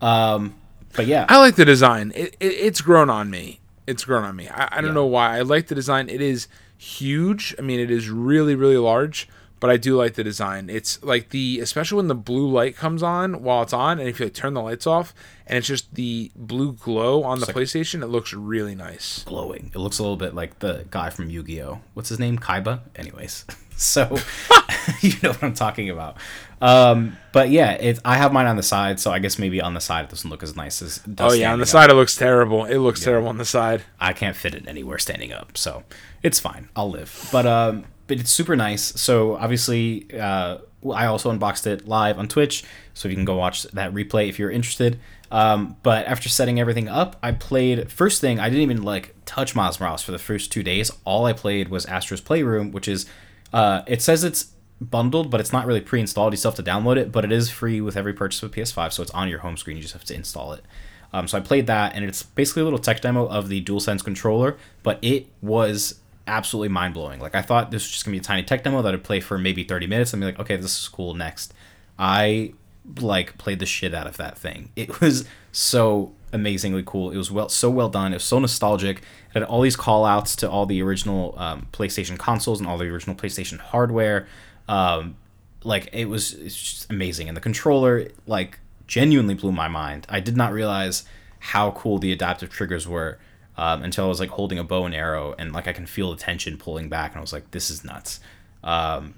Um, 0.02 0.56
but 0.96 1.08
yeah, 1.08 1.26
I 1.28 1.40
like 1.40 1.56
the 1.56 1.66
design. 1.66 2.12
It, 2.16 2.36
it 2.40 2.46
it's 2.54 2.82
grown 2.82 3.10
on 3.10 3.30
me. 3.30 3.60
It's 3.88 4.06
grown 4.06 4.24
on 4.24 4.36
me. 4.36 4.48
I, 4.48 4.68
I 4.72 4.76
don't 4.82 4.90
Yeah. 4.92 4.94
know 4.94 5.06
why. 5.08 5.38
I 5.38 5.42
like 5.42 5.68
the 5.68 5.76
design. 5.76 6.08
It 6.10 6.22
is 6.22 6.48
huge. 6.80 7.54
I 7.60 7.62
mean, 7.62 7.80
it 7.80 7.92
is 7.92 8.10
really 8.10 8.56
really 8.56 8.78
large. 8.78 9.28
But 9.62 9.70
I 9.70 9.76
do 9.76 9.98
like 9.98 10.14
the 10.14 10.24
design. 10.24 10.70
It's 10.70 11.04
like 11.04 11.32
the 11.32 11.60
especially 11.60 11.98
when 11.98 12.08
the 12.08 12.16
blue 12.16 12.50
light 12.50 12.78
comes 12.78 13.04
on 13.04 13.44
while 13.44 13.62
it's 13.62 13.74
on, 13.74 14.00
and 14.00 14.08
if 14.08 14.18
you 14.18 14.28
like, 14.28 14.34
turn 14.34 14.54
the 14.54 14.62
lights 14.62 14.88
off, 14.88 15.14
and 15.46 15.58
it's 15.58 15.68
just 15.68 15.94
the 15.96 16.32
blue 16.34 16.72
glow 16.72 17.24
on 17.26 17.42
the 17.42 17.46
like- 17.46 17.54
PlayStation, 17.58 18.02
it 18.02 18.08
looks 18.08 18.32
really 18.32 18.74
nice. 18.74 19.22
glowing. 19.26 19.70
It 19.76 19.78
looks 19.80 20.00
a 20.00 20.02
little 20.02 20.16
bit 20.16 20.34
like 20.34 20.60
the 20.60 20.86
guy 20.90 21.10
from 21.10 21.30
Yu 21.30 21.44
Gi 21.44 21.62
Oh. 21.62 21.82
What's 21.94 22.08
his 22.08 22.20
name? 22.20 22.40
Kaiba. 22.40 22.80
Anyways, 22.96 23.44
so 23.76 24.18
you 25.02 25.12
know 25.22 25.32
what 25.32 25.44
I'm 25.44 25.54
talking 25.54 25.90
about. 25.90 26.16
Um, 26.62 27.18
but 27.32 27.50
yeah, 27.50 27.72
it, 27.72 28.00
I 28.04 28.18
have 28.18 28.34
mine 28.34 28.48
on 28.48 28.58
the 28.58 28.64
side, 28.64 29.00
so 29.00 29.12
I 29.12 29.20
guess 29.20 29.40
maybe 29.40 29.62
on 29.62 29.74
the 29.74 29.82
side 29.82 30.06
it 30.06 30.10
doesn't 30.10 30.30
look 30.30 30.44
as 30.44 30.56
nice 30.56 30.82
as. 30.82 31.02
Oh 31.18 31.32
yeah, 31.34 31.54
on 31.54 31.60
the 31.60 31.66
standing 31.66 31.66
side 31.66 31.90
it 31.90 31.94
looks 31.96 32.16
terrible. 32.16 32.66
It 32.66 32.80
looks 32.80 33.02
terrible 33.04 33.30
on 33.30 33.38
the 33.38 33.46
side. 33.46 33.84
I 34.00 34.14
can't 34.14 34.36
fit 34.36 34.56
it 34.56 34.68
anywhere 34.68 34.98
standing 34.98 35.32
up, 35.32 35.58
so 35.58 35.84
it's 36.24 36.40
fine. 36.40 36.70
I'll 36.76 36.90
live. 36.90 37.30
But 37.32 37.46
um, 37.46 37.86
but 38.08 38.20
it's 38.20 38.32
super 38.32 38.56
nice. 38.56 38.82
So 39.00 39.38
obviously, 39.38 40.08
uh, 40.20 40.58
I 40.94 41.06
also 41.06 41.30
unboxed 41.30 41.68
it 41.68 41.88
live 41.88 42.18
on 42.20 42.28
Twitch, 42.28 42.64
so 42.94 43.08
you 43.08 43.16
can 43.16 43.26
go 43.26 43.38
watch 43.38 43.64
that 43.64 43.94
replay 43.94 44.28
if 44.28 44.40
you're 44.40 44.52
interested. 44.52 45.00
Um, 45.32 45.78
but 45.84 46.08
after 46.08 46.28
setting 46.28 46.60
everything 46.60 46.88
up, 46.88 47.16
I 47.22 47.32
played. 47.32 47.92
First 47.92 48.20
thing, 48.20 48.40
I 48.40 48.50
didn't 48.50 48.64
even 48.64 48.84
like 48.84 49.16
touch 49.26 49.56
Miles 49.56 49.80
Morales 49.80 50.02
for 50.02 50.12
the 50.12 50.20
first 50.20 50.52
two 50.52 50.64
days. 50.64 50.92
All 51.06 51.26
I 51.26 51.34
played 51.34 51.70
was 51.70 51.86
Astro's 51.86 52.22
Playroom, 52.22 52.72
which 52.72 52.88
is, 52.88 53.06
uh, 53.54 53.84
it 53.86 54.02
says 54.02 54.24
it's 54.24 54.54
bundled, 54.82 55.30
but 55.30 55.40
it's 55.40 55.54
not 55.54 55.66
really 55.66 55.82
pre-installed. 55.82 56.34
You 56.34 56.38
still 56.38 56.52
have 56.52 56.64
to 56.64 56.72
download 56.72 56.98
it, 56.98 57.12
but 57.12 57.26
it 57.26 57.32
is 57.32 57.50
free 57.50 57.82
with 57.82 57.98
every 57.98 58.14
purchase 58.14 58.42
of 58.44 58.52
a 58.52 58.56
PS5, 58.56 58.94
so 58.94 59.04
it's 59.04 59.12
on 59.12 59.28
your 59.28 59.40
home 59.40 59.58
screen. 59.58 59.78
You 59.78 59.84
just 59.84 59.94
have 59.94 60.06
to 60.06 60.16
install 60.16 60.54
it. 60.54 60.64
Um, 61.12 61.28
so 61.28 61.38
I 61.38 61.42
played 61.42 61.68
that, 61.68 61.96
and 61.96 62.06
it's 62.06 62.24
basically 62.24 62.62
a 62.62 62.66
little 62.66 62.80
tech 62.80 63.02
demo 63.02 63.28
of 63.28 63.50
the 63.50 63.64
DualSense 63.64 64.04
controller, 64.04 64.58
but 64.84 65.00
it 65.02 65.28
was 65.42 66.00
absolutely 66.28 66.70
mind 66.70 66.94
blowing. 66.94 67.20
Like 67.20 67.36
I 67.36 67.42
thought 67.42 67.72
this 67.72 67.84
was 67.84 67.92
just 67.92 68.06
gonna 68.06 68.14
be 68.14 68.20
a 68.20 68.24
tiny 68.24 68.44
tech 68.44 68.64
demo 68.64 68.82
that 68.82 68.94
I'd 68.94 69.04
play 69.04 69.20
for 69.20 69.38
maybe 69.38 69.64
30 69.64 69.88
minutes 69.88 70.14
and 70.14 70.22
be 70.22 70.28
like, 70.28 70.40
okay, 70.40 70.56
this 70.56 70.80
is 70.80 70.88
cool. 70.88 71.14
Next, 71.14 71.54
I 71.98 72.54
like 73.00 73.38
played 73.38 73.60
the 73.60 73.66
shit 73.66 73.94
out 73.94 74.08
of 74.08 74.18
that 74.18 74.38
thing. 74.38 74.72
It 74.76 75.02
was 75.02 75.26
so 75.52 76.14
amazingly 76.32 76.84
cool. 76.86 77.12
It 77.12 77.18
was 77.18 77.32
well 77.32 77.50
so 77.50 77.70
well 77.70 77.90
done. 77.90 78.14
It 78.14 78.18
was 78.18 78.24
so 78.24 78.40
nostalgic. 78.40 79.00
It 79.00 79.04
had 79.34 79.44
all 79.44 79.62
these 79.62 79.76
call 79.76 80.06
outs 80.06 80.36
to 80.38 80.50
all 80.50 80.66
the 80.66 80.82
original 80.82 81.34
um, 81.38 81.68
PlayStation 81.72 82.18
consoles 82.18 82.60
and 82.60 82.70
all 82.70 82.78
the 82.78 82.86
original 82.86 83.16
PlayStation 83.16 83.60
hardware. 83.60 84.28
Um, 84.70 85.16
like 85.64 85.90
it 85.92 86.06
was 86.06 86.32
just 86.32 86.90
amazing 86.90 87.28
and 87.28 87.36
the 87.36 87.42
controller 87.42 88.08
like 88.28 88.60
genuinely 88.88 89.34
blew 89.34 89.52
my 89.52 89.68
mind 89.68 90.06
i 90.08 90.20
did 90.22 90.38
not 90.38 90.54
realize 90.54 91.04
how 91.40 91.72
cool 91.72 91.98
the 92.00 92.14
adaptive 92.14 92.50
triggers 92.50 92.88
were 92.88 93.18
um, 93.58 93.84
until 93.84 94.06
i 94.06 94.08
was 94.08 94.22
like 94.22 94.30
holding 94.30 94.58
a 94.58 94.64
bow 94.64 94.86
and 94.86 94.96
arrow 94.96 95.36
and 95.38 95.52
like 95.52 95.68
i 95.68 95.74
can 95.74 95.86
feel 95.86 96.12
the 96.12 96.18
tension 96.18 96.56
pulling 96.58 96.88
back 96.88 97.12
and 97.12 97.18
i 97.18 97.22
was 97.22 97.34
like 97.34 97.52
this 97.52 97.70
is 97.70 97.84
nuts 97.84 98.22
Um, 98.64 99.16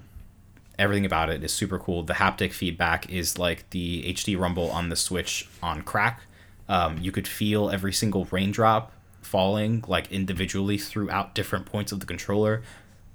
everything 0.78 1.04
about 1.06 1.28
it 1.30 1.44
is 1.44 1.52
super 1.52 1.78
cool. 1.78 2.02
The 2.02 2.14
haptic 2.14 2.52
feedback 2.52 3.08
is 3.10 3.38
like 3.38 3.68
the 3.70 4.02
HD 4.14 4.38
Rumble 4.38 4.70
on 4.70 4.88
the 4.88 4.96
Switch 4.96 5.48
on 5.62 5.82
crack. 5.82 6.22
Um, 6.68 6.98
you 6.98 7.12
could 7.12 7.28
feel 7.28 7.70
every 7.70 7.92
single 7.92 8.24
raindrop 8.30 8.92
falling 9.20 9.84
like 9.86 10.10
individually 10.10 10.78
throughout 10.78 11.34
different 11.34 11.66
points 11.66 11.92
of 11.92 12.00
the 12.00 12.06
controller. 12.06 12.62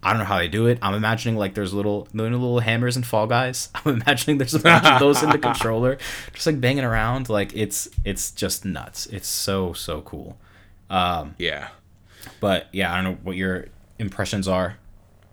I 0.04 0.12
don't 0.12 0.20
know 0.20 0.26
how 0.26 0.38
they 0.38 0.48
do 0.48 0.68
it. 0.68 0.78
I'm 0.82 0.94
imagining 0.94 1.38
like 1.38 1.54
there's 1.56 1.74
little 1.74 2.08
little, 2.14 2.38
little 2.40 2.60
hammers 2.60 2.96
and 2.96 3.06
fall 3.06 3.28
guys. 3.28 3.70
I'm 3.86 4.02
imagining 4.02 4.38
there's 4.38 4.54
a 4.54 4.60
bunch 4.60 4.86
of 4.86 5.00
those 5.00 5.24
in 5.24 5.30
the 5.32 5.38
controller, 5.50 5.98
just 6.34 6.46
like 6.46 6.62
banging 6.62 6.84
around. 6.84 7.30
Like 7.30 7.54
it's 7.56 7.90
it's 8.06 8.32
just 8.32 8.64
nuts. 8.66 9.08
It's 9.08 9.28
so 9.28 9.74
so 9.74 10.02
cool. 10.02 10.38
Um, 10.90 11.36
Yeah. 11.38 11.70
but 12.40 12.68
yeah, 12.72 12.94
I 12.94 13.02
don't 13.02 13.04
know 13.14 13.18
what 13.24 13.36
your 13.36 13.66
impressions 14.00 14.48
are. 14.48 14.78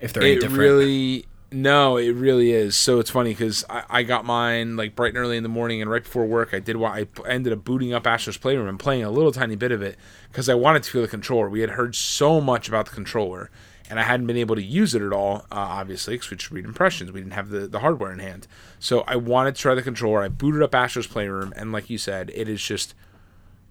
If 0.01 0.13
they're 0.13 0.23
any 0.23 0.33
It 0.33 0.41
different. 0.41 0.59
really 0.59 1.27
no, 1.53 1.97
it 1.99 2.11
really 2.11 2.51
is. 2.51 2.77
So 2.77 2.99
it's 2.99 3.11
funny 3.11 3.31
because 3.31 3.65
I, 3.71 3.85
I 3.89 4.03
got 4.03 4.25
mine 4.25 4.77
like 4.77 4.97
bright 4.97 5.11
and 5.11 5.19
early 5.19 5.37
in 5.37 5.45
the 5.45 5.49
morning, 5.49 5.81
and 5.81 5.89
right 5.91 6.03
before 6.03 6.27
work, 6.27 6.53
I 6.53 6.59
did 6.59 6.77
what 6.77 6.93
I 6.93 7.07
ended 7.29 7.53
up 7.53 7.63
booting 7.65 7.93
up 7.93 8.07
Astro's 8.07 8.37
Playroom 8.39 8.67
and 8.67 8.79
playing 8.79 9.05
a 9.05 9.11
little 9.11 9.31
tiny 9.31 9.55
bit 9.55 9.71
of 9.71 9.81
it 9.83 9.97
because 10.33 10.49
I 10.49 10.55
wanted 10.55 10.83
to 10.83 10.91
feel 10.91 11.03
the 11.03 11.09
controller. 11.09 11.49
We 11.49 11.61
had 11.61 11.71
heard 11.71 11.95
so 11.95 12.41
much 12.41 12.67
about 12.67 12.87
the 12.87 12.93
controller, 12.93 13.51
and 13.95 14.01
I 14.01 14.03
hadn't 14.03 14.27
been 14.27 14.37
able 14.37 14.57
to 14.57 14.63
use 14.63 14.97
it 14.97 15.03
at 15.03 15.13
all, 15.13 15.47
uh, 15.53 15.55
obviously, 15.55 16.15
because 16.15 16.29
we 16.29 16.37
just 16.37 16.51
read 16.51 16.65
impressions. 16.65 17.13
We 17.13 17.21
didn't 17.21 17.35
have 17.35 17.51
the, 17.51 17.69
the 17.69 17.79
hardware 17.79 18.13
in 18.13 18.19
hand. 18.19 18.49
So 18.81 19.05
I 19.07 19.15
wanted 19.15 19.55
to 19.55 19.63
try 19.63 19.77
the 19.77 19.83
controller. 19.83 20.21
I 20.21 20.27
booted 20.27 20.63
up 20.63 20.75
Astro's 20.75 21.07
Playroom, 21.07 21.53
and 21.55 21.71
like 21.71 21.89
you 21.89 21.97
said, 21.97 22.33
it 22.35 22.49
is 22.49 22.61
just 22.61 22.97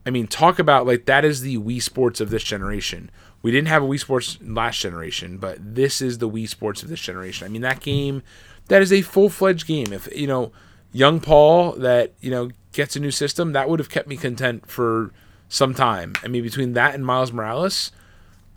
I 0.05 0.11
mean, 0.11 0.27
talk 0.27 0.59
about 0.59 0.85
like 0.85 1.07
that 1.07 1.25
is 1.25 1.41
the 1.41 1.57
Wii 1.57 1.81
Sports 1.81 2.21
of 2.21 2.29
this 2.29 2.41
generation. 2.41 3.11
We 3.41 3.51
didn't 3.51 3.67
have 3.67 3.83
a 3.83 3.85
Wii 3.85 3.99
Sports 3.99 4.37
last 4.41 4.79
generation, 4.79 5.39
but 5.39 5.57
this 5.59 6.01
is 6.01 6.19
the 6.19 6.29
Wii 6.29 6.47
Sports 6.47 6.83
of 6.83 6.89
this 6.89 7.01
generation. 7.01 7.45
I 7.45 7.49
mean, 7.49 7.63
that 7.63 7.81
game, 7.81 8.23
that 8.69 8.81
is 8.81 8.93
a 8.93 9.01
full 9.01 9.29
fledged 9.29 9.67
game. 9.67 9.91
If 9.91 10.07
you 10.15 10.27
know, 10.27 10.53
young 10.93 11.19
Paul 11.19 11.73
that 11.73 12.13
you 12.21 12.31
know 12.31 12.51
gets 12.71 12.95
a 12.95 13.01
new 13.01 13.11
system, 13.11 13.51
that 13.51 13.67
would 13.67 13.79
have 13.79 13.89
kept 13.89 14.07
me 14.07 14.15
content 14.15 14.69
for 14.71 15.11
some 15.49 15.73
time. 15.73 16.13
I 16.23 16.29
mean, 16.29 16.43
between 16.43 16.71
that 16.73 16.95
and 16.95 17.05
Miles 17.05 17.33
Morales, 17.33 17.91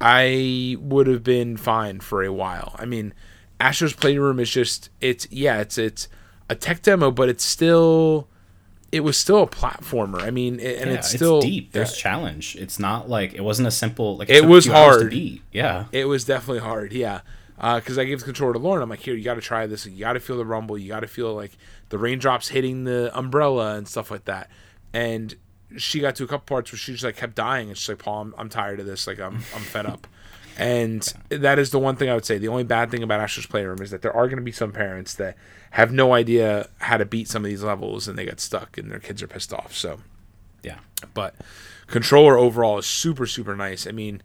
I 0.00 0.76
would 0.80 1.06
have 1.06 1.22
been 1.24 1.56
fine 1.56 2.00
for 2.00 2.22
a 2.22 2.32
while. 2.32 2.74
I 2.78 2.84
mean, 2.84 3.14
Astro's 3.60 3.94
Playroom 3.94 4.38
is 4.40 4.50
just 4.50 4.90
it's 5.00 5.26
yeah, 5.30 5.60
it's 5.60 5.78
it's 5.78 6.08
a 6.50 6.54
tech 6.54 6.82
demo, 6.82 7.10
but 7.10 7.28
it's 7.28 7.44
still 7.44 8.28
it 8.92 9.00
was 9.00 9.16
still 9.16 9.42
a 9.42 9.46
platformer. 9.46 10.22
I 10.22 10.30
mean, 10.30 10.60
it- 10.60 10.80
and 10.80 10.90
Yeah, 10.90 10.98
it's 10.98 11.10
still 11.10 11.40
deep. 11.40 11.72
There's 11.72 11.96
challenge. 11.96 12.56
It's 12.56 12.78
not 12.78 13.08
like 13.08 13.34
it 13.34 13.40
wasn't 13.42 13.68
a 13.68 13.72
simple 13.72 14.16
like 14.16 14.30
It 14.30 14.40
took 14.42 14.50
was 14.50 14.64
few 14.66 14.74
hours 14.74 14.96
to 14.98 15.02
hard. 15.02 15.40
Yeah. 15.52 15.84
It 15.92 16.04
was 16.06 16.24
definitely 16.24 16.60
hard, 16.60 16.92
yeah. 16.92 17.20
Uh, 17.58 17.76
because 17.80 17.96
I 17.98 18.04
gave 18.04 18.18
the 18.18 18.26
controller 18.26 18.52
to 18.52 18.58
Lauren. 18.58 18.82
I'm 18.82 18.90
like, 18.90 19.00
here, 19.00 19.14
you 19.14 19.24
got 19.24 19.34
to 19.34 19.40
try 19.40 19.66
this. 19.66 19.86
You 19.86 19.98
got 20.00 20.12
to 20.12 20.20
feel 20.20 20.36
the 20.36 20.44
rumble. 20.44 20.76
You 20.76 20.88
got 20.88 21.00
to 21.00 21.06
feel 21.08 21.32
like 21.34 21.52
the 21.88 21.96
raindrops 21.96 22.48
hitting 22.48 22.84
the 22.84 23.10
umbrella 23.18 23.76
and 23.76 23.88
stuff 23.88 24.10
like 24.10 24.26
that. 24.26 24.50
And 24.92 25.34
she 25.76 26.00
got 26.00 26.16
to 26.16 26.24
a 26.24 26.26
couple 26.26 26.46
parts 26.46 26.72
where 26.72 26.78
she 26.78 26.92
just 26.92 27.04
like 27.04 27.16
kept 27.16 27.34
dying. 27.34 27.68
And 27.68 27.76
she's 27.78 27.88
like, 27.88 27.98
Paul, 27.98 28.22
I'm, 28.22 28.34
I'm 28.38 28.48
tired 28.48 28.80
of 28.80 28.86
this. 28.86 29.06
Like, 29.06 29.18
I'm, 29.20 29.34
I'm 29.54 29.62
fed 29.62 29.86
up. 29.86 30.06
And 30.58 31.02
that 31.28 31.58
is 31.58 31.70
the 31.70 31.78
one 31.78 31.96
thing 31.96 32.08
I 32.08 32.14
would 32.14 32.24
say. 32.24 32.38
The 32.38 32.48
only 32.48 32.64
bad 32.64 32.90
thing 32.90 33.02
about 33.02 33.20
Astro's 33.20 33.46
Playroom 33.46 33.82
is 33.82 33.90
that 33.90 34.00
there 34.02 34.14
are 34.16 34.26
going 34.26 34.38
to 34.38 34.42
be 34.44 34.52
some 34.52 34.72
parents 34.72 35.12
that 35.14 35.36
have 35.72 35.92
no 35.92 36.14
idea 36.14 36.68
how 36.78 36.96
to 36.96 37.04
beat 37.04 37.28
some 37.28 37.44
of 37.44 37.48
these 37.50 37.62
levels 37.62 38.08
and 38.08 38.16
they 38.18 38.24
get 38.24 38.40
stuck 38.40 38.78
and 38.78 38.90
their 38.90 38.98
kids 39.00 39.22
are 39.22 39.26
pissed 39.26 39.52
off. 39.52 39.74
So, 39.74 39.98
Yeah. 40.62 40.78
but 41.12 41.34
controller 41.86 42.38
overall 42.38 42.78
is 42.78 42.86
super 42.86 43.26
super 43.26 43.54
nice. 43.54 43.86
I 43.86 43.90
mean, 43.92 44.22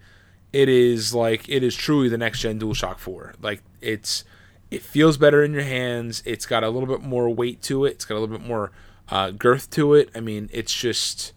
it 0.54 0.70
is 0.70 1.14
like 1.14 1.50
it 1.50 1.64
is 1.64 1.76
truly 1.76 2.08
the 2.08 2.18
next 2.18 2.40
gen 2.40 2.60
DualShock 2.60 2.98
4. 2.98 3.34
Like 3.42 3.62
it's 3.82 4.24
it 4.70 4.82
feels 4.82 5.18
better 5.18 5.44
in 5.44 5.52
your 5.52 5.64
hands. 5.64 6.24
It's 6.26 6.46
got 6.46 6.64
a 6.64 6.70
little 6.70 6.88
bit 6.88 7.02
more 7.02 7.30
weight 7.30 7.62
to 7.64 7.84
it. 7.84 7.92
It's 7.92 8.06
got 8.06 8.16
a 8.16 8.20
little 8.20 8.38
bit 8.38 8.48
more 8.48 8.72
uh, 9.12 9.32
girth 9.32 9.70
to 9.72 9.94
it. 9.94 10.10
I 10.16 10.22
mean, 10.22 10.50
it's 10.52 10.74
just 10.74 11.34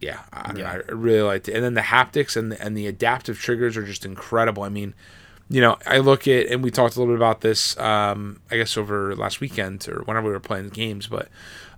yeah, 0.00 0.20
I, 0.32 0.52
don't 0.52 0.58
know, 0.58 0.66
I 0.66 0.74
really 0.92 1.22
liked 1.22 1.48
it. 1.48 1.54
And 1.54 1.64
then 1.64 1.74
the 1.74 1.80
haptics 1.80 2.36
and 2.36 2.52
the, 2.52 2.62
and 2.62 2.76
the 2.76 2.86
adaptive 2.86 3.38
triggers 3.38 3.76
are 3.76 3.84
just 3.84 4.04
incredible. 4.04 4.62
I 4.62 4.68
mean, 4.68 4.94
you 5.48 5.60
know, 5.60 5.78
I 5.86 5.98
look 5.98 6.28
at 6.28 6.46
and 6.46 6.62
we 6.62 6.70
talked 6.70 6.96
a 6.96 6.98
little 6.98 7.14
bit 7.14 7.18
about 7.18 7.40
this, 7.40 7.76
um, 7.78 8.40
I 8.50 8.56
guess 8.56 8.76
over 8.76 9.14
last 9.16 9.40
weekend 9.40 9.88
or 9.88 10.02
whenever 10.04 10.26
we 10.26 10.32
were 10.32 10.40
playing 10.40 10.68
games, 10.68 11.06
but 11.06 11.28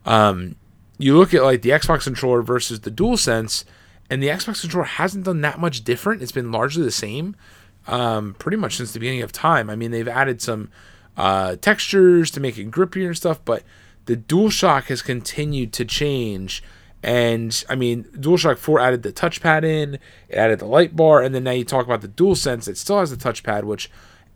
um, 0.05 0.57
you 0.99 1.17
look 1.17 1.33
at 1.33 1.43
like 1.43 1.63
the 1.63 1.71
Xbox 1.71 2.05
controller 2.05 2.43
versus 2.43 2.81
the 2.81 2.91
DualSense, 2.91 3.65
and 4.11 4.23
the 4.23 4.29
Xbox 4.29 4.63
controller 4.63 4.87
hasn't 4.87 5.25
done 5.25 5.43
that 5.43 5.61
much 5.61 5.85
different. 5.85 6.23
It's 6.23 6.33
been 6.33 6.51
largely 6.51 6.83
the 6.83 6.91
same, 6.91 7.37
um, 7.87 8.35
pretty 8.39 8.57
much 8.57 8.77
since 8.77 8.93
the 8.93 8.99
beginning 8.99 9.23
of 9.23 9.33
time. 9.33 9.71
I 9.71 9.77
mean, 9.77 9.91
they've 9.93 10.09
added 10.09 10.43
some 10.43 10.71
uh, 11.17 11.57
textures 11.57 12.31
to 12.33 12.41
make 12.41 12.59
it 12.59 12.71
grippier 12.71 13.07
and 13.07 13.17
stuff, 13.17 13.39
but 13.45 13.63
the 14.09 14.17
DualShock 14.17 14.85
has 14.85 15.03
continued 15.03 15.71
to 15.75 15.85
change. 15.85 16.63
And 17.03 17.63
I 17.69 17.75
mean, 17.75 18.05
DualShock 18.05 18.57
4 18.57 18.81
added 18.81 19.03
the 19.03 19.13
touchpad 19.13 19.65
in, 19.65 19.99
it 20.31 20.35
added 20.35 20.61
the 20.61 20.65
light 20.65 20.97
bar, 20.97 21.21
and 21.21 21.35
then 21.35 21.45
now 21.45 21.51
you 21.51 21.63
talk 21.63 21.85
about 21.85 22.01
the 22.01 22.09
DualSense, 22.09 22.67
it 22.69 22.79
still 22.79 23.01
has 23.01 23.11
the 23.11 23.19
touchpad, 23.19 23.65
which 23.65 23.91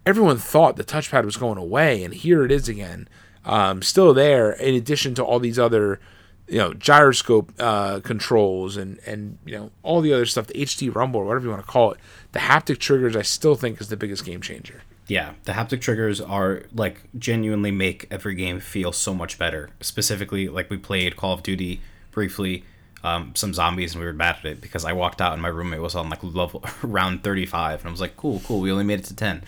everyone 0.04 0.36
thought 0.36 0.76
the 0.76 0.84
touchpad 0.84 1.24
was 1.24 1.38
going 1.38 1.56
away, 1.56 2.04
and 2.04 2.12
here 2.12 2.44
it 2.44 2.52
is 2.52 2.68
again, 2.68 3.08
um, 3.46 3.80
still 3.80 4.12
there. 4.12 4.52
In 4.52 4.74
addition 4.74 5.14
to 5.14 5.24
all 5.24 5.40
these 5.40 5.58
other, 5.58 5.98
you 6.46 6.58
know, 6.58 6.74
gyroscope 6.74 7.50
uh, 7.58 8.00
controls 8.00 8.76
and 8.76 8.98
and 9.06 9.38
you 9.46 9.56
know 9.56 9.70
all 9.82 10.02
the 10.02 10.12
other 10.12 10.26
stuff, 10.26 10.48
the 10.48 10.54
HD 10.54 10.94
rumble 10.94 11.20
or 11.20 11.24
whatever 11.24 11.46
you 11.46 11.50
want 11.50 11.64
to 11.64 11.72
call 11.72 11.92
it, 11.92 11.98
the 12.32 12.40
haptic 12.40 12.78
triggers, 12.78 13.16
I 13.16 13.22
still 13.22 13.54
think 13.54 13.80
is 13.80 13.88
the 13.88 13.96
biggest 13.96 14.26
game 14.26 14.42
changer. 14.42 14.82
Yeah, 15.08 15.32
the 15.44 15.52
haptic 15.52 15.80
triggers 15.80 16.20
are 16.20 16.62
like 16.74 17.02
genuinely 17.18 17.70
make 17.72 18.06
every 18.10 18.34
game 18.34 18.60
feel 18.60 18.92
so 18.92 19.12
much 19.12 19.38
better. 19.38 19.70
Specifically, 19.80 20.48
like 20.48 20.70
we 20.70 20.76
played 20.76 21.16
Call 21.16 21.32
of 21.34 21.42
Duty 21.42 21.80
briefly, 22.12 22.64
um, 23.02 23.34
some 23.34 23.52
zombies, 23.52 23.92
and 23.94 24.00
we 24.00 24.06
were 24.06 24.12
bad 24.12 24.36
at 24.38 24.44
it 24.44 24.60
because 24.60 24.84
I 24.84 24.92
walked 24.92 25.20
out 25.20 25.32
and 25.32 25.42
my 25.42 25.48
roommate 25.48 25.80
was 25.80 25.94
on 25.96 26.08
like 26.08 26.22
level 26.22 26.64
round 26.82 27.24
thirty 27.24 27.46
five, 27.46 27.80
and 27.80 27.88
I 27.88 27.90
was 27.90 28.00
like, 28.00 28.16
"Cool, 28.16 28.40
cool, 28.46 28.60
we 28.60 28.70
only 28.70 28.84
made 28.84 29.00
it 29.00 29.04
to 29.06 29.16
10. 29.16 29.42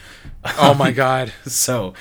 Oh 0.58 0.74
my 0.74 0.90
god. 1.04 1.32
so, 1.46 1.94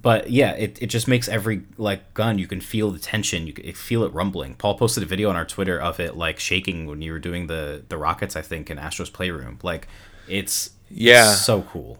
but 0.00 0.30
yeah, 0.30 0.52
it, 0.52 0.78
it 0.82 0.86
just 0.86 1.06
makes 1.06 1.28
every 1.28 1.62
like 1.76 2.14
gun 2.14 2.38
you 2.38 2.46
can 2.46 2.60
feel 2.62 2.90
the 2.90 2.98
tension, 2.98 3.46
you 3.46 3.52
can 3.52 3.70
feel 3.74 4.02
it 4.04 4.12
rumbling. 4.14 4.54
Paul 4.54 4.76
posted 4.78 5.02
a 5.02 5.06
video 5.06 5.28
on 5.28 5.36
our 5.36 5.44
Twitter 5.44 5.78
of 5.78 6.00
it 6.00 6.16
like 6.16 6.40
shaking 6.40 6.86
when 6.86 7.02
you 7.02 7.12
were 7.12 7.18
doing 7.18 7.48
the 7.48 7.84
the 7.88 7.98
rockets, 7.98 8.34
I 8.34 8.40
think, 8.42 8.70
in 8.70 8.78
Astro's 8.78 9.10
Playroom. 9.10 9.58
Like, 9.62 9.88
it's 10.26 10.70
Yeah. 10.88 11.34
so 11.34 11.62
cool. 11.62 11.98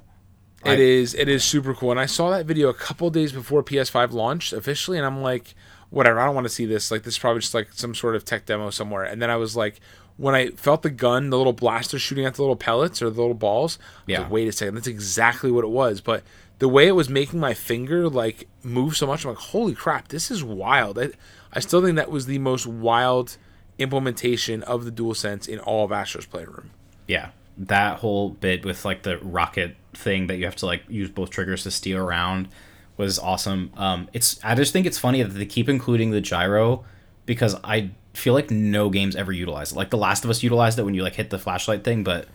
It 0.73 0.81
is. 0.81 1.15
It 1.15 1.29
is 1.29 1.45
super 1.45 1.75
cool. 1.75 1.91
And 1.91 2.01
I 2.01 2.07
saw 2.07 2.31
that 2.31 2.47
video 2.47 2.69
a 2.69 2.75
couple 2.75 3.11
days 3.11 3.33
before 3.33 3.63
PS5 3.63 4.13
launched 4.13 4.53
officially, 4.53 4.97
and 4.99 5.07
I'm 5.07 5.21
like, 5.23 5.55
whatever. 5.91 6.19
I 6.21 6.27
don't 6.27 6.35
want 6.35 6.47
to 6.47 6.53
see 6.53 6.67
this. 6.67 6.91
Like 6.91 7.03
this 7.03 7.15
is 7.15 7.19
probably 7.19 7.41
just 7.41 7.55
like 7.55 7.69
some 7.73 7.95
sort 7.95 8.17
of 8.17 8.25
tech 8.25 8.47
demo 8.47 8.71
somewhere. 8.71 9.05
And 9.05 9.21
then 9.23 9.31
I 9.31 9.37
was 9.37 9.57
like, 9.57 9.81
when 10.17 10.35
I 10.35 10.49
felt 10.51 10.83
the 10.83 10.91
gun, 10.91 11.31
the 11.31 11.37
little 11.39 11.53
blaster 11.53 11.99
shooting 11.99 12.25
at 12.25 12.35
the 12.35 12.43
little 12.43 12.57
pellets 12.57 13.03
or 13.03 13.11
the 13.11 13.21
little 13.21 13.35
balls. 13.35 13.79
I 13.81 13.83
was 13.85 14.03
Yeah. 14.07 14.21
like, 14.23 14.31
wait 14.31 14.49
a 14.49 14.53
second. 14.53 14.75
That's 14.77 14.87
exactly 14.87 15.51
what 15.51 15.65
it 15.65 15.71
was. 15.71 16.01
But 16.01 16.23
the 16.61 16.69
way 16.69 16.87
it 16.87 16.93
was 16.93 17.09
making 17.09 17.41
my 17.41 17.53
finger 17.55 18.09
like 18.09 18.47
move 18.63 18.97
so 18.97 19.07
much, 19.07 19.25
I'm 19.25 19.31
like, 19.31 19.39
holy 19.39 19.75
crap, 19.75 20.09
this 20.09 20.31
is 20.31 20.43
wild. 20.45 20.99
I, 20.99 21.11
I 21.53 21.61
still 21.61 21.83
think 21.83 21.97
that 21.97 22.11
was 22.11 22.27
the 22.27 22.39
most 22.39 22.67
wild 22.67 23.37
implementation 23.79 24.63
of 24.63 24.85
the 24.85 24.91
DualSense 24.93 25.49
in 25.49 25.59
all 25.59 25.85
of 25.85 25.93
Astro's 25.93 26.27
Playroom. 26.27 26.71
yeah 27.09 27.31
that 27.57 27.99
whole 28.01 28.31
bit 28.31 28.65
with 28.65 28.85
like 28.85 29.03
the 29.03 29.17
rocket 29.19 29.77
thing 29.97 30.27
that 30.29 30.37
you 30.37 30.45
have 30.45 30.57
to 30.57 30.67
like 30.67 30.83
use 30.89 31.11
both 31.11 31.31
triggers 31.31 31.63
to 31.63 31.71
steer 31.71 32.03
around 32.03 32.49
was 32.97 33.19
awesome 33.19 33.71
um 33.77 34.09
it's 34.13 34.39
i 34.45 34.55
just 34.55 34.73
think 34.73 34.87
it's 34.87 34.99
funny 34.99 35.23
that 35.23 35.31
they 35.31 35.47
keep 35.47 35.69
including 35.69 36.11
the 36.11 36.21
gyro 36.21 36.85
because 37.27 37.57
i 37.65 37.91
feel 38.13 38.33
like 38.35 38.51
no 38.51 38.89
games 38.91 39.17
ever 39.17 39.33
utilize 39.33 39.73
it 39.73 39.77
like 39.77 39.91
the 39.91 39.97
last 39.97 40.25
of 40.25 40.31
us 40.31 40.43
utilized 40.43 40.79
it 40.79 40.83
when 40.85 40.95
you 40.95 41.03
like 41.03 41.15
hit 41.15 41.31
the 41.31 41.39
flashlight 41.39 41.83
thing 41.83 42.05
but 42.05 42.29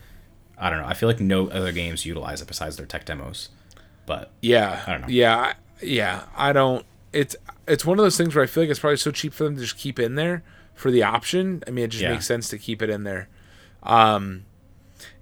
i 0.58 0.68
don't 0.68 0.78
know 0.80 0.86
i 0.86 0.92
feel 0.94 1.08
like 1.08 1.20
no 1.20 1.48
other 1.48 1.72
games 1.72 2.04
utilize 2.04 2.42
it 2.42 2.48
besides 2.48 2.76
their 2.76 2.86
tech 2.86 3.04
demos 3.06 3.48
but 4.06 4.32
Yeah, 4.40 4.82
I 4.86 4.90
don't 4.92 5.02
know. 5.02 5.06
Yeah, 5.08 5.52
yeah. 5.80 6.24
I 6.36 6.52
don't. 6.52 6.84
It's 7.12 7.36
it's 7.68 7.84
one 7.86 7.96
of 7.98 8.02
those 8.04 8.16
things 8.16 8.34
where 8.34 8.42
I 8.42 8.48
feel 8.48 8.64
like 8.64 8.70
it's 8.70 8.80
probably 8.80 8.96
so 8.96 9.12
cheap 9.12 9.32
for 9.32 9.44
them 9.44 9.54
to 9.54 9.60
just 9.62 9.76
keep 9.78 10.00
in 10.00 10.16
there 10.16 10.42
for 10.74 10.90
the 10.90 11.04
option. 11.04 11.62
I 11.68 11.70
mean, 11.70 11.84
it 11.84 11.88
just 11.88 12.02
Yeah. 12.02 12.10
makes 12.12 12.26
sense 12.26 12.48
to 12.48 12.58
keep 12.58 12.82
it 12.82 12.90
in 12.90 13.04
there. 13.04 13.28
Um, 13.84 14.46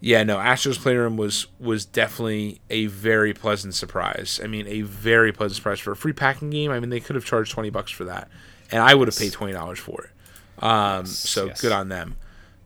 yeah, 0.01 0.22
no. 0.24 0.39
Astro's 0.39 0.79
Playroom 0.79 1.16
was 1.16 1.47
was 1.59 1.85
definitely 1.85 2.61
a 2.70 2.87
very 2.87 3.33
pleasant 3.35 3.74
surprise. 3.74 4.41
I 4.43 4.47
mean, 4.47 4.66
a 4.66 4.83
very 4.83 5.33
pleasant 5.33 5.57
surprise 5.57 5.81
for 5.81 5.93
a 5.93 5.97
free 5.97 6.12
pack-in 6.12 6.51
game. 6.51 6.70
I 6.70 6.81
mean, 6.81 6.91
they 6.91 7.01
could 7.01 7.16
have 7.16 7.24
charged 7.24 7.53
twenty 7.53 7.70
bucks 7.70 7.91
for 7.91 8.05
that, 8.05 8.29
and 8.70 8.83
I 8.83 8.95
would 8.95 9.09
have 9.09 9.16
paid 9.18 9.33
twenty 9.33 9.53
dollars 9.53 9.79
for 9.79 10.05
it. 10.05 10.64
Um, 10.64 11.07
so 11.07 11.47
yes. 11.47 11.61
good 11.61 11.72
on 11.72 11.89
them. 11.89 12.16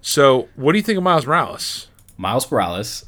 So, 0.00 0.48
what 0.56 0.72
do 0.72 0.78
you 0.78 0.82
think 0.82 0.96
of 0.98 1.04
Miles 1.04 1.26
Morales? 1.26 1.88
miles 2.18 2.50
morales 2.52 3.06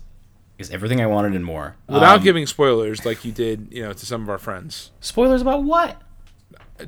is 0.58 0.70
everything 0.70 1.00
i 1.00 1.06
wanted 1.06 1.34
and 1.34 1.44
more 1.44 1.76
Without 1.88 2.18
Um, 2.18 2.24
giving 2.24 2.46
spoilers, 2.46 3.04
like 3.04 3.24
you 3.24 3.30
did, 3.32 3.68
you 3.70 3.82
know, 3.82 3.92
to 3.92 4.06
some 4.06 4.22
of 4.22 4.30
our 4.30 4.38
friends. 4.38 4.90
spoilers 5.00 5.42
about 5.42 5.62
what 5.62 6.00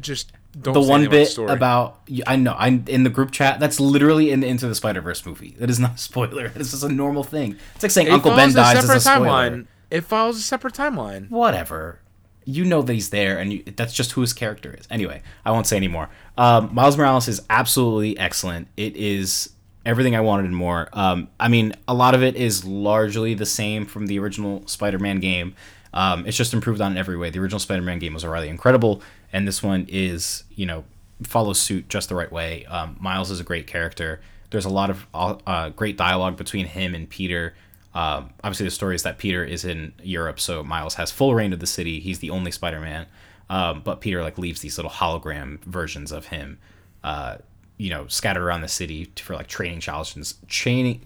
just 0.01 0.33
don't 0.61 0.75
the 0.75 0.81
one 0.81 1.03
bit 1.03 1.09
about, 1.13 1.27
story. 1.29 1.53
about 1.53 2.01
I 2.27 2.37
know 2.37 2.55
I'm 2.59 2.85
in 2.89 3.03
the 3.03 3.11
group 3.11 3.31
chat. 3.31 3.61
That's 3.61 3.79
literally 3.81 4.31
in 4.31 4.41
the 4.41 4.47
Into 4.47 4.67
the 4.69 4.75
Spider 4.75 5.01
Verse 5.01 5.25
movie. 5.27 5.55
That 5.59 5.71
is 5.71 5.79
not 5.79 5.95
a 5.95 5.99
spoiler. 5.99 6.47
It's 6.55 6.71
just 6.71 6.85
a 6.85 6.89
normal 6.89 7.25
thing. 7.25 7.57
It's 7.75 7.83
like 7.83 7.93
saying 7.93 8.09
It 8.09 8.13
Uncle 8.13 8.35
Ben 8.35 8.53
dies 8.53 8.79
as 8.79 8.85
a 8.85 9.01
separate 9.01 9.01
spoiler. 9.01 9.29
timeline. 9.29 9.67
It 9.91 10.01
follows 10.03 10.39
a 10.39 10.43
separate 10.43 10.75
timeline. 10.75 11.31
Whatever. 11.31 12.01
You 12.45 12.65
know 12.65 12.81
that 12.83 12.93
he's 12.93 13.11
there, 13.11 13.39
and 13.39 13.53
you, 13.53 13.65
that's 13.65 13.93
just 13.93 14.13
who 14.13 14.21
his 14.21 14.33
character 14.33 14.73
is. 14.79 14.87
Anyway, 14.91 15.23
I 15.45 15.51
won't 15.51 15.67
say 15.67 15.77
anymore. 15.77 16.09
Um, 16.39 16.73
Miles 16.73 16.97
Morales 16.97 17.27
is 17.27 17.43
absolutely 17.51 18.17
excellent. 18.19 18.69
It 18.77 18.95
is 18.97 19.51
everything 19.85 20.15
I 20.15 20.21
wanted 20.21 20.47
and 20.47 20.55
more. 20.57 20.89
Um, 20.93 21.29
I 21.41 21.49
mean, 21.49 21.75
a 21.89 21.95
lot 21.95 22.15
of 22.15 22.23
it 22.23 22.37
is 22.37 22.65
largely 22.65 23.35
the 23.35 23.47
same 23.47 23.85
from 23.85 24.07
the 24.07 24.19
original 24.21 24.67
Spider-Man 24.67 25.19
game. 25.21 25.55
Um, 25.93 26.27
it's 26.27 26.37
just 26.37 26.53
improved 26.55 26.81
on 26.81 26.93
in 26.93 26.99
every 26.99 27.17
way. 27.17 27.31
The 27.31 27.39
original 27.39 27.59
Spider-Man 27.61 27.99
game 28.01 28.15
was 28.15 28.25
already 28.25 28.49
incredible, 28.49 29.03
and 29.33 29.47
this 29.47 29.63
one 29.63 29.87
is, 29.89 30.45
you 30.55 30.67
know, 30.67 30.85
follows 31.23 31.59
suit 31.59 31.89
just 31.89 32.09
the 32.09 32.15
right 32.15 32.31
way. 32.31 32.65
Um, 32.67 32.97
Miles 33.01 33.31
is 33.31 33.41
a 33.41 33.45
great 33.45 33.67
character. 33.67 34.21
There's 34.51 34.65
a 34.65 34.71
lot 34.71 34.91
of 34.91 35.07
uh, 35.15 35.71
great 35.71 35.97
dialogue 35.97 36.37
between 36.37 36.67
him 36.67 36.95
and 36.95 37.09
Peter. 37.09 37.55
Um, 37.95 38.31
obviously, 38.45 38.65
the 38.67 38.71
story 38.71 38.95
is 38.95 39.03
that 39.05 39.19
Peter 39.19 39.43
is 39.43 39.65
in 39.65 39.95
Europe, 40.03 40.39
so 40.39 40.63
Miles 40.63 40.95
has 40.95 41.11
full 41.11 41.35
reign 41.35 41.53
of 41.53 41.61
the 41.61 41.67
city. 41.67 41.99
He's 41.99 42.19
the 42.19 42.31
only 42.31 42.51
Spider-Man, 42.51 43.07
um, 43.49 43.81
but 43.83 44.01
Peter 44.01 44.23
like 44.23 44.37
leaves 44.37 44.61
these 44.61 44.77
little 44.77 44.91
hologram 44.91 45.61
versions 45.65 46.13
of 46.13 46.27
him, 46.27 46.59
uh, 47.03 47.37
you 47.79 47.91
know, 47.91 48.07
scattered 48.07 48.43
around 48.43 48.61
the 48.61 48.69
city 48.69 49.11
for 49.17 49.35
like 49.35 49.47
training 49.47 49.81
challenges, 49.81 50.35
training, 50.47 51.03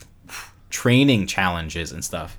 training 0.68 1.26
challenges 1.26 1.92
and 1.92 2.04
stuff. 2.04 2.36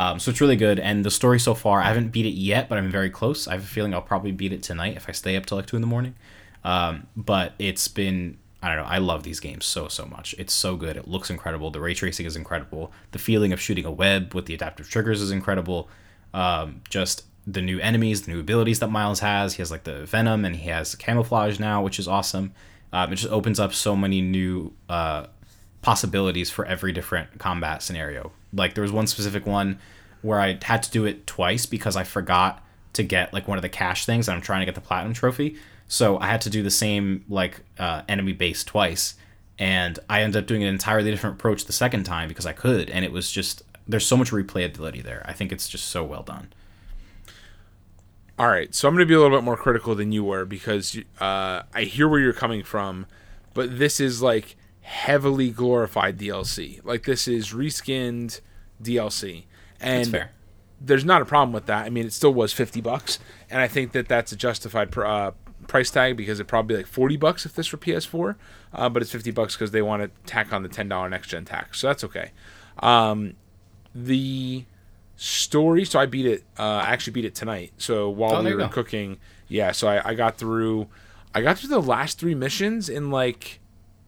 Um, 0.00 0.18
so 0.18 0.30
it's 0.30 0.40
really 0.40 0.56
good, 0.56 0.78
and 0.78 1.04
the 1.04 1.10
story 1.10 1.38
so 1.38 1.52
far, 1.52 1.82
I 1.82 1.88
haven't 1.88 2.08
beat 2.08 2.24
it 2.24 2.30
yet, 2.30 2.70
but 2.70 2.78
I'm 2.78 2.90
very 2.90 3.10
close. 3.10 3.46
I 3.46 3.52
have 3.52 3.64
a 3.64 3.66
feeling 3.66 3.92
I'll 3.92 4.00
probably 4.00 4.32
beat 4.32 4.50
it 4.50 4.62
tonight 4.62 4.96
if 4.96 5.10
I 5.10 5.12
stay 5.12 5.36
up 5.36 5.44
till 5.44 5.58
like 5.58 5.66
two 5.66 5.76
in 5.76 5.82
the 5.82 5.86
morning. 5.86 6.14
Um, 6.64 7.06
but 7.14 7.52
it's 7.58 7.86
been 7.86 8.38
I 8.62 8.68
don't 8.68 8.78
know. 8.78 8.90
I 8.90 8.96
love 8.96 9.24
these 9.24 9.40
games 9.40 9.66
so 9.66 9.88
so 9.88 10.06
much. 10.06 10.34
It's 10.38 10.54
so 10.54 10.74
good. 10.76 10.96
It 10.96 11.06
looks 11.06 11.28
incredible. 11.28 11.70
The 11.70 11.80
ray 11.80 11.92
tracing 11.92 12.24
is 12.24 12.34
incredible. 12.34 12.92
The 13.10 13.18
feeling 13.18 13.52
of 13.52 13.60
shooting 13.60 13.84
a 13.84 13.90
web 13.90 14.32
with 14.32 14.46
the 14.46 14.54
adaptive 14.54 14.88
triggers 14.88 15.20
is 15.20 15.30
incredible. 15.30 15.90
Um, 16.32 16.80
just 16.88 17.24
the 17.46 17.60
new 17.60 17.78
enemies, 17.80 18.22
the 18.22 18.32
new 18.32 18.40
abilities 18.40 18.78
that 18.78 18.88
Miles 18.88 19.20
has. 19.20 19.54
He 19.54 19.60
has 19.60 19.70
like 19.70 19.84
the 19.84 20.06
venom 20.06 20.46
and 20.46 20.56
he 20.56 20.70
has 20.70 20.94
camouflage 20.94 21.58
now, 21.58 21.82
which 21.82 21.98
is 21.98 22.08
awesome. 22.08 22.54
Um, 22.90 23.12
it 23.12 23.16
just 23.16 23.30
opens 23.30 23.60
up 23.60 23.74
so 23.74 23.94
many 23.94 24.22
new 24.22 24.72
uh, 24.88 25.26
possibilities 25.82 26.50
for 26.50 26.64
every 26.66 26.92
different 26.92 27.38
combat 27.38 27.82
scenario. 27.82 28.32
Like 28.52 28.74
there 28.74 28.82
was 28.82 28.92
one 28.92 29.06
specific 29.06 29.46
one 29.46 29.78
where 30.22 30.40
I 30.40 30.58
had 30.62 30.82
to 30.82 30.90
do 30.90 31.04
it 31.06 31.26
twice 31.26 31.66
because 31.66 31.96
I 31.96 32.04
forgot 32.04 32.62
to 32.92 33.02
get 33.02 33.32
like 33.32 33.48
one 33.48 33.58
of 33.58 33.62
the 33.62 33.68
cache 33.68 34.04
things 34.04 34.28
and 34.28 34.36
I'm 34.36 34.42
trying 34.42 34.60
to 34.60 34.66
get 34.66 34.74
the 34.74 34.80
platinum 34.80 35.14
trophy. 35.14 35.56
So 35.88 36.18
I 36.18 36.28
had 36.28 36.40
to 36.42 36.50
do 36.50 36.62
the 36.62 36.70
same 36.70 37.24
like 37.28 37.60
uh, 37.78 38.02
enemy 38.08 38.32
base 38.32 38.62
twice, 38.62 39.14
and 39.58 39.98
I 40.08 40.22
ended 40.22 40.40
up 40.40 40.46
doing 40.46 40.62
an 40.62 40.68
entirely 40.68 41.10
different 41.10 41.34
approach 41.34 41.64
the 41.64 41.72
second 41.72 42.04
time 42.04 42.28
because 42.28 42.46
I 42.46 42.52
could, 42.52 42.88
and 42.90 43.04
it 43.04 43.10
was 43.10 43.30
just 43.30 43.62
there's 43.88 44.06
so 44.06 44.16
much 44.16 44.30
replayability 44.30 45.02
there. 45.02 45.24
I 45.26 45.32
think 45.32 45.50
it's 45.50 45.68
just 45.68 45.86
so 45.86 46.04
well 46.04 46.22
done. 46.22 46.52
All 48.38 48.46
right, 48.46 48.72
so 48.72 48.86
I'm 48.86 48.94
going 48.94 49.04
to 49.04 49.08
be 49.08 49.14
a 49.14 49.20
little 49.20 49.36
bit 49.36 49.44
more 49.44 49.56
critical 49.56 49.96
than 49.96 50.12
you 50.12 50.22
were 50.22 50.44
because 50.44 50.96
uh, 51.20 51.62
I 51.74 51.82
hear 51.82 52.08
where 52.08 52.20
you're 52.20 52.32
coming 52.32 52.62
from, 52.62 53.06
but 53.52 53.76
this 53.78 53.98
is 53.98 54.22
like 54.22 54.56
heavily 54.82 55.50
glorified 55.50 56.18
DLC. 56.18 56.80
Like 56.84 57.04
this 57.04 57.28
is 57.28 57.52
reskinned 57.52 58.40
DLC, 58.82 59.44
and 59.80 60.28
there's 60.80 61.04
not 61.04 61.22
a 61.22 61.24
problem 61.24 61.52
with 61.52 61.66
that. 61.66 61.86
I 61.86 61.90
mean, 61.90 62.06
it 62.06 62.12
still 62.12 62.32
was 62.32 62.52
50 62.52 62.80
bucks, 62.80 63.18
and 63.50 63.60
I 63.60 63.68
think 63.68 63.92
that 63.92 64.08
that's 64.08 64.32
a 64.32 64.36
justified 64.36 64.90
pr- 64.90 65.04
uh, 65.04 65.30
price 65.66 65.90
tag 65.90 66.16
because 66.16 66.40
it 66.40 66.46
probably 66.46 66.76
like 66.76 66.86
40 66.86 67.16
bucks 67.16 67.46
if 67.46 67.54
this 67.54 67.70
were 67.70 67.78
PS4, 67.78 68.36
uh, 68.72 68.88
but 68.88 69.02
it's 69.02 69.12
50 69.12 69.30
bucks 69.30 69.54
because 69.54 69.70
they 69.70 69.82
want 69.82 70.02
to 70.02 70.10
tack 70.30 70.52
on 70.52 70.62
the 70.62 70.68
$10 70.68 71.10
next 71.10 71.28
gen 71.28 71.44
tax. 71.44 71.78
So 71.78 71.86
that's 71.86 72.02
okay. 72.04 72.32
Um, 72.80 73.34
the 73.94 74.64
story, 75.16 75.84
so 75.84 76.00
I 76.00 76.06
beat 76.06 76.26
it, 76.26 76.44
uh, 76.58 76.62
I 76.62 76.90
actually 76.90 77.12
beat 77.12 77.24
it 77.24 77.34
tonight. 77.34 77.72
So 77.78 78.08
while 78.08 78.36
oh, 78.36 78.42
we 78.42 78.54
were 78.54 78.68
cooking, 78.68 79.18
yeah, 79.48 79.72
so 79.72 79.88
I, 79.88 80.10
I 80.10 80.14
got 80.14 80.38
through, 80.38 80.88
I 81.34 81.42
got 81.42 81.58
through 81.58 81.68
the 81.68 81.82
last 81.82 82.18
three 82.18 82.34
missions 82.34 82.88
in 82.88 83.10
like 83.10 83.59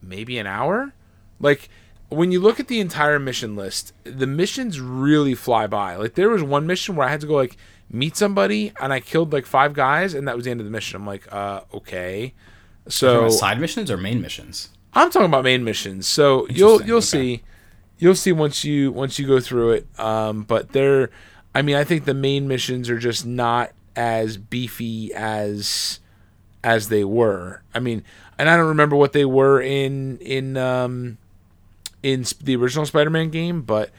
maybe 0.02 0.38
an 0.38 0.46
hour. 0.46 0.92
Like, 1.40 1.68
when 2.12 2.30
you 2.30 2.40
look 2.40 2.60
at 2.60 2.68
the 2.68 2.80
entire 2.80 3.18
mission 3.18 3.56
list, 3.56 3.92
the 4.04 4.26
missions 4.26 4.80
really 4.80 5.34
fly 5.34 5.66
by. 5.66 5.96
Like 5.96 6.14
there 6.14 6.28
was 6.28 6.42
one 6.42 6.66
mission 6.66 6.94
where 6.94 7.06
I 7.06 7.10
had 7.10 7.20
to 7.22 7.26
go 7.26 7.34
like 7.34 7.56
meet 7.90 8.16
somebody 8.16 8.72
and 8.80 8.92
I 8.92 9.00
killed 9.00 9.32
like 9.32 9.46
five 9.46 9.74
guys 9.74 10.14
and 10.14 10.28
that 10.28 10.36
was 10.36 10.44
the 10.44 10.50
end 10.50 10.60
of 10.60 10.66
the 10.66 10.70
mission. 10.70 10.96
I'm 10.96 11.06
like, 11.06 11.30
uh, 11.32 11.62
okay. 11.74 12.34
So 12.88 13.28
side 13.28 13.60
missions 13.60 13.90
or 13.90 13.96
main 13.96 14.20
missions? 14.20 14.70
I'm 14.94 15.10
talking 15.10 15.26
about 15.26 15.44
main 15.44 15.64
missions. 15.64 16.06
So 16.06 16.46
you'll 16.48 16.82
you'll 16.82 16.98
okay. 16.98 17.06
see 17.06 17.42
you'll 17.98 18.14
see 18.14 18.32
once 18.32 18.64
you 18.64 18.92
once 18.92 19.18
you 19.18 19.26
go 19.26 19.40
through 19.40 19.72
it. 19.72 20.00
Um, 20.00 20.42
but 20.42 20.72
they're 20.72 21.10
I 21.54 21.62
mean, 21.62 21.76
I 21.76 21.84
think 21.84 22.04
the 22.04 22.14
main 22.14 22.48
missions 22.48 22.90
are 22.90 22.98
just 22.98 23.26
not 23.26 23.72
as 23.94 24.36
beefy 24.36 25.12
as 25.14 26.00
as 26.64 26.88
they 26.88 27.04
were. 27.04 27.62
I 27.74 27.80
mean, 27.80 28.04
and 28.38 28.48
I 28.48 28.56
don't 28.56 28.68
remember 28.68 28.96
what 28.96 29.12
they 29.12 29.24
were 29.24 29.60
in 29.60 30.18
in 30.18 30.56
um 30.56 31.18
in 32.02 32.24
the 32.40 32.56
original 32.56 32.86
Spider-Man 32.86 33.30
game, 33.30 33.62
but 33.62 33.90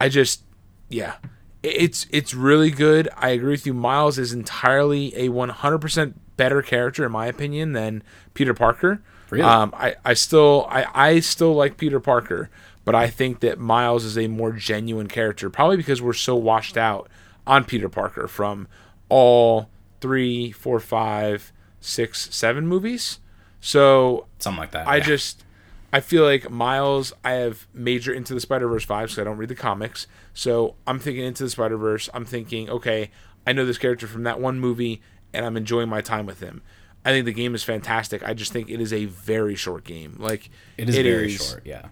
I 0.00 0.08
just 0.08 0.42
yeah, 0.88 1.14
it's 1.62 2.06
it's 2.10 2.34
really 2.34 2.70
good. 2.70 3.08
I 3.16 3.30
agree 3.30 3.52
with 3.52 3.66
you. 3.66 3.74
Miles 3.74 4.18
is 4.18 4.32
entirely 4.32 5.14
a 5.14 5.28
100% 5.28 6.14
better 6.36 6.62
character 6.62 7.04
in 7.04 7.12
my 7.12 7.26
opinion 7.26 7.72
than 7.72 8.02
Peter 8.34 8.54
Parker. 8.54 9.02
Really? 9.30 9.44
Um, 9.44 9.72
I, 9.76 9.94
I 10.04 10.14
still 10.14 10.66
I, 10.70 10.86
I 10.94 11.20
still 11.20 11.54
like 11.54 11.76
Peter 11.76 12.00
Parker, 12.00 12.50
but 12.84 12.94
I 12.94 13.08
think 13.08 13.40
that 13.40 13.58
Miles 13.58 14.04
is 14.04 14.18
a 14.18 14.26
more 14.26 14.52
genuine 14.52 15.06
character, 15.06 15.50
probably 15.50 15.76
because 15.76 16.02
we're 16.02 16.12
so 16.12 16.34
washed 16.34 16.76
out 16.76 17.08
on 17.46 17.64
Peter 17.64 17.88
Parker 17.88 18.26
from 18.26 18.66
all 19.08 19.68
three, 20.00 20.50
four, 20.50 20.80
five, 20.80 21.52
six, 21.80 22.34
seven 22.34 22.66
movies. 22.66 23.18
So 23.60 24.26
something 24.38 24.60
like 24.60 24.70
that. 24.72 24.86
I 24.86 24.96
yeah. 24.96 25.04
just 25.04 25.44
I 25.92 26.00
feel 26.00 26.24
like 26.24 26.50
Miles, 26.50 27.12
I 27.24 27.32
have 27.32 27.66
major 27.74 28.12
Into 28.12 28.34
the 28.34 28.40
Spider 28.40 28.68
Verse 28.68 28.86
vibes 28.86 29.02
because 29.02 29.18
I 29.18 29.24
don't 29.24 29.36
read 29.36 29.48
the 29.48 29.54
comics. 29.54 30.06
So 30.32 30.76
I'm 30.86 30.98
thinking 30.98 31.24
Into 31.24 31.44
the 31.44 31.50
Spider 31.50 31.76
Verse. 31.76 32.08
I'm 32.14 32.24
thinking, 32.24 32.70
okay, 32.70 33.10
I 33.46 33.52
know 33.52 33.66
this 33.66 33.78
character 33.78 34.06
from 34.06 34.22
that 34.24 34.40
one 34.40 34.60
movie, 34.60 35.02
and 35.32 35.44
I'm 35.44 35.56
enjoying 35.56 35.88
my 35.88 36.00
time 36.00 36.26
with 36.26 36.40
him. 36.40 36.62
I 37.04 37.10
think 37.10 37.24
the 37.24 37.32
game 37.32 37.54
is 37.54 37.64
fantastic. 37.64 38.22
I 38.22 38.34
just 38.34 38.52
think 38.52 38.68
it 38.68 38.80
is 38.80 38.92
a 38.92 39.06
very 39.06 39.54
short 39.54 39.84
game. 39.84 40.16
Like 40.18 40.50
it 40.76 40.88
is 40.88 40.96
it 40.96 41.04
very 41.04 41.34
is, 41.34 41.48
short. 41.48 41.62
Yeah, 41.64 41.88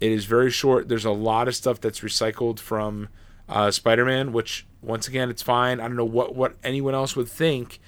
it 0.00 0.12
is 0.12 0.24
very 0.24 0.50
short. 0.50 0.88
There's 0.88 1.04
a 1.04 1.10
lot 1.10 1.48
of 1.48 1.56
stuff 1.56 1.80
that's 1.80 2.00
recycled 2.00 2.60
from 2.60 3.08
uh, 3.48 3.70
Spider-Man, 3.70 4.32
which 4.32 4.66
once 4.82 5.08
again, 5.08 5.30
it's 5.30 5.42
fine. 5.42 5.80
I 5.80 5.88
don't 5.88 5.96
know 5.96 6.04
what 6.04 6.34
what 6.34 6.54
anyone 6.62 6.94
else 6.94 7.16
would 7.16 7.28
think 7.28 7.80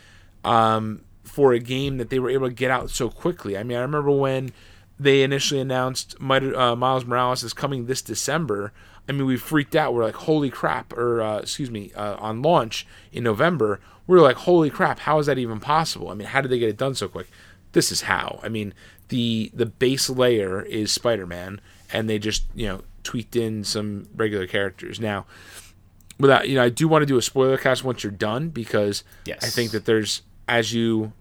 um, 0.45 1.03
for 1.39 1.53
a 1.53 1.61
game 1.61 1.99
that 1.99 2.11
they 2.11 2.18
were 2.18 2.30
able 2.30 2.49
to 2.49 2.53
get 2.53 2.68
out 2.68 2.91
so 2.91 3.09
quickly. 3.09 3.57
I 3.57 3.62
mean, 3.62 3.78
I 3.78 3.82
remember 3.82 4.11
when 4.11 4.51
they 4.99 5.22
initially 5.22 5.61
announced 5.61 6.16
uh, 6.20 6.74
Miles 6.74 7.05
Morales 7.05 7.44
is 7.44 7.52
coming 7.52 7.86
this 7.86 8.02
December. 8.02 8.73
I 9.09 9.12
mean, 9.12 9.24
we 9.24 9.36
freaked 9.36 9.77
out. 9.77 9.94
We're 9.94 10.02
like, 10.02 10.16
holy 10.16 10.51
crap! 10.51 10.93
Or 10.94 11.23
uh, 11.23 11.39
excuse 11.39 11.70
me, 11.70 11.93
uh, 11.94 12.16
on 12.16 12.43
launch 12.43 12.89
in 13.12 13.23
November, 13.23 13.78
we 14.09 14.16
were 14.16 14.23
like, 14.24 14.35
holy 14.39 14.69
crap! 14.69 14.98
How 14.98 15.20
is 15.20 15.27
that 15.27 15.39
even 15.39 15.60
possible? 15.60 16.09
I 16.10 16.15
mean, 16.15 16.27
how 16.27 16.40
did 16.40 16.51
they 16.51 16.59
get 16.59 16.70
it 16.70 16.77
done 16.77 16.97
so 16.97 17.06
quick? 17.06 17.31
This 17.70 17.93
is 17.93 18.01
how. 18.01 18.40
I 18.43 18.48
mean, 18.48 18.74
the 19.10 19.52
the 19.55 19.66
base 19.66 20.10
layer 20.10 20.62
is 20.62 20.90
Spider 20.90 21.24
Man, 21.24 21.60
and 21.93 22.10
they 22.10 22.19
just 22.19 22.47
you 22.52 22.66
know 22.66 22.82
tweaked 23.05 23.36
in 23.36 23.62
some 23.62 24.09
regular 24.16 24.48
characters. 24.48 24.98
Now, 24.98 25.24
without 26.19 26.48
you 26.48 26.56
know, 26.56 26.65
I 26.65 26.69
do 26.69 26.89
want 26.89 27.02
to 27.02 27.06
do 27.06 27.16
a 27.16 27.23
spoiler 27.23 27.59
cast 27.59 27.85
once 27.85 28.02
you're 28.02 28.10
done 28.10 28.48
because 28.48 29.05
yes. 29.24 29.44
I 29.44 29.47
think 29.47 29.70
that 29.70 29.85
there's 29.85 30.23
as 30.48 30.74
you 30.74 31.12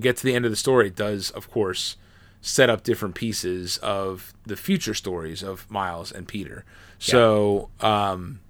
get 0.00 0.16
to 0.18 0.24
the 0.24 0.34
end 0.34 0.44
of 0.44 0.50
the 0.50 0.56
story, 0.56 0.88
it 0.88 0.96
does 0.96 1.30
of 1.30 1.50
course 1.50 1.96
set 2.40 2.70
up 2.70 2.84
different 2.84 3.14
pieces 3.14 3.76
of 3.78 4.32
the 4.44 4.56
future 4.56 4.94
stories 4.94 5.42
of 5.42 5.68
Miles 5.70 6.12
and 6.12 6.28
Peter. 6.28 6.64
So 6.98 7.70
um, 7.80 8.40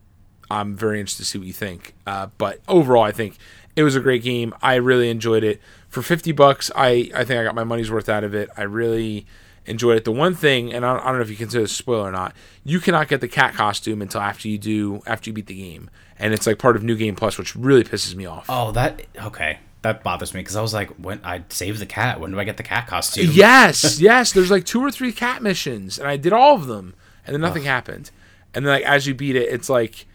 I'm 0.50 0.76
very 0.76 1.00
interested 1.00 1.22
to 1.22 1.28
see 1.28 1.38
what 1.38 1.46
you 1.46 1.52
think. 1.52 1.94
Uh, 2.06 2.28
but 2.36 2.60
overall, 2.68 3.02
I 3.02 3.12
think 3.12 3.38
it 3.74 3.82
was 3.82 3.96
a 3.96 4.00
great 4.00 4.22
game. 4.22 4.54
I 4.62 4.74
really 4.76 5.08
enjoyed 5.08 5.44
it. 5.44 5.60
For 5.88 6.02
50 6.02 6.32
bucks, 6.32 6.70
I, 6.76 7.10
I 7.14 7.24
think 7.24 7.40
I 7.40 7.44
got 7.44 7.54
my 7.54 7.64
money's 7.64 7.90
worth 7.90 8.08
out 8.08 8.22
of 8.22 8.34
it. 8.34 8.50
I 8.56 8.62
really 8.62 9.26
enjoyed 9.64 9.96
it. 9.96 10.04
The 10.04 10.12
one 10.12 10.34
thing, 10.34 10.72
and 10.72 10.84
I 10.84 10.92
don't, 10.92 11.02
I 11.02 11.06
don't 11.06 11.16
know 11.16 11.22
if 11.22 11.30
you 11.30 11.36
consider 11.36 11.62
this 11.62 11.72
a 11.72 11.74
spoiler 11.74 12.08
or 12.08 12.12
not, 12.12 12.34
you 12.64 12.80
cannot 12.80 13.08
get 13.08 13.20
the 13.20 13.28
cat 13.28 13.54
costume 13.54 14.02
until 14.02 14.20
after 14.20 14.48
you 14.48 14.58
do 14.58 15.02
after 15.06 15.30
you 15.30 15.34
beat 15.34 15.46
the 15.46 15.54
game, 15.54 15.90
and 16.18 16.34
it's 16.34 16.46
like 16.46 16.58
part 16.58 16.76
of 16.76 16.84
New 16.84 16.96
Game 16.96 17.16
Plus, 17.16 17.38
which 17.38 17.56
really 17.56 17.82
pisses 17.82 18.14
me 18.14 18.26
off. 18.26 18.46
Oh, 18.48 18.72
that 18.72 19.02
okay 19.20 19.58
that 19.86 20.02
bothers 20.02 20.34
me 20.34 20.40
because 20.40 20.56
I 20.56 20.62
was 20.62 20.74
like, 20.74 20.90
when 20.96 21.20
I 21.24 21.44
save 21.48 21.78
the 21.78 21.86
cat, 21.86 22.20
when 22.20 22.30
do 22.32 22.40
I 22.40 22.44
get 22.44 22.56
the 22.56 22.62
cat 22.62 22.86
costume? 22.86 23.30
Yes, 23.32 24.00
yes. 24.00 24.32
There's 24.32 24.50
like 24.50 24.64
two 24.64 24.80
or 24.84 24.90
three 24.90 25.12
cat 25.12 25.42
missions, 25.42 25.98
and 25.98 26.08
I 26.08 26.16
did 26.16 26.32
all 26.32 26.54
of 26.54 26.66
them, 26.66 26.94
and 27.26 27.34
then 27.34 27.40
nothing 27.40 27.62
Ugh. 27.62 27.68
happened. 27.68 28.10
And 28.54 28.64
then 28.66 28.72
like 28.72 28.84
as 28.84 29.06
you 29.06 29.14
beat 29.14 29.36
it, 29.36 29.48
it's 29.52 29.68
like 29.68 30.06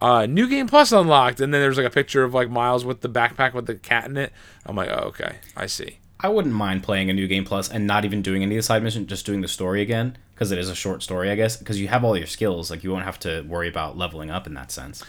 uh, 0.00 0.26
new 0.26 0.48
game 0.48 0.66
plus 0.66 0.92
unlocked, 0.92 1.40
and 1.40 1.52
then 1.52 1.60
there's 1.60 1.76
like 1.76 1.86
a 1.86 1.90
picture 1.90 2.22
of 2.24 2.32
like 2.34 2.48
Miles 2.50 2.84
with 2.84 3.00
the 3.00 3.08
backpack 3.08 3.52
with 3.54 3.66
the 3.66 3.74
cat 3.74 4.06
in 4.06 4.16
it. 4.16 4.32
I'm 4.66 4.76
like, 4.76 4.88
oh, 4.90 5.08
okay, 5.08 5.36
I 5.56 5.66
see. 5.66 5.98
I 6.22 6.28
wouldn't 6.28 6.54
mind 6.54 6.82
playing 6.82 7.08
a 7.08 7.14
new 7.14 7.26
game 7.26 7.44
plus 7.46 7.70
and 7.70 7.86
not 7.86 8.04
even 8.04 8.20
doing 8.20 8.42
any 8.42 8.54
of 8.54 8.58
the 8.58 8.62
side 8.62 8.82
mission, 8.82 9.06
just 9.06 9.24
doing 9.24 9.40
the 9.40 9.48
story 9.48 9.80
again 9.80 10.18
because 10.34 10.52
it 10.52 10.58
is 10.58 10.68
a 10.68 10.74
short 10.74 11.02
story, 11.02 11.30
I 11.30 11.34
guess. 11.34 11.56
Because 11.56 11.80
you 11.80 11.88
have 11.88 12.04
all 12.04 12.16
your 12.16 12.26
skills, 12.26 12.70
like 12.70 12.84
you 12.84 12.90
won't 12.90 13.04
have 13.06 13.18
to 13.20 13.40
worry 13.42 13.68
about 13.68 13.96
leveling 13.96 14.30
up 14.30 14.46
in 14.46 14.52
that 14.54 14.70
sense. 14.70 15.02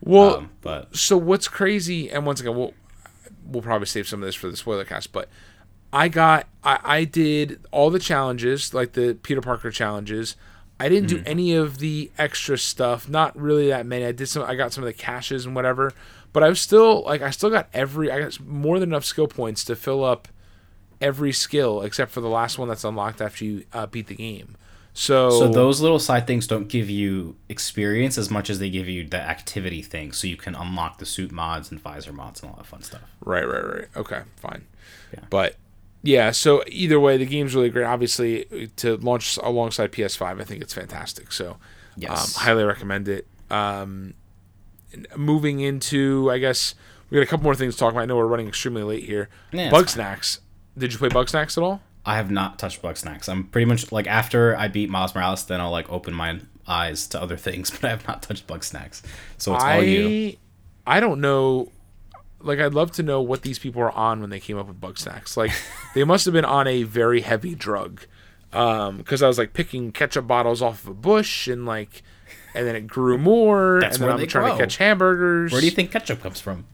Well, 0.00 0.36
Um, 0.38 0.50
but 0.62 0.94
so 0.96 1.16
what's 1.16 1.46
crazy, 1.48 2.10
and 2.10 2.26
once 2.26 2.40
again, 2.40 2.56
we'll 2.56 2.74
we'll 3.46 3.62
probably 3.62 3.86
save 3.86 4.08
some 4.08 4.22
of 4.22 4.26
this 4.26 4.34
for 4.34 4.50
the 4.50 4.56
spoiler 4.56 4.84
cast, 4.84 5.12
but 5.12 5.28
I 5.92 6.08
got 6.08 6.46
I, 6.62 6.78
I 6.82 7.04
did 7.04 7.60
all 7.70 7.90
the 7.90 7.98
challenges, 7.98 8.74
like 8.74 8.92
the 8.92 9.14
Peter 9.22 9.40
Parker 9.40 9.70
challenges. 9.70 10.36
I 10.78 10.90
didn't 10.90 11.08
do 11.08 11.22
any 11.24 11.54
of 11.54 11.78
the 11.78 12.10
extra 12.18 12.58
stuff, 12.58 13.08
not 13.08 13.34
really 13.34 13.68
that 13.68 13.86
many. 13.86 14.04
I 14.04 14.12
did 14.12 14.26
some 14.26 14.42
I 14.42 14.56
got 14.56 14.72
some 14.72 14.84
of 14.84 14.88
the 14.88 14.92
caches 14.92 15.46
and 15.46 15.54
whatever, 15.54 15.92
but 16.34 16.42
I 16.42 16.50
was 16.50 16.60
still 16.60 17.02
like 17.04 17.22
I 17.22 17.30
still 17.30 17.48
got 17.48 17.68
every 17.72 18.10
I 18.10 18.20
got 18.20 18.38
more 18.40 18.78
than 18.78 18.90
enough 18.90 19.04
skill 19.04 19.26
points 19.26 19.64
to 19.64 19.76
fill 19.76 20.04
up 20.04 20.28
every 21.00 21.32
skill 21.32 21.80
except 21.82 22.10
for 22.10 22.20
the 22.20 22.28
last 22.28 22.58
one 22.58 22.68
that's 22.68 22.84
unlocked 22.84 23.22
after 23.22 23.44
you 23.44 23.64
uh, 23.72 23.86
beat 23.86 24.08
the 24.08 24.14
game. 24.14 24.56
So, 24.98 25.28
so 25.28 25.48
those 25.48 25.82
little 25.82 25.98
side 25.98 26.26
things 26.26 26.46
don't 26.46 26.68
give 26.68 26.88
you 26.88 27.36
experience 27.50 28.16
as 28.16 28.30
much 28.30 28.48
as 28.48 28.60
they 28.60 28.70
give 28.70 28.88
you 28.88 29.06
the 29.06 29.20
activity 29.20 29.82
thing, 29.82 30.10
so 30.12 30.26
you 30.26 30.38
can 30.38 30.54
unlock 30.54 30.96
the 30.96 31.04
suit 31.04 31.30
mods 31.30 31.70
and 31.70 31.78
visor 31.78 32.14
mods 32.14 32.40
and 32.42 32.50
all 32.50 32.56
that 32.56 32.64
fun 32.64 32.80
stuff. 32.82 33.02
Right, 33.22 33.46
right, 33.46 33.62
right. 33.62 33.88
Okay, 33.94 34.22
fine. 34.36 34.64
Yeah. 35.12 35.20
But 35.28 35.56
yeah, 36.02 36.30
so 36.30 36.64
either 36.68 36.98
way, 36.98 37.18
the 37.18 37.26
game's 37.26 37.54
really 37.54 37.68
great. 37.68 37.84
Obviously, 37.84 38.70
to 38.76 38.96
launch 38.96 39.36
alongside 39.42 39.92
PS5, 39.92 40.40
I 40.40 40.44
think 40.44 40.62
it's 40.62 40.72
fantastic. 40.72 41.30
So, 41.30 41.58
Yes. 41.98 42.34
um, 42.38 42.44
highly 42.44 42.64
recommend 42.64 43.06
it. 43.06 43.26
Um, 43.50 44.14
moving 45.14 45.60
into, 45.60 46.30
I 46.30 46.38
guess 46.38 46.74
we 47.10 47.16
got 47.16 47.22
a 47.22 47.26
couple 47.26 47.44
more 47.44 47.54
things 47.54 47.74
to 47.74 47.80
talk 47.80 47.92
about. 47.92 48.00
I 48.02 48.06
know 48.06 48.16
we're 48.16 48.26
running 48.26 48.48
extremely 48.48 48.82
late 48.82 49.04
here. 49.04 49.28
Yeah, 49.52 49.64
it's 49.64 49.72
Bug. 49.72 49.88
Snacks. 49.90 50.40
Did 50.78 50.92
you 50.92 50.98
play 50.98 51.08
Bugsnax 51.10 51.56
at 51.58 51.62
all? 51.62 51.80
I 52.06 52.16
have 52.16 52.30
not 52.30 52.58
touched 52.58 52.80
Bugsnax. 52.82 53.28
I'm 53.28 53.44
pretty 53.44 53.64
much 53.64 53.90
like 53.90 54.06
after 54.06 54.56
I 54.56 54.68
beat 54.68 54.88
Miles 54.88 55.12
Morales, 55.14 55.44
then 55.44 55.60
I'll 55.60 55.72
like 55.72 55.90
open 55.90 56.14
my 56.14 56.38
eyes 56.66 57.08
to 57.08 57.20
other 57.20 57.36
things, 57.36 57.70
but 57.72 57.84
I 57.84 57.88
have 57.88 58.06
not 58.06 58.22
touched 58.22 58.46
Bugsnax. 58.46 59.02
So 59.38 59.54
it's 59.54 59.64
all 59.64 59.82
you. 59.82 60.36
I 60.86 61.00
don't 61.00 61.20
know. 61.20 61.72
Like, 62.40 62.60
I'd 62.60 62.74
love 62.74 62.92
to 62.92 63.02
know 63.02 63.20
what 63.20 63.42
these 63.42 63.58
people 63.58 63.82
are 63.82 63.90
on 63.90 64.20
when 64.20 64.30
they 64.30 64.38
came 64.38 64.56
up 64.56 64.68
with 64.68 64.80
Bugsnax. 64.80 65.36
Like, 65.36 65.50
they 65.94 66.04
must 66.04 66.26
have 66.26 66.34
been 66.34 66.44
on 66.44 66.68
a 66.68 66.84
very 66.84 67.22
heavy 67.22 67.56
drug. 67.56 68.02
Um, 68.52 68.98
because 68.98 69.22
I 69.22 69.26
was 69.26 69.36
like 69.36 69.52
picking 69.52 69.90
ketchup 69.90 70.28
bottles 70.28 70.62
off 70.62 70.84
of 70.84 70.90
a 70.90 70.94
bush 70.94 71.48
and 71.48 71.66
like, 71.66 72.02
and 72.54 72.66
then 72.66 72.76
it 72.76 72.86
grew 72.86 73.18
more. 73.18 73.80
That's 73.82 73.96
and 73.96 74.04
then 74.04 74.12
I'm 74.12 74.26
trying 74.28 74.44
grow. 74.46 74.56
to 74.56 74.62
catch 74.62 74.76
hamburgers. 74.76 75.50
Where 75.50 75.60
do 75.60 75.66
you 75.66 75.72
think 75.72 75.90
ketchup 75.90 76.22
comes 76.22 76.40
from? 76.40 76.66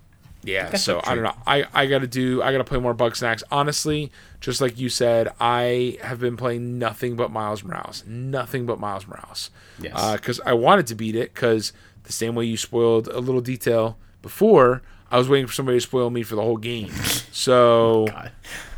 Yeah, 0.44 0.74
so 0.74 1.00
I 1.04 1.14
don't 1.14 1.24
know. 1.24 1.34
I, 1.46 1.66
I 1.72 1.86
gotta 1.86 2.06
do. 2.06 2.42
I 2.42 2.50
gotta 2.52 2.64
play 2.64 2.78
more 2.78 2.94
Bugsnax. 2.94 3.42
Honestly, 3.50 4.10
just 4.40 4.60
like 4.60 4.78
you 4.78 4.88
said, 4.88 5.28
I 5.40 5.98
have 6.02 6.18
been 6.18 6.36
playing 6.36 6.78
nothing 6.78 7.14
but 7.14 7.30
Miles 7.30 7.62
Morales. 7.62 8.04
Nothing 8.06 8.66
but 8.66 8.80
Miles 8.80 9.06
Morales. 9.06 9.50
Yes. 9.80 9.92
Uh, 9.94 10.16
because 10.16 10.40
I 10.44 10.54
wanted 10.54 10.86
to 10.88 10.94
beat 10.94 11.14
it. 11.14 11.32
Because 11.32 11.72
the 12.04 12.12
same 12.12 12.34
way 12.34 12.44
you 12.44 12.56
spoiled 12.56 13.06
a 13.08 13.20
little 13.20 13.40
detail 13.40 13.96
before, 14.20 14.82
I 15.10 15.18
was 15.18 15.28
waiting 15.28 15.46
for 15.46 15.52
somebody 15.52 15.78
to 15.78 15.80
spoil 15.80 16.10
me 16.10 16.22
for 16.22 16.34
the 16.34 16.42
whole 16.42 16.56
game. 16.56 16.90
So. 17.30 18.08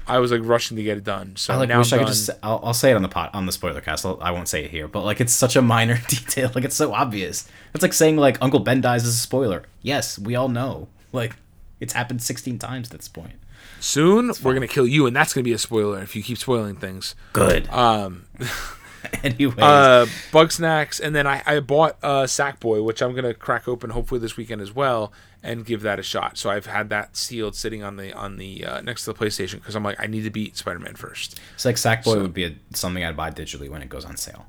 I 0.07 0.19
was 0.19 0.31
like 0.31 0.43
rushing 0.45 0.77
to 0.77 0.83
get 0.83 0.99
it 0.99 1.05
done. 1.05 1.37
So 1.37 1.55
I 1.55 1.57
like 1.57 1.71
now 1.71 1.79
wish 1.79 1.93
I 1.93 1.99
could 1.99 2.09
just. 2.09 2.31
I'll, 2.43 2.61
I'll 2.63 2.75
say 2.75 2.91
it 2.91 2.95
on 2.95 3.01
the 3.01 3.09
pot 3.09 3.31
on 3.35 3.47
the 3.47 3.53
spoiler 3.53 3.81
cast. 3.81 4.05
I'll, 4.05 4.19
I 4.21 4.33
won't 4.33 4.49
say 4.49 4.63
it 4.65 4.71
here, 4.71 4.87
but 4.87 5.03
like 5.03 5.21
it's 5.21 5.33
such 5.33 5.57
a 5.57 5.63
minor 5.63 5.99
detail. 6.09 6.51
Like 6.55 6.65
it's 6.65 6.77
so 6.77 6.93
obvious. 6.93 7.49
It's 7.73 7.81
like 7.83 7.95
saying 7.95 8.19
like 8.19 8.37
Uncle 8.43 8.61
Ben 8.61 8.83
dies 8.83 9.05
is 9.05 9.15
a 9.15 9.19
spoiler. 9.19 9.63
Yes, 9.81 10.19
we 10.19 10.35
all 10.37 10.49
know. 10.49 10.89
Like 11.13 11.37
it's 11.85 11.93
happened 11.93 12.23
16 12.23 12.59
times 12.59 12.91
at 12.91 12.99
this 12.99 13.09
point. 13.09 13.35
Soon 13.79 14.33
we're 14.43 14.55
gonna 14.55 14.67
kill 14.67 14.87
you, 14.87 15.07
and 15.07 15.15
that's 15.15 15.33
gonna 15.33 15.45
be 15.45 15.53
a 15.53 15.59
spoiler 15.59 16.03
if 16.03 16.17
you 16.17 16.23
keep 16.23 16.39
spoiling 16.39 16.77
things. 16.77 17.15
Good. 17.33 17.69
Um, 17.69 18.25
Anyways, 19.23 19.59
uh, 19.59 20.07
Bugsnax, 20.33 20.99
and 20.99 21.15
then 21.15 21.27
I, 21.27 21.43
I 21.45 21.61
bought 21.61 21.99
uh, 22.03 22.23
Sackboy, 22.23 22.83
which 22.83 23.03
I'm 23.03 23.15
gonna 23.15 23.35
crack 23.35 23.69
open 23.69 23.91
hopefully 23.91 24.19
this 24.19 24.37
weekend 24.37 24.63
as 24.63 24.75
well, 24.75 25.13
and 25.43 25.67
give 25.67 25.83
that 25.83 25.99
a 25.99 26.03
shot. 26.03 26.39
So 26.39 26.51
I've 26.51 26.67
had 26.67 26.89
that 26.89 27.17
sealed, 27.17 27.55
sitting 27.55 27.83
on 27.83 27.97
the 27.97 28.13
on 28.15 28.39
the 28.39 28.65
uh, 28.65 28.81
next 28.81 29.05
to 29.05 29.13
the 29.13 29.19
PlayStation 29.19 29.55
because 29.55 29.77
I'm 29.77 29.85
like 29.85 30.01
I 30.01 30.07
need 30.07 30.23
to 30.23 30.31
beat 30.31 30.57
Spider-Man 30.57 30.95
first. 30.95 31.39
it's 31.55 31.65
like 31.65 31.77
Sackboy 31.77 32.21
would 32.23 32.35
be 32.35 32.45
a, 32.45 32.55
something 32.73 33.05
I'd 33.05 33.17
buy 33.17 33.31
digitally 33.31 33.69
when 33.69 33.83
it 33.83 33.89
goes 33.89 34.05
on 34.05 34.17
sale. 34.17 34.47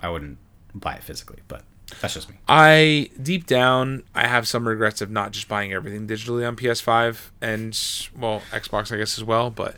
I 0.00 0.08
wouldn't 0.08 0.38
buy 0.74 0.94
it 0.94 1.02
physically, 1.02 1.40
but 1.48 1.64
that's 2.00 2.14
just 2.14 2.28
me. 2.28 2.36
I 2.48 3.10
deep 3.22 3.46
down 3.46 4.02
I 4.14 4.26
have 4.26 4.46
some 4.48 4.66
regrets 4.66 5.00
of 5.00 5.10
not 5.10 5.32
just 5.32 5.48
buying 5.48 5.72
everything 5.72 6.06
digitally 6.06 6.46
on 6.46 6.56
PS5 6.56 7.30
and 7.40 7.78
well 8.18 8.42
Xbox 8.50 8.92
I 8.92 8.96
guess 8.98 9.18
as 9.18 9.24
well, 9.24 9.50
but 9.50 9.76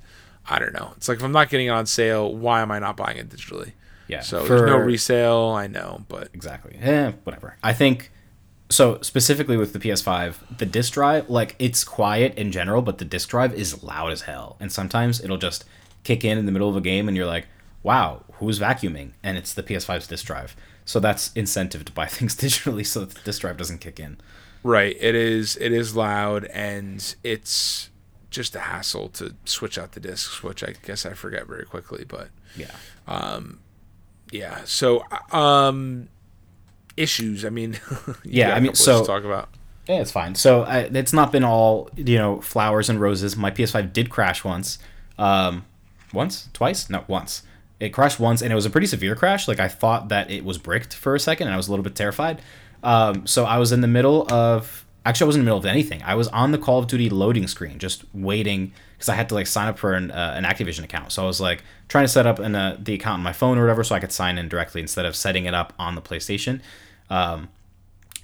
I 0.48 0.58
don't 0.58 0.72
know. 0.72 0.92
It's 0.96 1.08
like 1.08 1.18
if 1.18 1.24
I'm 1.24 1.32
not 1.32 1.48
getting 1.50 1.66
it 1.68 1.70
on 1.70 1.86
sale, 1.86 2.34
why 2.34 2.60
am 2.62 2.70
I 2.70 2.78
not 2.78 2.96
buying 2.96 3.16
it 3.16 3.28
digitally? 3.28 3.72
Yeah. 4.08 4.20
So 4.20 4.44
for- 4.44 4.56
there's 4.58 4.70
no 4.70 4.76
resale. 4.76 5.50
I 5.56 5.66
know, 5.68 6.04
but 6.08 6.28
Exactly. 6.34 6.76
Eh, 6.80 7.12
whatever. 7.24 7.56
I 7.62 7.72
think 7.72 8.10
so 8.68 8.98
specifically 9.02 9.56
with 9.56 9.72
the 9.74 9.78
PS5, 9.78 10.58
the 10.58 10.66
disk 10.66 10.94
drive, 10.94 11.28
like 11.28 11.54
it's 11.58 11.84
quiet 11.84 12.34
in 12.36 12.50
general, 12.50 12.80
but 12.82 12.98
the 12.98 13.04
disk 13.04 13.28
drive 13.28 13.52
is 13.54 13.82
loud 13.82 14.12
as 14.12 14.22
hell. 14.22 14.56
And 14.60 14.72
sometimes 14.72 15.20
it'll 15.22 15.36
just 15.36 15.64
kick 16.04 16.24
in 16.24 16.38
in 16.38 16.46
the 16.46 16.52
middle 16.52 16.68
of 16.68 16.76
a 16.76 16.80
game 16.80 17.06
and 17.06 17.16
you're 17.16 17.26
like, 17.26 17.46
"Wow, 17.82 18.24
who's 18.34 18.58
vacuuming?" 18.58 19.12
And 19.22 19.36
it's 19.38 19.52
the 19.54 19.62
PS5's 19.62 20.06
disk 20.06 20.24
drive. 20.26 20.56
So 20.84 20.98
that's 21.00 21.32
incentive 21.34 21.84
to 21.86 21.92
buy 21.92 22.06
things 22.18 22.34
digitally 22.36 22.84
so 22.86 23.00
that 23.00 23.10
the 23.10 23.20
disk 23.20 23.40
drive 23.42 23.56
doesn't 23.56 23.78
kick 23.78 24.00
in. 24.00 24.18
Right. 24.64 24.96
It 25.00 25.14
is. 25.14 25.56
It 25.56 25.72
is 25.72 25.96
loud, 25.96 26.44
and 26.46 27.14
it's 27.24 27.90
just 28.30 28.54
a 28.56 28.60
hassle 28.60 29.08
to 29.10 29.34
switch 29.44 29.76
out 29.78 29.92
the 29.92 30.00
discs, 30.00 30.42
which 30.42 30.62
I 30.64 30.74
guess 30.84 31.04
I 31.04 31.14
forget 31.14 31.46
very 31.46 31.64
quickly. 31.64 32.04
But 32.06 32.28
Yeah. 32.56 32.70
yeah. 34.30 34.60
So, 34.64 35.04
um, 35.32 36.08
issues. 36.96 37.44
I 37.44 37.50
mean, 37.50 37.78
Yeah, 38.24 38.54
I 38.54 38.60
mean, 38.60 38.74
so- 38.74 39.04
talk 39.04 39.24
about. 39.24 39.48
Yeah, 39.88 40.00
it's 40.00 40.12
fine. 40.12 40.36
So 40.36 40.62
I, 40.62 40.82
it's 40.82 41.12
not 41.12 41.32
been 41.32 41.42
all 41.42 41.90
you 41.96 42.16
know 42.16 42.40
flowers 42.40 42.88
and 42.88 43.00
roses. 43.00 43.36
My 43.36 43.50
PS5 43.50 43.92
did 43.92 44.10
crash 44.10 44.44
once, 44.44 44.78
um, 45.18 45.64
once, 46.12 46.48
twice, 46.52 46.88
no, 46.88 47.02
once. 47.08 47.42
It 47.82 47.90
crashed 47.90 48.20
once, 48.20 48.42
and 48.42 48.52
it 48.52 48.54
was 48.54 48.64
a 48.64 48.70
pretty 48.70 48.86
severe 48.86 49.16
crash. 49.16 49.48
Like 49.48 49.58
I 49.58 49.66
thought 49.66 50.08
that 50.10 50.30
it 50.30 50.44
was 50.44 50.56
bricked 50.56 50.94
for 50.94 51.16
a 51.16 51.20
second, 51.20 51.48
and 51.48 51.54
I 51.54 51.56
was 51.56 51.66
a 51.66 51.72
little 51.72 51.82
bit 51.82 51.96
terrified. 51.96 52.40
Um, 52.84 53.26
so 53.26 53.44
I 53.44 53.58
was 53.58 53.72
in 53.72 53.80
the 53.80 53.88
middle 53.88 54.32
of 54.32 54.86
actually 55.04 55.24
I 55.24 55.26
wasn't 55.26 55.40
in 55.40 55.44
the 55.46 55.48
middle 55.48 55.58
of 55.58 55.66
anything. 55.66 56.00
I 56.04 56.14
was 56.14 56.28
on 56.28 56.52
the 56.52 56.58
Call 56.58 56.78
of 56.78 56.86
Duty 56.86 57.10
loading 57.10 57.48
screen, 57.48 57.80
just 57.80 58.04
waiting 58.14 58.72
because 58.94 59.08
I 59.08 59.16
had 59.16 59.28
to 59.30 59.34
like 59.34 59.48
sign 59.48 59.66
up 59.66 59.80
for 59.80 59.94
an, 59.94 60.12
uh, 60.12 60.34
an 60.36 60.44
Activision 60.44 60.84
account. 60.84 61.10
So 61.10 61.24
I 61.24 61.26
was 61.26 61.40
like 61.40 61.64
trying 61.88 62.04
to 62.04 62.08
set 62.08 62.24
up 62.24 62.38
an, 62.38 62.54
uh, 62.54 62.76
the 62.78 62.94
account 62.94 63.14
on 63.14 63.24
my 63.24 63.32
phone 63.32 63.58
or 63.58 63.62
whatever, 63.62 63.82
so 63.82 63.96
I 63.96 63.98
could 63.98 64.12
sign 64.12 64.38
in 64.38 64.48
directly 64.48 64.80
instead 64.80 65.04
of 65.04 65.16
setting 65.16 65.46
it 65.46 65.54
up 65.54 65.72
on 65.76 65.96
the 65.96 66.02
PlayStation. 66.02 66.60
Um, 67.10 67.48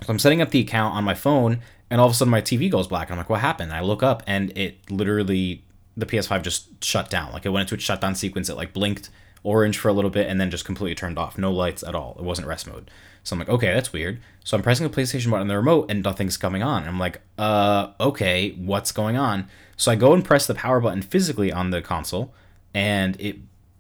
so 0.03 0.13
I'm 0.13 0.21
setting 0.21 0.41
up 0.41 0.51
the 0.51 0.61
account 0.61 0.95
on 0.95 1.03
my 1.03 1.15
phone, 1.15 1.59
and 1.91 2.01
all 2.01 2.07
of 2.07 2.13
a 2.13 2.15
sudden 2.15 2.31
my 2.31 2.43
TV 2.43 2.71
goes 2.71 2.87
black. 2.87 3.09
And 3.09 3.15
I'm 3.15 3.19
like, 3.19 3.31
what 3.31 3.41
happened? 3.41 3.73
And 3.73 3.77
I 3.77 3.83
look 3.83 4.05
up, 4.05 4.23
and 4.29 4.57
it 4.57 4.89
literally, 4.89 5.65
the 5.97 6.07
PS5 6.07 6.43
just 6.43 6.85
shut 6.85 7.11
down. 7.11 7.33
Like 7.33 7.45
it 7.45 7.49
went 7.49 7.63
into 7.63 7.75
its 7.75 7.83
shutdown 7.83 8.15
sequence. 8.15 8.49
It 8.49 8.55
like 8.55 8.73
blinked 8.73 9.11
orange 9.43 9.79
for 9.79 9.89
a 9.89 9.93
little 9.93 10.11
bit, 10.11 10.29
and 10.29 10.41
then 10.41 10.51
just 10.51 10.65
completely 10.65 10.95
turned 10.95 11.19
off. 11.19 11.39
No 11.39 11.53
lights 11.53 11.83
at 11.83 11.95
all. 11.95 12.17
It 12.19 12.25
wasn't 12.25 12.49
rest 12.49 12.67
mode. 12.67 12.91
So 13.23 13.35
I'm 13.35 13.41
like, 13.41 13.49
okay, 13.49 13.73
that's 13.73 13.93
weird. 13.93 14.21
So 14.45 14.57
I'm 14.57 14.63
pressing 14.63 14.89
the 14.89 14.95
PlayStation 14.95 15.31
button 15.31 15.43
on 15.43 15.49
the 15.49 15.57
remote, 15.57 15.91
and 15.91 16.03
nothing's 16.03 16.37
coming 16.37 16.63
on. 16.63 16.83
And 16.83 16.89
I'm 16.89 16.99
like, 16.99 17.21
uh, 17.37 17.93
okay, 18.01 18.53
what's 18.53 18.93
going 18.93 19.17
on? 19.17 19.49
So 19.77 19.93
I 19.93 19.97
go 19.97 20.15
and 20.15 20.25
press 20.25 20.47
the 20.47 20.55
power 20.55 20.81
button 20.81 21.03
physically 21.03 21.53
on 21.53 21.71
the 21.71 21.83
console, 21.83 22.33
and 22.75 23.21
it 23.21 23.39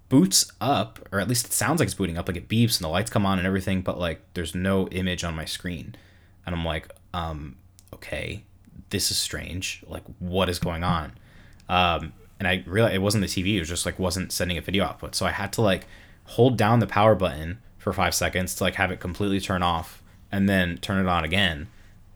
boots 0.09 0.51
up, 0.61 1.07
or 1.13 1.21
at 1.21 1.29
least 1.29 1.47
it 1.47 1.53
sounds 1.53 1.81
like 1.81 1.87
it's 1.87 1.95
booting 1.95 2.19
up. 2.19 2.29
Like 2.29 2.37
it 2.37 2.49
beeps 2.49 2.79
and 2.79 2.85
the 2.85 2.89
lights 2.89 3.11
come 3.11 3.27
on 3.27 3.39
and 3.39 3.47
everything, 3.47 3.83
but 3.83 3.99
like 3.99 4.21
there's 4.35 4.55
no 4.55 4.89
image 4.89 5.25
on 5.25 5.35
my 5.35 5.45
screen. 5.45 5.95
And 6.47 6.55
I'm 6.55 6.65
like, 6.65 6.91
um, 7.13 7.57
okay, 7.93 8.45
this 8.91 9.11
is 9.11 9.19
strange. 9.19 9.85
Like, 9.87 10.05
what 10.19 10.49
is 10.49 10.59
going 10.59 10.83
on? 10.83 11.13
Um, 11.69 12.13
and 12.39 12.47
I 12.49 12.63
realized 12.67 12.95
it 12.95 13.03
wasn't 13.03 13.23
the 13.23 13.29
TV. 13.29 13.57
It 13.57 13.61
was 13.61 13.69
just 13.69 13.87
like 13.87 13.99
wasn't 13.99 14.33
sending 14.33 14.59
a 14.59 14.63
video 14.63 14.85
output. 14.85 15.15
So 15.15 15.27
I 15.27 15.31
had 15.31 15.53
to 15.55 15.63
like 15.63 15.87
hold 16.25 16.57
down 16.57 16.81
the 16.81 16.87
power 16.87 17.15
button 17.15 17.61
for 17.79 17.93
five 17.93 18.15
seconds 18.15 18.55
to 18.57 18.65
like 18.65 18.75
have 18.75 18.91
it 18.91 19.01
completely 19.01 19.41
turn 19.41 19.63
off, 19.63 20.03
and 20.31 20.49
then 20.49 20.79
turn 20.79 21.05
it 21.05 21.09
on 21.09 21.25
again. 21.25 21.69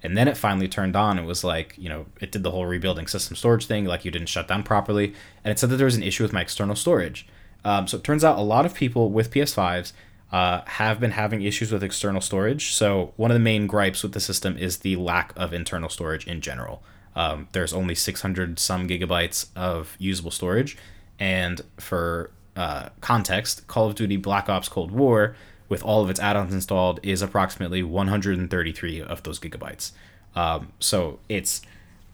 And 0.03 0.17
then 0.17 0.27
it 0.27 0.37
finally 0.37 0.69
turned 0.69 0.97
on. 0.97 1.19
It 1.19 1.25
was 1.25 1.45
like, 1.45 1.75
you 1.79 1.89
know, 1.89 2.07
it 2.21 2.33
did 2.33 2.43
the 2.43 2.51
whole 2.51 2.67
rebuilding 2.67 3.07
system 3.07 3.37
storage 3.37 3.67
thing, 3.67 3.85
like 3.85 4.05
you 4.05 4.11
didn't 4.11 4.29
shut 4.29 4.49
down 4.49 4.65
properly. 4.65 5.15
And 5.45 5.53
it 5.53 5.59
said 5.59 5.71
that 5.71 5.77
there 5.77 5.85
was 5.85 5.95
an 5.95 6.03
issue 6.03 6.25
with 6.25 6.33
my 6.33 6.41
external 6.41 6.75
storage. 6.75 7.27
Um, 7.65 7.87
so 7.87 7.99
it 7.99 8.05
turns 8.05 8.25
out 8.25 8.39
a 8.39 8.43
lot 8.43 8.67
of 8.67 8.75
people 8.75 9.11
with 9.11 9.31
PS5s 9.31 9.93
uh, 10.33 10.63
have 10.65 10.99
been 10.99 11.13
having 11.13 11.43
issues 11.43 11.71
with 11.71 11.85
external 11.85 12.21
storage. 12.21 12.73
So 12.73 13.13
one 13.17 13.31
of 13.31 13.37
the 13.37 13.41
main 13.41 13.67
gripes 13.69 14.03
with 14.03 14.13
the 14.13 14.21
system 14.21 14.57
is 14.57 14.79
the 14.79 14.97
lack 14.97 15.33
of 15.37 15.53
internal 15.53 15.89
storage 15.89 16.27
in 16.27 16.41
general. 16.41 16.83
Um, 17.15 17.49
there's 17.53 17.73
only 17.73 17.95
600 17.95 18.59
some 18.59 18.89
gigabytes 18.89 19.47
of 19.55 19.97
usable 19.99 20.31
storage. 20.31 20.77
And 21.19 21.61
for 21.79 22.31
uh, 22.57 22.89
context, 23.01 23.67
Call 23.67 23.87
of 23.87 23.95
Duty 23.95 24.17
Black 24.17 24.49
Ops 24.49 24.69
Cold 24.69 24.91
War, 24.91 25.37
with 25.69 25.83
all 25.83 26.03
of 26.03 26.11
its 26.11 26.21
add 26.21 26.37
ons 26.37 26.53
installed, 26.53 27.01
is 27.03 27.23
approximately 27.23 27.83
133 27.83 29.03
of 29.03 29.23
those 29.23 29.39
gigabytes. 29.39 29.93
Um, 30.35 30.73
so 30.81 31.19
it's 31.29 31.63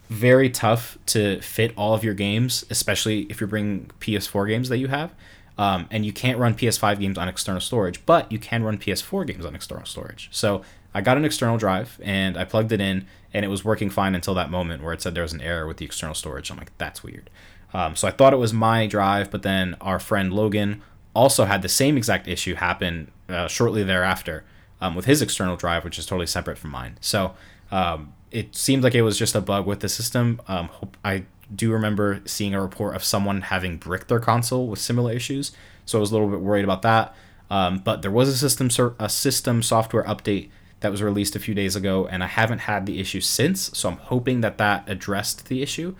very 0.09 0.49
tough 0.49 0.99
to 1.07 1.41
fit 1.41 1.73
all 1.77 1.95
of 1.95 2.03
your 2.03 2.15
games, 2.15 2.65
especially 2.71 3.23
if 3.23 3.41
you're 3.41 3.49
bringing 3.49 3.91
PS4 4.01 4.49
games 4.49 4.69
that 4.69 4.79
you 4.79 4.89
have. 4.89 5.13
Um, 5.59 5.89
and 5.91 6.07
you 6.07 6.13
can't 6.13 6.39
run 6.39 6.55
PS5 6.55 7.01
games 7.01 7.19
on 7.19 7.29
external 7.29 7.61
storage, 7.61 8.07
but 8.07 8.31
you 8.31 8.39
can 8.39 8.63
run 8.63 8.79
PS4 8.79 9.27
games 9.27 9.45
on 9.45 9.57
external 9.57 9.87
storage. 9.87 10.29
So 10.31 10.63
I 10.99 11.01
got 11.01 11.17
an 11.17 11.25
external 11.25 11.59
drive 11.59 12.01
and 12.03 12.37
I 12.37 12.45
plugged 12.45 12.73
it 12.73 12.81
in, 12.81 13.07
and 13.33 13.45
it 13.45 13.49
was 13.49 13.65
working 13.65 13.89
fine 13.89 14.17
until 14.17 14.35
that 14.35 14.51
moment 14.51 14.83
where 14.83 14.93
it 14.93 15.01
said 15.01 15.15
there 15.15 15.23
was 15.23 15.33
an 15.33 15.41
error 15.41 15.65
with 15.65 15.77
the 15.77 15.85
external 15.85 16.15
storage. 16.15 16.51
I'm 16.51 16.57
like, 16.57 16.77
that's 16.77 17.05
weird. 17.05 17.31
Um, 17.73 17.95
so 17.95 18.09
I 18.09 18.11
thought 18.11 18.33
it 18.33 18.39
was 18.39 18.53
my 18.53 18.89
drive, 18.89 19.31
but 19.31 19.43
then 19.43 19.77
our 19.81 20.01
friend 20.01 20.33
Logan 20.33 20.83
also 21.15 21.45
had 21.45 21.63
the 21.63 21.69
same 21.69 21.97
exact 21.97 22.27
issue 22.27 22.55
happen 22.57 23.13
uh, 23.29 23.47
shortly 23.47 23.85
thereafter 23.85 24.45
um, 24.81 24.97
with 24.97 25.05
his 25.05 25.23
external 25.23 25.57
drive, 25.57 25.85
which 25.85 26.01
is 26.01 26.07
totally 26.07 26.27
separate 26.27 26.59
from 26.59 26.71
mine. 26.71 26.99
So 27.01 27.35
um, 27.71 28.13
it 28.33 28.57
seemed 28.57 28.83
like 28.83 28.97
it 28.97 29.03
was 29.03 29.17
just 29.17 29.37
a 29.37 29.41
bug 29.41 29.67
with 29.67 29.79
the 29.79 29.89
system. 29.89 30.41
Um, 30.49 30.69
I 31.05 31.27
do 31.55 31.71
remember 31.71 32.23
seeing 32.25 32.55
a 32.55 32.61
report 32.61 32.97
of 32.97 33.05
someone 33.05 33.43
having 33.43 33.77
bricked 33.77 34.09
their 34.09 34.21
console 34.21 34.67
with 34.67 34.81
similar 34.81 35.13
issues, 35.13 35.53
so 35.87 35.99
I 35.99 36.01
was 36.01 36.11
a 36.11 36.15
little 36.15 36.29
bit 36.29 36.41
worried 36.41 36.65
about 36.65 36.83
that. 36.83 37.15
Um, 37.51 37.79
but 37.79 38.03
there 38.03 38.11
was 38.11 38.29
a 38.29 38.37
system 38.37 38.69
a 38.99 39.09
system 39.09 39.63
software 39.63 40.05
update 40.05 40.51
that 40.81 40.91
was 40.91 41.03
released 41.03 41.35
a 41.35 41.41
few 41.41 41.55
days 41.55 41.75
ago, 41.75 42.07
and 42.07 42.23
I 42.23 42.27
haven't 42.27 42.61
had 42.61 42.87
the 42.87 43.01
issue 43.01 43.21
since. 43.21 43.77
So 43.77 43.89
I'm 43.89 43.97
hoping 43.97 44.41
that 44.43 44.59
that 44.59 44.89
addressed 44.89 45.49
the 45.49 45.63
issue, 45.63 45.95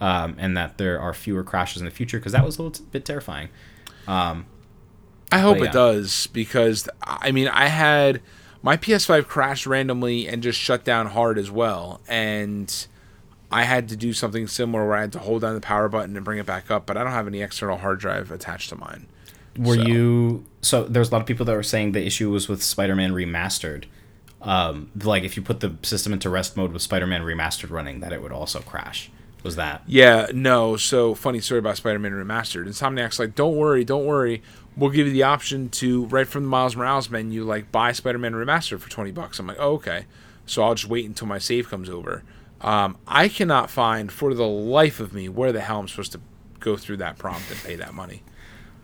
um, 0.00 0.36
and 0.38 0.56
that 0.56 0.78
there 0.78 1.00
are 1.00 1.14
fewer 1.14 1.44
crashes 1.44 1.80
in 1.80 1.84
the 1.84 1.90
future 1.90 2.18
because 2.18 2.32
that 2.32 2.44
was 2.44 2.58
a 2.58 2.62
little 2.62 2.84
bit 2.86 3.04
terrifying. 3.04 3.48
Um, 4.06 4.46
I 5.30 5.38
hope 5.38 5.58
yeah. 5.58 5.64
it 5.64 5.72
does 5.72 6.26
because 6.28 6.88
I 7.02 7.32
mean 7.32 7.48
I 7.48 7.66
had 7.66 8.20
my 8.62 8.76
PS5 8.76 9.26
crashed 9.26 9.66
randomly 9.66 10.28
and 10.28 10.42
just 10.42 10.58
shut 10.58 10.84
down 10.84 11.06
hard 11.06 11.38
as 11.38 11.50
well, 11.50 12.00
and 12.08 12.86
I 13.50 13.64
had 13.64 13.88
to 13.90 13.96
do 13.96 14.12
something 14.12 14.46
similar 14.46 14.86
where 14.86 14.96
I 14.96 15.02
had 15.02 15.12
to 15.12 15.18
hold 15.20 15.42
down 15.42 15.54
the 15.54 15.60
power 15.60 15.88
button 15.88 16.16
and 16.16 16.24
bring 16.24 16.38
it 16.38 16.46
back 16.46 16.70
up, 16.70 16.86
but 16.86 16.96
I 16.96 17.04
don't 17.04 17.12
have 17.12 17.26
any 17.26 17.40
external 17.40 17.78
hard 17.78 18.00
drive 18.00 18.30
attached 18.30 18.70
to 18.70 18.76
mine. 18.76 19.06
Were 19.56 19.76
so. 19.76 19.82
you 19.82 20.44
so? 20.60 20.84
There's 20.84 21.10
a 21.10 21.12
lot 21.12 21.20
of 21.20 21.26
people 21.26 21.46
that 21.46 21.54
were 21.54 21.62
saying 21.62 21.92
the 21.92 22.04
issue 22.04 22.30
was 22.30 22.48
with 22.48 22.62
Spider-Man 22.62 23.12
Remastered. 23.12 23.84
Um, 24.44 24.90
like 25.02 25.24
if 25.24 25.36
you 25.36 25.42
put 25.42 25.60
the 25.60 25.76
system 25.82 26.12
into 26.12 26.28
rest 26.30 26.56
mode 26.56 26.72
with 26.72 26.82
Spider-Man 26.82 27.22
Remastered 27.22 27.70
running, 27.70 28.00
that 28.00 28.12
it 28.12 28.22
would 28.22 28.32
also 28.32 28.60
crash. 28.60 29.10
Was 29.42 29.56
that? 29.56 29.82
Yeah, 29.86 30.28
no. 30.32 30.76
So 30.76 31.14
funny 31.14 31.40
story 31.40 31.58
about 31.58 31.76
Spider-Man 31.76 32.12
Remastered. 32.12 32.66
Insomniac's 32.66 33.18
like, 33.18 33.34
don't 33.34 33.56
worry, 33.56 33.84
don't 33.84 34.06
worry. 34.06 34.42
We'll 34.76 34.90
give 34.90 35.06
you 35.06 35.12
the 35.12 35.22
option 35.22 35.68
to 35.70 36.06
right 36.06 36.26
from 36.26 36.44
the 36.44 36.48
Miles 36.48 36.74
Morales 36.76 37.10
menu, 37.10 37.44
like 37.44 37.70
buy 37.70 37.92
Spider-Man 37.92 38.32
Remastered 38.32 38.80
for 38.80 38.90
twenty 38.90 39.12
bucks. 39.12 39.38
I'm 39.38 39.46
like, 39.46 39.58
oh, 39.60 39.74
okay. 39.74 40.06
So 40.46 40.62
I'll 40.62 40.74
just 40.74 40.88
wait 40.88 41.06
until 41.06 41.26
my 41.26 41.38
save 41.38 41.68
comes 41.68 41.88
over. 41.88 42.22
Um, 42.60 42.96
I 43.06 43.28
cannot 43.28 43.70
find 43.70 44.10
for 44.10 44.34
the 44.34 44.46
life 44.46 44.98
of 44.98 45.12
me 45.12 45.28
where 45.28 45.52
the 45.52 45.60
hell 45.60 45.80
I'm 45.80 45.88
supposed 45.88 46.12
to 46.12 46.20
go 46.60 46.76
through 46.76 46.96
that 46.98 47.18
prompt 47.18 47.50
and 47.50 47.60
pay 47.62 47.76
that 47.76 47.92
money. 47.94 48.22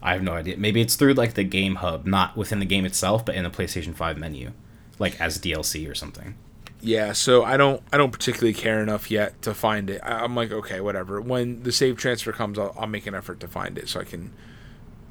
I 0.02 0.12
have 0.12 0.22
no 0.22 0.32
idea. 0.32 0.56
Maybe 0.56 0.80
it's 0.80 0.96
through 0.96 1.14
like 1.14 1.34
the 1.34 1.44
game 1.44 1.76
hub, 1.76 2.06
not 2.06 2.36
within 2.36 2.58
the 2.58 2.66
game 2.66 2.84
itself, 2.84 3.24
but 3.24 3.34
in 3.34 3.44
the 3.44 3.50
PlayStation 3.50 3.94
5 3.94 4.18
menu, 4.18 4.52
like 5.00 5.20
as 5.20 5.38
DLC 5.38 5.90
or 5.90 5.94
something. 5.96 6.36
Yeah, 6.82 7.12
so 7.12 7.42
I 7.42 7.56
don't 7.56 7.82
I 7.92 7.96
don't 7.96 8.12
particularly 8.12 8.54
care 8.54 8.80
enough 8.80 9.10
yet 9.10 9.42
to 9.42 9.52
find 9.52 9.90
it. 9.90 10.00
I, 10.04 10.24
am 10.24 10.36
like, 10.36 10.52
okay, 10.52 10.80
whatever. 10.80 11.20
When 11.20 11.64
the 11.64 11.72
save 11.72 11.96
transfer 11.96 12.32
comes, 12.32 12.58
I'll, 12.58 12.74
I'll 12.78 12.86
make 12.86 13.06
an 13.06 13.14
effort 13.14 13.40
to 13.40 13.48
find 13.48 13.76
it 13.76 13.88
so 13.88 14.00
I 14.00 14.04
can, 14.04 14.32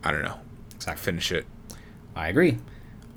I 0.03 0.11
don't 0.11 0.23
know, 0.23 0.39
exactly 0.73 1.03
finish 1.03 1.31
it. 1.31 1.45
I 2.15 2.29
agree. 2.29 2.59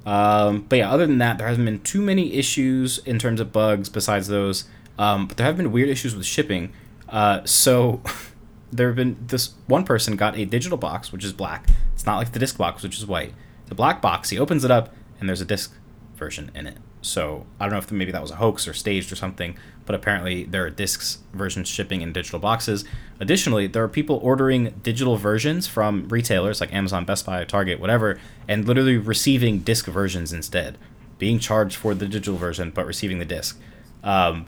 Um, 0.05 0.63
but 0.69 0.79
yeah, 0.79 0.91
other 0.91 1.07
than 1.07 1.19
that, 1.19 1.39
there 1.39 1.47
hasn't 1.47 1.65
been 1.65 1.81
too 1.81 2.03
many 2.03 2.35
issues 2.35 2.99
in 2.99 3.19
terms 3.19 3.41
of 3.41 3.53
bugs 3.53 3.89
besides 3.89 4.29
those. 4.29 4.65
Um, 4.99 5.27
but 5.27 5.37
there 5.37 5.47
have 5.47 5.57
been 5.57 5.73
weird 5.73 5.89
issues 5.89 6.15
with 6.15 6.27
shipping. 6.27 6.73
Uh, 7.09 7.43
so 7.45 8.03
there 8.73 8.89
have 8.89 8.97
been 8.97 9.17
this 9.27 9.55
one 9.67 9.85
person 9.85 10.17
got 10.17 10.37
a 10.37 10.45
digital 10.45 10.77
box 10.77 11.13
which 11.13 11.25
is 11.25 11.33
black. 11.33 11.69
It's 11.95 12.05
not 12.05 12.17
like 12.17 12.33
the 12.33 12.39
disc 12.39 12.59
box 12.59 12.83
which 12.83 12.99
is 12.99 13.07
white. 13.07 13.33
The 13.67 13.75
black 13.75 14.03
box. 14.03 14.31
He 14.31 14.39
opens 14.39 14.65
it 14.65 14.71
up 14.71 14.95
and 15.21 15.29
there's 15.29 15.41
a 15.41 15.47
disc 15.47 15.75
version 16.23 16.51
in 16.55 16.67
it. 16.67 16.79
So 17.01 17.47
I 17.59 17.65
don't 17.65 17.73
know 17.73 17.79
if 17.79 17.91
maybe 17.91 18.13
that 18.13 18.23
was 18.23 18.31
a 18.31 18.37
hoax 18.37 18.69
or 18.69 18.75
staged 18.75 19.11
or 19.11 19.17
something, 19.17 19.57
but 19.87 19.95
apparently 19.95 20.45
there 20.45 20.65
are 20.65 20.71
discs 20.71 21.19
versions 21.33 21.69
shipping 21.69 22.01
in 22.01 22.13
digital 22.13 22.39
boxes. 22.39 22.85
Additionally, 23.19 23.67
there 23.67 23.83
are 23.83 23.89
people 23.89 24.21
ordering 24.23 24.71
digital 24.83 25.17
versions 25.17 25.67
from 25.67 26.09
retailers 26.09 26.61
like 26.61 26.73
Amazon, 26.73 27.05
Best 27.05 27.27
Buy, 27.27 27.45
Target, 27.45 27.81
whatever, 27.81 28.21
and 28.47 28.67
literally 28.67 28.97
receiving 28.97 29.59
disc 29.59 29.87
versions 29.87 30.33
instead, 30.33 30.79
being 31.19 31.41
charged 31.41 31.77
for 31.77 31.93
the 31.95 32.07
digital 32.07 32.37
version 32.37 32.71
but 32.71 32.87
receiving 32.87 33.19
the 33.19 33.25
disc. 33.25 33.61
Um, 34.05 34.47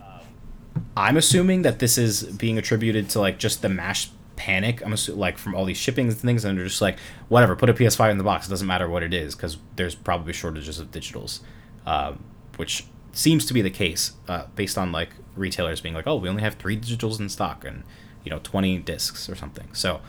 I'm 0.97 1.17
assuming 1.17 1.63
that 1.63 1.81
this 1.81 1.99
is 1.99 2.23
being 2.23 2.57
attributed 2.59 3.11
to 3.11 3.21
like 3.21 3.39
just 3.39 3.63
the 3.63 3.69
mash 3.69 4.11
panic. 4.37 4.85
I'm 4.85 4.93
assuming 4.93 5.21
like 5.21 5.39
from 5.39 5.55
all 5.55 5.65
these 5.65 5.77
shippings 5.77 6.15
and 6.15 6.23
things, 6.23 6.45
and 6.45 6.59
they're 6.59 6.67
just 6.67 6.83
like, 6.83 6.99
whatever, 7.29 7.57
put 7.57 7.71
a 7.71 7.75
PS5 7.75 8.11
in 8.11 8.19
the 8.19 8.25
box. 8.25 8.47
It 8.47 8.51
doesn't 8.51 8.67
matter 8.67 8.89
what 8.89 9.03
it 9.03 9.15
is 9.15 9.35
because 9.35 9.59
there's 9.77 9.95
probably 9.95 10.33
shortages 10.33 10.79
of 10.79 10.91
digitals, 10.91 11.41
uh, 11.87 12.15
which 12.57 12.87
seems 13.13 13.47
to 13.47 13.55
be 13.55 13.63
the 13.63 13.71
case 13.71 14.13
uh, 14.29 14.47
based 14.55 14.77
on 14.77 14.93
like 14.93 15.11
retailers 15.37 15.81
being 15.81 15.95
like, 15.95 16.07
oh, 16.07 16.17
we 16.17 16.29
only 16.29 16.43
have 16.43 16.55
three 16.55 16.77
digitals 16.77 17.21
in 17.21 17.29
stock 17.29 17.65
and 17.65 17.85
you 18.25 18.31
know 18.31 18.41
20 18.43 18.79
discs 18.79 19.29
or 19.29 19.35
something. 19.35 19.69
So, 19.73 20.01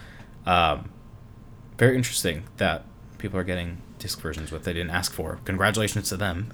um, 0.46 0.90
very 1.78 1.96
interesting 1.96 2.44
that 2.58 2.86
people 3.18 3.40
are 3.40 3.44
getting 3.44 3.82
disc 4.00 4.20
versions 4.20 4.52
what 4.52 4.64
they 4.64 4.74
didn't 4.74 4.92
ask 4.92 5.12
for. 5.14 5.40
Congratulations 5.46 6.10
to 6.10 6.18
them. 6.18 6.52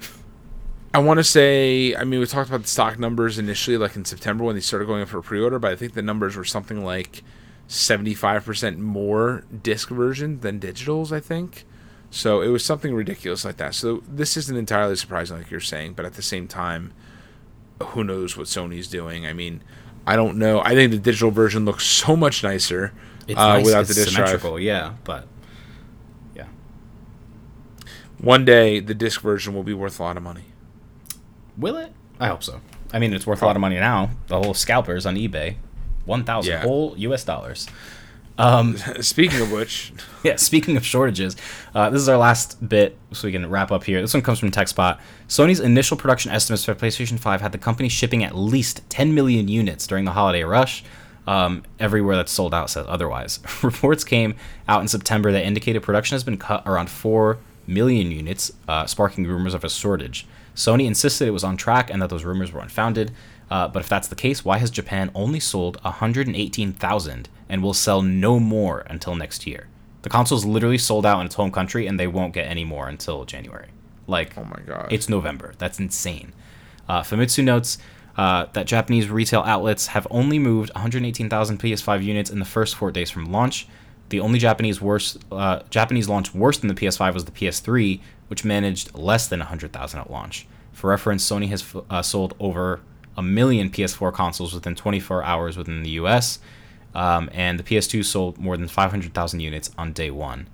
I 0.94 1.00
want 1.00 1.20
to 1.20 1.24
say, 1.24 1.96
I 1.96 2.04
mean, 2.04 2.20
we 2.20 2.26
talked 2.26 2.50
about 2.50 2.64
the 2.64 2.68
stock 2.68 3.00
numbers 3.00 3.40
initially, 3.40 3.78
like 3.78 3.96
in 3.96 4.04
September 4.04 4.44
when 4.44 4.56
they 4.56 4.62
started 4.62 4.88
going 4.88 5.02
up 5.02 5.08
for 5.08 5.22
pre-order, 5.22 5.58
but 5.58 5.72
I 5.72 5.76
think 5.78 5.94
the 5.94 6.02
numbers 6.02 6.36
were 6.36 6.44
something 6.44 6.84
like 6.84 7.24
75% 7.70 8.78
more 8.78 9.46
disc 9.64 9.88
versions 9.88 10.42
than 10.42 10.60
digitals, 10.60 11.14
I 11.14 11.22
think. 11.22 11.66
So 12.12 12.42
it 12.42 12.50
was 12.50 12.64
something 12.64 12.94
ridiculous 12.94 13.46
like 13.46 13.58
that. 13.58 13.74
So 13.74 14.04
this 14.08 14.36
isn't 14.38 14.56
entirely 14.56 14.98
surprising, 14.98 15.38
like 15.38 15.50
you're 15.50 15.60
saying, 15.62 15.94
but 15.94 16.06
at 16.06 16.14
the 16.14 16.22
same 16.22 16.48
time, 16.48 16.94
who 17.82 18.04
knows 18.04 18.38
what 18.38 18.48
Sony's 18.48 18.88
doing? 18.88 19.26
I 19.26 19.34
mean, 19.34 19.64
I 20.06 20.18
don't 20.18 20.38
know. 20.38 20.62
I 20.62 20.76
think 20.76 20.92
the 20.92 20.98
digital 20.98 21.32
version 21.32 21.64
looks 21.64 21.86
so 21.86 22.16
much 22.16 22.44
nicer 22.44 22.94
it's 23.28 23.40
uh, 23.40 23.48
nice. 23.48 23.66
without 23.66 23.82
it's 23.82 23.90
the 23.90 24.06
disc 24.06 24.16
drive. 24.16 24.62
Yeah, 24.62 24.94
but 25.04 25.28
yeah. 26.36 26.48
One 28.20 28.46
day 28.46 28.80
the 28.80 28.94
disc 28.94 29.22
version 29.22 29.54
will 29.54 29.64
be 29.64 29.74
worth 29.74 30.00
a 30.00 30.04
lot 30.04 30.18
of 30.18 30.24
money. 30.24 30.46
Will 31.58 31.78
it? 31.78 31.94
I 32.20 32.28
hope 32.28 32.44
so. 32.44 32.62
I 32.94 33.00
mean, 33.00 33.14
it's 33.14 33.26
worth 33.26 33.42
a 33.42 33.46
lot 33.46 33.56
of 33.56 33.62
money 33.62 33.76
now. 33.76 34.12
The 34.28 34.38
whole 34.38 34.54
scalpers 34.54 35.06
on 35.06 35.16
eBay, 35.16 35.56
one 36.06 36.24
thousand 36.24 36.52
yeah. 36.52 36.62
whole 36.62 36.94
U.S. 36.98 37.24
dollars. 37.24 37.68
Um, 38.38 38.78
speaking 39.02 39.42
of 39.42 39.52
which, 39.52 39.94
yeah. 40.24 40.36
Speaking 40.36 40.78
of 40.78 40.86
shortages, 40.86 41.36
uh, 41.76 41.90
this 41.90 42.02
is 42.02 42.10
our 42.10 42.18
last 42.18 42.68
bit, 42.68 42.98
so 43.12 43.28
we 43.28 43.32
can 43.32 43.50
wrap 43.50 43.72
up 43.72 43.84
here. 43.84 44.02
This 44.02 44.14
one 44.14 44.24
comes 44.24 44.40
from 44.40 44.52
TechSpot. 44.52 45.00
Sony's 45.28 45.60
initial 45.60 45.98
production 45.98 46.32
estimates 46.32 46.66
for 46.66 46.76
PlayStation 46.76 47.20
5 47.20 47.42
had 47.42 47.52
the 47.52 47.58
company 47.58 47.90
shipping 47.90 48.24
at 48.24 48.36
least 48.36 48.82
10 48.90 49.14
million 49.14 49.48
units 49.48 49.88
during 49.88 50.06
the 50.06 50.12
holiday 50.12 50.44
rush. 50.44 50.84
Um, 51.28 51.64
everywhere 51.80 52.16
that's 52.16 52.32
sold 52.32 52.54
out 52.54 52.70
says 52.70 52.86
otherwise. 52.90 53.40
Reports 53.64 54.04
came 54.04 54.36
out 54.68 54.82
in 54.82 54.88
September 54.88 55.32
that 55.32 55.46
indicated 55.46 55.84
production 55.84 56.16
has 56.16 56.24
been 56.24 56.38
cut 56.38 56.64
around 56.66 56.90
4 56.90 57.38
million 57.68 58.12
units, 58.12 58.52
uh, 58.68 58.86
sparking 58.88 59.26
rumors 59.28 59.54
of 59.54 59.64
a 59.64 59.70
shortage. 59.70 60.26
Sony 60.56 60.86
insisted 60.86 61.28
it 61.28 61.32
was 61.32 61.44
on 61.44 61.58
track 61.58 61.90
and 61.90 62.02
that 62.02 62.10
those 62.10 62.24
rumors 62.24 62.52
were 62.52 62.60
unfounded. 62.60 63.12
Uh, 63.52 63.68
but 63.68 63.82
if 63.82 63.90
that's 63.90 64.08
the 64.08 64.16
case, 64.16 64.46
why 64.46 64.58
has 64.58 64.72
Japan 64.72 65.12
only 65.14 65.40
sold 65.40 65.78
118,000 65.84 67.30
and 67.50 67.62
will 67.62 67.74
sell 67.74 68.02
no 68.02 68.40
more 68.40 68.86
until 68.88 69.14
next 69.14 69.46
year? 69.46 69.68
The 70.04 70.10
console's 70.10 70.46
literally 70.46 70.78
sold 70.78 71.06
out 71.06 71.20
in 71.20 71.26
its 71.26 71.36
home 71.36 71.52
country 71.52 71.86
and 71.86 72.00
they 72.00 72.08
won't 72.08 72.34
get 72.34 72.48
any 72.48 72.64
more 72.64 72.88
until 72.88 73.26
January. 73.26 73.68
Like, 74.08 74.38
oh 74.38 74.46
my 74.46 74.62
god, 74.66 74.88
it's 74.90 75.10
November. 75.10 75.54
That's 75.58 75.80
insane. 75.80 76.32
Uh, 76.88 77.02
Famitsu 77.02 77.44
notes 77.44 77.78
uh, 78.18 78.46
that 78.54 78.68
Japanese 78.68 79.10
retail 79.10 79.42
outlets 79.42 79.88
have 79.88 80.08
only 80.10 80.40
moved 80.40 80.74
118,000 80.74 81.60
PS5 81.60 82.04
units 82.04 82.30
in 82.30 82.40
the 82.40 82.46
first 82.46 82.76
four 82.76 82.90
days 82.90 83.12
from 83.12 83.32
launch. 83.34 83.68
The 84.10 84.22
only 84.22 84.40
Japanese 84.40 84.82
worse 84.82 85.18
uh, 85.30 85.60
Japanese 85.70 86.08
launch 86.08 86.34
worse 86.34 86.58
than 86.58 86.70
the 86.70 86.74
PS5 86.74 87.14
was 87.14 87.26
the 87.26 87.32
PS3, 87.32 88.00
which 88.30 88.46
managed 88.46 88.96
less 88.96 89.28
than 89.28 89.40
100,000 89.40 90.00
at 90.00 90.10
launch. 90.10 90.48
For 90.72 90.90
reference, 90.90 91.30
Sony 91.30 91.50
has 91.50 91.66
uh, 91.90 92.02
sold 92.02 92.34
over 92.40 92.80
a 93.22 93.24
million 93.24 93.70
PS4 93.70 94.12
consoles 94.14 94.54
within 94.54 94.76
24 94.76 95.24
hours 95.24 95.56
within 95.56 95.84
the 95.84 95.92
US, 95.92 96.40
um, 96.96 97.30
and 97.32 97.58
the 97.60 97.64
PS2 97.64 98.04
sold 98.04 98.38
more 98.38 98.58
than 98.58 98.68
500,000 98.68 99.40
units 99.40 99.70
on 99.78 99.94
day 99.94 100.12
one. 100.12 100.50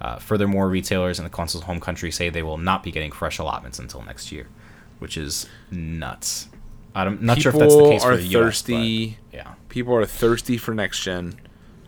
Uh, 0.00 0.16
furthermore, 0.16 0.68
retailers 0.68 1.18
in 1.18 1.24
the 1.24 1.30
console's 1.30 1.64
home 1.64 1.78
country 1.78 2.10
say 2.10 2.28
they 2.30 2.42
will 2.42 2.58
not 2.58 2.82
be 2.82 2.90
getting 2.90 3.12
fresh 3.12 3.38
allotments 3.38 3.78
until 3.78 4.02
next 4.02 4.32
year, 4.32 4.48
which 4.98 5.16
is 5.16 5.46
nuts. 5.70 6.48
I'm 6.94 7.24
not 7.24 7.36
people 7.36 7.52
sure 7.52 7.62
if 7.62 7.68
that's 7.68 7.76
the 7.76 7.90
case 7.90 8.02
for 8.02 8.16
the 8.16 8.28
thirsty, 8.28 8.74
US, 8.74 9.16
yeah. 9.32 9.54
People 9.68 9.94
are 9.94 10.04
thirsty 10.04 10.56
for 10.56 10.74
next 10.74 11.02
gen. 11.02 11.36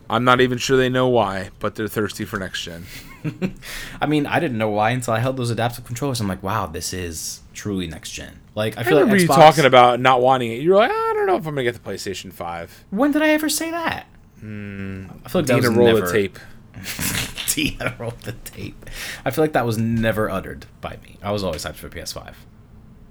I'm 0.09 0.25
not 0.25 0.41
even 0.41 0.59
sure 0.59 0.77
they 0.77 0.89
know 0.89 1.09
why, 1.09 1.51
but 1.59 1.75
they're 1.75 1.89
thirsty 1.89 2.25
for 2.25 2.39
next 2.39 2.63
gen. 2.63 2.85
I 4.01 4.07
mean, 4.07 4.27
I 4.27 4.39
didn't 4.39 4.59
know 4.59 4.71
why 4.71 4.91
until 4.91 5.15
I 5.15 5.19
held 5.19 5.37
those 5.37 5.51
adaptive 5.51 5.85
controllers. 5.85 6.21
I'm 6.21 6.29
like, 6.29 6.43
wow, 6.43 6.67
this 6.67 6.93
is 6.93 7.41
truly 7.55 7.87
next 7.87 8.11
gen. 8.13 8.41
Like, 8.55 8.77
I 8.77 8.83
feel 8.83 8.99
remember 8.99 9.17
like 9.19 9.27
Xbox, 9.27 9.37
you 9.37 9.43
talking 9.43 9.65
about 9.65 10.01
not 10.01 10.21
wanting 10.21 10.53
it. 10.53 10.61
You're 10.61 10.77
like, 10.77 10.91
I 10.91 11.13
don't 11.15 11.27
know 11.27 11.37
if 11.37 11.47
I'm 11.47 11.55
gonna 11.55 11.65
get 11.65 11.75
the 11.75 11.91
PlayStation 11.91 12.33
Five. 12.33 12.85
When 12.91 13.13
did 13.13 13.23
I 13.23 13.29
ever 13.31 13.49
say 13.49 13.71
that? 13.71 14.07
Mm, 14.43 15.21
I 15.25 15.29
feel 15.29 15.41
like 15.41 15.47
that 15.47 15.57
was 15.57 15.69
roll 15.69 15.87
never... 15.87 16.01
the 16.03 16.13
tape. 16.13 16.39
I 17.81 17.95
rolled 17.99 18.21
the 18.23 18.33
tape. 18.33 18.91
I 19.25 19.31
feel 19.31 19.45
like 19.45 19.53
that 19.53 19.65
was 19.65 19.79
never 19.79 20.29
uttered 20.29 20.67
by 20.81 20.99
me. 21.03 21.19
I 21.23 21.31
was 21.31 21.45
always 21.45 21.65
hyped 21.65 21.77
for 21.77 21.89
PS5. 21.89 22.35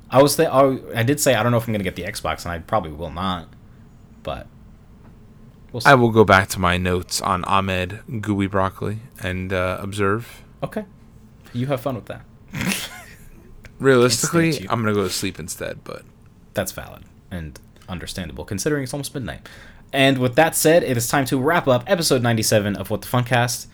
I 0.10 0.22
was 0.22 0.36
th- 0.36 0.50
I 0.50 1.04
did 1.04 1.20
say 1.20 1.34
I 1.34 1.42
don't 1.42 1.52
know 1.52 1.58
if 1.58 1.68
I'm 1.68 1.74
gonna 1.74 1.84
get 1.84 1.96
the 1.96 2.04
Xbox, 2.04 2.46
and 2.46 2.52
I 2.52 2.60
probably 2.60 2.92
will 2.92 3.10
not. 3.10 3.48
But 4.22 4.48
we'll 5.74 5.84
I 5.86 5.96
will 5.96 6.12
go 6.12 6.24
back 6.24 6.48
to 6.50 6.60
my 6.60 6.78
notes 6.78 7.22
on 7.22 7.44
Ahmed 7.44 8.22
Gooey 8.22 8.48
Broccoli 8.48 9.00
and 9.22 9.52
uh, 9.52 9.78
observe. 9.82 10.44
Okay, 10.64 10.86
you 11.52 11.68
have 11.68 11.82
fun 11.82 11.96
with 11.96 12.06
that. 12.06 12.22
Realistically, 13.80 14.60
I'm 14.70 14.82
gonna 14.82 14.94
go 14.94 15.04
to 15.04 15.10
sleep 15.10 15.40
instead, 15.40 15.84
but 15.84 16.04
that's 16.54 16.72
valid 16.72 17.04
and 17.30 17.60
understandable 17.90 18.46
considering 18.46 18.84
it's 18.84 18.94
almost 18.94 19.14
midnight. 19.14 19.50
And 19.92 20.18
with 20.18 20.36
that 20.36 20.56
said, 20.56 20.84
it 20.84 20.98
is 20.98 21.08
time 21.08 21.26
to 21.26 21.40
wrap 21.40 21.68
up 21.68 21.84
episode 21.86 22.24
97 22.24 22.76
of 22.76 22.90
What 22.90 23.02
the 23.02 23.08
Funcast. 23.08 23.68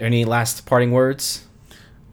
Any 0.00 0.24
last 0.24 0.64
parting 0.66 0.90
words? 0.90 1.46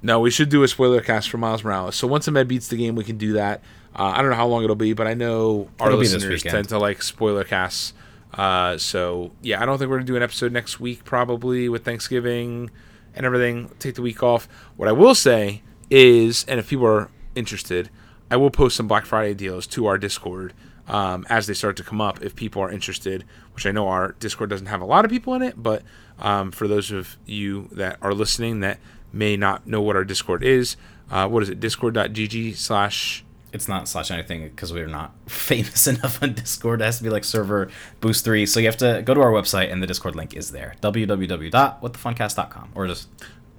No, 0.01 0.19
we 0.19 0.29
should 0.29 0.49
do 0.49 0.63
a 0.63 0.67
spoiler 0.67 0.99
cast 0.99 1.29
for 1.29 1.37
Miles 1.37 1.63
Morales. 1.63 1.95
So 1.95 2.07
once 2.07 2.27
Ahmed 2.27 2.47
beats 2.49 2.67
the 2.67 2.75
game, 2.75 2.95
we 2.95 3.05
can 3.05 3.17
do 3.17 3.33
that. 3.33 3.61
Uh, 3.95 4.13
I 4.15 4.21
don't 4.21 4.31
know 4.31 4.35
how 4.35 4.47
long 4.47 4.63
it'll 4.63 4.75
be, 4.75 4.91
but 4.93 5.07
I 5.07 5.13
know 5.13 5.69
our 5.79 5.87
it'll 5.87 5.99
listeners 5.99 6.43
tend 6.43 6.69
to 6.69 6.77
like 6.79 7.01
spoiler 7.01 7.43
casts. 7.45 7.93
Uh, 8.33 8.77
so 8.77 9.31
yeah, 9.41 9.61
I 9.61 9.65
don't 9.65 9.77
think 9.77 9.89
we're 9.89 9.97
gonna 9.97 10.07
do 10.07 10.15
an 10.15 10.23
episode 10.23 10.51
next 10.51 10.79
week, 10.79 11.03
probably 11.03 11.69
with 11.69 11.85
Thanksgiving 11.85 12.71
and 13.15 13.25
everything. 13.25 13.69
Take 13.79 13.95
the 13.95 14.01
week 14.01 14.23
off. 14.23 14.47
What 14.75 14.87
I 14.89 14.91
will 14.91 15.15
say 15.15 15.61
is, 15.89 16.45
and 16.47 16.59
if 16.59 16.69
people 16.69 16.87
are 16.87 17.09
interested, 17.35 17.89
I 18.31 18.37
will 18.37 18.49
post 18.49 18.75
some 18.75 18.87
Black 18.87 19.05
Friday 19.05 19.33
deals 19.33 19.67
to 19.67 19.85
our 19.85 19.97
Discord 19.97 20.53
um, 20.87 21.25
as 21.29 21.47
they 21.47 21.53
start 21.53 21.77
to 21.77 21.83
come 21.83 22.01
up 22.01 22.21
if 22.21 22.35
people 22.35 22.61
are 22.61 22.71
interested, 22.71 23.23
which 23.53 23.65
I 23.65 23.71
know 23.71 23.87
our 23.87 24.13
Discord 24.19 24.49
doesn't 24.49 24.67
have 24.67 24.81
a 24.81 24.85
lot 24.85 25.05
of 25.05 25.11
people 25.11 25.33
in 25.35 25.41
it, 25.41 25.61
but 25.61 25.83
um, 26.19 26.51
for 26.51 26.67
those 26.67 26.91
of 26.91 27.17
you 27.25 27.69
that 27.71 27.97
are 28.01 28.13
listening 28.13 28.59
that 28.61 28.79
may 29.11 29.37
not 29.37 29.67
know 29.67 29.81
what 29.81 29.95
our 29.95 30.03
Discord 30.03 30.43
is, 30.43 30.75
uh, 31.11 31.27
what 31.27 31.43
is 31.43 31.49
it? 31.49 31.59
Discord.gg 31.59 32.55
slash. 32.55 33.23
It's 33.53 33.67
not 33.67 33.87
slash 33.87 34.11
anything 34.11 34.49
because 34.49 34.73
we're 34.73 34.87
not 34.87 35.13
famous 35.27 35.87
enough 35.87 36.21
on 36.21 36.33
Discord. 36.33 36.81
It 36.81 36.85
has 36.85 36.97
to 36.97 37.03
be 37.03 37.09
like 37.09 37.23
server 37.23 37.69
boost 38.01 38.25
three. 38.25 38.45
So 38.45 38.59
you 38.59 38.65
have 38.65 38.77
to 38.77 39.01
go 39.05 39.13
to 39.13 39.21
our 39.21 39.31
website 39.31 39.71
and 39.71 39.81
the 39.81 39.87
Discord 39.87 40.15
link 40.15 40.35
is 40.35 40.51
there. 40.51 40.75
www.whatthefuncast.com 40.81 42.71
or 42.75 42.87
just 42.87 43.07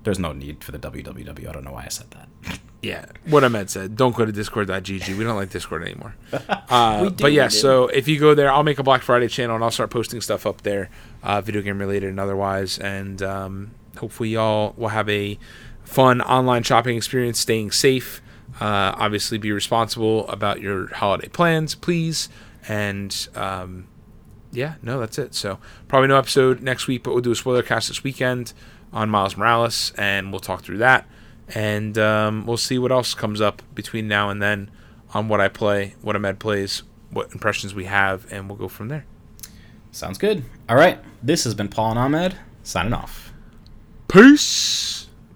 there's 0.03 0.19
no 0.19 0.33
need 0.33 0.63
for 0.63 0.73
the 0.73 0.79
www. 0.79 1.49
I 1.49 1.53
don't 1.53 1.65
know 1.65 1.73
why 1.73 1.85
I 1.85 1.89
said 1.89 2.11
that. 2.11 2.29
Yeah, 2.83 3.07
what 3.25 3.43
Ahmed 3.45 3.71
said. 3.71 3.97
Don't 3.97 4.15
go 4.15 4.27
to 4.27 4.33
discord.gg. 4.33 5.17
We 5.17 5.25
don't 5.25 5.37
like 5.37 5.49
Discord 5.49 5.85
anymore. 5.85 6.15
Uh, 6.69 7.09
but 7.11 7.33
yeah, 7.33 7.49
so 7.49 7.87
if 7.87 8.09
you 8.09 8.19
go 8.19 8.35
there, 8.35 8.53
I'll 8.53 8.65
make 8.65 8.79
a 8.79 8.83
Black 8.83 9.01
Friday 9.01 9.29
channel 9.29 9.55
and 9.55 9.65
I'll 9.65 9.71
start 9.71 9.91
posting 9.91 10.21
stuff 10.21 10.45
up 10.45 10.63
there, 10.63 10.91
uh, 11.23 11.41
video 11.41 11.63
game 11.63 11.79
related 11.79 12.11
and 12.11 12.19
otherwise. 12.19 12.79
And 12.79 13.23
um, 13.23 13.71
hopefully, 13.97 14.31
y'all 14.31 14.75
will 14.77 14.89
have 14.89 15.09
a 15.09 15.39
fun 15.85 16.21
online 16.21 16.63
shopping 16.63 16.97
experience, 16.97 17.39
staying 17.39 17.71
safe. 17.71 18.21
Uh, 18.61 18.95
obviously, 18.97 19.39
be 19.39 19.53
responsible 19.53 20.29
about 20.29 20.61
your 20.61 20.95
holiday 20.95 21.29
plans, 21.29 21.75
please. 21.75 22.29
And 22.69 23.29
um, 23.35 23.89
yeah, 24.53 24.75
no, 24.83 25.01
that's 25.01 25.19
it. 25.19 25.35
So 25.35 25.59
probably 25.89 26.09
no 26.09 26.17
episode 26.17 26.63
next 26.63 26.87
week, 26.87 27.03
but 27.03 27.13
we'll 27.13 27.23
do 27.23 27.33
a 27.33 27.37
spoiler 27.37 27.63
cast 27.63 27.89
this 27.89 28.05
weekend 28.05 28.53
on 28.93 29.11
Miles 29.11 29.37
Morales, 29.37 29.93
and 29.99 30.31
we'll 30.31 30.41
talk 30.41 30.63
through 30.63 30.79
that 30.79 31.07
and 31.49 31.99
um, 31.99 32.47
we'll 32.47 32.57
see 32.57 32.79
what 32.79 32.93
else 32.93 33.15
comes 33.15 33.41
up 33.41 33.63
between 33.75 34.09
now 34.09 34.31
and 34.31 34.41
then 34.41 34.71
on 35.13 35.29
what 35.29 35.41
I 35.41 35.49
play, 35.49 35.95
what 36.01 36.17
Ahmed 36.17 36.39
plays, 36.39 36.83
what 37.11 37.33
impressions 37.33 37.75
we 37.75 37.85
have, 37.85 38.31
and 38.33 38.49
we'll 38.49 38.59
go 38.59 38.69
from 38.69 38.89
there. 38.89 39.05
Sounds 39.93 40.19
good. 40.19 40.45
All 40.69 40.77
right, 40.77 40.99
this 41.23 41.45
has 41.45 41.55
been 41.55 41.69
Paul 41.69 41.91
and 41.91 41.99
Ahmed 41.99 42.37
signing 42.63 42.93
off. 42.93 43.33
Peace. 44.09 45.09